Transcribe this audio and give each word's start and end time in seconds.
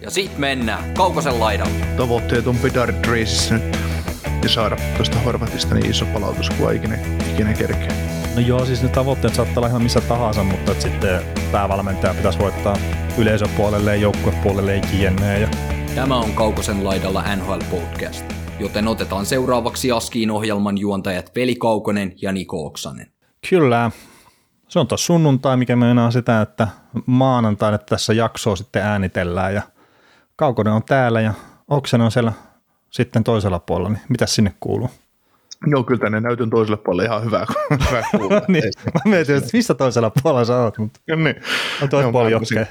Ja 0.00 0.10
sit 0.10 0.38
mennään 0.38 0.94
Kaukosen 0.94 1.40
laidalle. 1.40 1.86
Tavoitteet 1.96 2.46
on 2.46 2.56
pitää 2.56 2.86
Raceissa 2.86 3.54
nyt 3.54 3.76
ja 4.42 4.48
saada 4.48 4.76
tuosta 4.96 5.18
Horvatista 5.18 5.74
niin 5.74 5.90
iso 5.90 6.06
palautus 6.06 6.50
kuin 6.50 6.76
ikinä, 6.76 6.98
ikinä 7.32 7.54
kerkeä. 7.54 7.92
No 8.34 8.40
joo, 8.40 8.64
siis 8.64 8.82
ne 8.82 8.88
tavoitteet 8.88 9.34
saattaa 9.34 9.56
olla 9.56 9.68
ihan 9.68 9.82
missä 9.82 10.00
tahansa, 10.00 10.44
mutta 10.44 10.72
että 10.72 10.82
sitten 10.82 11.22
päävalmentaja 11.52 12.14
pitäisi 12.14 12.38
voittaa 12.38 12.76
yleisöpuolelle 13.18 13.96
ja 13.96 14.02
joukkuepuolelle 14.02 14.76
jne. 14.76 15.40
Ja 15.40 15.48
Tämä 15.94 16.16
on 16.16 16.32
Kaukosen 16.32 16.84
laidalla 16.84 17.36
NHL 17.36 17.60
Podcast, 17.70 18.24
joten 18.60 18.88
otetaan 18.88 19.26
seuraavaksi 19.26 19.92
Askiin 19.92 20.30
ohjelman 20.30 20.78
juontajat 20.78 21.30
Veli 21.36 21.54
Kaukonen 21.54 22.12
ja 22.22 22.32
Niko 22.32 22.66
Oksanen. 22.66 23.06
Kyllä, 23.50 23.90
se 24.68 24.78
on 24.78 24.86
taas 24.86 25.06
sunnuntai, 25.06 25.56
mikä 25.56 25.76
meinaa 25.76 26.10
sitä, 26.10 26.40
että 26.40 26.68
maanantaina 27.06 27.78
tässä 27.78 28.12
jaksoa 28.12 28.56
sitten 28.56 28.82
äänitellään 28.82 29.54
ja 29.54 29.62
Kaukonen 30.36 30.72
on 30.72 30.82
täällä 30.82 31.20
ja 31.20 31.34
Oksanen 31.68 32.04
on 32.04 32.10
siellä 32.10 32.32
sitten 32.90 33.24
toisella 33.24 33.58
puolella, 33.58 33.88
niin 33.88 34.02
mitä 34.08 34.26
sinne 34.26 34.54
kuuluu? 34.60 34.90
Joo, 35.66 35.84
kyllä 35.84 36.00
tänne 36.00 36.20
näytön 36.20 36.50
toiselle 36.50 36.76
puolelle 36.76 37.04
ihan 37.04 37.24
hyvä, 37.24 37.46
hyvä 37.90 38.02
kuulla. 38.10 38.40
niin, 38.48 38.72
mä 38.94 39.00
mietin, 39.10 39.36
että 39.36 39.50
missä 39.52 39.74
toisella 39.74 40.12
puolella 40.22 40.44
sä 40.44 40.56
oot, 40.56 40.78
mutta 40.78 41.00
Ja 41.06 41.16
niin. 41.16 41.36
on 41.82 41.88
puolella 42.12 42.24
mä 42.24 42.30
jokkeen. 42.30 42.66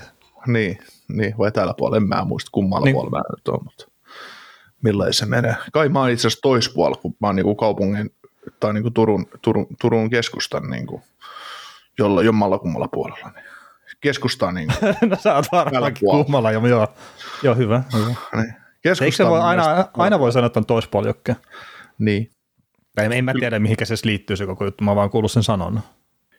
Niin, 0.48 0.78
niin, 1.08 1.38
vai 1.38 1.52
täällä 1.52 1.74
puolella, 1.78 1.98
en 1.98 2.08
mä 2.10 2.26
muista 2.26 2.50
kummalla 2.52 2.86
Niin. 2.86 2.94
puolella 2.94 3.18
mä 3.18 3.24
nyt 3.38 3.48
on, 3.48 3.60
mutta 3.64 3.88
millainen 4.84 5.14
se 5.14 5.26
menee. 5.26 5.56
Kai 5.74 5.90
mä 5.90 6.00
oon 6.00 6.10
itse 6.10 6.28
asiassa 6.28 6.42
toispuolella, 6.42 7.02
kun 7.02 7.16
mä 7.20 7.28
oon 7.28 7.36
niinku 7.36 7.56
kaupungin 7.56 8.12
tai 8.60 8.74
niinku 8.74 8.92
Turun, 8.92 9.26
Turun, 9.42 9.68
Turun 9.82 10.10
keskustan 10.10 10.70
niinku, 10.70 11.02
jolla, 12.00 12.24
jommalla 12.24 12.60
kummalla 12.60 12.88
puolella. 12.88 13.32
Niin. 13.36 13.46
Keskusta 14.02 14.48
on 14.48 14.54
niinku, 14.54 14.74
no 15.10 15.18
sä 15.20 15.36
oot 15.36 15.46
varmaankin 15.52 16.10
kummalla, 16.10 16.52
joo, 16.52 16.68
joo, 16.68 16.88
joo 17.44 17.56
hyvä. 17.56 17.84
hyvä. 17.94 18.16
niin. 18.36 18.54
Keskusta 18.82 19.06
Eikö 19.06 19.18
se 19.18 19.26
voi 19.26 19.42
aina, 19.42 19.86
aina 19.98 20.20
voi 20.20 20.32
sanoa, 20.32 20.48
että 20.48 20.60
on 20.60 20.66
toispuolella 20.66 21.10
jokkeen? 21.10 21.38
Niin. 22.00 22.30
Tai 22.96 23.18
en 23.18 23.26
mä 23.26 23.34
tiedä, 23.34 23.60
mihinkä 23.60 23.86
se 23.86 23.96
liittyy 24.04 24.38
se 24.38 24.46
koko 24.46 24.66
juttu, 24.66 24.84
mä 24.84 24.96
vaan 24.96 25.10
kuullut 25.10 25.32
sen 25.32 25.44
sanonnan. 25.44 25.84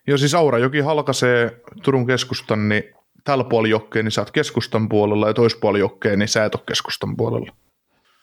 Joo, 0.06 0.18
siis 0.18 0.34
Aurajoki 0.34 0.80
halkaisee 0.80 1.60
Turun 1.82 2.06
keskustan, 2.06 2.68
niin 2.68 2.82
tällä 3.24 3.44
puolella 3.44 3.70
jokkeen, 3.70 4.04
niin 4.04 4.12
sä 4.12 4.20
oot 4.20 4.30
keskustan 4.30 4.88
puolella, 4.88 5.28
ja 5.28 5.34
toispuolella 5.34 5.78
jokkeen, 5.78 6.18
niin 6.18 6.28
sä 6.28 6.44
et 6.44 6.54
ole 6.54 6.62
keskustan 6.66 7.16
puolella. 7.16 7.52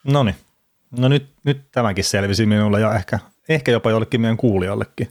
No 0.03 0.23
niin. 0.23 0.35
No 0.99 1.07
nyt, 1.07 1.29
nyt 1.43 1.61
tämäkin 1.71 2.03
selvisi 2.03 2.45
minulle 2.45 2.79
ja 2.79 2.95
ehkä, 2.95 3.19
ehkä 3.49 3.71
jopa 3.71 3.91
jollekin 3.91 4.21
meidän 4.21 4.37
kuulijallekin. 4.37 5.09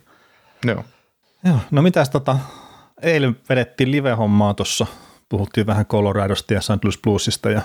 Joo. 0.65 0.85
Joo, 1.45 1.59
no 1.71 1.83
mitäs 1.83 2.11
tota, 2.11 2.39
eilen 3.03 3.37
vedettiin 3.49 3.91
live-hommaa 3.91 4.55
tuossa, 4.55 4.87
puhuttiin 5.29 5.67
vähän 5.67 5.87
Coloradosta 5.87 6.55
ja 6.55 6.61
St. 6.61 6.85
Louis 6.85 6.99
Bluesista 6.99 7.51
ja 7.51 7.63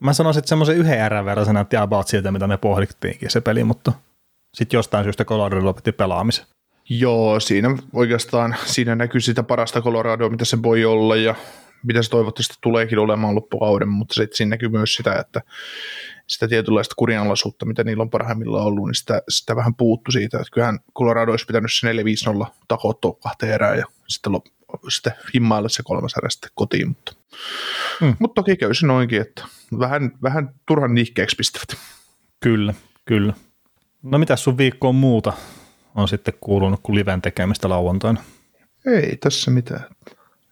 mä 0.00 0.12
sanoisin, 0.12 0.38
että 0.38 0.48
semmoisen 0.48 0.76
yhden 0.76 1.00
erän 1.00 1.24
verran 1.24 1.46
se 1.46 1.52
näytti 1.52 1.76
about 1.76 2.08
siltä, 2.08 2.32
mitä 2.32 2.46
me 2.46 2.56
pohdittiinkin 2.56 3.30
se 3.30 3.40
peli, 3.40 3.64
mutta 3.64 3.92
sitten 4.54 4.78
jostain 4.78 5.04
syystä 5.04 5.24
Colorado 5.24 5.64
lopetti 5.64 5.92
pelaamisen. 5.92 6.46
Joo, 6.88 7.40
siinä 7.40 7.76
oikeastaan 7.92 8.56
siinä 8.64 8.94
näkyy 8.94 9.20
sitä 9.20 9.42
parasta 9.42 9.82
Coloradoa, 9.82 10.30
mitä 10.30 10.44
se 10.44 10.62
voi 10.62 10.84
olla 10.84 11.16
ja 11.16 11.34
mitä 11.82 12.02
se 12.02 12.10
toivottavasti 12.10 12.54
tuleekin 12.60 12.98
olemaan 12.98 13.34
loppukauden, 13.34 13.88
mutta 13.88 14.14
sitten 14.14 14.36
siinä 14.36 14.50
näkyy 14.50 14.68
myös 14.68 14.94
sitä, 14.94 15.14
että 15.14 15.40
sitä 16.26 16.48
tietynlaista 16.48 16.94
kurinalaisuutta, 16.94 17.66
mitä 17.66 17.84
niillä 17.84 18.02
on 18.02 18.10
parhaimmillaan 18.10 18.66
ollut, 18.66 18.86
niin 18.86 18.94
sitä, 18.94 19.22
sitä 19.28 19.56
vähän 19.56 19.74
puuttu 19.74 20.10
siitä, 20.10 20.36
että 20.36 20.50
kyllähän 20.52 20.78
Colorado 20.98 21.30
olisi 21.30 21.46
pitänyt 21.46 21.70
se 21.72 21.92
4-5-0 22.42 22.46
takottua 22.68 23.18
kahteen 23.22 23.52
erään 23.52 23.78
ja 23.78 23.86
sitten, 24.08 24.32
lop, 24.32 24.44
sitten 24.88 25.12
himmailla 25.34 25.68
se 25.68 25.82
kolmas 25.84 26.14
erä 26.18 26.30
sitten 26.30 26.50
kotiin, 26.54 26.88
mutta, 26.88 27.12
Mm. 28.00 28.16
mutta 28.18 28.34
toki 28.34 28.56
käy 28.56 28.74
se 28.74 28.86
noinkin, 28.86 29.20
että 29.20 29.44
vähän, 29.78 30.12
vähän 30.22 30.54
turhan 30.66 30.94
nihkeeksi 30.94 31.36
pistävät. 31.36 31.80
Kyllä, 32.40 32.74
kyllä. 33.04 33.32
No 34.02 34.18
mitäs 34.18 34.44
sun 34.44 34.58
viikkoon 34.58 34.94
muuta 34.94 35.32
on 35.94 36.08
sitten 36.08 36.34
kuulunut 36.40 36.80
kuin 36.82 36.96
liven 36.96 37.22
tekemistä 37.22 37.68
lauantaina? 37.68 38.20
Ei 38.86 39.16
tässä 39.16 39.50
mitään. 39.50 39.84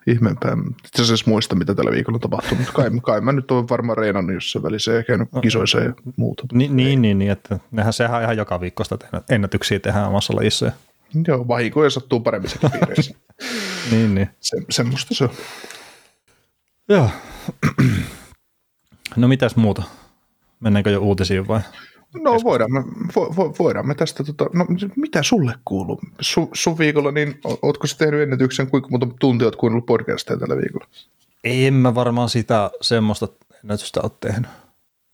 Ihmeempää. 0.07 0.57
Itse 0.87 1.03
asiassa 1.03 1.31
muista, 1.31 1.55
mitä 1.55 1.75
tällä 1.75 1.91
viikolla 1.91 2.19
tapahtuu, 2.19 2.57
mutta 2.59 2.73
kai, 2.73 2.91
kai 3.03 3.21
mä 3.21 3.33
nyt 3.33 3.51
olen 3.51 3.69
varmaan 3.69 3.99
reenannut 3.99 4.35
jossain 4.35 4.63
välissä 4.63 4.93
ja 4.93 5.03
käynyt 5.03 5.29
kisoissa 5.43 5.79
ja 5.81 5.93
muuta. 6.17 6.43
Ni, 6.53 6.69
niin, 6.69 7.03
niin, 7.03 7.19
niin, 7.19 7.31
että 7.31 7.59
nehän 7.71 7.93
sehän 7.93 8.23
ihan 8.23 8.37
joka 8.37 8.61
viikosta 8.61 8.99
ennätyksiä 9.31 9.79
tehdään 9.81 10.09
omassa 10.09 10.37
lajissa. 10.37 10.73
Joo, 11.29 11.49
vahinkoja 11.49 11.91
sattuu 11.91 12.21
paremmissakin 12.21 12.71
piireissä. 12.71 13.15
niin, 13.91 14.15
niin. 14.15 14.31
Se, 14.41 14.57
semmoista 14.71 15.15
se 15.15 15.25
on. 15.25 15.31
Joo. 16.89 17.11
No 19.17 19.29
mitäs 19.29 19.57
muuta? 19.57 19.83
Mennäänkö 20.61 20.91
jo 20.91 21.01
uutisiin 21.01 21.49
vai? 21.49 21.61
No 22.15 22.41
voidaan 22.45 22.73
me, 22.73 22.85
vo, 23.17 23.35
vo, 23.37 23.55
voidaan 23.59 23.89
me 23.89 23.95
tästä, 23.95 24.25
tota, 24.25 24.47
no 24.53 24.67
mitä 24.97 25.23
sulle 25.23 25.55
kuuluu? 25.65 26.01
Su, 26.21 26.51
sun 26.53 26.79
viikolla, 26.79 27.11
niin 27.11 27.41
ootko 27.63 27.87
sä 27.87 27.99
tehnyt 27.99 28.21
ennätyksen, 28.21 28.71
kuinka 28.71 28.89
monta 28.91 29.07
tuntia 29.21 29.47
oot 29.47 29.57
kuunnellut 29.57 29.87
podcasteja 29.87 30.39
tällä 30.39 30.57
viikolla? 30.57 30.87
En 31.45 31.75
mä 31.75 31.95
varmaan 31.95 32.29
sitä 32.29 32.71
semmoista 32.81 33.29
ennätystä 33.65 34.01
ole 34.03 34.11
tehnyt. 34.21 34.51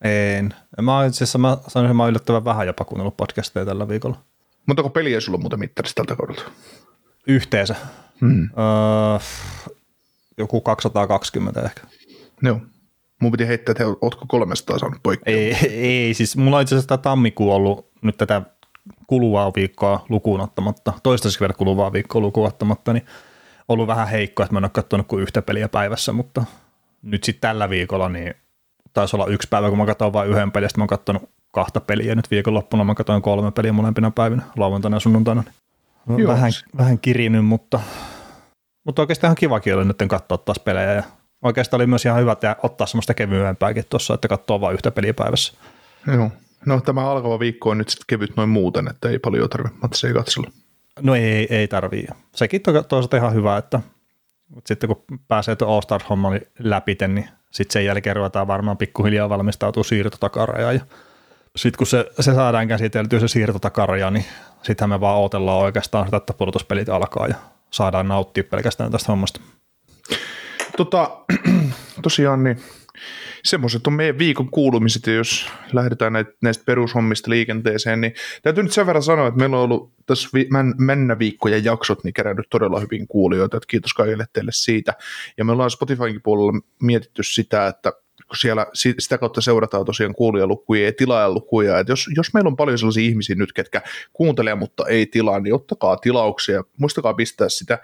En. 0.03 0.53
Mä 0.81 1.05
itse 1.05 1.17
asiassa, 1.17 1.37
mä 1.37 1.49
sanoisin, 1.49 1.85
että 1.85 1.93
mä 1.93 2.03
oon 2.03 2.09
yllättävän 2.09 2.45
vähän 2.45 2.67
jopa 2.67 2.85
kuunnellut 2.85 3.17
podcasteja 3.17 3.65
tällä 3.65 3.87
viikolla. 3.87 4.17
Montako 4.65 4.89
peliä 4.89 5.21
sulla 5.21 5.35
on 5.35 5.41
muuten 5.41 5.59
mittarissa 5.59 5.95
tältä 5.95 6.15
kaudelta? 6.15 6.43
Yhteensä. 7.27 7.75
Hmm. 8.21 8.43
Öö, 8.43 9.19
joku 10.37 10.61
220 10.61 11.61
ehkä. 11.61 11.81
Joo. 12.41 12.61
Mun 13.21 13.31
piti 13.31 13.47
heittää, 13.47 13.71
että 13.71 13.85
ootko 14.01 14.25
300 14.27 14.79
saanut 14.79 14.99
poikki. 15.03 15.31
Ei, 15.31 15.55
ei, 15.69 16.13
siis 16.13 16.37
mulla 16.37 16.57
on 16.57 16.61
itse 16.61 16.75
asiassa 16.75 16.97
tammikuu 16.97 17.51
ollut 17.53 17.91
nyt 18.01 18.17
tätä 18.17 18.41
kuluvaa 19.07 19.51
viikkoa 19.55 20.05
lukuun 20.09 20.41
ottamatta, 20.41 20.93
toistaiseksi 21.03 21.39
vielä 21.39 21.53
kuluvaa 21.53 21.93
viikkoa 21.93 22.21
lukuun 22.21 22.47
ottamatta, 22.47 22.93
niin 22.93 23.05
ollut 23.67 23.87
vähän 23.87 24.07
heikko, 24.07 24.43
että 24.43 24.53
mä 24.53 24.57
en 24.57 24.63
ole 24.63 24.71
katsonut 24.73 25.07
kuin 25.07 25.23
yhtä 25.23 25.41
peliä 25.41 25.69
päivässä, 25.69 26.13
mutta 26.13 26.43
nyt 27.01 27.23
sitten 27.23 27.41
tällä 27.41 27.69
viikolla 27.69 28.09
niin 28.09 28.33
taisi 28.93 29.15
olla 29.15 29.27
yksi 29.27 29.47
päivä, 29.47 29.69
kun 29.69 29.77
mä 29.77 29.85
katsoin 29.85 30.13
vain 30.13 30.29
yhden 30.29 30.51
pelin, 30.51 30.69
sitten 30.69 30.79
mä 30.79 30.83
oon 30.83 30.87
katsonut 30.87 31.29
kahta 31.55 31.81
peliä, 31.81 32.15
nyt 32.15 32.31
viikonloppuna 32.31 32.83
mä 32.83 32.95
katsoin 32.95 33.21
kolme 33.21 33.51
peliä 33.51 33.73
molempina 33.73 34.11
päivinä, 34.11 34.43
lauantaina 34.57 34.95
ja 34.95 34.99
sunnuntaina. 34.99 35.43
Joo. 36.17 36.27
vähän, 36.27 36.51
vähän 36.77 36.99
kirinyt, 36.99 37.45
mutta, 37.45 37.79
mutta 38.83 39.01
oikeastaan 39.01 39.29
ihan 39.29 39.35
kivakin 39.35 39.75
oli 39.75 39.85
nyt 39.85 40.03
katsoa 40.07 40.37
taas 40.37 40.59
pelejä 40.59 40.93
ja 40.93 41.03
oikeastaan 41.41 41.77
oli 41.77 41.87
myös 41.87 42.05
ihan 42.05 42.21
hyvä 42.21 42.35
tehdä, 42.35 42.55
ottaa 42.63 42.87
semmoista 42.87 43.13
kevyempääkin 43.13 43.83
tuossa, 43.89 44.13
että 44.13 44.27
katsoo 44.27 44.61
vain 44.61 44.73
yhtä 44.73 44.91
peliä 44.91 45.13
päivässä. 45.13 45.53
Joo. 46.07 46.31
No 46.65 46.81
tämä 46.81 47.09
alkava 47.09 47.39
viikko 47.39 47.69
on 47.69 47.77
nyt 47.77 47.89
sitten 47.89 48.05
kevyt 48.07 48.37
noin 48.37 48.49
muuten, 48.49 48.87
että 48.87 49.09
ei 49.09 49.19
paljon 49.19 49.49
tarvitse 49.49 49.77
matseja 49.81 50.13
katsella. 50.13 50.51
No 51.01 51.15
ei, 51.15 51.47
ei 51.49 51.67
tarvii. 51.67 52.07
Sekin 52.35 52.61
to- 52.61 52.83
toisaalta 52.83 53.17
ihan 53.17 53.33
hyvä, 53.33 53.57
että 53.57 53.79
mutta 54.49 54.67
sitten 54.67 54.87
kun 54.87 55.19
pääsee 55.27 55.55
tuon 55.55 55.71
All-Star-homman 55.71 56.39
läpi, 56.59 56.97
niin 57.07 57.29
sitten 57.51 57.73
sen 57.73 57.85
jälkeen 57.85 58.15
ruvetaan 58.15 58.47
varmaan 58.47 58.77
pikkuhiljaa 58.77 59.29
valmistautua 59.29 59.83
siirtotakarajaan. 59.83 60.75
Ja 60.75 60.81
sitten 61.55 61.77
kun 61.77 61.87
se, 61.87 62.05
se 62.19 62.33
saadaan 62.33 62.67
käsiteltyä 62.67 63.19
se 63.19 63.27
siirtotakaраja, 63.27 64.11
niin 64.11 64.25
sittenhän 64.61 64.89
me 64.89 65.01
vaan 65.01 65.19
odotellaan 65.19 65.63
oikeastaan 65.63 66.07
sitä, 66.07 66.17
että 66.17 66.33
pudotuspelit 66.33 66.89
alkaa 66.89 67.27
ja 67.27 67.35
saadaan 67.71 68.07
nauttia 68.07 68.43
pelkästään 68.43 68.91
tästä 68.91 69.11
hommasta. 69.11 69.41
Tota, 70.77 71.17
tosiaan 72.01 72.43
niin 72.43 72.59
semmoiset 73.43 73.87
on 73.87 73.93
meidän 73.93 74.17
viikon 74.17 74.51
kuulumiset, 74.51 75.07
ja 75.07 75.13
jos 75.13 75.49
lähdetään 75.73 76.13
näitä, 76.13 76.31
näistä 76.41 76.63
perushommista 76.65 77.31
liikenteeseen, 77.31 78.01
niin 78.01 78.13
täytyy 78.43 78.63
nyt 78.63 78.73
sen 78.73 78.85
verran 78.85 79.03
sanoa, 79.03 79.27
että 79.27 79.39
meillä 79.39 79.57
on 79.57 79.63
ollut 79.63 79.93
tässä 80.05 80.29
vi- 80.33 80.49
mennä 80.77 81.19
viikkojen 81.19 81.63
jaksot 81.63 82.03
niin 82.03 82.13
kerännyt 82.13 82.45
todella 82.49 82.79
hyvin 82.79 83.07
kuulijoita, 83.07 83.57
että 83.57 83.67
kiitos 83.67 83.93
kaikille 83.93 84.25
teille 84.33 84.51
siitä. 84.53 84.93
Ja 85.37 85.45
me 85.45 85.51
ollaan 85.51 85.71
Spotifynkin 85.71 86.21
puolella 86.21 86.61
mietitty 86.81 87.23
sitä, 87.23 87.67
että 87.67 87.93
kun 88.27 88.37
siellä 88.37 88.65
sitä 88.99 89.17
kautta 89.17 89.41
seurataan 89.41 89.85
tosiaan 89.85 90.15
kuulijalukuja 90.15 90.85
ja 90.85 90.91
tilaajalukuja, 90.97 91.79
että 91.79 91.91
jos, 91.91 92.05
jos 92.15 92.33
meillä 92.33 92.47
on 92.47 92.55
paljon 92.55 92.77
sellaisia 92.77 93.03
ihmisiä 93.03 93.35
nyt, 93.35 93.53
ketkä 93.53 93.81
kuuntelee, 94.13 94.55
mutta 94.55 94.85
ei 94.87 95.05
tilaa, 95.05 95.39
niin 95.39 95.53
ottakaa 95.53 95.97
tilauksia, 95.97 96.63
muistakaa 96.79 97.13
pistää 97.13 97.49
sitä 97.49 97.79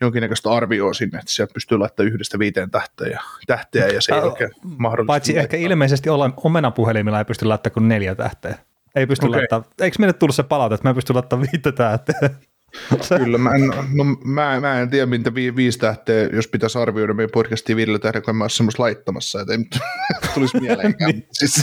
jonkinnäköistä 0.00 0.50
arvioa 0.50 0.94
sinne, 0.94 1.18
että 1.18 1.32
sieltä 1.32 1.54
pystyy 1.54 1.78
laittamaan 1.78 2.12
yhdestä 2.12 2.38
viiteen 2.38 2.70
tähteä, 2.70 3.20
tähteä 3.46 3.86
ja 3.86 4.00
se 4.00 4.14
ei 4.14 4.20
oikein 4.20 4.50
mahdollista. 4.78 5.10
Paitsi 5.10 5.38
ehkä 5.38 5.56
ilmeisesti 5.56 6.10
olla 6.10 6.30
omenapuhelimilla 6.36 7.18
ei 7.18 7.24
pysty 7.24 7.44
laittamaan 7.44 7.74
kuin 7.74 7.88
neljä 7.88 8.14
tähteä. 8.14 8.58
Ei 8.94 9.06
pysty 9.06 9.26
okay. 9.26 9.38
laittamaan, 9.38 9.70
eikö 9.80 9.96
meille 9.98 10.12
tullut 10.12 10.36
se 10.36 10.42
palaute, 10.42 10.74
että 10.74 10.88
mä 10.88 10.90
en 10.90 10.94
pysty 10.94 11.12
laittamaan 11.12 11.48
viittä 11.52 11.72
tähteä? 11.72 12.30
Kyllä, 13.24 13.38
mä 13.38 13.50
en, 13.50 13.66
no, 13.94 14.04
mä, 14.24 14.60
mä 14.60 14.80
en 14.80 14.90
tiedä, 14.90 15.06
mitä 15.06 15.34
vi, 15.34 15.56
viisi 15.56 15.78
tähteä, 15.78 16.28
jos 16.32 16.48
pitäisi 16.48 16.78
arvioida 16.78 17.14
meidän 17.14 17.30
podcastia 17.30 17.76
viidellä 17.76 17.98
tähdellä, 17.98 18.24
kun 18.24 18.36
mä 18.36 18.44
olisin 18.44 18.56
semmoista 18.56 18.82
laittamassa, 18.82 19.40
että 19.40 19.52
ei 19.52 19.58
tulisi 20.34 20.60
mieleenkään. 20.60 21.10
niin. 21.10 21.26
siis, 21.32 21.54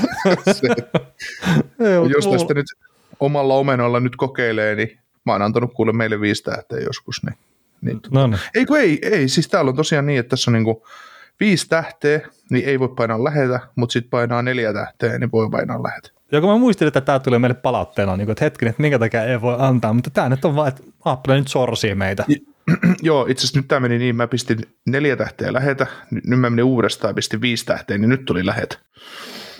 se, 0.52 0.68
jos 2.16 2.28
tästä 2.28 2.54
nyt 2.54 2.66
omalla 3.20 3.54
omenolla 3.54 4.00
nyt 4.00 4.16
kokeilee, 4.16 4.76
niin 4.76 5.00
mä 5.26 5.32
oon 5.32 5.42
antanut 5.42 5.74
kuule 5.74 5.94
meille 5.94 6.22
viisi 6.22 6.44
tähteä 6.44 6.80
joskus. 6.80 7.22
Niin, 7.24 7.38
niin, 7.82 8.00
no 8.12 8.28
niin. 8.28 8.40
Ei, 8.56 8.66
kun 8.66 8.80
ei, 8.80 9.00
ei, 9.02 9.30
siis 9.30 9.48
täällä 9.48 9.70
on 9.70 9.76
tosiaan 9.76 10.06
niin, 10.06 10.20
että 10.20 10.30
tässä 10.30 10.52
on 10.52 10.54
niinku 10.54 10.88
viisi 11.40 11.70
tähteä, 11.70 12.22
niin 12.50 12.66
ei 12.66 12.80
voi 12.80 12.90
painaa 12.90 13.24
lähetä, 13.24 13.60
mutta 13.76 13.94
sitten 13.94 14.10
painaa 14.10 14.42
neljä 14.42 14.74
tähteä, 14.74 15.20
niin 15.20 15.32
voi 15.32 15.50
painaa 15.50 15.84
lähetä. 15.84 16.10
Kun 16.42 16.50
mä 16.50 16.58
muistin, 16.58 16.88
että 16.88 17.02
tämä 17.02 17.20
tulee 17.20 17.40
meille 17.40 17.56
palautteena, 17.56 18.18
niin 18.18 18.26
kuin, 18.26 18.32
että 18.32 18.46
hetkinen, 18.46 18.70
että 18.70 18.82
minkä 18.82 19.00
takia 19.00 19.24
ei 19.24 19.42
voi 19.42 19.56
antaa, 19.60 19.94
mutta 19.94 20.10
tämä 20.10 20.30
nyt 20.30 20.46
on 20.46 20.56
vaan, 20.56 20.68
että 20.68 20.84
Apple 21.06 21.38
nyt 21.38 21.48
sorsii 21.48 21.96
meitä. 21.96 22.26
Joo, 23.02 23.26
itse 23.30 23.42
asiassa 23.42 23.60
nyt 23.60 23.68
tämä 23.68 23.80
meni 23.80 23.98
niin, 23.98 24.16
mä 24.16 24.28
pistin 24.28 24.60
neljä 24.88 25.16
tähteä 25.16 25.54
lähetä, 25.54 25.88
nyt 26.12 26.40
mä 26.40 26.50
menin 26.50 26.64
uudestaan 26.64 27.10
ja 27.10 27.14
pistin 27.14 27.42
viisi 27.42 27.66
tähteä, 27.66 27.98
niin 27.98 28.10
nyt 28.10 28.26
tuli 28.26 28.46
lähetä. 28.46 28.78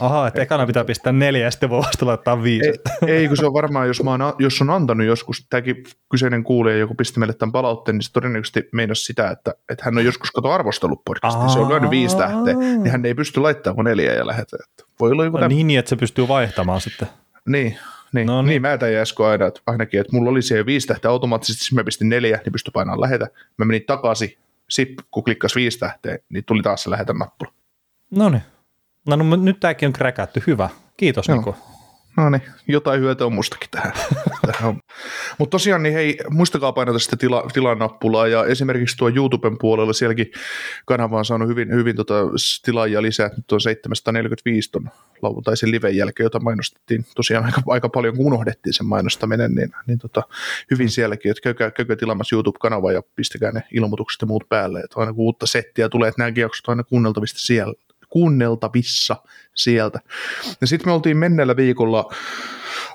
Aha, 0.06 0.28
että 0.28 0.42
ekana 0.42 0.66
pitää 0.66 0.86
pistää 0.86 1.14
neljä 1.14 1.44
ja 1.44 1.52
sitten 1.52 1.70
voi 1.70 1.82
vasta 1.82 2.06
laittaa 2.06 2.44
viisi. 2.44 2.70
Ei, 3.08 3.12
ei, 3.12 3.28
kun 3.28 3.38
se 3.38 3.46
on 3.46 3.54
varmaan, 3.54 3.88
jos, 3.88 4.04
mä 4.04 4.12
oon, 4.12 4.34
jos 4.40 4.62
on 4.62 4.70
antanut 4.70 5.08
joskus, 5.08 5.48
tämäkin 5.50 5.84
kyseinen 6.12 6.44
kuulija 6.44 6.78
joku 6.78 6.96
pisti 6.96 7.20
meille 7.20 7.34
tämän 7.34 7.52
palautteen, 7.52 7.96
niin 7.96 8.04
se 8.04 8.12
todennäköisesti 8.12 8.70
meinasi 8.72 9.04
sitä, 9.04 9.30
että, 9.30 9.54
että 9.70 9.86
hän 9.86 9.98
on 9.98 10.06
joskus 10.06 10.32
kato 10.32 10.52
arvostellut 10.52 11.06
podcastia, 11.06 11.48
se 11.48 11.60
on 11.60 11.70
lyönyt 11.70 11.90
viisi 11.90 12.18
tähteä, 12.18 12.54
niin 12.54 12.92
hän 12.92 13.06
ei 13.06 13.14
pysty 13.14 13.42
laittamaan 13.42 13.76
kuin 13.76 13.86
neljä 13.86 14.14
ja 14.14 14.28
lähetä. 14.28 14.58
Voi 15.00 15.12
olla 15.12 15.26
joku 15.26 15.38
no, 15.38 15.48
niin, 15.48 15.68
niin, 15.68 15.80
että 15.80 15.90
se 15.90 15.96
pystyy 15.96 16.28
vaihtamaan 16.28 16.82
sitten. 16.82 17.08
Niin, 17.48 17.78
niin, 18.14 18.28
no, 18.28 18.42
niin. 18.42 18.50
niin 18.50 18.62
mä 18.62 18.78
tein 18.78 18.98
Esko 18.98 19.26
aina, 19.26 19.46
että 19.46 19.62
ainakin, 19.68 20.00
että 20.00 20.16
mulla 20.16 20.30
oli 20.30 20.42
se 20.42 20.66
viisi 20.66 20.88
tähteä 20.88 21.12
automaattisesti, 21.12 21.60
siis 21.60 21.74
mä 21.74 21.84
pistin 21.84 22.10
neljä, 22.10 22.40
niin 22.46 22.54
pystyi 22.54 22.72
painamaan 22.72 23.02
lähetä. 23.02 23.28
Mä 23.58 23.66
menin 23.66 23.84
takaisin, 23.88 24.38
sip, 24.70 25.00
kun 25.12 25.24
klikkas 25.24 25.56
viisi 25.56 25.80
tähteä, 25.80 26.18
niin 26.30 26.44
tuli 26.46 26.62
taas 26.64 26.84
se 26.84 26.90
lähetä 26.90 27.14
nappula. 27.14 27.52
No 28.12 28.30
niin. 28.30 28.42
No, 29.08 29.16
no 29.16 29.36
nyt 29.36 29.60
tämäkin 29.60 29.88
on 29.88 29.94
kräkätty. 29.94 30.44
Hyvä. 30.48 30.70
Kiitos 30.98 31.28
Joo. 31.28 31.38
Niko. 31.38 31.58
No 32.18 32.30
niin, 32.30 32.42
jotain 32.68 33.02
hyötyä 33.02 33.28
on 33.28 33.34
mustakin 33.34 33.70
tähän. 33.72 33.94
tähän 34.52 34.80
Mutta 35.38 35.52
tosiaan, 35.52 35.84
niin 35.84 35.94
hei, 35.94 36.18
muistakaa 36.30 36.72
painata 36.72 37.00
sitä 37.00 37.16
tila, 37.16 37.48
tilanappulaa 37.54 38.28
ja 38.28 38.46
esimerkiksi 38.46 38.98
tuo 38.98 39.10
YouTuben 39.16 39.58
puolella, 39.58 39.94
sielläkin 39.94 40.32
kanava 40.86 41.18
on 41.18 41.26
saanut 41.26 41.48
hyvin, 41.48 41.72
hyvin 41.72 41.96
tota 41.96 42.14
tilaajia 42.66 43.02
lisää, 43.02 43.30
nyt 43.38 43.52
on 43.52 43.62
745 43.62 44.72
ton 44.72 44.90
lauantaisen 45.22 45.72
liven 45.72 45.98
jälkeen, 45.98 46.26
jota 46.26 46.40
mainostettiin 46.40 47.06
tosiaan 47.16 47.46
aika, 47.46 47.62
aika 47.68 47.90
paljon, 47.90 48.18
kun 48.18 48.26
unohdettiin 48.26 48.74
sen 48.74 48.86
mainostaminen, 48.86 49.56
niin, 49.56 49.72
niin 49.88 50.00
tota, 50.00 50.24
hyvin 50.72 50.90
sielläkin, 50.90 51.32
että 51.32 51.42
käykää, 51.42 51.72
käykää 51.72 51.96
tilaamassa 51.96 52.36
YouTube-kanava 52.36 52.92
ja 52.92 53.02
pistäkää 53.16 53.52
ne 53.52 53.64
ilmoitukset 53.72 54.22
ja 54.22 54.28
muut 54.28 54.50
päälle, 54.50 54.80
että 54.80 55.00
aina 55.00 55.14
kun 55.14 55.26
uutta 55.26 55.46
settiä 55.46 55.90
tulee, 55.90 56.10
että 56.10 56.22
nämä 56.22 56.34
jaksot 56.36 56.68
on 56.68 56.72
aina 56.72 56.84
kuunneltavista 56.84 57.40
siellä, 57.40 57.74
kuunneltavissa 58.14 59.16
sieltä. 59.56 60.00
Ja 60.62 60.68
sitten 60.68 60.88
me 60.88 60.94
oltiin 60.94 61.18
menneellä 61.18 61.56
viikolla 61.56 62.12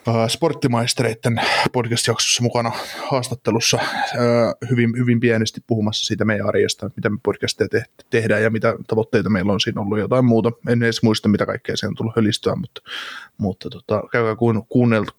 äh, 0.08 0.28
sporttimaistereiden 0.28 1.40
podcast-jaksossa 1.72 2.42
mukana 2.42 2.72
haastattelussa 3.10 3.78
äh, 3.80 4.70
hyvin, 4.70 4.98
hyvin 4.98 5.20
pienesti 5.20 5.60
puhumassa 5.66 6.04
siitä 6.04 6.24
meidän 6.24 6.48
arjesta, 6.48 6.90
mitä 6.96 7.10
me 7.10 7.18
podcasteja 7.22 7.68
te- 7.68 7.84
tehdään 8.10 8.42
ja 8.42 8.50
mitä 8.50 8.74
tavoitteita 8.86 9.30
meillä 9.30 9.52
on 9.52 9.60
siinä 9.60 9.80
ollut 9.80 9.98
jotain 9.98 10.24
muuta. 10.24 10.52
En 10.68 10.82
edes 10.82 11.02
muista, 11.02 11.28
mitä 11.28 11.46
kaikkea 11.46 11.76
se 11.76 11.86
on 11.86 11.94
tullut 11.94 12.16
hölistöä, 12.16 12.54
mutta, 12.56 12.80
mutta 13.38 13.70
tota, 13.70 14.02
käykää 14.12 14.36
kuun, 14.36 14.66
kuunneltu, 14.68 15.12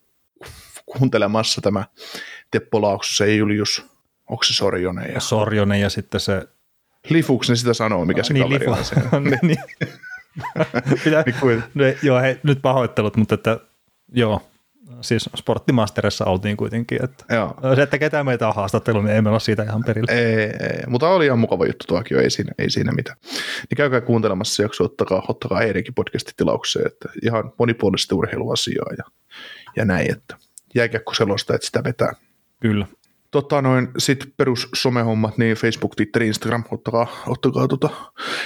kuuntelemassa 0.85 1.61
tämä 1.61 1.83
Teppo 2.51 2.81
Laakso, 2.81 3.15
se 3.15 3.35
Julius, 3.35 3.85
onko 4.29 4.43
se 4.43 4.53
Sorjonen? 4.53 5.13
Ja... 5.13 5.19
Sorjonen 5.19 5.81
ja 5.81 5.89
sitten 5.89 6.19
se 6.19 6.47
Lifuks 7.09 7.49
ne 7.49 7.55
sitä 7.55 7.73
sanoo, 7.73 8.05
mikä 8.05 8.23
se 8.23 8.33
niin, 8.33 8.43
kaveri 8.43 8.67
lifu. 8.67 9.15
on. 9.15 9.23
niin. 9.23 9.39
niin. 9.41 9.57
Pitää, 11.03 11.23
no, 11.73 11.83
joo, 12.03 12.21
hei, 12.21 12.39
nyt 12.43 12.61
pahoittelut, 12.61 13.17
mutta 13.17 13.35
että 13.35 13.59
joo, 14.13 14.41
siis 15.01 15.29
sporttimasterissa 15.35 16.25
oltiin 16.25 16.57
kuitenkin. 16.57 17.03
Että 17.03 17.35
joo. 17.35 17.75
Se, 17.75 17.81
että 17.81 17.97
ketään 17.97 18.25
meitä 18.25 18.47
on 18.47 18.55
haastattelu, 18.55 19.01
niin 19.01 19.15
ei 19.15 19.21
meillä 19.21 19.35
ole 19.35 19.39
siitä 19.39 19.63
ihan 19.63 19.83
perillä. 19.83 20.13
Ei, 20.13 20.35
ei, 20.43 20.83
mutta 20.87 21.09
oli 21.09 21.25
ihan 21.25 21.39
mukava 21.39 21.65
juttu 21.65 21.85
tuokin, 21.87 22.19
ei 22.19 22.29
siinä, 22.29 22.51
ei 22.57 22.69
siinä 22.69 22.91
mitään. 22.91 23.17
Niin 23.69 23.77
käykää 23.77 24.01
kuuntelemassa 24.01 24.55
se 24.55 24.63
jakso, 24.63 24.83
ottakaa, 24.83 25.23
ottakaa 25.27 25.59
heidänkin 25.59 25.93
podcastin 25.93 26.47
että 26.85 27.09
ihan 27.23 27.53
monipuolista 27.59 28.15
urheiluasiaa 28.15 28.89
ja, 28.97 29.03
ja 29.75 29.85
näin, 29.85 30.11
että 30.11 30.37
jääkiekko 30.75 31.13
selosta, 31.13 31.55
että 31.55 31.65
sitä 31.65 31.83
vetää. 31.83 32.13
Kyllä 32.59 32.85
tota 33.31 33.61
noin, 33.61 33.87
sit 33.97 34.33
perus 34.37 34.69
somehommat, 34.75 35.37
niin 35.37 35.55
Facebook, 35.57 35.95
Twitter, 35.95 36.23
Instagram, 36.23 36.63
ottakaa, 36.71 37.07
ottakaa 37.27 37.67
tota 37.67 37.89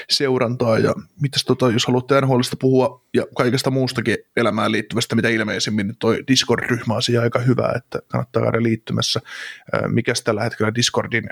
seurantaa 0.10 0.80
ja 0.80 0.94
mitäs 1.22 1.46
tota, 1.46 1.72
jos 1.72 1.86
haluatte 1.86 2.22
NHLista 2.22 2.56
puhua 2.60 3.06
ja 3.14 3.26
kaikesta 3.36 3.72
muustakin 3.72 4.18
elämään 4.38 4.72
liittyvästä, 4.72 5.16
mitä 5.16 5.30
ilmeisimmin, 5.30 5.88
niin 5.88 5.98
toi 6.00 6.24
Discord-ryhmä 6.28 6.96
asia 6.96 7.22
aika 7.22 7.40
hyvä, 7.40 7.74
että 7.76 8.00
kannattaa 8.08 8.44
käydä 8.44 8.64
liittymässä. 8.64 9.20
Mikäs 9.88 10.22
tällä 10.22 10.44
hetkellä 10.44 10.76
Discordin 10.76 11.30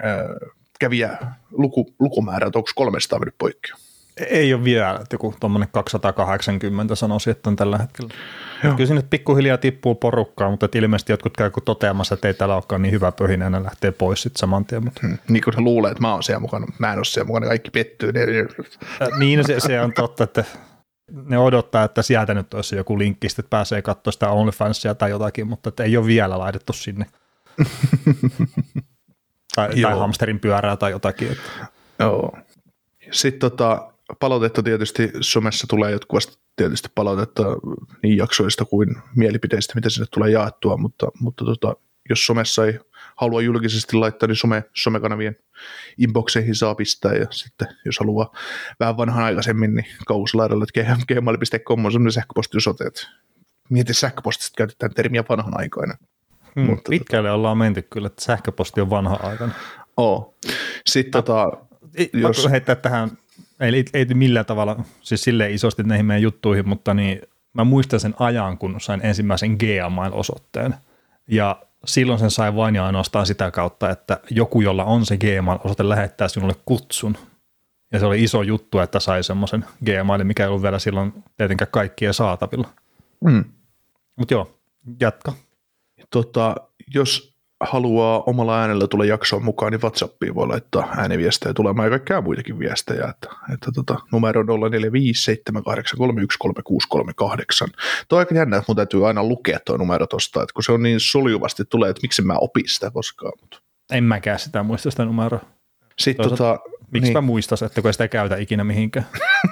kävijä 0.79 1.17
luku, 1.51 1.95
lukumäärä, 1.99 2.45
onko 2.45 2.71
300 2.75 3.19
mennyt 3.19 3.37
poikki? 3.37 3.71
Ei 4.17 4.53
ole 4.53 4.63
vielä, 4.63 4.91
että 4.91 5.13
joku 5.13 5.35
tuommoinen 5.39 5.69
280 5.71 6.95
sanoisi, 6.95 7.29
että 7.29 7.49
on 7.49 7.55
tällä 7.55 7.77
hetkellä. 7.77 8.13
Joo. 8.63 8.73
Kyllä 8.75 8.87
sinne 8.87 9.03
pikkuhiljaa 9.09 9.57
tippuu 9.57 9.95
porukkaa, 9.95 10.49
mutta 10.49 10.67
ilmeisesti 10.75 11.13
jotkut 11.13 11.37
käy 11.37 11.51
toteamassa, 11.65 12.13
että 12.13 12.27
ei 12.27 12.33
täällä 12.33 12.55
olekaan 12.55 12.81
niin 12.81 12.91
hyvä 12.91 13.11
pöhinä, 13.11 13.49
ne 13.49 13.63
lähtee 13.63 13.91
pois 13.91 14.21
sitten 14.21 14.39
saman 14.39 14.65
tien. 14.65 14.83
Mutta. 14.83 15.01
Hmm. 15.07 15.17
Niin 15.29 15.43
kuin 15.43 15.63
luulee, 15.63 15.91
että 15.91 16.01
mä 16.01 16.13
oon 16.13 16.23
siellä 16.23 16.39
mukana, 16.39 16.67
mä 16.79 16.93
en 16.93 16.99
ole 16.99 17.05
siellä 17.05 17.27
mukana, 17.27 17.47
kaikki 17.47 17.71
pettyy. 17.71 18.11
Ne... 18.11 18.25
niin, 19.17 19.39
no 19.39 19.43
se, 19.43 19.59
se 19.59 19.81
on 19.81 19.93
totta, 19.93 20.23
että 20.23 20.43
ne 21.11 21.37
odottaa, 21.37 21.83
että 21.83 22.01
sieltä 22.01 22.33
nyt 22.33 22.53
olisi 22.53 22.75
joku 22.75 22.99
linkki, 22.99 23.27
että 23.27 23.49
pääsee 23.49 23.81
katsoa 23.81 24.11
sitä 24.11 24.29
OnlyFansia 24.29 24.95
tai 24.95 25.09
jotakin, 25.09 25.47
mutta 25.47 25.69
että 25.69 25.83
ei 25.83 25.97
ole 25.97 26.05
vielä 26.05 26.39
laitettu 26.39 26.73
sinne. 26.73 27.05
tai, 29.55 29.81
tai 29.81 29.99
hamsterin 29.99 30.39
pyörää 30.39 30.77
tai 30.77 30.91
jotakin. 30.91 31.31
Että. 31.31 31.67
Joo. 31.99 32.37
Sitten 33.11 33.39
tota, 33.39 33.90
palautetta 34.19 34.63
tietysti 34.63 35.11
somessa 35.21 35.67
tulee 35.67 35.91
jatkuvasti 35.91 36.37
tietysti 36.55 36.89
palautetta 36.95 37.43
niin 38.03 38.17
jaksoista 38.17 38.65
kuin 38.65 38.95
mielipiteistä, 39.15 39.73
mitä 39.75 39.89
sinne 39.89 40.07
tulee 40.11 40.29
jaettua, 40.29 40.77
mutta, 40.77 41.07
mutta 41.19 41.45
tota, 41.45 41.75
jos 42.09 42.25
somessa 42.25 42.65
ei 42.65 42.79
halua 43.15 43.41
julkisesti 43.41 43.97
laittaa, 43.97 44.27
niin 44.27 44.35
some, 44.35 44.63
somekanavien 44.73 45.35
inboxeihin 45.97 46.55
saa 46.55 46.75
pistää 46.75 47.13
ja 47.13 47.25
sitten 47.31 47.67
jos 47.85 47.99
haluaa 47.99 48.35
vähän 48.79 48.97
vanhan 48.97 49.23
aikaisemmin, 49.23 49.75
niin 49.75 49.85
kauslaidalla, 50.07 50.63
että 50.63 50.95
gmail.com 51.07 51.85
on 51.85 51.91
semmoinen 51.91 52.11
sähköpostiosoite, 52.11 52.83
että 52.83 53.07
mieti 53.69 53.93
sähköpostista 53.93 54.57
käytetään 54.57 54.93
termiä 54.93 55.23
vanhanaikainen. 55.29 55.97
Hmm, 56.55 56.65
mutta, 56.65 56.89
pitkälle 56.89 57.29
tota, 57.29 57.35
ollaan 57.35 57.57
menty 57.57 57.81
kyllä, 57.81 58.07
että 58.07 58.23
sähköposti 58.23 58.81
on 58.81 58.89
vanha 58.89 59.19
aikana. 59.23 59.53
Oo. 59.97 60.35
Sitten 60.85 61.11
tota, 61.11 61.51
jos... 62.13 62.47
heittää 62.51 62.75
tähän 62.75 63.17
ei, 63.61 63.85
ei 63.93 64.05
millään 64.05 64.45
tavalla, 64.45 64.83
siis 65.01 65.21
silleen 65.21 65.53
isosti 65.53 65.83
näihin 65.83 66.05
meidän 66.05 66.21
juttuihin, 66.21 66.69
mutta 66.69 66.93
niin 66.93 67.21
mä 67.53 67.63
muistan 67.63 67.99
sen 67.99 68.15
ajan, 68.19 68.57
kun 68.57 68.81
sain 68.81 69.01
ensimmäisen 69.03 69.51
Gmail-osoitteen. 69.59 70.75
Ja 71.27 71.61
silloin 71.85 72.19
sen 72.19 72.31
sai 72.31 72.55
vain 72.55 72.75
ja 72.75 72.85
ainoastaan 72.85 73.25
sitä 73.25 73.51
kautta, 73.51 73.89
että 73.89 74.19
joku, 74.29 74.61
jolla 74.61 74.83
on 74.83 75.05
se 75.05 75.17
Gmail-osoite, 75.17 75.89
lähettää 75.89 76.27
sinulle 76.27 76.55
kutsun. 76.65 77.17
Ja 77.91 77.99
se 77.99 78.05
oli 78.05 78.23
iso 78.23 78.41
juttu, 78.41 78.79
että 78.79 78.99
sai 78.99 79.23
semmoisen 79.23 79.65
Gmailin, 79.85 80.27
mikä 80.27 80.43
ei 80.43 80.49
ollut 80.49 80.63
vielä 80.63 80.79
silloin 80.79 81.13
tietenkään 81.37 81.71
kaikkia 81.71 82.13
saatavilla. 82.13 82.69
Mm. 83.25 83.43
Mutta 84.15 84.33
joo, 84.33 84.59
jatka. 84.99 85.33
Tota, 86.09 86.55
jos 86.93 87.30
haluaa 87.61 88.23
omalla 88.25 88.61
äänellä 88.61 88.87
tulla 88.87 89.05
jaksoon 89.05 89.45
mukaan, 89.45 89.71
niin 89.71 89.81
WhatsAppiin 89.81 90.35
voi 90.35 90.47
laittaa 90.47 90.93
ääniviestejä 90.97 91.53
tulemaan 91.53 91.85
ja 91.85 91.89
kaikkea 91.89 92.21
muitakin 92.21 92.59
viestejä. 92.59 93.05
Että, 93.09 93.29
että 93.53 93.71
tota, 93.75 93.99
numero 94.11 94.41
on 94.41 94.47
0457831638. 94.47 94.51
Tuo 98.09 98.17
on 98.17 98.19
aika 98.19 98.35
jännä, 98.35 98.57
että 98.57 98.65
mun 98.67 98.75
täytyy 98.75 99.07
aina 99.07 99.23
lukea 99.23 99.59
tuo 99.65 99.77
numero 99.77 100.07
tosta, 100.07 100.43
että 100.43 100.53
kun 100.53 100.63
se 100.63 100.71
on 100.71 100.83
niin 100.83 100.99
soljuvasti 100.99 101.63
tulee, 101.65 101.89
että 101.89 102.01
miksi 102.01 102.21
mä 102.21 102.33
opin 102.33 102.63
sitä 102.67 102.91
koskaan. 102.91 103.33
Mutta. 103.41 103.61
En 103.91 104.03
mäkään 104.03 104.39
sitä 104.39 104.63
muista 104.63 104.91
sitä 104.91 105.05
numeroa. 105.05 105.41
Sitten 105.99 106.29
tota, 106.29 106.59
Miksipä 106.91 107.19
Niin. 107.19 107.25
muistaisi, 107.25 107.65
että 107.65 107.81
kun 107.81 107.93
sitä 107.93 108.07
käytä 108.07 108.35
ikinä 108.35 108.63
mihinkään. 108.63 109.05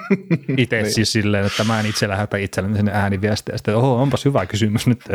Itse 0.56 0.82
niin. 0.82 0.92
siis 0.92 1.12
silleen, 1.12 1.46
että 1.46 1.64
mä 1.64 1.80
en 1.80 1.86
itse 1.86 2.08
lähetä 2.08 2.36
itselleni 2.36 2.76
sinne 2.76 2.92
ääniviestejä. 2.92 3.58
Sitten, 3.58 3.76
oho, 3.76 4.02
onpas 4.02 4.24
hyvä 4.24 4.46
kysymys 4.46 4.86
nyt. 4.86 5.04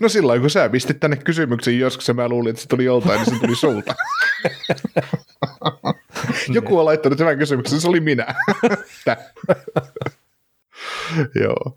No 0.00 0.08
silloin, 0.08 0.40
kun 0.40 0.50
sä 0.50 0.68
pistit 0.68 1.00
tänne 1.00 1.16
kysymyksen 1.16 1.78
joskus 1.78 2.08
ja 2.08 2.14
mä 2.14 2.28
luulin, 2.28 2.50
että 2.50 2.62
se 2.62 2.68
tuli 2.68 2.84
joltain, 2.84 3.20
niin 3.20 3.34
se 3.34 3.40
tuli 3.40 3.56
sulta. 3.56 3.94
Joku 6.54 6.78
on 6.78 6.84
laittanut 6.84 7.18
tämän 7.18 7.38
kysymyksen, 7.38 7.80
se 7.80 7.88
oli 7.88 8.00
minä. 8.00 8.26
Joo. 11.42 11.76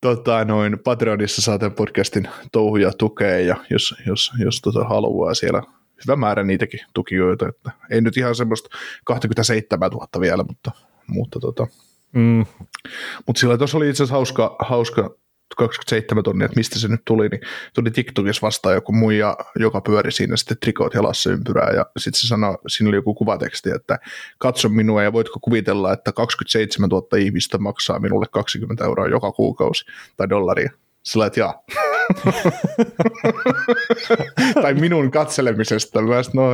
Tota, 0.00 0.44
noin 0.44 0.78
Patreonissa 0.78 1.42
saa 1.42 1.58
tämän 1.58 1.72
podcastin 1.72 2.28
touhuja 2.52 2.92
tukea 2.98 3.38
ja 3.38 3.56
jos, 3.70 3.94
jos, 4.06 4.32
jos 4.38 4.60
tota 4.60 4.84
haluaa 4.84 5.34
siellä 5.34 5.62
hyvä 6.06 6.16
määrä 6.16 6.44
niitäkin 6.44 6.80
tukijoita, 6.94 7.48
että 7.48 7.70
ei 7.90 8.00
nyt 8.00 8.16
ihan 8.16 8.34
semmoista 8.34 8.68
27 9.04 9.90
000 9.90 10.08
vielä, 10.20 10.44
mutta, 10.44 10.70
mutta 11.06 11.40
tota, 11.40 11.66
Mm, 12.14 12.46
mutta 13.26 13.40
sillä 13.40 13.58
tuossa 13.58 13.76
oli 13.76 13.88
itse 13.88 14.02
asiassa 14.02 14.14
hauska, 14.14 14.56
hauska 14.58 15.10
27 15.56 16.24
tonnia, 16.24 16.44
että 16.44 16.56
mistä 16.56 16.78
se 16.78 16.88
nyt 16.88 17.00
tuli, 17.04 17.28
niin 17.28 17.40
tuli 17.74 17.90
TikTokissa 17.90 18.46
vastaan 18.46 18.74
joku 18.74 18.92
muija, 18.92 19.36
joka 19.56 19.80
pyöri 19.80 20.12
siinä 20.12 20.36
sitten 20.36 20.56
trikoot 20.60 20.94
jalassa 20.94 21.30
ympyrää, 21.30 21.70
ja 21.70 21.86
sitten 21.96 22.20
se 22.20 22.26
sanoi, 22.26 22.58
siinä 22.68 22.88
oli 22.88 22.96
joku 22.96 23.14
kuvateksti, 23.14 23.70
että 23.70 23.98
katso 24.38 24.68
minua 24.68 25.02
ja 25.02 25.12
voitko 25.12 25.38
kuvitella, 25.40 25.92
että 25.92 26.12
27 26.12 26.88
000 26.88 27.18
ihmistä 27.18 27.58
maksaa 27.58 27.98
minulle 27.98 28.26
20 28.30 28.84
euroa 28.84 29.08
joka 29.08 29.32
kuukausi, 29.32 29.84
tai 30.16 30.28
dollaria. 30.28 30.70
Sillä 31.02 31.26
että 31.26 31.40
jaa. 31.40 31.62
tai 34.62 34.74
minun 34.74 35.10
katselemisesta. 35.10 36.02
Mä 36.02 36.08
no, 36.34 36.50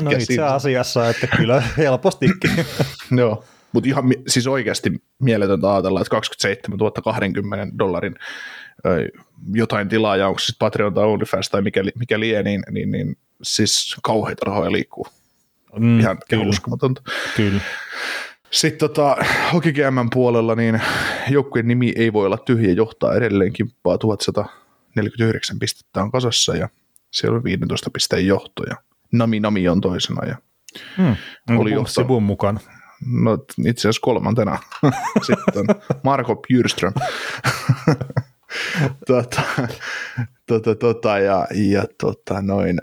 no 0.00 0.10
itse 0.10 0.42
asiassa, 0.42 1.08
että 1.08 1.26
kyllä 1.26 1.62
helpostikin. 1.76 2.50
Joo, 3.18 3.44
mutta 3.74 3.88
ihan 3.88 4.04
siis 4.28 4.46
oikeasti 4.46 5.02
mieletöntä 5.22 5.72
ajatella, 5.74 6.00
että 6.00 6.10
27 6.10 6.78
000 6.78 6.90
20 7.04 7.78
dollarin 7.78 8.14
ö, 8.86 9.08
jotain 9.52 9.88
tilaa, 9.88 10.16
ja 10.16 10.28
onko 10.28 10.38
sitten 10.38 10.58
Patreon 10.58 10.94
tai 10.94 11.04
OnlyFans 11.04 11.50
tai 11.50 11.62
mikä, 11.62 11.82
mikä 11.98 12.20
lie, 12.20 12.42
niin, 12.42 12.62
niin, 12.70 12.90
niin 12.90 13.16
siis 13.42 13.96
kauheita 14.02 14.42
rahoja 14.46 14.72
liikkuu. 14.72 15.06
Mm, 15.78 16.00
Ihan, 16.00 16.18
kyllä, 16.30 16.44
uskomatonta. 16.48 17.02
kyllä. 17.36 17.60
Sitten 18.50 18.78
tota, 18.78 19.16
Hockey 19.52 19.72
GMn 19.72 20.10
puolella, 20.12 20.54
niin 20.54 20.80
joukkueen 21.30 21.68
nimi 21.68 21.92
ei 21.96 22.12
voi 22.12 22.26
olla 22.26 22.38
tyhjä, 22.38 22.72
johtaa 22.72 23.14
edelleen 23.14 23.52
kimppaa 23.52 23.98
1149 23.98 25.58
pistettä 25.58 26.02
on 26.02 26.10
kasassa, 26.12 26.56
ja 26.56 26.68
siellä 27.10 27.36
on 27.36 27.44
15 27.44 27.90
pisteen 27.90 28.26
johto, 28.26 28.62
ja 28.70 28.76
Nami 29.12 29.40
Nami 29.40 29.68
on 29.68 29.80
toisena, 29.80 30.26
ja 30.26 30.36
Mm. 30.98 31.16
Oli 31.58 31.70
johtanut. 31.70 31.88
sivun 32.08 32.22
mukana. 32.22 32.60
No 33.06 33.38
itse 33.66 33.80
asiassa 33.80 34.00
kolmantena 34.00 34.58
sitten 35.26 35.56
on 35.56 35.66
Marko 36.02 36.36
Bjurström. 36.36 36.92
tota, 39.06 39.42
tota, 40.46 40.74
tota, 40.74 41.18
ja, 41.18 41.46
ja 41.54 41.84
tota, 42.00 42.42
noin 42.42 42.78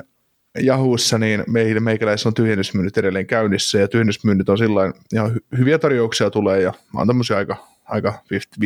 Jahussa 0.60 1.18
niin 1.18 1.44
meillä, 1.48 1.80
meikäläisillä 1.80 2.30
on 2.30 2.34
tyhjennysmyynnit 2.34 2.98
edelleen 2.98 3.28
käynnissä 3.28 3.80
ja 3.80 3.88
tyhjennysmyynnit 3.88 4.50
on 4.50 4.58
sillä 4.58 4.94
ihan 5.14 5.32
hy- 5.32 5.58
hyviä 5.58 5.80
tarjouksia 5.80 6.30
tulee 6.30 6.62
ja 6.62 6.74
mä 6.94 7.00
oon 7.00 7.08
tämmöisiä 7.08 7.38
aika, 7.38 7.68
aika 7.86 8.14
50-50 8.34 8.66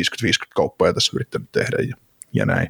kauppoja 0.56 0.94
tässä 0.94 1.12
yrittänyt 1.16 1.52
tehdä 1.52 1.78
ja, 1.90 1.96
ja 2.34 2.46
näin. 2.46 2.68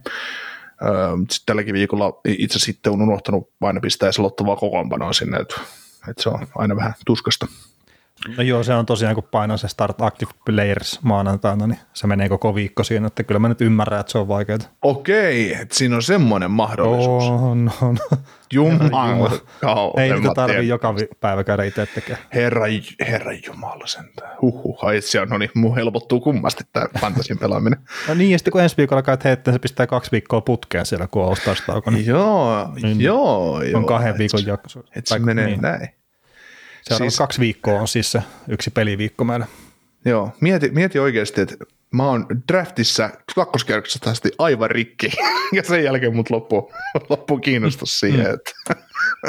Öö, 0.81 1.17
sitten 1.17 1.45
tälläkin 1.45 1.73
viikolla 1.73 2.21
itse 2.25 2.59
sitten 2.59 2.93
on 2.93 3.01
unohtanut 3.01 3.49
aina 3.61 3.79
pistää 3.79 4.11
se 4.11 4.21
lottavaa 4.21 4.55
kokoonpanoa 4.55 5.13
sinne, 5.13 5.37
että, 5.37 5.61
että 6.09 6.23
se 6.23 6.29
on 6.29 6.47
aina 6.55 6.75
vähän 6.75 6.93
tuskasta. 7.05 7.47
No 8.37 8.43
joo, 8.43 8.63
se 8.63 8.73
on 8.73 8.85
tosiaan, 8.85 9.15
kun 9.15 9.23
painaa 9.31 9.57
se 9.57 9.67
Start 9.67 10.01
Active 10.01 10.31
Players 10.45 10.99
maanantaina, 11.01 11.67
niin 11.67 11.79
se 11.93 12.07
menee 12.07 12.29
koko 12.29 12.55
viikko 12.55 12.83
siinä, 12.83 13.07
että 13.07 13.23
kyllä 13.23 13.39
mä 13.39 13.49
nyt 13.49 13.61
ymmärrän, 13.61 13.99
että 13.99 14.11
se 14.11 14.17
on 14.17 14.27
vaikeaa. 14.27 14.59
Okei, 14.81 15.53
että 15.53 15.75
siinä 15.75 15.95
on 15.95 16.03
semmoinen 16.03 16.51
mahdollisuus. 16.51 17.23
On, 17.23 17.71
on. 17.81 17.97
Jumala. 18.53 19.31
Ei 19.97 20.13
niitä 20.13 20.31
tarvii 20.35 20.67
joka 20.67 20.95
päivä 21.19 21.43
käydä 21.43 21.63
itse 21.63 21.85
tekemään. 21.85 22.25
Herra, 22.33 22.65
herra 23.07 23.31
Jumala 23.47 23.87
sentään. 23.87 24.37
Huhhuh, 24.41 24.79
on, 24.83 25.29
no 25.29 25.37
niin, 25.37 25.49
mun 25.55 25.75
helpottuu 25.75 26.19
kummasti 26.21 26.63
tämä 26.73 26.85
fantasin 26.99 27.37
pelaaminen. 27.37 27.79
No 28.07 28.13
niin, 28.13 28.31
ja 28.31 28.37
sitten 28.37 28.51
kun 28.51 28.61
ensi 28.61 28.77
viikolla 28.77 29.01
käyt 29.01 29.23
heittää, 29.23 29.53
se 29.53 29.59
pistää 29.59 29.87
kaksi 29.87 30.11
viikkoa 30.11 30.41
putkeen 30.41 30.85
siellä, 30.85 31.07
kun 31.07 31.21
on 31.21 31.27
All 31.27 31.35
Stars 31.35 31.61
tauko, 31.61 31.91
niin 31.91 32.05
joo, 32.05 32.69
Niin. 32.81 33.01
joo, 33.01 33.61
joo. 33.61 33.79
on 33.79 33.85
kahden 33.85 34.17
viikon 34.17 34.45
jakso. 34.45 34.83
Et 34.95 35.07
se 35.07 35.19
menee 35.19 35.45
niin. 35.45 35.61
näin. 35.61 35.89
Seuraavat 36.89 37.11
siis- 37.11 37.17
kaksi 37.17 37.39
viikkoa 37.39 37.79
on 37.81 37.87
siis 37.87 38.11
se 38.11 38.23
yksi 38.47 38.69
peliviikko 38.71 39.23
meillä. 39.23 39.45
Joo, 40.05 40.31
mieti, 40.41 40.69
mieti 40.69 40.99
oikeasti, 40.99 41.41
että 41.41 41.55
mä 41.91 42.03
oon 42.05 42.25
draftissa 42.51 43.09
kakkoskierroksesta 43.35 44.09
asti 44.09 44.31
aivan 44.37 44.71
rikki, 44.71 45.11
ja 45.55 45.63
sen 45.63 45.83
jälkeen 45.83 46.15
mut 46.15 46.29
loppuu, 46.29 46.71
loppuu 47.09 47.37
kiinnostus 47.39 47.99
siihen, 47.99 48.25
että 48.33 48.51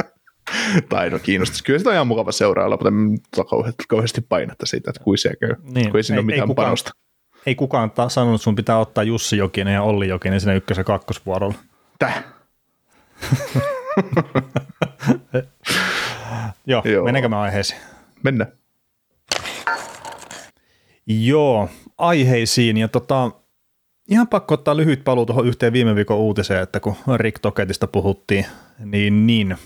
tai 0.89 1.11
no 1.11 1.19
kiinnostus. 1.19 1.63
Kyllä 1.63 1.79
sitä 1.79 1.91
on 1.91 1.95
ihan 1.95 2.07
mukava 2.07 2.33
seurailla, 2.33 2.77
mutta 2.77 2.89
en 2.89 3.19
kauheasti, 3.51 3.85
kauheasti 3.89 4.21
painetta 4.21 4.67
siitä, 4.67 4.91
että 4.91 5.05
kuin 5.05 5.19
se 5.19 5.33
käy, 5.41 5.55
Niin, 5.63 5.91
kun 5.91 5.97
ei 5.97 6.03
siinä 6.03 6.17
ei- 6.17 6.21
ole 6.21 6.27
mitään 6.27 6.43
ei 6.43 6.47
kukaan- 6.47 6.67
panosta. 6.67 6.91
Ei 7.47 7.55
kukaan 7.55 7.91
ta- 7.91 8.09
sanonut, 8.09 8.35
että 8.39 8.45
sun 8.45 8.57
pitää 8.57 8.79
ottaa 8.79 9.05
Jussi 9.05 9.37
Jokinen 9.37 9.75
ja 9.75 9.83
Olli 9.83 10.09
Jokinen 10.09 10.41
sinne 10.41 10.57
ykkös- 10.57 10.79
ja 10.79 10.85
kakkosvuorolla. 10.85 11.55
Täh. 11.99 12.25
Joo, 16.67 16.83
Joo. 16.85 17.05
Mennäänkö 17.05 17.29
me 17.29 17.37
aiheisiin? 17.37 17.81
Mennä. 18.23 18.47
Joo, 21.07 21.69
aiheisiin. 21.99 22.77
Ja 22.77 22.89
tota, 22.89 23.31
ihan 24.09 24.29
pakko 24.29 24.55
ottaa 24.55 24.77
lyhyt 24.77 25.05
paluu 25.05 25.27
tuohon 25.27 25.47
yhteen 25.47 25.73
viime 25.73 25.95
viikon 25.95 26.17
uutiseen, 26.17 26.63
että 26.63 26.81
kun 26.81 26.97
Rick 27.17 27.39
Toketista 27.39 27.87
puhuttiin, 27.87 28.47
niin, 28.79 29.27
niin 29.27 29.57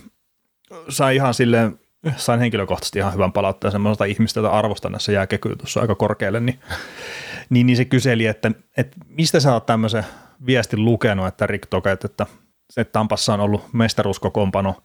sain 0.89 1.17
ihan 1.17 1.35
silleen, 1.35 1.79
sain 2.17 2.41
henkilökohtaisesti 2.41 2.99
ihan 2.99 3.15
hyvän 3.15 3.33
palautteen 3.33 3.73
semmoista 3.73 4.05
ihmistä, 4.05 4.41
jota 4.41 4.51
arvostan 4.51 4.93
näissä 4.93 5.13
jääkekytussa 5.13 5.81
aika 5.81 5.95
korkealle, 5.95 6.41
niin, 6.41 6.61
niin, 7.51 7.67
niin 7.67 7.77
se 7.77 7.85
kyseli, 7.85 8.27
että, 8.27 8.51
että 8.77 8.97
mistä 9.09 9.41
sä 9.41 9.53
oot 9.53 9.67
tämmöisen 9.67 10.05
viestin 10.47 10.85
lukenut, 10.85 11.27
että 11.27 11.47
Rick 11.47 11.67
Toket, 11.71 12.05
että, 12.05 12.27
että 12.77 12.93
Tampassa 12.93 13.35
on 13.35 13.41
ollut 13.41 13.73
mestaruuskokoonpano 13.73 14.77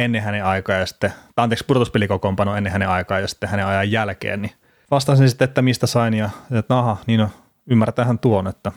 ennen 0.00 0.22
hänen 0.22 0.44
aikaa 0.44 0.76
ja 0.76 0.86
sitten, 0.86 1.12
tai 1.34 1.42
anteeksi, 1.42 1.64
pudotuspelikokoonpano 1.64 2.56
ennen 2.56 2.72
hänen 2.72 2.88
aikaa 2.88 3.20
ja 3.20 3.28
sitten 3.28 3.48
hänen 3.48 3.66
ajan 3.66 3.90
jälkeen, 3.90 4.42
niin 4.42 4.52
vastasin 4.90 5.28
sitten, 5.28 5.44
että 5.44 5.62
mistä 5.62 5.86
sain 5.86 6.14
ja 6.14 6.30
että 6.50 6.78
aha, 6.78 6.96
niin 7.06 7.20
no, 7.20 7.30
ymmärtähän 7.66 8.18
tuon, 8.18 8.46
että, 8.46 8.72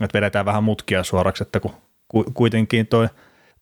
että 0.00 0.16
vedetään 0.18 0.44
vähän 0.44 0.64
mutkia 0.64 1.04
suoraksi, 1.04 1.42
että 1.42 1.60
kun 1.60 1.74
ku- 2.08 2.24
kuitenkin 2.34 2.86
toi 2.86 3.08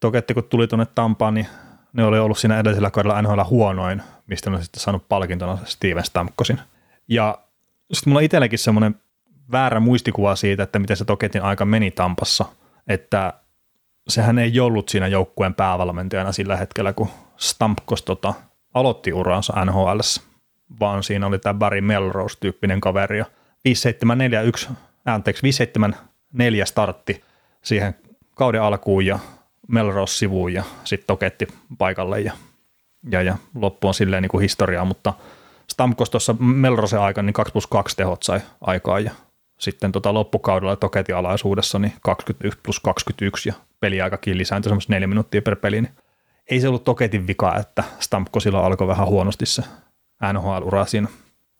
Toketti, 0.00 0.34
kun 0.34 0.44
tuli 0.44 0.66
tuonne 0.66 0.87
Tampaan, 0.94 1.34
niin 1.34 1.46
ne 1.92 2.04
oli 2.04 2.18
ollut 2.18 2.38
siinä 2.38 2.58
edellisellä 2.58 2.90
kaudella 2.90 3.22
NHL 3.22 3.40
huonoin, 3.50 4.02
mistä 4.26 4.50
ne 4.50 4.56
on 4.56 4.62
sitten 4.62 4.82
saanut 4.82 5.08
palkintona 5.08 5.58
Steven 5.64 6.04
Stamkosin. 6.04 6.61
Ja 7.08 7.38
sitten 7.92 8.11
mulla 8.11 8.20
itselläkin 8.20 8.58
semmoinen 8.58 9.00
väärä 9.52 9.80
muistikuva 9.80 10.37
siitä, 10.37 10.62
että 10.62 10.78
miten 10.78 10.96
se 10.96 11.04
Toketin 11.04 11.42
aika 11.42 11.64
meni 11.64 11.90
Tampassa, 11.90 12.44
että 12.88 13.32
sehän 14.09 14.38
ei 14.38 14.61
ollut 14.61 14.88
siinä 14.88 15.06
joukkueen 15.06 15.54
päävalmentajana 15.54 16.32
sillä 16.32 16.56
hetkellä, 16.56 16.92
kun 16.92 17.09
Stamkos 17.37 18.02
tota, 18.02 18.35
aloitti 18.75 19.12
uransa 19.12 19.64
NHL, 19.64 20.00
vaan 20.80 21.02
siinä 21.02 21.26
oli 21.26 21.38
tämä 21.38 21.54
Barry 21.54 21.80
Melrose-tyyppinen 21.80 22.80
kaveri. 22.80 23.18
Ja 23.18 23.25
5741, 23.64 24.68
anteeksi, 25.04 25.42
574 25.42 26.66
startti 26.66 27.25
siihen 27.62 27.94
kauden 28.35 28.62
alkuun 28.62 29.06
ja 29.06 29.18
Melrose 29.68 30.16
sivuun 30.16 30.52
ja 30.52 30.64
sitten 30.85 31.06
Toketti 31.06 31.47
paikalle 31.78 32.21
ja, 32.21 32.32
ja, 33.11 33.23
ja 33.23 33.37
loppu 33.54 33.88
on 33.88 33.94
silleen 33.94 34.23
niin 34.23 34.30
kuin 34.30 34.42
historiaa, 34.42 34.85
mutta 34.85 35.14
Stamkos 35.71 36.11
tuossa 36.11 36.35
Melrose 36.38 36.99
aikana 36.99 37.26
niin 37.26 37.35
2 37.35 37.52
plus 37.52 37.66
2 37.66 37.97
tehot 37.97 38.23
sai 38.23 38.40
aikaa 38.61 39.00
ja 39.00 39.11
sitten 39.62 39.92
tota 39.92 40.14
loppukaudella 40.14 40.76
Toketin 40.76 41.16
alaisuudessa 41.16 41.78
niin 41.78 41.92
21 42.02 42.59
plus 42.62 42.81
21 42.81 43.49
ja 43.49 43.54
peliaikakin 43.81 44.38
lisääntyi 44.38 44.71
semmoista 44.71 44.92
neljä 44.92 45.07
minuuttia 45.07 45.42
per 45.42 45.57
peli, 45.57 45.81
niin 45.81 45.92
ei 46.50 46.61
se 46.61 46.69
ollut 46.69 46.85
Toketin 46.85 47.26
vika, 47.26 47.57
että 47.57 47.85
Stamkosilla 48.00 48.66
alkoi 48.66 48.87
vähän 48.87 49.07
huonosti 49.07 49.47
se 49.47 49.62
NHL-ura 50.33 50.87
siinä, 50.87 51.09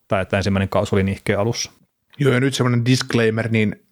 tai 0.09 0.23
että 0.23 0.37
ensimmäinen 0.37 0.68
kausi 0.68 0.94
oli 0.94 1.02
nihkeä 1.02 1.40
alussa. 1.40 1.73
Joo, 2.18 2.32
ja 2.32 2.40
nyt 2.40 2.54
semmoinen 2.54 2.85
disclaimer, 2.85 3.49
niin 3.50 3.82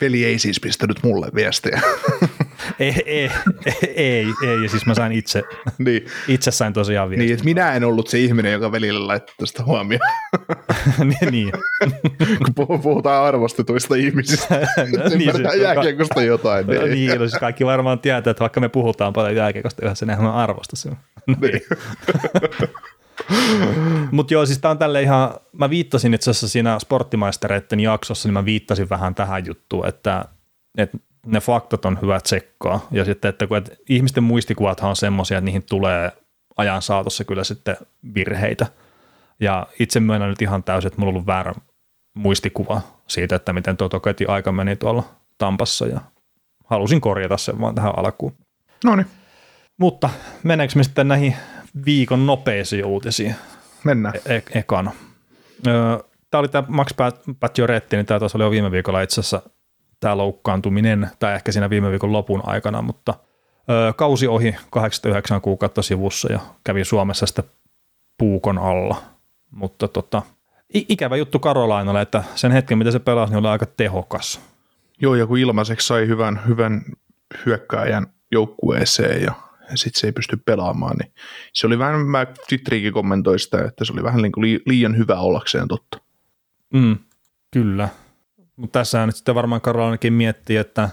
peli 0.00 0.24
ei 0.24 0.38
siis 0.38 0.60
pistänyt 0.60 1.02
mulle 1.02 1.28
viestiä. 1.34 1.80
ei, 2.80 2.94
ei, 3.06 3.30
ei, 3.96 4.26
ei, 4.46 4.62
ja 4.62 4.68
siis 4.68 4.86
mä 4.86 4.94
sain 4.94 5.12
itse, 5.12 5.42
niin, 5.78 6.06
itse 6.28 6.50
sain 6.50 6.72
tosiaan 6.72 7.10
niin, 7.10 7.18
viestin. 7.18 7.34
että 7.34 7.44
minä 7.44 7.72
en 7.74 7.84
ollut 7.84 8.08
se 8.08 8.18
ihminen, 8.18 8.52
joka 8.52 8.72
velille 8.72 9.00
laittoi 9.00 9.34
tästä 9.38 9.64
huomioon, 9.64 10.00
niin, 10.98 11.30
niin. 11.32 11.52
kun 12.54 12.66
puh- 12.76 12.82
puhutaan 12.82 13.24
arvostetuista 13.24 13.94
ihmisistä. 13.94 14.54
No, 14.76 15.08
niin, 15.08 15.18
niin, 15.18 15.32
se- 15.52 15.56
jääkiekosta 15.62 16.22
jotain. 16.22 16.66
No, 16.66 16.72
Niin. 16.72 16.90
niin, 16.90 17.18
no, 17.20 17.28
siis 17.28 17.40
kaikki 17.40 17.66
varmaan 17.66 17.98
tietää, 17.98 18.30
että 18.30 18.40
vaikka 18.40 18.60
me 18.60 18.68
puhutaan 18.68 19.12
paljon 19.12 19.36
jääkiekosta 19.36 19.84
yhdessä, 19.86 20.06
niin 20.06 20.22
mä 20.22 20.32
arvosta 20.32 20.76
sinua. 20.76 20.96
Niin. 21.40 21.60
Mutta 24.10 24.34
joo, 24.34 24.46
siis 24.46 24.58
tää 24.58 24.70
on 24.70 24.78
tälle 24.78 25.02
ihan, 25.02 25.34
mä 25.52 25.70
viittasin 25.70 26.14
itse 26.14 26.30
asiassa 26.30 26.48
siinä 26.48 26.78
sporttimaistereiden 26.78 27.80
jaksossa, 27.80 28.28
niin 28.28 28.32
mä 28.32 28.44
viittasin 28.44 28.90
vähän 28.90 29.14
tähän 29.14 29.46
juttuun, 29.46 29.86
että, 29.86 30.24
että 30.78 30.98
ne 31.26 31.40
faktat 31.40 31.84
on 31.84 31.98
hyvä 32.02 32.20
tsekkaa. 32.20 32.86
Ja 32.90 33.04
sitten, 33.04 33.28
että 33.28 33.46
kun 33.46 33.56
että 33.56 33.76
ihmisten 33.88 34.24
muistikuvathan 34.24 34.90
on 34.90 34.96
semmoisia, 34.96 35.38
että 35.38 35.44
niihin 35.44 35.62
tulee 35.70 36.12
ajan 36.56 36.82
saatossa 36.82 37.24
kyllä 37.24 37.44
sitten 37.44 37.76
virheitä. 38.14 38.66
Ja 39.40 39.66
itse 39.80 40.00
myönnän 40.00 40.28
nyt 40.28 40.42
ihan 40.42 40.62
täysin, 40.64 40.86
että 40.88 41.00
mulla 41.00 41.10
on 41.10 41.14
ollut 41.14 41.26
väärä 41.26 41.54
muistikuva 42.14 42.80
siitä, 43.08 43.36
että 43.36 43.52
miten 43.52 43.76
tuo 43.76 43.88
Toketin 43.88 44.30
aika 44.30 44.52
meni 44.52 44.76
tuolla 44.76 45.04
Tampassa 45.38 45.86
ja 45.86 46.00
halusin 46.64 47.00
korjata 47.00 47.36
sen 47.36 47.60
vaan 47.60 47.74
tähän 47.74 47.98
alkuun. 47.98 48.32
No 48.84 48.96
niin, 48.96 49.06
Mutta 49.78 50.10
meneekö 50.42 50.72
me 50.76 50.84
sitten 50.84 51.08
näihin 51.08 51.36
viikon 51.86 52.26
nopeisiin 52.26 52.84
uutisiin 52.84 53.34
mennään. 53.84 54.14
e- 54.26 54.58
ekana? 54.58 54.92
Öö, 55.66 55.98
Tämä 56.30 56.38
oli 56.38 56.48
tämä 56.48 56.68
Max 56.68 56.92
Pat- 56.92 57.34
Pacioretti, 57.40 57.96
niin 57.96 58.06
tämä 58.06 58.20
taas 58.20 58.34
oli 58.34 58.44
jo 58.44 58.50
viime 58.50 58.70
viikolla 58.70 59.02
itse 59.02 59.20
asiassa 59.20 59.42
tämä 60.00 60.16
loukkaantuminen, 60.16 61.10
tai 61.18 61.34
ehkä 61.34 61.52
siinä 61.52 61.70
viime 61.70 61.90
viikon 61.90 62.12
lopun 62.12 62.42
aikana, 62.44 62.82
mutta 62.82 63.14
öö, 63.70 63.92
kausi 63.92 64.28
ohi 64.28 64.56
89 64.70 65.40
kuukautta 65.40 65.82
sivussa 65.82 66.32
ja 66.32 66.40
kävi 66.64 66.84
Suomessa 66.84 67.26
sitten 67.26 67.44
puukon 68.18 68.58
alla. 68.58 69.02
Mutta 69.50 69.88
tota, 69.88 70.22
ikävä 70.74 71.16
juttu 71.16 71.38
Karolainalle, 71.38 72.02
että 72.02 72.24
sen 72.34 72.52
hetken, 72.52 72.78
mitä 72.78 72.90
se 72.90 72.98
pelasi, 72.98 73.32
niin 73.32 73.38
oli 73.38 73.48
aika 73.48 73.66
tehokas. 73.66 74.40
Joo, 75.00 75.14
ja 75.14 75.26
kun 75.26 75.38
ilmaiseksi 75.38 75.86
sai 75.86 76.06
hyvän, 76.06 76.40
hyvän 76.48 76.82
hyökkääjän 77.46 78.06
joukkueeseen 78.32 79.22
ja, 79.22 79.32
ja 79.70 79.76
sitten 79.76 80.00
se 80.00 80.06
ei 80.06 80.12
pysty 80.12 80.36
pelaamaan, 80.36 80.96
niin 80.96 81.12
se 81.52 81.66
oli 81.66 81.78
vähän, 81.78 82.00
mä 82.00 82.26
Twitteriinkin 82.48 82.92
kommentoin 82.92 83.38
sitä, 83.38 83.64
että 83.64 83.84
se 83.84 83.92
oli 83.92 84.02
vähän 84.02 84.22
niin 84.22 84.32
kuin 84.32 84.42
li, 84.42 84.60
liian 84.66 84.96
hyvä 84.96 85.14
ollakseen 85.14 85.68
totta. 85.68 86.00
Mm, 86.74 86.96
kyllä. 87.52 87.88
Mutta 88.56 88.78
tässä 88.78 89.06
nyt 89.06 89.16
sitten 89.16 89.34
varmaan 89.34 89.60
Karolainenkin 89.60 90.12
miettii, 90.12 90.56
että, 90.56 90.88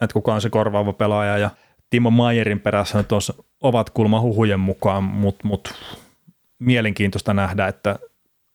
että 0.00 0.14
kuka 0.14 0.34
on 0.34 0.40
se 0.40 0.50
korvaava 0.50 0.92
pelaaja 0.92 1.38
ja 1.38 1.50
Timo 1.90 2.10
Mayerin 2.10 2.60
perässä 2.60 2.98
nyt 2.98 3.08
tuossa 3.08 3.34
ovat 3.60 3.90
kulma 3.90 4.20
huhujen 4.20 4.60
mukaan, 4.60 5.04
mutta 5.04 5.48
mut, 5.48 5.74
mielenkiintoista 6.58 7.34
nähdä, 7.34 7.68
että 7.68 7.98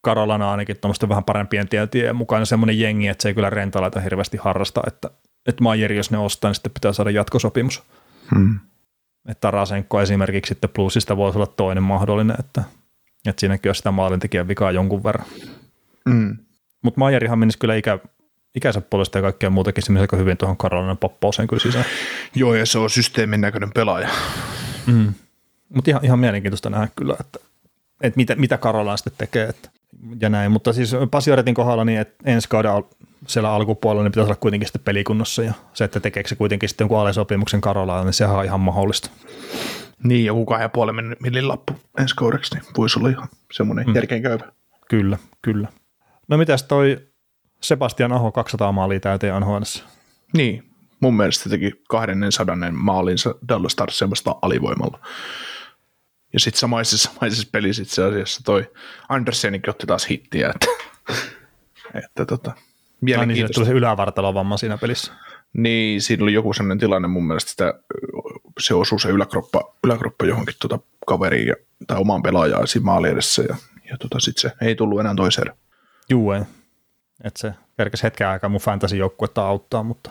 Karolana 0.01 0.45
on 0.45 0.51
ainakin 0.51 0.77
tuommoista 0.81 1.09
vähän 1.09 1.23
parempien 1.23 1.67
tietien 1.67 2.15
mukaan 2.15 2.45
semmoinen 2.45 2.79
jengi, 2.79 3.07
että 3.07 3.21
se 3.21 3.29
ei 3.29 3.33
kyllä 3.33 3.49
rentalaita 3.49 3.99
hirveästi 3.99 4.37
harrasta, 4.37 4.81
että, 4.87 5.09
että 5.47 5.63
Mayeri, 5.63 5.97
jos 5.97 6.11
ne 6.11 6.17
ostaa, 6.17 6.49
niin 6.49 6.55
sitten 6.55 6.71
pitää 6.71 6.93
saada 6.93 7.11
jatkosopimus. 7.11 7.83
Hmm. 8.35 8.59
Että 9.29 9.41
Tarasenko 9.41 10.01
esimerkiksi 10.01 10.49
sitten 10.49 10.69
plussista 10.69 11.17
voisi 11.17 11.37
olla 11.37 11.47
toinen 11.47 11.83
mahdollinen, 11.83 12.35
että, 12.39 12.63
että 13.27 13.39
siinäkin 13.39 13.69
on 13.69 13.75
sitä 13.75 13.91
maalintekijän 13.91 14.47
vikaa 14.47 14.71
jonkun 14.71 15.03
verran. 15.03 15.25
Mm. 16.05 16.37
Mutta 16.83 16.99
Majerihan 16.99 17.39
menisi 17.39 17.59
kyllä 17.59 17.75
ikä, 17.75 17.99
ikänsä 18.55 18.81
puolesta 18.81 19.17
ja 19.17 19.21
kaikkea 19.21 19.49
muutakin 19.49 19.83
se 19.83 19.99
aika 19.99 20.17
hyvin 20.17 20.37
tuohon 20.37 20.57
Karolainen 20.57 20.97
poppauseen 20.97 21.47
kyllä 21.47 21.61
sisään. 21.61 21.85
Joo, 22.35 22.55
ja 22.55 22.65
se 22.65 22.79
on 22.79 22.89
systeemin 22.89 23.41
näköinen 23.41 23.71
pelaaja. 23.71 24.09
Mm. 24.85 25.13
Mutta 25.69 25.91
ihan, 25.91 26.05
ihan 26.05 26.19
mielenkiintoista 26.19 26.69
nähdä 26.69 26.87
kyllä, 26.95 27.15
että, 27.19 27.39
että 28.01 28.17
mitä, 28.17 28.35
mitä 28.35 28.57
Karolaan 28.57 28.97
sitten 28.97 29.13
tekee. 29.17 29.47
Että, 29.47 29.69
ja 30.21 30.29
näin, 30.29 30.51
mutta 30.51 30.73
siis 30.73 30.91
Pasioretin 31.11 31.55
kohdalla 31.55 31.85
niin, 31.85 31.99
että 31.99 32.15
ensi 32.25 32.49
kauden 32.49 32.71
al- 32.71 32.83
siellä 33.27 33.51
alkupuolella 33.51 34.03
niin 34.03 34.11
pitäisi 34.11 34.27
olla 34.27 34.39
kuitenkin 34.39 34.67
sitten 34.67 34.81
pelikunnossa 34.83 35.43
ja 35.43 35.53
se, 35.73 35.83
että 35.83 35.99
tekeekö 35.99 36.29
se 36.29 36.35
kuitenkin 36.35 36.69
sitten 36.69 36.85
jonkun 36.85 36.99
alesopimuksen 36.99 37.61
Karolaan, 37.61 38.05
niin 38.05 38.13
sehän 38.13 38.35
on 38.35 38.45
ihan 38.45 38.59
mahdollista. 38.59 39.09
Niin, 40.03 40.25
joku 40.25 40.45
kahden 40.45 40.65
ja 40.65 40.69
puolen 40.69 41.15
millin 41.19 41.47
lappu 41.47 41.73
ensi 41.99 42.15
kaudeksi, 42.15 42.55
niin 42.55 42.63
voisi 42.77 42.99
olla 42.99 43.09
ihan 43.09 43.27
semmoinen 43.53 43.87
mm. 43.87 43.95
järkeenkäypä. 43.95 44.45
Kyllä, 44.89 45.17
kyllä. 45.41 45.67
No 46.27 46.37
mitäs 46.37 46.63
toi 46.63 47.08
Sebastian 47.61 48.11
Aho 48.11 48.31
200 48.31 48.71
maalia 48.71 48.99
täyteen 48.99 49.41
nhl 49.41 49.61
Niin, 50.33 50.63
mun 50.99 51.17
mielestä 51.17 51.49
teki 51.49 51.71
200 51.89 52.55
maalinsa 52.71 53.35
Dallas 53.47 53.71
Starsia 53.71 54.09
vastaan 54.09 54.35
alivoimalla. 54.41 54.99
Ja 56.33 56.39
sitten 56.39 56.59
samaisessa, 56.59 57.11
samaisessa 57.13 57.49
pelissä 57.51 57.81
itse 57.81 58.03
asiassa 58.03 58.41
toi 58.43 58.71
Andersenikin 59.09 59.69
otti 59.69 59.87
taas 59.87 60.09
hittiä, 60.09 60.53
että, 60.55 60.67
että 62.03 62.25
tota, 62.25 62.51
niin, 62.51 62.65
mielenkiintoista. 63.01 63.53
tuli 63.53 63.65
se 63.65 63.71
ylävartalovamma 63.71 64.57
siinä 64.57 64.77
pelissä. 64.77 65.13
Niin, 65.53 66.01
siinä 66.01 66.23
oli 66.23 66.33
joku 66.33 66.53
sellainen 66.53 66.77
tilanne 66.77 67.07
mun 67.07 67.27
mielestä, 67.27 67.51
sitä, 67.51 67.73
se 68.59 68.73
osui 68.73 68.99
se 68.99 69.09
yläkroppa, 69.09 69.75
yläkroppa 69.83 70.25
johonkin 70.25 70.55
tota 70.61 70.79
kaveriin 71.07 71.47
ja, 71.47 71.55
tai 71.87 71.97
omaan 71.97 72.21
pelaajaan 72.21 72.67
siinä 72.67 72.85
maali 72.85 73.09
edessä 73.09 73.41
ja, 73.41 73.55
ja 73.89 73.97
tota, 73.97 74.19
sitten 74.19 74.41
se 74.41 74.65
ei 74.65 74.75
tullut 74.75 74.99
enää 74.99 75.15
toiseen. 75.15 75.53
Juu, 76.09 76.31
ei. 76.31 76.41
Että 77.23 77.39
se 77.39 77.53
kerkesi 77.77 78.03
hetken 78.03 78.27
aikaa 78.27 78.49
mun 78.49 78.61
fantasy-joukkuetta 78.61 79.47
auttaa, 79.47 79.83
mutta, 79.83 80.09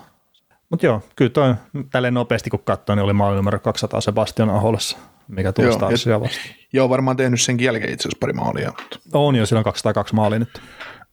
mutta 0.71 0.87
joo, 0.87 1.03
kyllä 1.17 1.31
toi 1.31 1.55
tälleen 1.91 2.15
nopeasti 2.15 2.51
kun 2.51 2.61
katsoo, 2.65 2.95
niin 2.97 3.05
oli 3.05 3.13
maali 3.13 3.37
numero 3.37 3.59
200 3.59 4.01
Sebastian 4.01 4.51
Ahollessa, 4.51 4.99
mikä 5.29 5.53
tuli 5.53 5.67
Joo, 5.67 5.77
Starsia 5.77 6.13
ja- 6.13 6.21
vastaan. 6.21 6.55
Ja 6.73 6.85
on 6.85 6.91
varmaan 6.91 7.17
tehnyt 7.17 7.41
senkin 7.41 7.65
jälkeen 7.65 7.93
itse 7.93 8.09
asiassa 8.09 8.19
pari 8.21 8.33
maalia. 8.33 8.73
Mutta. 8.83 8.99
On 9.13 9.35
jo, 9.37 9.47
sillä 9.47 9.59
on 9.61 9.65
202 9.65 10.15
maalia 10.15 10.39
nyt. 10.39 10.61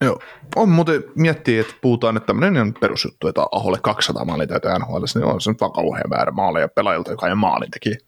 Joo. 0.00 0.18
On 0.56 0.68
muuten 0.68 1.04
miettii, 1.14 1.58
että 1.58 1.74
puhutaan, 1.80 2.16
että 2.16 2.26
tämmöinen 2.26 2.62
on 2.62 2.74
perusjuttu, 2.80 3.28
että 3.28 3.46
Aholle 3.52 3.78
200 3.82 4.24
maalia 4.24 4.46
täytyy 4.46 4.70
NHL, 4.78 5.04
niin 5.14 5.24
on 5.24 5.40
se 5.40 5.50
nyt 5.50 5.60
vaan 5.60 5.72
kauhean 5.72 6.10
määrä 6.10 6.32
maaleja 6.32 6.68
pelaajilta, 6.68 7.10
joka 7.10 7.28
ei 7.28 7.34
maalin 7.34 7.70
teki. 7.70 7.98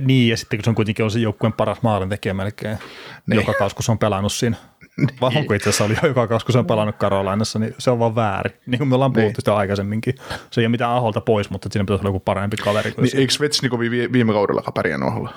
Niin, 0.00 0.28
ja 0.30 0.36
sitten 0.36 0.58
kun 0.58 0.64
se 0.64 0.70
on 0.70 0.74
kuitenkin 0.76 1.04
on 1.04 1.10
se 1.10 1.18
joukkueen 1.18 1.52
paras 1.52 1.82
maalintekijä 1.82 2.34
melkein 2.34 2.78
Niin. 3.26 3.36
joka 3.40 3.54
kausi, 3.58 3.76
kun 3.76 3.82
se 3.82 3.92
on 3.92 3.98
pelannut 3.98 4.32
siinä. 4.32 4.56
Vai 5.20 5.30
onko 5.36 5.54
itse 5.54 5.68
asiassa 5.70 5.84
oli 5.84 5.94
joka 6.02 6.26
kausi, 6.26 6.46
kun 6.46 6.52
se 6.52 6.58
on 6.58 6.66
pelannut 6.66 6.96
Karolainassa, 6.96 7.58
niin 7.58 7.74
se 7.78 7.90
on 7.90 7.98
vaan 7.98 8.14
väärin. 8.14 8.52
Niin 8.66 8.78
kuin 8.78 8.88
me 8.88 8.94
ollaan 8.94 9.12
puhuttu 9.12 9.28
Niin. 9.28 9.36
sitä 9.36 9.56
aikaisemminkin. 9.56 10.14
Se 10.50 10.60
ei 10.60 10.64
ole 10.66 10.70
mitään 10.70 10.90
Aholta 10.92 11.20
pois, 11.20 11.50
mutta 11.50 11.68
siinä 11.72 11.84
pitäisi 11.84 12.00
olla 12.02 12.08
joku 12.08 12.20
parempi 12.20 12.56
kaveri 12.56 12.92
kuin 12.92 13.02
Niin, 13.02 13.10
se. 13.10 13.18
eikö 13.18 13.32
Svetsnikovi 13.32 13.90
vi- 13.90 14.12
viime 14.12 14.32
kaudella 14.32 14.62
pärjännyt 14.74 15.08
Aholla? 15.08 15.32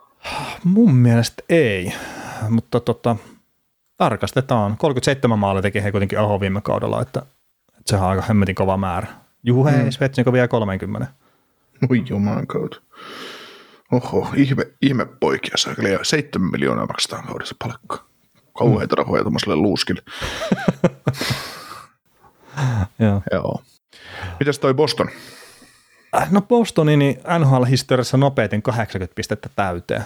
Mun 0.64 0.94
mielestä 0.94 1.42
ei, 1.48 1.92
mutta 2.48 2.80
tota, 2.80 3.16
tarkastetaan. 3.96 4.76
37 4.76 5.38
maalia 5.38 5.62
teki 5.62 5.82
he 5.82 5.90
kuitenkin 5.90 6.18
Aho 6.18 6.40
viime 6.40 6.60
kaudella, 6.60 7.02
että, 7.02 7.20
että 7.68 7.82
sehän 7.86 8.04
on 8.04 8.10
aika 8.10 8.22
hemmetin 8.28 8.54
kova 8.54 8.76
määrä. 8.76 9.06
Juu, 9.44 9.64
hei, 9.66 9.82
mm. 9.84 9.90
Svetsnikov 9.90 10.32
vielä 10.32 10.48
30. 10.48 11.06
Oi 11.90 12.02
jumalan 12.08 12.46
kautta. 12.46 12.80
Oho, 13.92 14.28
ihme, 14.36 14.66
ihme 14.82 15.06
poikia 15.20 15.56
saa 15.56 15.74
kyllä 15.74 15.88
7 16.02 16.50
miljoonaa 16.50 16.86
maksetaan 16.86 17.24
kaudessa 17.26 17.54
palkkaa. 17.58 18.11
Kauheita 18.52 18.96
mm. 18.96 18.98
rahoja 18.98 19.22
tuommoiselle 19.22 19.56
luuskille. 19.56 20.02
Joo. 22.98 23.22
Joo. 23.32 23.62
Mitäs 24.40 24.58
toi 24.58 24.74
Boston? 24.74 25.08
Äh, 26.16 26.32
No 26.32 26.40
Bostoni, 26.40 26.96
niin 26.96 27.16
NHL-historiassa 27.38 28.16
nopeiten 28.16 28.62
80 28.62 29.14
pistettä 29.14 29.48
täyteen. 29.56 30.02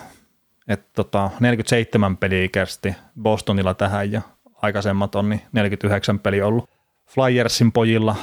Et 0.69 0.93
tota, 0.93 1.31
47 1.41 2.17
peliä 2.17 2.49
kersti 2.49 2.95
Bostonilla 3.23 3.75
tähän 3.75 4.13
ja 4.13 4.23
aikaisemmat 4.63 5.15
on 5.15 5.29
niin 5.29 5.43
49 5.53 6.19
peli 6.19 6.43
ollut. 6.43 6.71
Flyersin 7.07 7.73
pojilla 7.73 8.17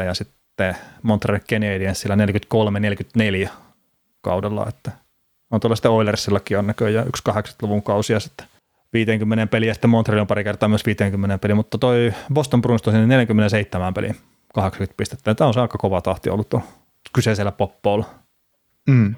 79-80 0.00 0.04
ja 0.04 0.14
sitten 0.14 0.76
Montreal 1.02 1.40
Canadiensilla 1.40 2.16
43-44 3.46 3.48
kaudella, 4.20 4.66
että 4.68 4.90
on 5.50 5.60
tuolla 5.60 5.76
sitten 5.76 5.90
Oilersillakin 5.90 6.58
on 6.58 6.66
näköjään 6.66 7.08
yksi 7.08 7.22
80-luvun 7.30 7.82
kausi 7.82 8.12
ja 8.12 8.20
sitten 8.20 8.46
50 8.92 9.46
peliä 9.46 9.70
ja 9.70 9.74
sitten 9.74 9.90
Montreal 9.90 10.20
on 10.20 10.26
pari 10.26 10.44
kertaa 10.44 10.68
myös 10.68 10.86
50 10.86 11.38
peliä, 11.38 11.54
mutta 11.54 11.78
toi 11.78 12.12
Boston 12.34 12.62
Bruins 12.62 12.82
tosiaan 12.82 13.08
47 13.08 13.94
peliä 13.94 14.14
80 14.54 14.96
pistettä. 14.96 15.34
Tämä 15.34 15.48
on 15.48 15.54
se 15.54 15.60
aika 15.60 15.78
kova 15.78 16.00
tahti 16.00 16.30
ollut 16.30 16.48
tuolla 16.48 16.66
kyseisellä 17.12 17.52
poppoolla. 17.52 18.04
Mm. 18.88 19.14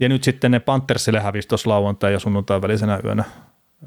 Ja 0.00 0.08
nyt 0.08 0.24
sitten 0.24 0.50
ne 0.50 0.60
Panthersille 0.60 1.20
hävisi 1.20 1.48
tuossa 1.48 1.70
lauantai 1.70 2.12
ja 2.12 2.18
sunnuntai 2.18 2.62
välisenä 2.62 3.00
yönä. 3.04 3.24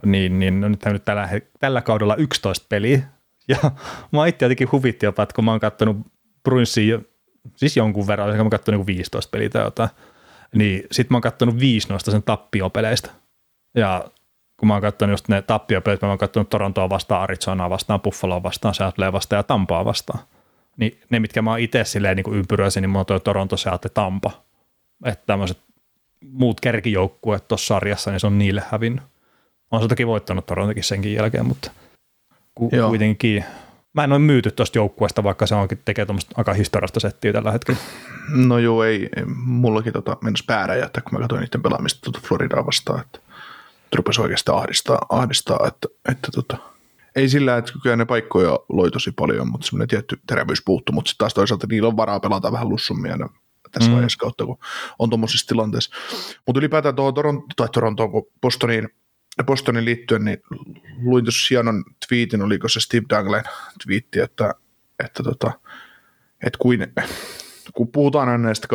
Niin, 0.06 0.40
niin 0.40 0.62
no 0.62 0.70
nyt 0.70 0.86
nyt 0.86 1.06
tällä, 1.06 1.30
tällä 1.60 1.82
kaudella 1.82 2.16
11 2.16 2.66
peliä. 2.70 3.02
Ja 3.48 3.58
mä 4.12 4.28
itse 4.28 4.46
jotenkin 4.46 4.72
huvitti 4.72 5.06
jopa, 5.06 5.24
että 5.24 5.36
kun 5.36 5.46
mä 5.46 5.52
oon 5.52 5.60
kattonut 5.60 5.98
Bruinsia 6.44 7.00
siis 7.56 7.78
jonkun 7.78 8.08
verran, 8.08 8.30
eli 8.30 8.38
mä 8.38 8.42
oon 8.42 8.50
kattonut 8.50 8.80
niin 8.80 8.98
15 8.98 9.30
peliä 9.32 9.50
tai 9.50 9.64
jotain, 9.64 9.90
niin 10.56 10.84
sit 10.92 11.10
mä 11.10 11.16
oon 11.16 11.22
kattonut 11.22 11.60
viisi 11.60 11.90
noista 11.90 12.12
sen 12.12 12.24
tappiopeleistä. 12.24 13.10
Ja 13.76 14.06
kun 14.62 14.67
mä 14.67 14.74
oon 14.74 14.82
kattonut 14.82 15.13
just 15.13 15.28
ne 15.28 15.41
tappiopelit, 15.41 16.02
mä 16.02 16.08
oon 16.08 16.17
kattonut 16.17 16.50
Torontoa 16.50 16.89
vastaan, 16.89 17.21
Arizonaa 17.21 17.69
vastaan, 17.69 18.02
Buffaloa 18.02 18.43
vastaan, 18.43 18.74
Seattlea 18.74 19.13
vastaan 19.13 19.38
ja 19.38 19.43
Tampaa 19.43 19.86
vastaan. 19.86 20.19
niin 20.78 21.00
ne, 21.10 21.19
mitkä 21.19 21.41
mä 21.41 21.50
oon 21.50 21.60
itse 21.60 21.84
silleen 21.84 22.15
niin 22.15 22.34
ympyröisin, 22.34 22.82
niin 22.82 22.89
mulla 22.89 23.00
on 23.00 23.06
toi 23.06 23.19
Toronto, 23.19 23.58
Seattle, 23.58 23.91
Tampa. 23.93 24.32
Että 25.06 25.26
tämmöiset 25.26 25.58
muut 26.26 26.62
kärkijoukkueet 26.62 27.47
tuossa 27.47 27.67
sarjassa, 27.67 28.12
niin 28.12 28.19
se 28.19 28.28
on 28.28 28.38
niille 28.38 28.63
hävinnyt. 28.69 29.04
On 29.71 29.82
se 29.82 29.88
toki 29.88 30.08
voittanut 30.08 30.45
Torontokin 30.45 30.84
senkin 30.84 31.13
jälkeen, 31.13 31.45
mutta 31.45 31.71
ku, 32.56 32.69
kuitenkin. 32.69 33.45
Mä 33.93 34.04
en 34.04 34.12
ole 34.12 34.19
myyty 34.19 34.52
tuosta 34.52 34.78
joukkueesta, 34.78 35.24
vaikka 35.24 35.47
se 35.47 35.56
onkin 35.56 35.80
tekee 35.86 36.06
tuommoista 36.06 36.36
aika 36.38 36.54
historiasta 36.54 37.00
settiä 37.00 37.34
tällä 37.34 37.52
hetkellä. 37.52 37.80
No 38.36 38.58
joo, 38.58 38.84
ei, 38.84 39.10
ei 39.15 39.26
mullakin 39.45 39.93
tota, 39.93 40.17
mennessä 40.21 40.45
pääräjätä, 40.47 41.02
kun 41.02 41.13
mä 41.13 41.19
katsoin 41.19 41.41
niiden 41.41 41.62
pelaamista 41.62 42.00
tuota 42.04 42.28
Floridaa 42.28 42.65
vastaan, 42.65 43.02
että 43.02 43.19
rupesi 43.98 44.22
oikeastaan 44.22 44.58
ahdistaa, 44.58 45.06
ahdistaa 45.10 45.68
että, 45.68 45.88
että 46.12 46.32
tota, 46.36 46.58
ei 47.16 47.30
sillä, 47.30 47.58
että 47.58 47.72
kyllä 47.84 47.96
ne 47.96 48.06
paikkoja 48.06 48.60
loi 48.70 48.92
tosi 48.92 49.12
paljon, 49.12 49.52
mutta 49.52 49.68
semmoinen 49.68 49.88
tietty 49.88 50.20
terävyys 50.28 50.62
puuttuu, 50.66 50.94
mutta 50.96 51.10
sitten 51.10 51.24
taas 51.24 51.34
toisaalta 51.34 51.68
niillä 51.70 51.88
on 51.88 51.98
varaa 51.98 52.20
pelata 52.20 52.52
vähän 52.52 52.70
lussumia 52.70 53.18
tässä 53.72 53.90
mm. 53.90 53.94
vaiheessa 53.94 54.20
kautta, 54.20 54.46
kun 54.46 54.58
on 55.00 55.10
tuommoisessa 55.10 55.48
tilanteessa. 55.48 55.96
Mutta 56.48 56.60
ylipäätään 56.60 56.96
tuohon 56.96 57.14
Toronto, 57.14 57.46
tai 57.56 57.68
Torontoon, 57.74 58.12
kun 58.12 58.28
Bostoniin, 58.42 58.90
Bostonin 59.46 59.86
liittyen, 59.86 60.26
niin 60.26 60.38
luin 61.04 61.26
tuossa 61.26 61.48
hienon 61.50 61.84
tweetin, 62.08 62.42
oliko 62.42 62.70
se 62.70 62.80
Steve 62.80 63.06
Douglas 63.10 63.46
twiitti, 63.84 64.20
että, 64.20 64.54
että, 65.00 65.24
tota, 65.24 65.52
että 66.46 66.58
kuin, 66.60 66.94
kun 67.74 67.88
puhutaan 67.88 68.30
aina 68.30 68.44
näistä 68.44 68.68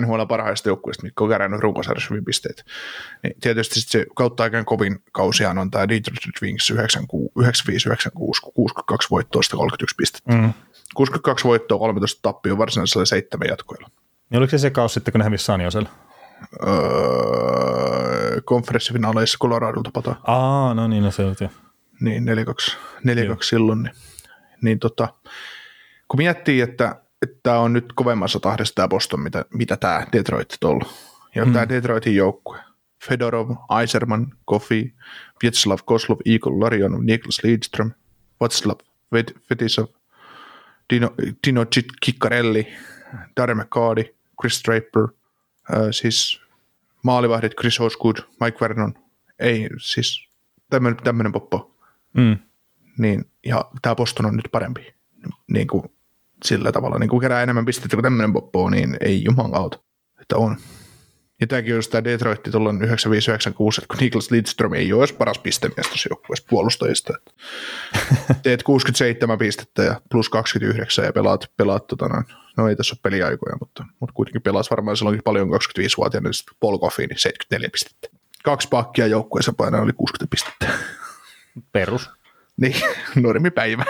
NHL 0.00 0.24
parhaista 0.24 0.68
joukkueista, 0.68 1.02
mitkä 1.02 1.24
on 1.24 1.30
kerännyt 1.30 1.60
runkosarjassa 1.60 2.08
hyvin 2.10 2.24
pisteet, 2.24 2.64
niin 3.22 3.34
tietysti 3.40 3.80
se 3.80 4.06
kautta 4.16 4.42
aikaan 4.42 4.64
kovin 4.64 4.98
kausiaan 5.12 5.58
on 5.58 5.70
tämä 5.70 5.88
Detroit 5.88 6.42
Wings 6.42 6.72
95-96, 6.72 6.76
62 8.54 9.10
voittoa, 9.10 9.42
31 9.56 9.96
pistettä. 9.96 10.32
Mm. 10.32 10.52
62 10.94 11.44
voittoa, 11.44 11.78
13 11.78 12.22
tappia 12.22 12.58
varsinaisella 12.58 13.04
seitsemän 13.04 13.48
jatkoilla. 13.48 13.88
Niin 14.30 14.38
oliko 14.38 14.50
se 14.50 14.58
se 14.58 14.70
kausi 14.70 14.92
sitten, 14.92 15.12
kun 15.12 15.18
ne 15.18 15.24
hävisi 15.24 15.44
Sanjosella? 15.44 15.88
Öö, 16.66 18.40
konferenssifinaaleissa 18.44 19.38
Coloradolta 19.38 19.90
pata. 19.92 20.16
Aa, 20.26 20.74
no 20.74 20.88
niin, 20.88 21.02
no 21.04 21.10
se 21.10 21.24
on 21.24 21.36
Niin, 22.00 22.24
4-2, 22.24 22.28
4-2 22.28 23.42
silloin. 23.42 23.82
Niin, 23.82 23.94
niin 24.62 24.78
tota, 24.78 25.08
kun 26.08 26.18
miettii, 26.18 26.60
että 26.60 27.02
että 27.22 27.36
tämä 27.42 27.58
on 27.58 27.72
nyt 27.72 27.92
kovemmassa 27.94 28.40
tahdessa 28.40 28.74
tämä 28.74 28.88
Boston, 28.88 29.20
mitä, 29.20 29.44
mitä 29.54 29.76
tämä 29.76 30.06
Detroit 30.12 30.48
on 30.64 30.70
ollut. 30.70 30.88
Ja 31.34 31.44
mm. 31.44 31.52
tämä 31.52 31.68
Detroitin 31.68 32.16
joukkue. 32.16 32.58
Fedorov, 33.08 33.50
Eiserman, 33.80 34.32
Kofi, 34.44 34.94
Vyacheslav 35.42 35.78
Koslov, 35.84 36.18
Igor 36.24 36.60
Larion, 36.60 37.06
Niklas 37.06 37.40
Lidström, 37.42 37.90
Vatslav 38.40 38.78
Fetisov, 39.48 39.86
Dino, 40.92 41.14
Dino 41.46 41.66
Kikkarelli, 42.00 42.66
Darren 43.36 43.56
McCarty, 43.56 44.16
Chris 44.40 44.62
Draper, 44.64 45.08
äh, 45.74 45.88
siis 45.90 46.40
maalivahdit 47.02 47.52
Chris 47.60 47.80
Osgood, 47.80 48.16
Mike 48.40 48.58
Vernon, 48.60 48.94
ei 49.38 49.68
siis 49.80 50.28
tämmöinen, 50.70 51.04
tämmöinen 51.04 51.32
poppo. 51.32 51.76
Mm. 52.12 52.38
Niin, 52.98 53.24
ja 53.46 53.64
tämä 53.82 53.94
Boston 53.94 54.26
on 54.26 54.36
nyt 54.36 54.48
parempi. 54.52 54.94
Niin 55.48 55.66
kuin 55.66 55.82
sillä 56.44 56.72
tavalla, 56.72 56.98
niin 56.98 57.10
kun 57.10 57.20
kerää 57.20 57.42
enemmän 57.42 57.64
pistettä 57.64 57.96
kuin 57.96 58.02
tämmöinen 58.02 58.32
poppo, 58.32 58.70
niin 58.70 58.96
ei 59.00 59.24
juman 59.24 59.52
kautta, 59.52 59.78
että 60.20 60.36
on. 60.36 60.56
Ja 61.40 61.46
tämäkin 61.46 61.76
on 61.76 61.82
tämä 61.90 62.04
Detroit 62.04 62.42
tuolla 62.42 62.70
9596, 62.70 63.80
että 63.80 63.94
kun 63.94 64.04
Niklas 64.04 64.30
Lidström 64.30 64.72
ei 64.72 64.92
ole 64.92 65.06
paras 65.18 65.38
pistemies 65.38 65.86
tuossa 65.88 66.08
joukkueessa 66.10 66.46
puolustajista. 66.50 67.12
Teet 68.42 68.62
67 68.62 69.38
pistettä 69.38 69.82
ja 69.82 70.00
plus 70.10 70.28
29 70.28 71.04
ja 71.04 71.12
pelaat, 71.12 71.50
pelaat 71.56 71.86
tota 71.86 72.08
noin. 72.08 72.24
no 72.56 72.68
ei 72.68 72.76
tässä 72.76 72.94
ole 72.94 73.00
peliaikoja, 73.02 73.56
mutta, 73.60 73.84
mutta 74.00 74.12
kuitenkin 74.14 74.42
pelaat 74.42 74.70
varmaan 74.70 74.96
silloinkin 74.96 75.24
paljon 75.24 75.48
25-vuotiaana, 75.48 76.30
niin 76.30 76.80
Coffey, 76.80 77.06
niin 77.06 77.18
74 77.18 77.68
pistettä. 77.72 78.08
Kaksi 78.44 78.68
pakkia 78.68 79.06
joukkueessa 79.06 79.52
painaa 79.52 79.80
oli 79.82 79.92
60 79.92 80.30
pistettä. 80.30 80.68
Perus. 81.72 82.10
niin, 82.56 82.74
normipäivä. 83.14 83.84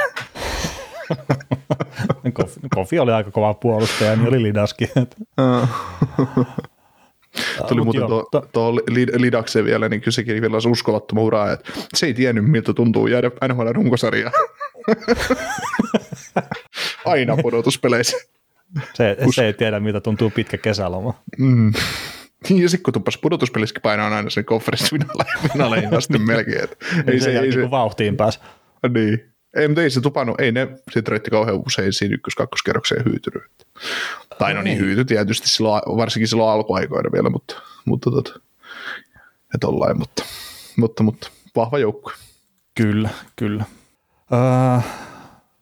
Kofi, 2.33 2.61
Kofi 2.75 2.99
oli 2.99 3.13
aika 3.13 3.31
kova 3.31 3.55
puolustaja, 3.55 4.17
niin 4.17 4.29
oli 4.29 4.43
Lidaski. 4.43 4.91
Tuli 7.69 7.85
muuten 7.85 8.03
tuohon 8.03 8.49
tuo 8.53 8.75
Lidakseen 9.17 9.65
vielä, 9.65 9.89
niin 9.89 10.01
kyllä 10.01 10.15
sekin 10.15 10.41
vielä 10.41 10.55
olisi 10.55 10.69
uskomattoman 10.69 11.25
uraa, 11.25 11.53
että 11.53 11.73
se 11.95 12.07
ei 12.07 12.15
tiennyt, 12.15 12.45
miltä 12.45 12.75
tuntuu 12.75 13.07
jäädä 13.07 13.31
NHL 13.49 13.69
runkosarjaan. 13.73 14.33
Aina 17.05 17.37
pudotuspeleissä. 17.43 18.17
Se, 18.95 19.17
se 19.35 19.47
ei 19.47 19.53
tiedä, 19.53 19.81
miltä 19.81 20.01
tuntuu 20.01 20.31
pitkä 20.31 20.59
kesäloma. 20.59 21.15
Mm. 21.39 21.73
Ja 22.51 22.69
sitten 22.69 22.83
kun 22.83 22.95
tupas 22.95 23.19
pudotuspelissäkin 23.19 23.83
painaa 23.83 24.17
aina 24.17 24.31
sen 24.31 24.45
konferenssifinaaleihin 24.45 25.95
asti 25.95 26.19
melkein. 26.19 26.65
Että 26.65 26.77
niin 26.95 27.09
ei 27.09 27.21
se, 27.21 27.25
se 27.25 27.39
ei 27.39 27.53
se, 27.53 27.71
vauhtiin 27.71 28.17
pääs. 28.17 28.41
Niin. 28.95 29.33
Ei, 29.59 29.69
mutta 29.69 29.83
ei 29.83 29.91
se 29.91 30.01
tupannut, 30.01 30.41
ei 30.41 30.53
ne 30.53 30.69
reitti 31.09 31.31
kauhean 31.31 31.63
usein 31.67 31.93
siinä 31.93 32.15
ykkös-kakkoskerrokseen 32.15 33.05
hyytynyt. 33.05 33.43
Tai 34.39 34.55
no 34.55 34.63
niin 34.63 34.79
hyyty 34.79 35.05
tietysti 35.05 35.49
silloin, 35.49 35.83
varsinkin 35.97 36.29
silloin 36.29 36.51
alkuaikoina 36.51 37.13
vielä, 37.13 37.31
mutta, 37.31 37.63
mutta 37.85 38.11
tota, 38.11 38.41
et 39.55 39.65
ollain, 39.65 39.99
mutta, 39.99 40.25
mutta, 40.77 41.03
mutta 41.03 41.31
vahva 41.57 41.79
joukkue. 41.79 42.13
Kyllä, 42.75 43.11
kyllä. 43.37 43.65
Uh, 44.33 44.83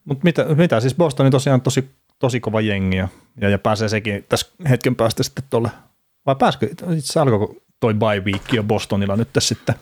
mutta 0.04 0.24
mitä, 0.24 0.44
mitä, 0.44 0.80
siis 0.80 0.94
Bostoni 0.94 1.30
tosiaan 1.30 1.60
tosi, 1.60 1.90
tosi 2.18 2.40
kova 2.40 2.60
jengi 2.60 2.96
ja, 2.96 3.08
ja 3.48 3.58
pääsee 3.58 3.88
sekin 3.88 4.24
tässä 4.28 4.46
hetken 4.70 4.96
päästä 4.96 5.22
sitten 5.22 5.44
tuolle, 5.50 5.70
vai 6.26 6.36
pääskö, 6.36 6.68
itse 6.96 7.20
alkoiko 7.20 7.54
toi 7.80 7.94
bye 7.94 8.20
week 8.20 8.52
jo 8.52 8.62
Bostonilla 8.62 9.16
nyt 9.16 9.28
sitten, 9.38 9.74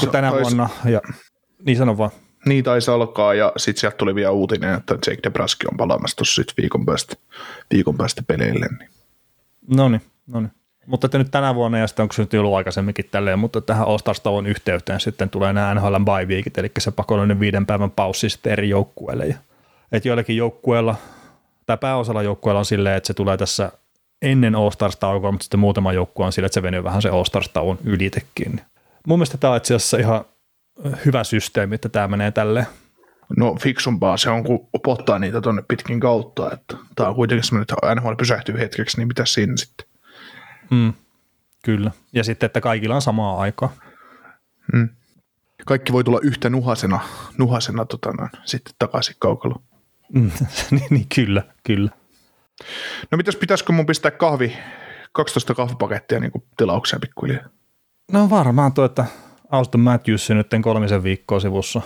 kun 0.00 0.10
tänä 0.10 0.32
vuonna, 0.32 0.68
ja 0.84 1.00
niin 1.66 1.76
sanon 1.76 1.98
vaan. 1.98 2.10
Niin 2.46 2.64
taisi 2.64 2.90
alkaa 2.90 3.34
ja 3.34 3.52
sitten 3.56 3.80
sieltä 3.80 3.96
tuli 3.96 4.14
vielä 4.14 4.30
uutinen, 4.30 4.74
että 4.74 4.94
Jake 4.94 5.20
DeBraski 5.22 5.66
on 5.72 5.76
palaamassa 5.76 6.16
tuossa 6.16 6.42
viikon 6.62 6.86
päästä, 6.86 7.16
viikon 7.74 7.96
päästä 7.96 8.22
peleille. 8.26 8.66
Niin. 8.78 8.90
No 9.76 9.88
niin, 9.88 10.02
no 10.26 10.40
niin. 10.40 10.52
Mutta 10.86 11.06
että 11.06 11.18
nyt 11.18 11.30
tänä 11.30 11.54
vuonna, 11.54 11.78
ja 11.78 11.86
sitten 11.86 12.02
onko 12.02 12.12
se 12.12 12.22
nyt 12.22 12.34
ollut 12.34 12.54
aikaisemminkin 12.54 13.04
tälleen, 13.10 13.38
mutta 13.38 13.60
tähän 13.60 13.86
All 13.86 13.98
Stars 13.98 14.22
yhteyteen 14.46 15.00
sitten 15.00 15.30
tulee 15.30 15.52
nämä 15.52 15.74
NHL 15.74 15.96
bye 16.04 16.24
weekit, 16.24 16.58
eli 16.58 16.70
se 16.78 16.90
pakollinen 16.90 17.40
viiden 17.40 17.66
päivän 17.66 17.90
paussi 17.90 18.28
sitten 18.28 18.52
eri 18.52 18.68
joukkueille. 18.68 19.38
Että 19.92 20.08
joillakin 20.08 20.36
joukkueilla, 20.36 20.94
tai 21.66 21.78
pääosalla 21.78 22.22
joukkueilla 22.22 22.58
on 22.58 22.64
silleen, 22.64 22.96
että 22.96 23.06
se 23.06 23.14
tulee 23.14 23.36
tässä 23.36 23.72
ennen 24.22 24.54
All 24.54 24.70
Stars 24.70 24.96
taukoa, 24.96 25.32
mutta 25.32 25.44
sitten 25.44 25.60
muutama 25.60 25.92
joukkue 25.92 26.26
on 26.26 26.32
silleen, 26.32 26.46
että 26.46 26.54
se 26.54 26.62
venyy 26.62 26.84
vähän 26.84 27.02
se 27.02 27.08
All 27.08 27.24
Stars 27.24 27.48
tauon 27.48 27.78
ylitekin. 27.84 28.60
Mun 29.06 29.18
mielestä 29.18 29.38
tämä 29.38 29.50
on 29.50 29.56
itse 29.56 29.74
asiassa 29.74 29.98
ihan 29.98 30.24
hyvä 31.06 31.24
systeemi, 31.24 31.74
että 31.74 31.88
tämä 31.88 32.08
menee 32.08 32.30
tälle. 32.30 32.66
No 33.36 33.56
fiksumpaa 33.60 34.16
se 34.16 34.30
on, 34.30 34.44
kun 34.44 34.68
pottaa 34.84 35.18
niitä 35.18 35.40
tuonne 35.40 35.62
pitkin 35.68 36.00
kautta, 36.00 36.52
että 36.52 36.76
tämä 36.96 37.08
on 37.08 37.14
kuitenkin 37.14 37.44
semmoinen, 37.44 37.62
että 37.62 37.94
NHL 37.94 38.14
pysähtyy 38.14 38.58
hetkeksi, 38.58 38.96
niin 38.96 39.08
mitä 39.08 39.24
siinä 39.26 39.56
sitten? 39.56 39.86
Mm, 40.70 40.92
kyllä. 41.64 41.90
Ja 42.12 42.24
sitten, 42.24 42.46
että 42.46 42.60
kaikilla 42.60 42.94
on 42.94 43.02
samaa 43.02 43.40
aikaa. 43.40 43.72
Mm. 44.72 44.88
Kaikki 45.66 45.92
voi 45.92 46.04
tulla 46.04 46.20
yhtä 46.22 46.50
nuhasena, 46.50 47.00
nuhasena 47.38 47.84
tota, 47.84 48.12
no, 48.12 48.28
sitten 48.44 48.74
takaisin 48.78 49.16
kaukalo. 49.18 49.62
Mm, 50.14 50.30
niin, 50.70 50.86
niin, 50.90 51.06
kyllä, 51.14 51.42
kyllä. 51.64 51.90
No 53.10 53.16
mitäs 53.16 53.36
pitäisikö 53.36 53.72
mun 53.72 53.86
pistää 53.86 54.10
kahvi, 54.10 54.56
12 55.12 55.54
kahvipakettia 55.54 56.20
niin 56.20 56.32
tilaukseen 56.56 57.00
pikkuhiljaa? 57.00 57.44
No 58.12 58.30
varmaan 58.30 58.72
tuo, 58.72 58.84
että 58.84 59.04
Auston 59.50 59.80
Matthews 59.80 60.30
nyt 60.30 60.46
kolmisen 60.62 61.02
viikkoa 61.02 61.40
sivussa. 61.40 61.82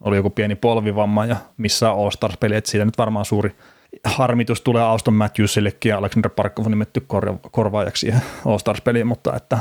Oli 0.00 0.16
joku 0.16 0.30
pieni 0.30 0.54
polvivamma 0.54 1.26
ja 1.26 1.36
missä 1.56 1.90
All 1.90 2.10
Stars-peli, 2.10 2.56
että 2.56 2.70
siitä 2.70 2.84
nyt 2.84 2.98
varmaan 2.98 3.24
suuri 3.24 3.56
harmitus 4.04 4.60
tulee 4.60 4.82
Auston 4.82 5.14
Matthewsillekin 5.14 5.90
ja 5.90 5.98
Alexander 5.98 6.30
Parkov 6.30 6.64
on 6.66 6.70
nimetty 6.70 7.06
korvaajaksi 7.50 8.12
All 8.46 8.58
Stars-peliin, 8.58 9.04
mutta 9.04 9.36
että 9.36 9.58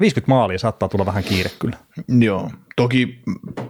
50 0.00 0.34
maalia 0.34 0.58
saattaa 0.58 0.88
tulla 0.88 1.06
vähän 1.06 1.24
kiire 1.24 1.50
kyllä. 1.58 1.76
Joo, 2.08 2.50
toki 2.76 3.22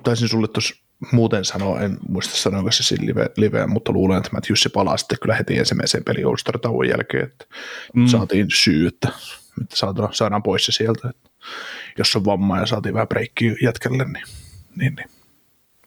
taisin 0.02 0.28
sulle 0.28 0.48
tuossa 0.48 0.74
muuten 1.12 1.44
sanoa, 1.44 1.80
en 1.80 1.98
muista 2.08 2.36
sanoa 2.36 2.70
se 2.70 2.96
live, 3.00 3.30
liveä, 3.36 3.66
mutta 3.66 3.92
luulen, 3.92 4.18
että 4.18 4.30
Matthews 4.32 4.68
palaa 4.74 4.96
sitten 4.96 5.18
kyllä 5.22 5.34
heti 5.34 5.58
ensimmäiseen 5.58 6.04
peliin 6.04 6.26
All 6.26 6.36
Star-tauon 6.36 6.88
jälkeen, 6.88 7.24
että 7.24 7.44
mm. 7.94 8.06
saatiin 8.06 8.46
syy, 8.54 8.86
että, 8.86 9.08
että 9.62 9.76
saadaan, 9.76 10.14
saadaan 10.14 10.42
pois 10.42 10.66
se 10.66 10.72
sieltä. 10.72 11.08
Että 11.08 11.30
jos 11.98 12.16
on 12.16 12.24
vamma 12.24 12.58
ja 12.58 12.66
saatiin 12.66 12.94
vähän 12.94 13.08
breikkiä 13.08 13.54
jätkelle, 13.62 14.04
niin, 14.04 14.24
niin, 14.76 14.94
niin. 14.94 15.08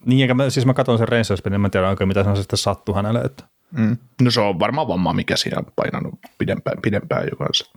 Niin, 0.06 0.22
eikä 0.22 0.34
mä, 0.34 0.50
siis 0.50 0.66
mä 0.66 0.74
katson 0.74 0.98
sen 0.98 1.08
rangers 1.08 1.44
niin 1.50 1.62
mä 1.62 1.70
tiedän 1.70 1.90
oikein, 1.90 2.08
mitä 2.08 2.24
se 2.24 2.42
sitten 2.42 2.58
sattuu 2.58 2.96
hänelle. 2.96 3.20
Että. 3.20 3.44
Mm. 3.72 3.98
No 4.22 4.32
se 4.32 4.42
on 4.42 4.60
varmaan 4.60 4.88
vamma, 4.88 5.14
mikä 5.14 5.36
siinä 5.36 5.60
on 5.60 5.74
painanut 5.76 6.20
pidempään, 6.38 6.78
pidempään 6.82 7.28
jo 7.32 7.36
kanssa. 7.36 7.72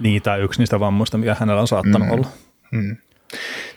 Niin, 0.00 0.22
tai 0.22 0.40
yksi 0.40 0.60
niistä 0.60 0.80
vammoista, 0.80 1.18
mikä 1.18 1.36
hänellä 1.40 1.60
on 1.60 1.68
saattanut 1.68 2.08
mm. 2.08 2.14
olla. 2.14 2.26
Mm. 2.70 2.96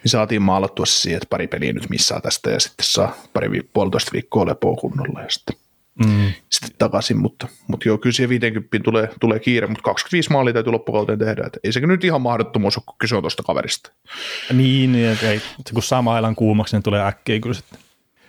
Niin 0.04 0.10
saatiin 0.10 0.42
maalattua 0.42 0.86
siihen, 0.86 1.18
että 1.18 1.30
pari 1.30 1.48
peliä 1.48 1.74
nyt 1.74 1.90
missaa 1.90 2.22
tästä 2.22 2.50
ja 2.50 2.60
sitten 2.60 2.86
saa 2.86 3.16
pari 3.34 3.52
vi- 3.52 3.70
puolitoista 3.74 4.12
viikkoa 4.14 4.46
lepoa 4.46 4.76
kunnolla 4.76 5.22
ja 5.22 5.30
sitten 5.30 5.56
Mm. 6.00 6.32
sitten 6.50 6.78
takaisin, 6.78 7.18
mutta, 7.18 7.48
mutta 7.68 7.90
joo, 7.90 7.98
kyllä 7.98 8.14
siihen 8.14 8.30
50 8.30 8.80
tulee, 8.84 9.10
tulee 9.20 9.40
kiire, 9.40 9.68
mutta 9.68 9.84
25 9.84 10.32
maalia 10.32 10.54
täytyy 10.54 10.72
loppukauteen 10.72 11.20
tehdä, 11.20 11.44
että 11.46 11.60
ei 11.64 11.72
se 11.72 11.80
nyt 11.80 12.04
ihan 12.04 12.22
mahdottomuus 12.22 12.78
ole, 12.78 12.84
kun 12.86 12.96
kyse 13.00 13.16
on 13.16 13.24
tuosta 13.24 13.44
kaverista. 13.44 13.92
Niin, 14.54 14.92
niin 14.92 15.10
että 15.10 15.30
ei, 15.30 15.42
kun 15.74 15.84
saa 15.84 16.02
mailan 16.02 16.36
kuumaksi, 16.36 16.76
niin 16.76 16.84
tulee 16.84 17.06
äkkiä 17.08 17.40
kyllä 17.40 17.56
sitten. 17.56 17.80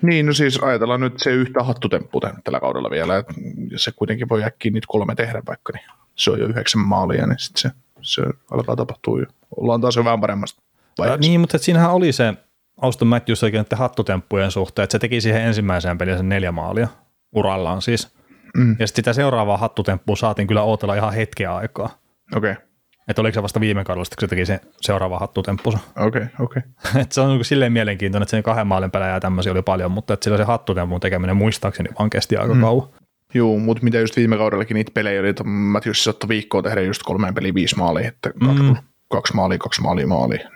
Niin, 0.02 0.26
no 0.26 0.32
siis 0.32 0.58
ajatellaan 0.62 1.00
nyt 1.00 1.18
se 1.18 1.30
yhtä 1.30 1.62
hattutemppu 1.62 2.20
tällä 2.20 2.60
kaudella 2.60 2.90
vielä, 2.90 3.16
että 3.16 3.34
se 3.76 3.92
kuitenkin 3.92 4.28
voi 4.28 4.44
äkkiä 4.44 4.72
niitä 4.72 4.86
kolme 4.88 5.14
tehdä 5.14 5.42
vaikka, 5.46 5.72
niin 5.72 5.86
se 6.14 6.30
on 6.30 6.38
jo 6.38 6.46
yhdeksän 6.46 6.82
maalia, 6.82 7.26
niin 7.26 7.38
sitten 7.38 7.60
se, 7.60 7.70
se 8.02 8.22
alkaa 8.50 8.76
tapahtua 8.76 9.20
jo. 9.20 9.26
Ollaan 9.56 9.80
taas 9.80 9.96
jo 9.96 10.04
vähän 10.04 10.20
paremmasta 10.20 10.62
vaiheessa. 10.98 11.20
Niin, 11.20 11.40
mutta 11.40 11.58
siinähän 11.58 11.92
oli 11.92 12.12
se 12.12 12.34
Auston 12.80 13.08
Matthews 13.08 13.42
oikein 13.42 13.60
että 13.60 13.76
hattutemppujen 13.76 14.50
suhteen, 14.50 14.84
että 14.84 14.92
se 14.92 14.98
teki 14.98 15.20
siihen 15.20 15.42
ensimmäiseen 15.42 15.98
peliin 15.98 16.16
sen 16.16 16.28
neljä 16.28 16.52
maalia 16.52 16.88
urallaan 17.34 17.82
siis. 17.82 18.14
Mm. 18.56 18.76
Ja 18.78 18.86
sitten 18.86 19.02
sitä 19.02 19.12
seuraavaa 19.12 19.56
hattutemppua 19.56 20.16
saatiin 20.16 20.48
kyllä 20.48 20.62
ootella 20.62 20.94
ihan 20.94 21.14
hetkeä 21.14 21.54
aikaa. 21.54 21.98
Okei, 22.36 22.52
okay. 22.52 22.64
Että 23.08 23.22
oliko 23.22 23.34
se 23.34 23.42
vasta 23.42 23.60
viime 23.60 23.84
kaudella, 23.84 24.04
kun 24.04 24.20
se 24.20 24.26
teki 24.26 24.46
sen 24.46 24.60
seuraava 24.80 25.18
hattutemppunsa. 25.18 25.78
okei, 25.96 26.22
okay, 26.22 26.26
okei. 26.40 26.62
Okay. 26.88 27.00
Et 27.02 27.12
se 27.12 27.20
on 27.20 27.28
niinku 27.28 27.44
silleen 27.44 27.72
mielenkiintoinen, 27.72 28.22
että 28.22 28.30
sen 28.30 28.42
kahden 28.42 28.66
maalin 28.66 28.90
pelejä 28.90 29.10
ja 29.10 29.20
tämmöisiä 29.20 29.52
oli 29.52 29.62
paljon, 29.62 29.90
mutta 29.90 30.14
että 30.14 30.24
sillä 30.24 30.36
se 30.36 30.44
hattutempun 30.44 31.00
tekeminen 31.00 31.36
muistaakseni 31.36 31.88
vaan 31.98 32.10
kesti 32.10 32.36
aika 32.36 32.54
mm. 32.54 32.60
kauan. 32.60 32.88
Joo, 33.34 33.58
mutta 33.58 33.84
mitä 33.84 33.98
just 34.00 34.16
viime 34.16 34.36
kaudellakin 34.36 34.74
niitä 34.74 34.90
pelejä 34.94 35.20
oli, 35.20 35.28
että 35.28 35.44
Matthews 35.44 36.04
sattui 36.04 36.28
viikkoa 36.28 36.62
tehdä 36.62 36.80
just 36.80 37.02
kolmeen 37.02 37.34
peliin 37.34 37.54
viisi 37.54 37.76
maalia, 37.76 38.08
että 38.08 38.32
kaksi, 38.46 38.62
Mm. 38.62 38.76
kaksi 39.10 39.34
maalia, 39.34 39.58
kaksi 39.58 39.82
maalia, 39.82 40.06
maalia. 40.06 40.50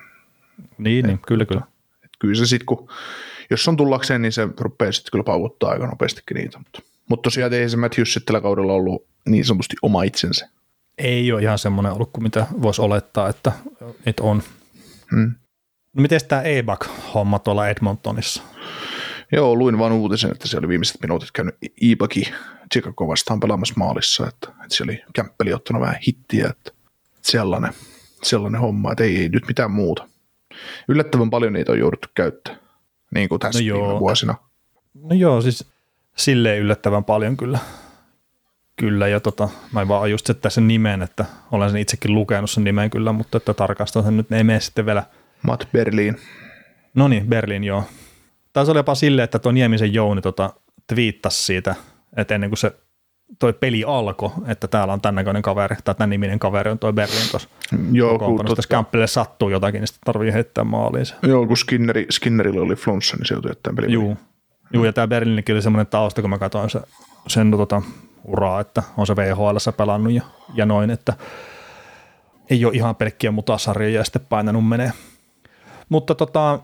Niin, 0.79 1.07
niin 1.07 1.19
kyllä, 1.27 1.45
kyllä. 1.45 1.62
Et 2.05 2.11
kyllä 2.19 2.35
se 2.35 2.47
sitten, 2.47 2.67
kun 2.67 2.88
jos 3.51 3.69
on 3.69 3.77
tullakseen, 3.77 4.23
niin 4.23 4.33
se 4.33 4.49
rupeaa 4.61 4.93
sitten 4.93 5.11
kyllä 5.11 5.25
pauvuttaa 5.25 5.71
aika 5.71 5.87
nopeastikin 5.87 6.35
niitä. 6.35 6.59
Mutta, 6.59 6.83
mutta 7.09 7.23
tosiaan 7.23 7.53
ei 7.53 7.69
se 7.69 7.77
Matthews 7.77 8.19
tällä 8.27 8.41
kaudella 8.41 8.73
ollut 8.73 9.07
niin 9.29 9.45
sanotusti 9.45 9.77
oma 9.83 10.03
itsensä. 10.03 10.49
Ei 10.99 11.33
ole 11.33 11.43
ihan 11.43 11.59
semmoinen 11.59 11.93
ollut 11.93 12.11
kuin 12.13 12.23
mitä 12.23 12.47
voisi 12.63 12.83
olettaa, 12.83 13.29
että, 13.29 13.53
että 14.07 14.23
on. 14.23 14.43
Hmm. 15.11 15.35
No 15.93 16.03
miten 16.03 16.21
tämä 16.29 16.43
E-Bak-homma 16.43 17.39
tuolla 17.39 17.69
Edmontonissa? 17.69 18.43
Joo, 19.33 19.57
luin 19.57 19.79
vaan 19.79 19.93
uutisen, 19.93 20.31
että 20.31 20.49
se 20.49 20.59
oli 20.59 20.69
viimeiset 20.69 21.01
minuutit 21.03 21.31
käynyt 21.33 21.55
Ibaki 21.81 22.33
Chicago 22.73 23.09
vastaan 23.09 23.41
pelaamassa 23.41 23.75
maalissa, 23.77 24.27
että, 24.29 24.49
että 24.49 24.77
se 24.77 24.85
oli 24.85 25.03
kämppeli 25.15 25.53
ottanut 25.53 25.83
vähän 25.83 25.99
hittiä, 26.07 26.49
että 26.49 26.73
sellainen, 27.23 27.73
sellainen 28.23 28.61
homma, 28.61 28.93
että 28.93 29.05
ei, 29.05 29.17
ei 29.17 29.29
nyt 29.29 29.47
mitään 29.49 29.71
muuta. 29.71 30.09
Yllättävän 30.89 31.31
paljon 31.31 31.53
niitä 31.53 31.73
on 31.73 31.79
jouduttu 31.79 32.09
käyttämään, 32.15 32.63
niin 33.14 33.29
kuin 33.29 33.38
tässä 33.38 33.61
No 33.61 33.64
no 33.64 33.66
joo. 33.68 33.87
viime 33.87 34.01
vuosina. 34.01 34.35
No 35.03 35.14
joo, 35.14 35.42
siis 35.42 35.64
silleen 36.16 36.59
yllättävän 36.59 37.05
paljon 37.05 37.37
kyllä. 37.37 37.59
Kyllä, 38.77 39.09
ja 39.09 39.21
tota, 39.21 39.49
mä 39.73 39.88
vaan 39.88 40.11
just 40.11 40.31
että 40.31 40.51
sen 40.51 40.68
nimen, 40.68 41.03
että 41.03 41.25
olen 41.53 41.71
sen 41.71 41.81
itsekin 41.81 42.14
lukenut 42.14 42.51
sen 42.51 42.64
nimen 42.64 42.90
kyllä, 42.90 43.12
mutta 43.12 43.37
että 43.37 43.55
tarkastan 43.55 44.05
sen 44.05 44.16
nyt, 44.16 44.33
ei 44.33 44.44
mene 44.44 44.61
sitten 44.61 44.87
vielä. 44.87 45.03
Matt 45.42 45.73
Berliin. 45.73 46.16
No 46.94 47.09
niin, 47.09 47.27
Berliin 47.27 47.64
joo. 47.64 47.85
Taisi 48.53 48.71
oli 48.71 48.79
jopa 48.79 48.94
silleen, 48.94 49.25
että 49.25 49.38
tuo 49.38 49.53
Niemisen 49.53 49.94
Jouni 49.94 50.23
tota, 50.23 50.53
twiittasi 50.87 51.42
siitä, 51.42 51.75
että 52.16 52.35
ennen 52.35 52.51
kuin 52.51 52.59
se 52.59 52.73
toi 53.38 53.53
peli 53.53 53.85
alkoi, 53.87 54.31
että 54.47 54.69
täällä 54.69 54.93
on 54.93 55.01
tämän 55.01 55.14
näköinen 55.14 55.43
kaveri, 55.43 55.77
tai 55.85 55.95
tämän 55.95 56.11
niminen 56.11 56.38
kaveri 56.38 56.71
on 56.71 56.79
toi 56.79 56.93
Berliin 56.93 57.31
tuossa 57.31 57.49
Joo, 57.93 58.19
kun, 58.19 58.47
totta, 58.47 58.62
Campbellille 58.71 59.07
sattuu 59.07 59.49
jotakin, 59.49 59.81
niin 59.81 59.87
sitten 59.87 60.05
tarvii 60.05 60.33
heittää 60.33 60.64
maaliin 60.64 61.07
se. 61.07 61.14
joo, 61.23 61.47
kun 61.47 61.57
Skinneri, 61.57 62.07
Skinnerillä 62.11 62.61
oli 62.61 62.75
flunssa, 62.75 63.17
niin 63.17 63.27
se 63.27 63.35
joutui 63.35 63.51
jättämään 63.51 63.77
pelin. 63.77 63.91
Juu. 63.91 64.17
Juu, 64.73 64.85
ja 64.85 64.93
tämä 64.93 65.07
Berliinikin 65.07 65.55
oli 65.55 65.62
semmoinen 65.62 65.87
tausta, 65.87 66.21
kun 66.21 66.31
mä 66.31 66.38
katsoin 66.38 66.71
se, 66.71 66.81
sen 67.27 67.51
tota, 67.51 67.83
uraa, 68.25 68.61
että 68.61 68.83
on 68.97 69.07
se 69.07 69.17
VHL 69.17 69.57
pelannut 69.77 70.12
ja, 70.12 70.23
ja 70.55 70.67
noin, 70.67 70.91
että 70.91 71.12
ei 72.51 72.64
ole 72.64 72.75
ihan 72.75 72.97
pelkkiä 72.97 73.31
mutasarjoja 73.31 73.95
ja 73.95 74.05
sitten 74.05 74.27
painanut 74.29 74.69
menee. 74.69 74.93
Mutta 75.88 76.14
tota, 76.14 76.61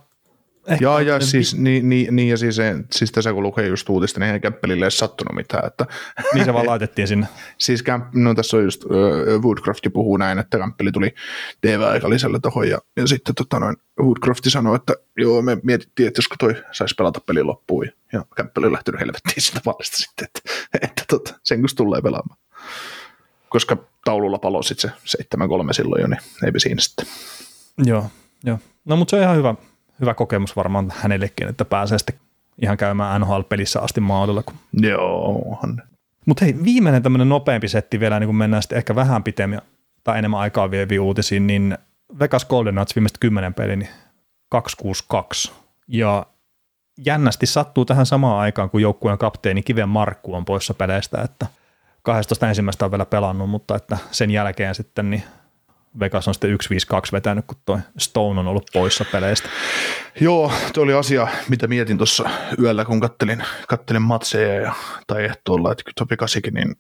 ehkä, 0.66 0.85
Ja, 0.85 1.00
ja 1.00 1.20
siis, 1.20 1.57
niin, 1.57 1.88
niin, 1.88 2.16
niin, 2.16 2.29
ja 2.29 2.37
siis, 2.37 2.57
se- 2.57 2.77
siis 2.92 3.12
tässä 3.12 3.33
kun 3.33 3.42
lukee 3.42 3.66
just 3.66 3.88
uutista, 3.88 4.20
niin 4.20 4.27
eihän 4.27 4.40
Käppelille 4.40 4.85
ei 4.85 4.90
sattunut 4.90 5.35
mitään. 5.35 5.66
Että, 5.66 5.87
niin 6.35 6.44
se 6.44 6.53
vaan 6.55 6.66
laitettiin 6.66 7.09
sinne. 7.09 7.27
siis 7.59 7.85
Camp, 7.85 8.14
no 8.14 8.35
tässä 8.35 8.57
on 8.57 8.64
just 8.64 8.85
uh, 8.85 8.90
Woodcraft 9.42 9.85
puhuu 9.92 10.16
näin, 10.16 10.38
että 10.38 10.59
Kämppeli 10.59 10.92
tuli 10.92 11.14
TV-aikaliselle 11.61 12.40
tohon 12.40 12.68
ja, 12.68 12.79
ja 12.96 13.07
sitten 13.07 13.35
tota 13.35 13.61
noin, 13.61 13.77
Woodcraft 14.00 14.44
sanoi, 14.48 14.77
että 14.77 14.94
joo 15.16 15.42
me 15.42 15.59
mietittiin, 15.62 16.09
että 16.09 16.18
josko 16.18 16.35
toi 16.38 16.55
saisi 16.72 16.94
pelata 16.94 17.20
pelin 17.20 17.46
loppuun 17.46 17.87
ja, 18.12 18.24
Kämppeli 18.37 18.66
on 18.66 18.72
lähtenyt 18.72 19.00
helvettiin 19.00 19.42
sitä 19.42 19.61
maalista 19.66 19.96
sitten, 19.96 20.24
että, 20.24 20.40
että 20.87 21.03
tota, 21.09 21.35
sen 21.42 21.61
kun 21.61 21.68
tulee 21.77 22.03
pelaamaan. 22.03 22.38
Koska 23.48 23.77
taululla 24.05 24.38
palo 24.38 24.62
sitten 24.62 24.92
se 25.05 25.18
7-3 25.18 25.72
silloin 25.72 26.00
jo, 26.03 26.07
niin 26.07 26.20
eipä 26.44 26.59
siinä 26.59 26.81
sitten. 26.81 27.07
Joo, 27.85 28.11
joo. 28.44 28.59
No 28.85 28.96
mutta 28.96 29.11
se 29.11 29.16
on 29.16 29.22
ihan 29.22 29.37
hyvä, 29.37 29.55
hyvä 30.00 30.14
kokemus 30.14 30.57
varmaan 30.57 30.92
hänellekin, 30.96 31.48
että 31.48 31.64
pääsee 31.64 31.98
sitten 31.98 32.16
ihan 32.62 32.76
käymään 32.76 33.20
NHL-pelissä 33.20 33.80
asti 33.80 34.00
maalilla. 34.00 34.42
Kun... 34.42 34.54
Joo, 34.72 35.42
onhan. 35.46 35.83
Mutta 36.26 36.44
hei, 36.44 36.54
viimeinen 36.64 37.02
tämmöinen 37.02 37.28
nopeampi 37.28 37.68
setti 37.68 38.00
vielä, 38.00 38.20
niin 38.20 38.28
kun 38.28 38.37
mennään 38.37 38.62
sitten 38.62 38.78
ehkä 38.78 38.94
vähän 38.94 39.22
pitemmin 39.22 39.61
tai 40.04 40.18
enemmän 40.18 40.40
aikaa 40.40 40.70
vieviin 40.70 41.00
uutisiin, 41.00 41.46
niin 41.46 41.78
Vegas 42.18 42.44
Golden 42.44 42.74
Knights 42.74 42.96
viimeiset 42.96 43.18
kymmenen 43.18 43.54
peli, 43.54 43.76
niin 43.76 43.88
262. 44.48 45.52
Ja 45.88 46.26
jännästi 47.07 47.46
sattuu 47.46 47.85
tähän 47.85 48.07
samaan 48.07 48.38
aikaan, 48.38 48.70
kun 48.70 48.83
joukkueen 48.83 49.18
kapteeni 49.18 49.62
Kiven 49.62 49.88
Markku 49.88 50.35
on 50.35 50.44
poissa 50.44 50.74
peleistä, 50.74 51.22
että 51.22 51.46
12 52.02 52.48
ensimmäistä 52.48 52.85
on 52.85 52.90
vielä 52.90 53.07
pelannut, 53.07 53.50
mutta 53.50 53.76
että 53.76 53.98
sen 54.11 54.30
jälkeen 54.30 54.74
sitten 54.74 55.11
niin 55.11 55.22
Vegas 56.00 56.28
on 56.28 56.35
sitten 56.35 56.54
1-5-2 56.54 56.57
vetänyt, 57.12 57.44
kun 57.46 57.57
toi 57.64 57.78
Stone 57.98 58.40
on 58.40 58.46
ollut 58.46 58.70
poissa 58.72 59.04
peleistä. 59.12 59.48
Joo, 60.20 60.52
tuo 60.72 60.85
oli 60.85 60.92
asia, 60.92 61.28
mitä 61.48 61.66
mietin 61.66 61.98
tuossa 61.98 62.30
yöllä, 62.59 62.85
kun 62.85 63.00
kattelin, 63.00 63.44
kattelin 63.68 64.02
matseja 64.02 64.54
ja, 64.54 64.72
tai 65.07 65.24
ehtoolla, 65.24 65.72
että 65.72 65.85
kyllä 65.85 65.94
Topi 65.98 66.16
Kasikin, 66.16 66.54
niin 66.54 66.76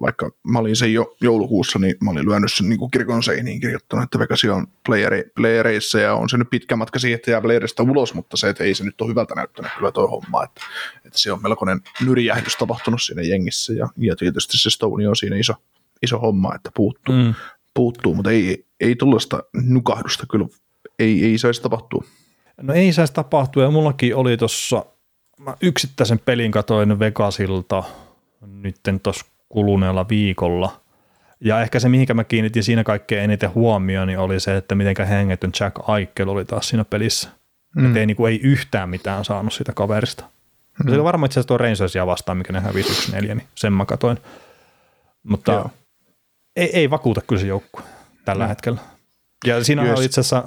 vaikka 0.00 0.30
mä 0.42 0.58
olin 0.58 0.76
sen 0.76 0.92
jo 0.92 1.16
joulukuussa, 1.20 1.78
niin 1.78 1.94
mä 2.00 2.10
olin 2.10 2.28
lyönyt 2.28 2.52
sen 2.52 2.68
niin 2.68 2.78
kuin 2.78 2.90
kirkon 2.90 3.22
seiniin 3.22 3.60
kirjoittanut, 3.60 4.02
että 4.02 4.18
Vegasi 4.18 4.48
on 4.48 4.66
playeri, 4.86 5.24
playereissa 5.36 6.00
ja 6.00 6.14
on 6.14 6.28
se 6.28 6.36
nyt 6.36 6.50
pitkä 6.50 6.76
matka 6.76 6.98
siihen, 6.98 7.14
että 7.14 7.30
jää 7.30 7.40
playerista 7.40 7.82
ulos, 7.82 8.14
mutta 8.14 8.36
se, 8.36 8.48
että 8.48 8.64
ei 8.64 8.74
se 8.74 8.84
nyt 8.84 9.00
ole 9.00 9.10
hyvältä 9.10 9.34
näyttänyt 9.34 9.72
kyllä 9.78 9.92
tuo 9.92 10.06
homma, 10.06 10.44
että, 10.44 10.60
että 10.96 11.18
se 11.18 11.32
on 11.32 11.42
melkoinen 11.42 11.80
nyrjähdys 12.06 12.56
tapahtunut 12.56 13.02
siinä 13.02 13.22
jengissä 13.22 13.72
ja, 13.72 13.88
ja 13.96 14.16
tietysti 14.16 14.58
se 14.58 14.70
Stone 14.70 15.08
on 15.08 15.16
siinä 15.16 15.36
iso, 15.36 15.54
iso 16.02 16.18
homma, 16.18 16.54
että 16.54 16.70
puuttuu, 16.74 17.14
mm. 17.14 17.34
Puuttuu 17.74 18.14
mutta 18.14 18.30
ei, 18.30 18.66
ei 18.80 18.96
tuollaista 18.96 19.42
nukahdusta 19.62 20.26
kyllä, 20.30 20.46
ei, 20.98 21.24
ei 21.24 21.38
saisi 21.38 21.62
tapahtua. 21.62 22.04
No 22.62 22.74
ei 22.74 22.92
saisi 22.92 23.12
tapahtua, 23.12 23.62
ja 23.62 23.70
mullakin 23.70 24.16
oli 24.16 24.36
tuossa, 24.36 24.86
mä 25.38 25.56
yksittäisen 25.60 26.18
pelin 26.18 26.50
katoin 26.50 26.98
Vegasilta 26.98 27.82
nytten 28.46 29.00
tuossa 29.00 29.26
kuluneella 29.48 30.08
viikolla, 30.08 30.80
ja 31.40 31.60
ehkä 31.60 31.80
se, 31.80 31.88
mihinkä 31.88 32.14
mä 32.14 32.24
kiinnitin 32.24 32.64
siinä 32.64 32.84
kaikkein 32.84 33.24
eniten 33.24 33.54
huomioon, 33.54 34.08
niin 34.08 34.18
oli 34.18 34.40
se, 34.40 34.56
että 34.56 34.74
mitenkä 34.74 35.04
hengetön 35.04 35.52
Jack 35.60 35.76
Aikel 35.88 36.28
oli 36.28 36.44
taas 36.44 36.68
siinä 36.68 36.84
pelissä. 36.84 37.28
Mm. 37.76 37.86
Että 37.86 38.00
ei, 38.00 38.06
niin 38.06 38.16
kuin, 38.16 38.32
ei 38.32 38.40
yhtään 38.42 38.88
mitään 38.88 39.24
saanut 39.24 39.52
sitä 39.52 39.72
kaverista. 39.72 40.24
Mm. 40.84 40.88
Se 40.88 40.94
oli 40.94 41.04
varmaan 41.04 41.26
itse 41.26 41.40
asiassa 41.40 41.48
tuo 41.48 41.58
Rangersia 41.58 42.06
vastaan, 42.06 42.38
mikä 42.38 42.52
ne 42.52 42.60
hävisi 42.60 43.12
1-4, 43.12 43.20
niin 43.20 43.42
sen 43.54 43.72
mä 43.72 43.84
katoin. 43.84 44.18
Mutta 45.22 45.52
Joo. 45.52 45.70
Ei, 46.56 46.70
ei 46.72 46.90
vakuuta 46.90 47.20
kyllä 47.26 47.40
se 47.40 47.46
joukkue 47.46 47.82
tällä 48.24 48.44
mm. 48.44 48.48
hetkellä. 48.48 48.80
Ja 49.46 49.64
siinä 49.64 49.82
Yes. 49.82 49.98
oli 49.98 50.04
itse 50.04 50.20
asiassa, 50.20 50.44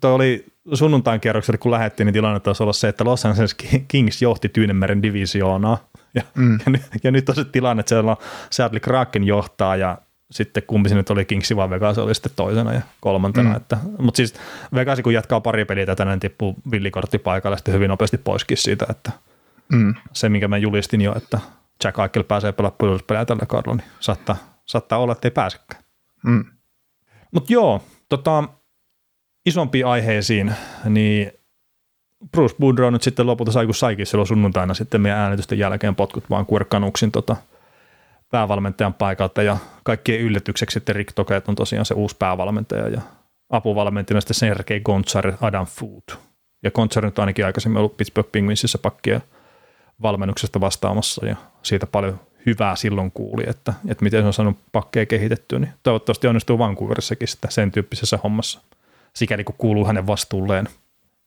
toi 0.00 0.12
oli 0.12 0.44
sunnuntain 0.74 1.20
kierroksella, 1.20 1.58
kun 1.58 1.70
lähdettiin, 1.70 2.04
niin 2.06 2.14
tilanne 2.14 2.40
taisi 2.40 2.62
olla 2.62 2.72
se, 2.72 2.88
että 2.88 3.04
Los 3.04 3.26
Angeles 3.26 3.56
Kings 3.88 4.22
johti 4.22 4.48
Tyynemeren 4.48 5.02
divisioonaa. 5.02 5.78
Ja, 6.14 6.22
mm. 6.34 6.52
ja, 6.66 6.72
nyt, 6.72 6.82
ja, 7.04 7.10
nyt 7.10 7.28
on 7.28 7.34
se 7.34 7.44
tilanne, 7.44 7.80
että 7.80 7.88
siellä 7.88 8.10
on 8.10 8.16
Seattle 8.50 8.80
Kraken 8.80 9.24
johtaa 9.24 9.76
ja 9.76 9.98
sitten 10.30 10.62
kumpi 10.66 10.88
se 10.88 10.94
nyt 10.94 11.10
oli 11.10 11.24
Kingsi 11.24 11.56
vai 11.56 11.70
Vegas 11.70 11.98
oli 11.98 12.14
sitten 12.14 12.32
toisena 12.36 12.72
ja 12.72 12.80
kolmantena. 13.00 13.50
Mm. 13.50 13.56
Että, 13.56 13.78
mutta 13.98 14.16
siis 14.16 14.34
Vegas 14.74 15.00
kun 15.00 15.14
jatkaa 15.14 15.40
pari 15.40 15.64
peliä 15.64 15.86
tätä, 15.86 16.04
niin 16.04 16.20
tippuu 16.20 16.54
villikortti 16.70 17.18
paikalle 17.18 17.56
sitten 17.56 17.74
hyvin 17.74 17.88
nopeasti 17.88 18.18
poiskin 18.18 18.56
siitä, 18.56 18.86
että 18.90 19.12
Mm. 19.72 19.94
se, 20.12 20.28
minkä 20.28 20.48
mä 20.48 20.56
julistin 20.58 21.00
jo, 21.00 21.14
että 21.16 21.38
Jack 21.84 21.98
Eichel 21.98 22.24
pääsee 22.24 22.52
pelaamaan 22.52 22.76
pudotuspelejä 22.78 23.24
tällä 23.24 23.46
kaudella, 23.46 23.74
niin 23.76 23.86
saattaa, 24.00 24.36
saattaa 24.66 24.98
olla, 24.98 25.12
että 25.12 25.28
ei 25.28 25.32
pääsekään. 25.32 25.82
Mm. 26.24 26.44
Mutta 27.32 27.52
joo, 27.52 27.82
tota, 28.08 28.44
isompiin 29.46 29.86
aiheisiin, 29.86 30.54
niin 30.84 31.32
Bruce 32.30 32.56
Boudreau 32.60 32.90
nyt 32.90 33.02
sitten 33.02 33.26
lopulta 33.26 33.52
sai, 33.52 33.64
kun 33.64 33.74
saikin 33.74 34.06
silloin 34.06 34.26
sunnuntaina 34.26 34.74
sitten 34.74 35.00
meidän 35.00 35.18
äänitysten 35.18 35.58
jälkeen 35.58 35.94
potkut 35.94 36.30
vaan 36.30 36.46
Kuerkanuksin 36.46 37.12
tota, 37.12 37.36
päävalmentajan 38.30 38.94
paikalta 38.94 39.42
ja 39.42 39.56
kaikkien 39.82 40.20
yllätykseksi 40.20 40.74
sitten 40.74 40.96
Rick 40.96 41.12
Toket 41.14 41.48
on 41.48 41.54
tosiaan 41.54 41.86
se 41.86 41.94
uusi 41.94 42.16
päävalmentaja 42.18 42.88
ja 42.88 43.00
apuvalmentajana 43.50 44.20
sitten 44.20 44.34
Sergei 44.34 44.80
Gontsar, 44.80 45.32
Adam 45.40 45.66
Food. 45.66 46.18
Ja 46.62 46.70
Gontsar 46.70 47.04
nyt 47.04 47.18
ainakin 47.18 47.46
aikaisemmin 47.46 47.78
ollut 47.78 47.96
Pittsburgh 47.96 48.32
Penguinsissa 48.32 48.78
pakki 48.78 49.10
ja 49.10 49.20
valmennuksesta 50.02 50.60
vastaamassa 50.60 51.26
ja 51.26 51.36
siitä 51.62 51.86
paljon 51.86 52.20
hyvää 52.46 52.76
silloin 52.76 53.12
kuuli, 53.12 53.42
että, 53.46 53.74
että 53.88 54.04
miten 54.04 54.22
se 54.22 54.26
on 54.26 54.32
saanut 54.32 54.58
pakkeja 54.72 55.06
kehitettyä, 55.06 55.58
niin 55.58 55.72
toivottavasti 55.82 56.26
onnistuu 56.26 56.58
Vancouverissakin 56.58 57.28
sitä 57.28 57.50
sen 57.50 57.70
tyyppisessä 57.70 58.18
hommassa, 58.24 58.60
sikäli 59.14 59.44
kun 59.44 59.54
kuuluu 59.58 59.86
hänen 59.86 60.06
vastuulleen. 60.06 60.68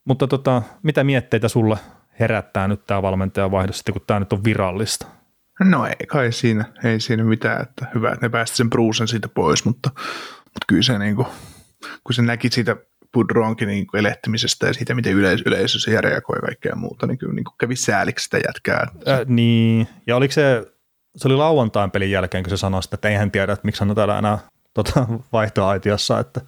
Mutta 0.06 0.28
tota, 0.28 0.62
mitä 0.84 1.04
mietteitä 1.04 1.48
sulle 1.48 1.78
herättää 2.20 2.68
nyt 2.68 2.88
tämä 2.88 3.02
valmentajavaihdos 3.02 3.78
sitten, 3.78 3.94
kun 3.94 4.02
tämä 4.08 4.20
nyt 4.20 4.34
on 4.34 4.44
virallista? 4.44 5.08
No 5.60 5.86
ei 5.86 6.08
kai 6.08 6.32
siinä, 6.32 6.66
ei 6.84 7.00
siinä 7.00 7.24
mitään, 7.24 7.62
että 7.62 7.88
hyvä, 7.96 8.12
että 8.12 8.26
ne 8.26 8.30
päästä 8.30 8.58
sen 8.58 8.70
Bruusen 8.70 9.08
siitä 9.08 9.28
pois, 9.28 9.66
mutta, 9.66 9.90
mutta 10.36 10.66
kyllä 10.68 10.84
se 10.84 11.00
niin 11.00 11.16
kuin, 11.16 11.28
kun 12.04 12.14
se 12.14 12.22
näki 12.22 12.50
siitä 12.50 12.76
Pudronkin 13.12 13.68
niin 13.68 13.88
elehtimisestä 13.94 14.68
ja 14.68 14.74
siitä, 14.74 14.96
miten 14.96 15.14
yleis- 15.14 15.44
yleisö 15.46 15.80
siihen 15.80 16.04
reagoi 16.04 16.38
ja 16.38 16.42
kaikkea 16.42 16.76
muuta, 16.76 17.08
niin 17.08 17.18
kyllä 17.18 17.34
niin 17.34 17.44
kuin 17.44 17.56
kävi 17.58 17.76
sääliksi 17.76 18.24
sitä 18.24 18.38
jätkää. 18.48 18.88
Äh, 19.08 19.20
niin, 19.26 19.88
ja 20.08 20.16
oliko 20.16 20.32
se, 20.32 20.66
se 21.18 21.28
oli 21.28 21.36
lauantain 21.36 21.92
pelin 21.92 22.12
jälkeen, 22.12 22.44
kun 22.44 22.50
se 22.50 22.58
sanoi 22.58 22.84
sitä, 22.84 22.96
että 22.96 23.10
eihän 23.10 23.32
tiedä, 23.32 23.54
että 23.54 23.66
miksi 23.66 23.82
hän 23.82 23.90
on 23.90 23.96
täällä 23.96 24.20
enää 24.20 24.38
tota, 24.74 25.08
vaihtoaitiossa, 25.34 26.20
että, 26.20 26.42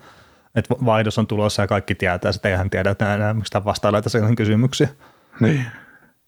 että 0.56 0.76
vaihdos 0.86 1.18
on 1.18 1.28
tulossa 1.28 1.62
ja 1.64 1.68
kaikki 1.68 1.96
tietää, 1.96 2.32
että 2.36 2.50
eihän 2.50 2.70
tiedä, 2.70 2.90
että 2.90 3.16
enää 3.16 3.34
miksi 3.34 3.52
tämä 3.52 3.66
vastailla 3.66 4.02
sellaisen 4.02 4.36
kysymyksiä. 4.36 4.90
Niin. 5.40 5.66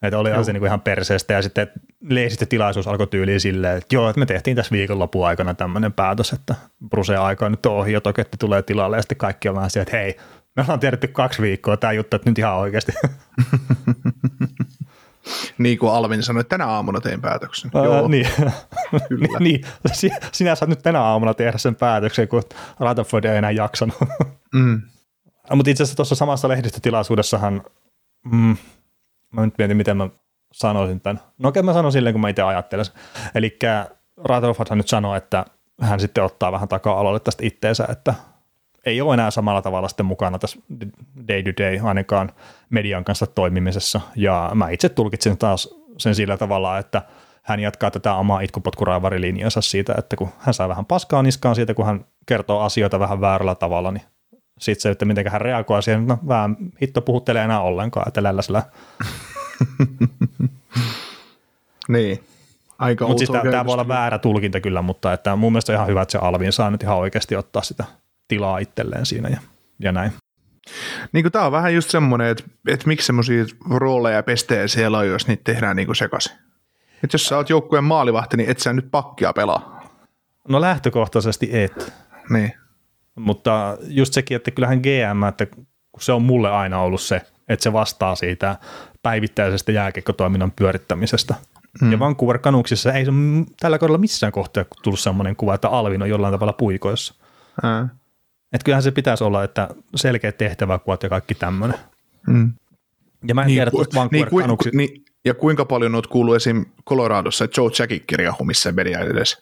Että 0.01 0.17
oli 0.17 0.45
se 0.45 0.54
niin 0.54 0.65
ihan 0.65 0.82
perseestä 0.82 1.34
ja 1.34 1.41
sitten 1.41 1.67
lehdistötilaisuus 2.10 2.88
alkoi 2.88 3.08
tyyliin 3.08 3.39
silleen, 3.39 3.77
että 3.77 3.95
joo, 3.95 4.10
että 4.10 4.19
me 4.19 4.25
tehtiin 4.25 4.56
tässä 4.56 4.71
viikonlopun 4.71 5.27
aikana 5.27 5.54
tämmöinen 5.54 5.93
päätös, 5.93 6.34
että 6.34 6.56
Bruse 6.89 7.17
aika 7.17 7.49
nyt 7.49 7.65
on 7.65 7.75
ohi 7.75 7.93
ja 7.93 8.01
Toketti 8.01 8.38
tulee 8.38 8.62
tilalle 8.62 8.95
ja 8.95 9.01
sitten 9.01 9.17
kaikki 9.17 9.49
on 9.49 9.56
vähän 9.56 9.69
että 9.82 9.97
hei, 9.97 10.17
me 10.56 10.62
ollaan 10.62 10.80
tiedetty 10.80 11.08
kaksi 11.08 11.41
viikkoa 11.41 11.77
tämä 11.77 11.93
juttu, 11.93 12.15
että 12.15 12.30
nyt 12.30 12.39
ihan 12.39 12.56
oikeasti. 12.56 12.91
niin 15.57 15.77
kuin 15.77 15.91
Alvin 15.91 16.23
sanoi, 16.23 16.41
että 16.41 16.49
tänä 16.49 16.67
aamuna 16.67 17.01
tein 17.01 17.21
päätöksen. 17.21 17.71
Ää, 17.75 17.83
joo. 17.83 18.07
Niin. 18.07 18.27
Kyllä. 19.09 19.39
niin, 19.39 19.61
sinä 20.31 20.55
saat 20.55 20.69
nyt 20.69 20.81
tänä 20.83 21.01
aamuna 21.01 21.33
tehdä 21.33 21.57
sen 21.57 21.75
päätöksen, 21.75 22.27
kun 22.27 22.43
Rutherford 22.79 23.23
ei 23.25 23.37
enää 23.37 23.51
jaksanut. 23.51 23.95
mm. 24.53 24.81
Mutta 25.55 25.71
itse 25.71 25.83
asiassa 25.83 25.95
tuossa 25.95 26.15
samassa 26.15 26.47
lehdistötilaisuudessahan, 26.47 27.63
mm, 28.31 28.57
mä 29.33 29.45
nyt 29.45 29.57
mietin, 29.57 29.77
miten 29.77 29.97
mä 29.97 30.09
sanoisin 30.53 31.01
tämän. 31.01 31.21
No 31.37 31.49
okei, 31.49 31.63
mä 31.63 31.73
sanon 31.73 31.91
silleen, 31.91 32.13
kun 32.13 32.21
mä 32.21 32.29
itse 32.29 32.41
ajattelen. 32.41 32.85
Eli 33.35 33.59
Rutherfordhan 34.17 34.77
nyt 34.77 34.87
sanoi, 34.87 35.17
että 35.17 35.45
hän 35.81 35.99
sitten 35.99 36.23
ottaa 36.23 36.51
vähän 36.51 36.67
taka-aloille 36.67 37.19
tästä 37.19 37.45
itteensä, 37.45 37.87
että 37.89 38.13
ei 38.85 39.01
ole 39.01 39.13
enää 39.13 39.31
samalla 39.31 39.61
tavalla 39.61 39.87
sitten 39.87 40.05
mukana 40.05 40.39
tässä 40.39 40.59
day 41.27 41.43
to 41.43 41.63
day 41.63 41.79
ainakaan 41.83 42.31
median 42.71 43.03
kanssa 43.03 43.27
toimimisessa. 43.27 44.01
Ja 44.15 44.51
mä 44.53 44.69
itse 44.69 44.89
tulkitsin 44.89 45.38
taas 45.38 45.69
sen 45.97 46.15
sillä 46.15 46.38
tavalla, 46.38 46.77
että 46.77 47.01
hän 47.41 47.60
jatkaa 47.60 47.91
tätä 47.91 48.13
omaa 48.13 48.41
itkupotkuraivari-linjansa 48.41 49.62
siitä, 49.62 49.95
että 49.97 50.15
kun 50.15 50.29
hän 50.39 50.53
saa 50.53 50.69
vähän 50.69 50.86
paskaa 50.86 51.23
niskaan 51.23 51.55
siitä, 51.55 51.73
kun 51.73 51.86
hän 51.86 52.05
kertoo 52.25 52.60
asioita 52.60 52.99
vähän 52.99 53.21
väärällä 53.21 53.55
tavalla, 53.55 53.91
niin 53.91 54.03
sitten 54.60 54.81
se, 54.81 54.89
että 54.89 55.05
miten 55.05 55.31
hän 55.31 55.41
reagoi 55.41 55.84
siihen, 55.84 56.07
no 56.07 56.19
vähän 56.27 56.57
hitto 56.81 57.01
puhuttelee 57.01 57.43
enää 57.43 57.62
ollenkaan, 57.62 58.07
että 58.07 58.23
lälläsellä. 58.23 58.63
niin. 61.88 62.23
Aika 62.79 63.07
Mutta 63.07 63.25
siis 63.25 63.43
tämä 63.51 63.65
voi 63.65 63.73
olla 63.73 63.88
väärä 63.88 64.17
tulkinta 64.17 64.60
kyllä, 64.60 64.81
mutta 64.81 65.13
että 65.13 65.36
mun 65.36 65.51
mielestä 65.51 65.71
on 65.71 65.75
ihan 65.75 65.88
hyvä, 65.88 66.01
että 66.01 66.12
se 66.12 66.17
Alvin 66.17 66.53
saa 66.53 66.71
nyt 66.71 66.84
ihan 66.84 66.97
oikeasti 66.97 67.36
ottaa 67.36 67.62
sitä 67.62 67.84
tilaa 68.27 68.60
itselleen 68.60 69.05
siinä 69.05 69.29
ja, 69.29 69.39
ja 69.79 69.91
näin. 69.91 70.12
Niin 71.12 71.31
tämä 71.31 71.45
on 71.45 71.51
vähän 71.51 71.73
just 71.73 71.89
semmoinen, 71.89 72.27
että, 72.27 72.43
että 72.67 72.88
miksi 72.88 73.05
semmoisia 73.05 73.45
rooleja 73.69 74.15
ja 74.15 74.23
pestejä 74.23 74.67
siellä 74.67 74.97
on, 74.97 75.07
jos 75.07 75.27
niitä 75.27 75.43
tehdään 75.43 75.75
niin 75.75 75.95
sekaisin. 75.95 76.38
Että 77.03 77.15
jos 77.15 77.25
sä 77.25 77.38
oot 77.38 77.49
joukkueen 77.49 77.84
maalivahti, 77.84 78.38
niin 78.38 78.49
et 78.49 78.60
sä 78.60 78.73
nyt 78.73 78.91
pakkia 78.91 79.34
pelaa. 79.34 79.89
No 80.49 80.62
lähtökohtaisesti 80.62 81.49
et. 81.51 81.93
Niin. 82.29 82.53
Mutta 83.15 83.77
just 83.88 84.13
sekin, 84.13 84.36
että 84.36 84.51
kyllähän 84.51 84.79
GM, 84.79 85.23
että 85.27 85.45
kun 85.91 86.01
se 86.01 86.12
on 86.12 86.21
mulle 86.21 86.49
aina 86.49 86.81
ollut 86.81 87.01
se, 87.01 87.21
että 87.49 87.63
se 87.63 87.73
vastaa 87.73 88.15
siitä 88.15 88.55
päivittäisestä 89.03 89.71
jääkiekkotoiminnan 89.71 90.51
pyörittämisestä. 90.51 91.36
Mm. 91.81 91.91
Ja 91.91 91.99
Vancouver 91.99 92.39
Canucksissa 92.39 92.93
ei 92.93 93.05
se 93.05 93.12
tällä 93.60 93.77
kaudella 93.77 93.97
missään 93.97 94.31
kohtaa 94.31 94.65
tullut 94.84 94.99
sellainen 94.99 95.36
kuva, 95.36 95.55
että 95.55 95.69
Alvin 95.69 96.01
on 96.01 96.10
jollain 96.10 96.34
tavalla 96.34 96.53
puikoissa. 96.53 97.13
Mm. 97.63 97.89
Että 98.53 98.65
kyllähän 98.65 98.83
se 98.83 98.91
pitäisi 98.91 99.23
olla, 99.23 99.43
että 99.43 99.69
selkeät 99.95 100.37
tehtäväkuvat 100.37 101.03
ja 101.03 101.09
kaikki 101.09 101.35
tämmöinen. 101.35 101.77
Mm. 102.27 102.53
Ja 103.27 103.35
mä 103.35 103.41
en 103.41 103.47
niin, 103.47 103.55
tiedä, 103.55 103.71
että 103.81 103.95
Vancouver 103.95 104.29
niin, 104.31 104.41
Canucksissa... 104.41 104.77
Niin, 104.77 105.05
ja 105.25 105.33
kuinka 105.33 105.65
paljon 105.65 105.95
olet 105.95 106.07
kuullut 106.07 106.35
esim. 106.35 106.65
Coloradossa, 106.89 107.45
että 107.45 107.61
Joe 107.61 107.71
Jackin 107.79 108.03
kirjahu 108.07 108.43
missä 108.43 108.71
media 108.71 108.99
edes? 108.99 109.37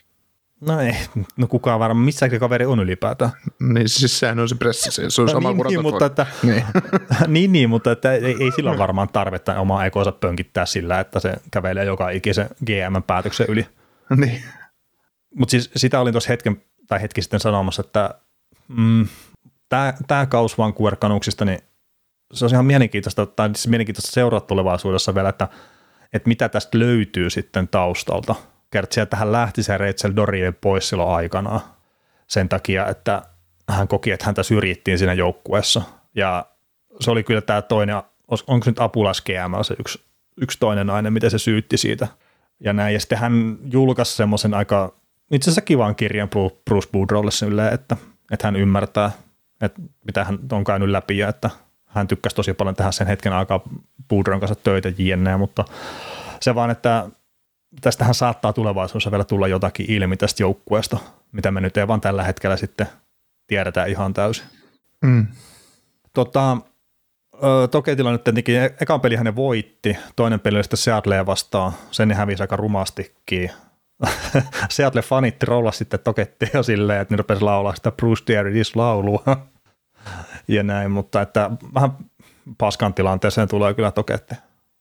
No 0.61 0.79
ei, 0.79 0.95
no 1.37 1.47
kukaan 1.47 1.79
varmaan, 1.79 2.05
missä 2.05 2.29
kaveri 2.29 2.65
on 2.65 2.79
ylipäätään. 2.79 3.31
Niin 3.59 3.89
siis 3.89 4.19
sehän 4.19 4.39
on 4.39 4.49
se 4.49 4.55
pressi, 4.55 4.91
se 4.91 5.21
on 5.21 5.25
no, 5.25 5.31
sama 5.31 5.53
niin, 5.53 5.67
niin, 5.67 5.81
mutta 5.81 6.05
että, 6.05 6.25
niin. 6.43 6.63
niin, 7.27 7.51
niin, 7.51 7.69
mutta 7.69 7.91
että 7.91 8.13
ei, 8.13 8.35
ei 8.39 8.51
sillä 8.55 8.77
varmaan 8.77 9.09
tarvetta 9.09 9.59
omaa 9.59 9.85
ekonsa 9.85 10.11
pönkittää 10.11 10.65
sillä, 10.65 10.99
että 10.99 11.19
se 11.19 11.35
kävelee 11.51 11.85
joka 11.85 12.09
ikisen 12.09 12.49
GM-päätöksen 12.65 13.45
yli. 13.49 13.65
Niin. 14.15 14.43
Mutta 15.35 15.51
siis 15.51 15.71
sitä 15.75 15.99
olin 15.99 16.13
tuossa 16.13 16.29
hetken 16.29 16.61
tai 16.87 17.01
hetki 17.01 17.21
sitten 17.21 17.39
sanomassa, 17.39 17.81
että 17.85 18.15
mm, 18.77 19.07
tämä, 19.69 19.93
tämä 20.07 20.25
kaus 20.25 20.57
Vancouver 20.57 20.95
Canucksista, 20.95 21.45
niin 21.45 21.59
se 22.33 22.45
on 22.45 22.51
ihan 22.51 22.65
mielenkiintoista, 22.65 23.25
tai 23.25 23.47
siis 23.47 23.67
mielenkiintoista 23.67 24.11
seuraa 24.11 24.39
tulevaisuudessa 24.39 25.15
vielä, 25.15 25.29
että, 25.29 25.47
että 26.13 26.27
mitä 26.27 26.49
tästä 26.49 26.79
löytyy 26.79 27.29
sitten 27.29 27.67
taustalta– 27.67 28.35
kertsi, 28.71 29.01
että 29.01 29.17
hän 29.17 29.31
lähti 29.31 29.63
se 29.63 29.77
Rachel 29.77 30.15
Dorien 30.15 30.55
pois 30.61 30.89
silloin 30.89 31.15
aikanaan 31.15 31.61
sen 32.27 32.49
takia, 32.49 32.87
että 32.87 33.21
hän 33.69 33.87
koki, 33.87 34.11
että 34.11 34.25
häntä 34.25 34.43
syrjittiin 34.43 34.97
siinä 34.97 35.13
joukkueessa. 35.13 35.81
Ja 36.15 36.45
se 36.99 37.11
oli 37.11 37.23
kyllä 37.23 37.41
tämä 37.41 37.61
toinen, 37.61 37.95
onko 38.47 38.63
nyt 38.65 38.79
apulais 38.79 39.23
se 39.61 39.75
yksi, 39.79 40.01
yksi 40.41 40.59
toinen 40.59 40.87
nainen, 40.87 41.13
miten 41.13 41.31
se 41.31 41.37
syytti 41.37 41.77
siitä. 41.77 42.07
Ja 42.59 42.73
näin, 42.73 42.93
ja 42.93 42.99
sitten 42.99 43.17
hän 43.17 43.57
julkaisi 43.71 44.15
semmoisen 44.15 44.53
aika, 44.53 44.93
itse 45.31 45.49
asiassa 45.49 45.61
kivan 45.61 45.95
kirjan 45.95 46.29
Bruce 46.65 46.89
Boudrolle 46.91 47.31
että, 47.73 47.97
että 48.31 48.47
hän 48.47 48.55
ymmärtää, 48.55 49.11
että 49.61 49.81
mitä 50.05 50.23
hän 50.23 50.39
on 50.51 50.63
käynyt 50.63 50.89
läpi 50.89 51.17
ja 51.17 51.27
että 51.27 51.49
hän 51.85 52.07
tykkäsi 52.07 52.35
tosi 52.35 52.53
paljon 52.53 52.75
tehdä 52.75 52.91
sen 52.91 53.07
hetken 53.07 53.33
aikaa 53.33 53.61
Boudron 54.09 54.39
kanssa 54.39 54.55
töitä 54.55 54.91
jne, 54.97 55.37
mutta 55.37 55.65
se 56.41 56.55
vaan, 56.55 56.69
että 56.69 57.09
tästähän 57.81 58.13
saattaa 58.13 58.53
tulevaisuudessa 58.53 59.11
vielä 59.11 59.23
tulla 59.23 59.47
jotakin 59.47 59.91
ilmi 59.91 60.17
tästä 60.17 60.43
joukkueesta, 60.43 60.97
mitä 61.31 61.51
me 61.51 61.61
nyt 61.61 61.77
ei 61.77 61.87
vaan 61.87 62.01
tällä 62.01 62.23
hetkellä 62.23 62.57
sitten 62.57 62.87
tiedetä 63.47 63.85
ihan 63.85 64.13
täysin. 64.13 64.45
Mm. 65.01 65.27
Tota, 66.13 66.57
Toketilla 67.71 68.11
nyt 68.11 68.23
tietenkin 68.23 68.55
e- 68.55 68.75
ekan 68.81 69.01
peli 69.01 69.15
hänen 69.15 69.35
voitti, 69.35 69.97
toinen 70.15 70.39
peli 70.39 70.55
oli 70.55 70.63
sitten 70.63 70.77
Seattlea 70.77 71.25
vastaan, 71.25 71.73
sen 71.91 72.11
hävisi 72.11 72.43
aika 72.43 72.55
rumastikin. 72.55 73.51
Seattle 74.69 75.01
fanitti 75.01 75.45
rolla 75.45 75.71
sitten 75.71 75.99
Tokettia 75.99 76.63
silleen, 76.63 77.01
että 77.01 77.13
ne 77.13 77.17
rupesi 77.17 77.41
laulaa 77.41 77.75
sitä 77.75 77.91
Bruce 77.91 78.33
Dairies 78.33 78.75
laulua 78.75 79.23
ja 80.47 80.63
näin, 80.63 80.91
mutta 80.91 81.21
että 81.21 81.51
vähän 81.73 81.91
paskan 82.57 82.93
tilanteeseen 82.93 83.47
tulee 83.47 83.73
kyllä 83.73 83.91
Toketti. 83.91 84.35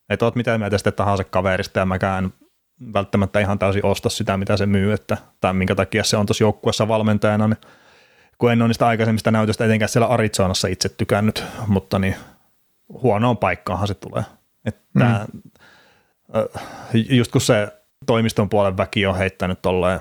Että 0.08 0.24
oot 0.24 0.34
mitä 0.34 0.58
mieltä 0.58 0.78
sitten 0.78 0.92
tahansa 0.92 1.24
kaverista 1.24 1.78
ja 1.78 1.86
mäkään 1.86 2.32
välttämättä 2.92 3.40
ihan 3.40 3.58
täysin 3.58 3.84
osta 3.84 4.08
sitä, 4.08 4.36
mitä 4.36 4.56
se 4.56 4.66
myy, 4.66 4.92
että, 4.92 5.16
tai 5.40 5.54
minkä 5.54 5.74
takia 5.74 6.04
se 6.04 6.16
on 6.16 6.26
tuossa 6.26 6.44
joukkuessa 6.44 6.88
valmentajana, 6.88 7.48
niin 7.48 7.58
kun 8.38 8.52
en 8.52 8.62
ole 8.62 8.68
niistä 8.68 8.86
aikaisemmista 8.86 9.30
näytöstä 9.30 9.64
etenkään 9.64 9.88
siellä 9.88 10.06
Arizonassa 10.06 10.68
itse 10.68 10.88
tykännyt, 10.88 11.44
mutta 11.66 11.98
niin 11.98 12.16
huonoon 12.88 13.36
paikkaahan 13.36 13.88
se 13.88 13.94
tulee. 13.94 14.22
Että 14.64 14.80
mm. 14.94 15.40
Just 16.92 17.32
kun 17.32 17.40
se 17.40 17.77
toimiston 18.06 18.48
puolen 18.48 18.76
väki 18.76 19.06
on 19.06 19.16
heittänyt 19.16 19.62
tolleen 19.62 20.00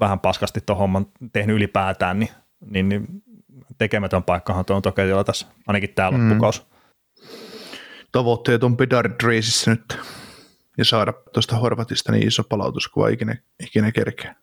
vähän 0.00 0.20
paskasti 0.20 0.60
tuon 0.66 0.78
homman 0.78 1.06
tehnyt 1.32 1.56
ylipäätään, 1.56 2.18
niin, 2.18 2.30
niin, 2.70 2.88
niin 2.88 3.06
tekemätön 3.78 4.22
paikkahan 4.22 4.64
tuo 4.64 4.76
on 4.76 4.82
toki 4.82 5.02
tässä, 5.26 5.46
ainakin 5.66 5.94
tämä 5.94 6.10
mm. 6.10 6.38
Tavoitteet 8.12 8.64
on 8.64 8.76
Bedard 8.76 9.12
nyt 9.66 9.98
ja 10.78 10.84
saada 10.84 11.12
tuosta 11.12 11.56
Horvatista 11.56 12.12
niin 12.12 12.28
iso 12.28 12.44
palautus 12.44 12.88
kuin 12.88 13.14
ikinä, 13.14 13.36
ikinä 13.60 13.92
kerkeä. 13.92 14.34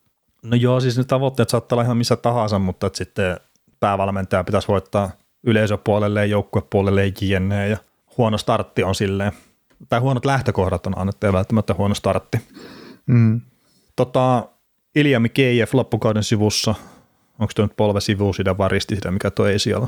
No 0.43 0.55
joo, 0.55 0.79
siis 0.79 0.97
ne 0.97 1.03
tavoitteet 1.03 1.49
saattaa 1.49 1.75
olla 1.75 1.83
ihan 1.83 1.97
missä 1.97 2.15
tahansa, 2.15 2.59
mutta 2.59 2.87
että 2.87 2.97
sitten 2.97 3.37
päävalmentaja 3.79 4.43
pitäisi 4.43 4.67
voittaa 4.67 5.11
yleisöpuolelle 5.43 6.19
ja 6.19 6.25
joukkuepuolelle 6.25 7.13
jne. 7.21 7.69
Ja 7.69 7.77
huono 8.17 8.37
startti 8.37 8.83
on 8.83 8.95
silleen, 8.95 9.31
tai 9.89 9.99
huonot 9.99 10.25
lähtökohdat 10.25 10.87
on 10.87 10.97
annettu 10.97 11.25
ja 11.25 11.33
välttämättä 11.33 11.73
huono 11.73 11.95
startti. 11.95 12.37
Mm. 13.05 13.41
Tota, 13.95 14.49
Ilja 14.95 15.19
Mikeijev 15.19 15.67
loppukauden 15.73 16.23
sivussa, 16.23 16.75
onko 17.39 17.53
tuo 17.55 17.65
nyt 17.65 17.75
polve 17.77 18.01
sivu 18.01 18.33
sitä 18.33 18.57
vai 18.57 18.69
risti 18.69 18.95
sitä, 18.95 19.11
mikä 19.11 19.31
tuo 19.31 19.45
ei 19.45 19.59
siellä? 19.59 19.87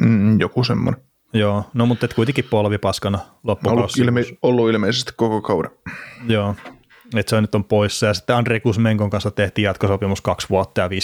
Mm, 0.00 0.40
joku 0.40 0.64
semmoinen. 0.64 1.02
Joo, 1.32 1.64
no 1.74 1.86
mutta 1.86 2.04
et 2.06 2.14
kuitenkin 2.14 2.44
polvipaskana 2.50 3.18
Ollut, 3.18 3.34
loppukausi. 3.44 4.00
ilme, 4.02 4.24
ollut 4.42 4.70
ilmeisesti 4.70 5.12
koko 5.16 5.42
kauden. 5.42 5.70
Joo, 6.28 6.54
että 7.16 7.30
se 7.30 7.40
nyt 7.40 7.54
on 7.54 7.64
poissa. 7.64 8.06
Ja 8.06 8.14
sitten 8.14 8.36
Andrei 8.36 8.60
Kusmenkon 8.60 9.10
kanssa 9.10 9.30
tehtiin 9.30 9.64
jatkosopimus 9.64 10.20
kaksi 10.20 10.48
vuotta 10.50 10.80
ja 10.80 10.88
5,5 10.88 10.94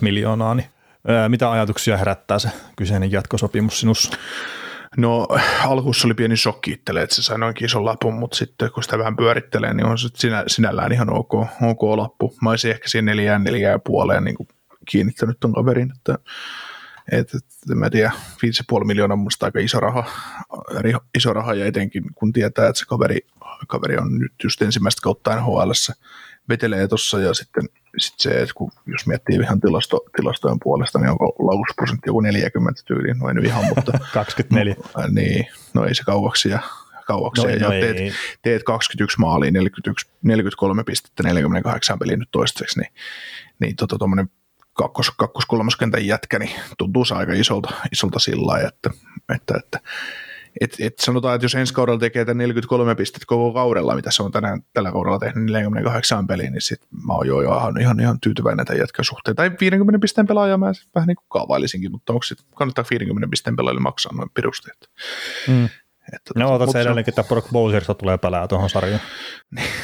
miljoonaa, 0.00 0.54
niin 0.54 0.66
ää, 1.08 1.28
mitä 1.28 1.50
ajatuksia 1.50 1.96
herättää 1.96 2.38
se 2.38 2.50
kyseinen 2.76 3.12
jatkosopimus 3.12 3.80
sinussa? 3.80 4.16
No 4.96 5.28
alkussa 5.68 6.08
oli 6.08 6.14
pieni 6.14 6.36
shokki 6.36 6.70
itselle, 6.70 7.02
että 7.02 7.14
se 7.14 7.22
sai 7.22 7.38
noinkin 7.38 7.64
ison 7.64 7.84
lapun, 7.84 8.14
mutta 8.14 8.36
sitten 8.36 8.70
kun 8.72 8.82
sitä 8.82 8.98
vähän 8.98 9.16
pyörittelee, 9.16 9.74
niin 9.74 9.86
on 9.86 9.98
se 9.98 10.08
sinä, 10.14 10.44
sinällään 10.46 10.92
ihan 10.92 11.12
ok, 11.12 11.34
ok 11.62 11.82
lappu. 11.96 12.34
Mä 12.42 12.50
olisin 12.50 12.70
ehkä 12.70 12.88
siihen 12.88 13.04
neljään, 13.04 13.44
neljään 13.44 13.72
ja 13.72 13.78
puoleen 13.78 14.24
niin 14.24 14.36
kuin 14.36 14.48
kiinnittänyt 14.88 15.40
ton 15.40 15.52
kaverin, 15.52 15.92
että 15.96 16.18
et, 17.12 17.34
et, 17.34 17.44
mä 17.74 17.90
tiedä, 17.90 18.12
5,5 18.78 18.84
miljoonaa 18.84 19.14
on 19.16 19.26
aika 19.40 19.58
iso 19.58 19.80
raha, 19.80 20.04
iso 21.18 21.32
raha 21.32 21.54
ja 21.54 21.66
etenkin 21.66 22.04
kun 22.14 22.32
tietää, 22.32 22.68
että 22.68 22.78
se 22.78 22.84
kaveri, 22.84 23.20
kaveri 23.68 23.98
on 23.98 24.18
nyt 24.18 24.32
just 24.44 24.62
ensimmäistä 24.62 25.00
kautta 25.02 25.36
nhl 25.36 25.70
vetelee 26.48 26.88
tuossa 26.88 27.20
ja 27.20 27.34
sitten 27.34 27.68
sit 27.98 28.14
se, 28.18 28.30
että 28.30 28.54
kun, 28.54 28.70
jos 28.86 29.06
miettii 29.06 29.36
ihan 29.36 29.60
tilasto, 29.60 30.00
tilastojen 30.16 30.58
puolesta, 30.62 30.98
niin 30.98 31.10
onko 31.10 31.24
laukusprosentti 31.38 32.08
joku 32.08 32.20
40 32.20 32.82
tyyliin, 32.84 33.18
no 33.18 33.28
ei 33.28 33.34
nyt 33.34 33.44
ihan, 33.44 33.64
mutta 33.64 33.92
24. 34.14 34.74
No, 34.96 35.06
niin, 35.10 35.46
no 35.74 35.84
ei 35.84 35.94
se 35.94 36.04
kauaksi 36.04 36.48
ja 36.48 36.58
kauaksi. 37.06 37.42
No, 37.42 37.48
ja 37.48 37.58
no 37.58 37.70
teet, 37.70 37.96
ei. 37.96 38.12
teet 38.42 38.62
21 38.62 39.20
maalia, 39.20 39.50
41, 39.50 40.06
43 40.22 40.84
pistettä, 40.84 41.22
48 41.22 41.98
peliä 41.98 42.16
nyt 42.16 42.28
toistaiseksi, 42.32 42.80
niin, 42.80 42.92
niin 43.60 43.76
tota, 43.76 43.98
tuommoinen 43.98 44.30
kakkos, 44.72 45.10
kakkos 45.10 45.46
kolmoskentän 45.46 46.06
jätkä, 46.06 46.38
niin 46.38 46.50
tuntuu 46.78 47.04
se 47.04 47.14
aika 47.14 47.32
isolta, 47.32 47.70
isolta 47.92 48.18
sillä 48.18 48.46
lailla, 48.46 48.68
että, 48.68 48.90
että, 49.34 49.54
että 49.56 49.80
et, 50.60 50.76
et 50.80 50.98
sanotaan, 50.98 51.34
että 51.34 51.44
jos 51.44 51.54
ensi 51.54 51.74
kaudella 51.74 51.98
tekee 51.98 52.24
tämän 52.24 52.38
43 52.38 52.94
pistettä 52.94 53.26
koko 53.26 53.52
kaudella, 53.52 53.94
mitä 53.94 54.10
se 54.10 54.22
on 54.22 54.32
tänään, 54.32 54.62
tällä 54.72 54.92
kaudella 54.92 55.18
tehnyt 55.18 55.44
48 55.44 56.26
peliä, 56.26 56.50
niin 56.50 56.62
sit 56.62 56.80
mä 57.06 57.12
oon 57.12 57.26
jo 57.26 57.40
ihan, 57.40 57.80
ihan, 57.80 58.00
ihan 58.00 58.20
tyytyväinen 58.20 58.66
tämän 58.66 58.80
jätkän 58.80 59.04
suhteen. 59.04 59.36
Tai 59.36 59.50
50 59.60 59.98
pisteen 59.98 60.26
pelaaja 60.26 60.58
mä 60.58 60.72
vähän 60.94 61.06
niin 61.06 61.16
kuin 61.16 61.26
kaavailisinkin, 61.28 61.90
mutta 61.90 62.12
onko 62.12 62.22
sit, 62.22 62.38
kannattaa 62.54 62.84
50 62.90 63.28
pisteen 63.30 63.56
pelaajille 63.56 63.80
maksaa 63.80 64.12
noin 64.12 64.30
perusteet? 64.34 64.90
Mm. 65.48 65.68
Että, 66.14 66.30
No 66.36 66.54
otat 66.54 66.70
se 66.70 66.80
edelleenkin, 66.80 67.12
että 67.12 67.24
Brock 67.24 67.50
Bowserista 67.52 67.94
tulee 67.94 68.18
pelää 68.18 68.48
tuohon 68.48 68.70
sarjaan. 68.70 69.00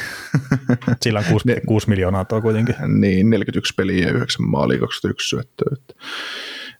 Sillä 1.01 1.19
on 1.19 1.25
6, 1.25 1.45
6 1.67 1.89
miljoonaa 1.89 2.25
tuo 2.25 2.41
kuitenkin. 2.41 2.75
Niin, 2.99 3.29
41 3.29 3.73
peliä 3.77 4.07
ja 4.07 4.13
9 4.13 4.45
maalia, 4.45 4.79
21 4.79 5.29
syöttöä. 5.29 5.67
Että, 5.73 5.93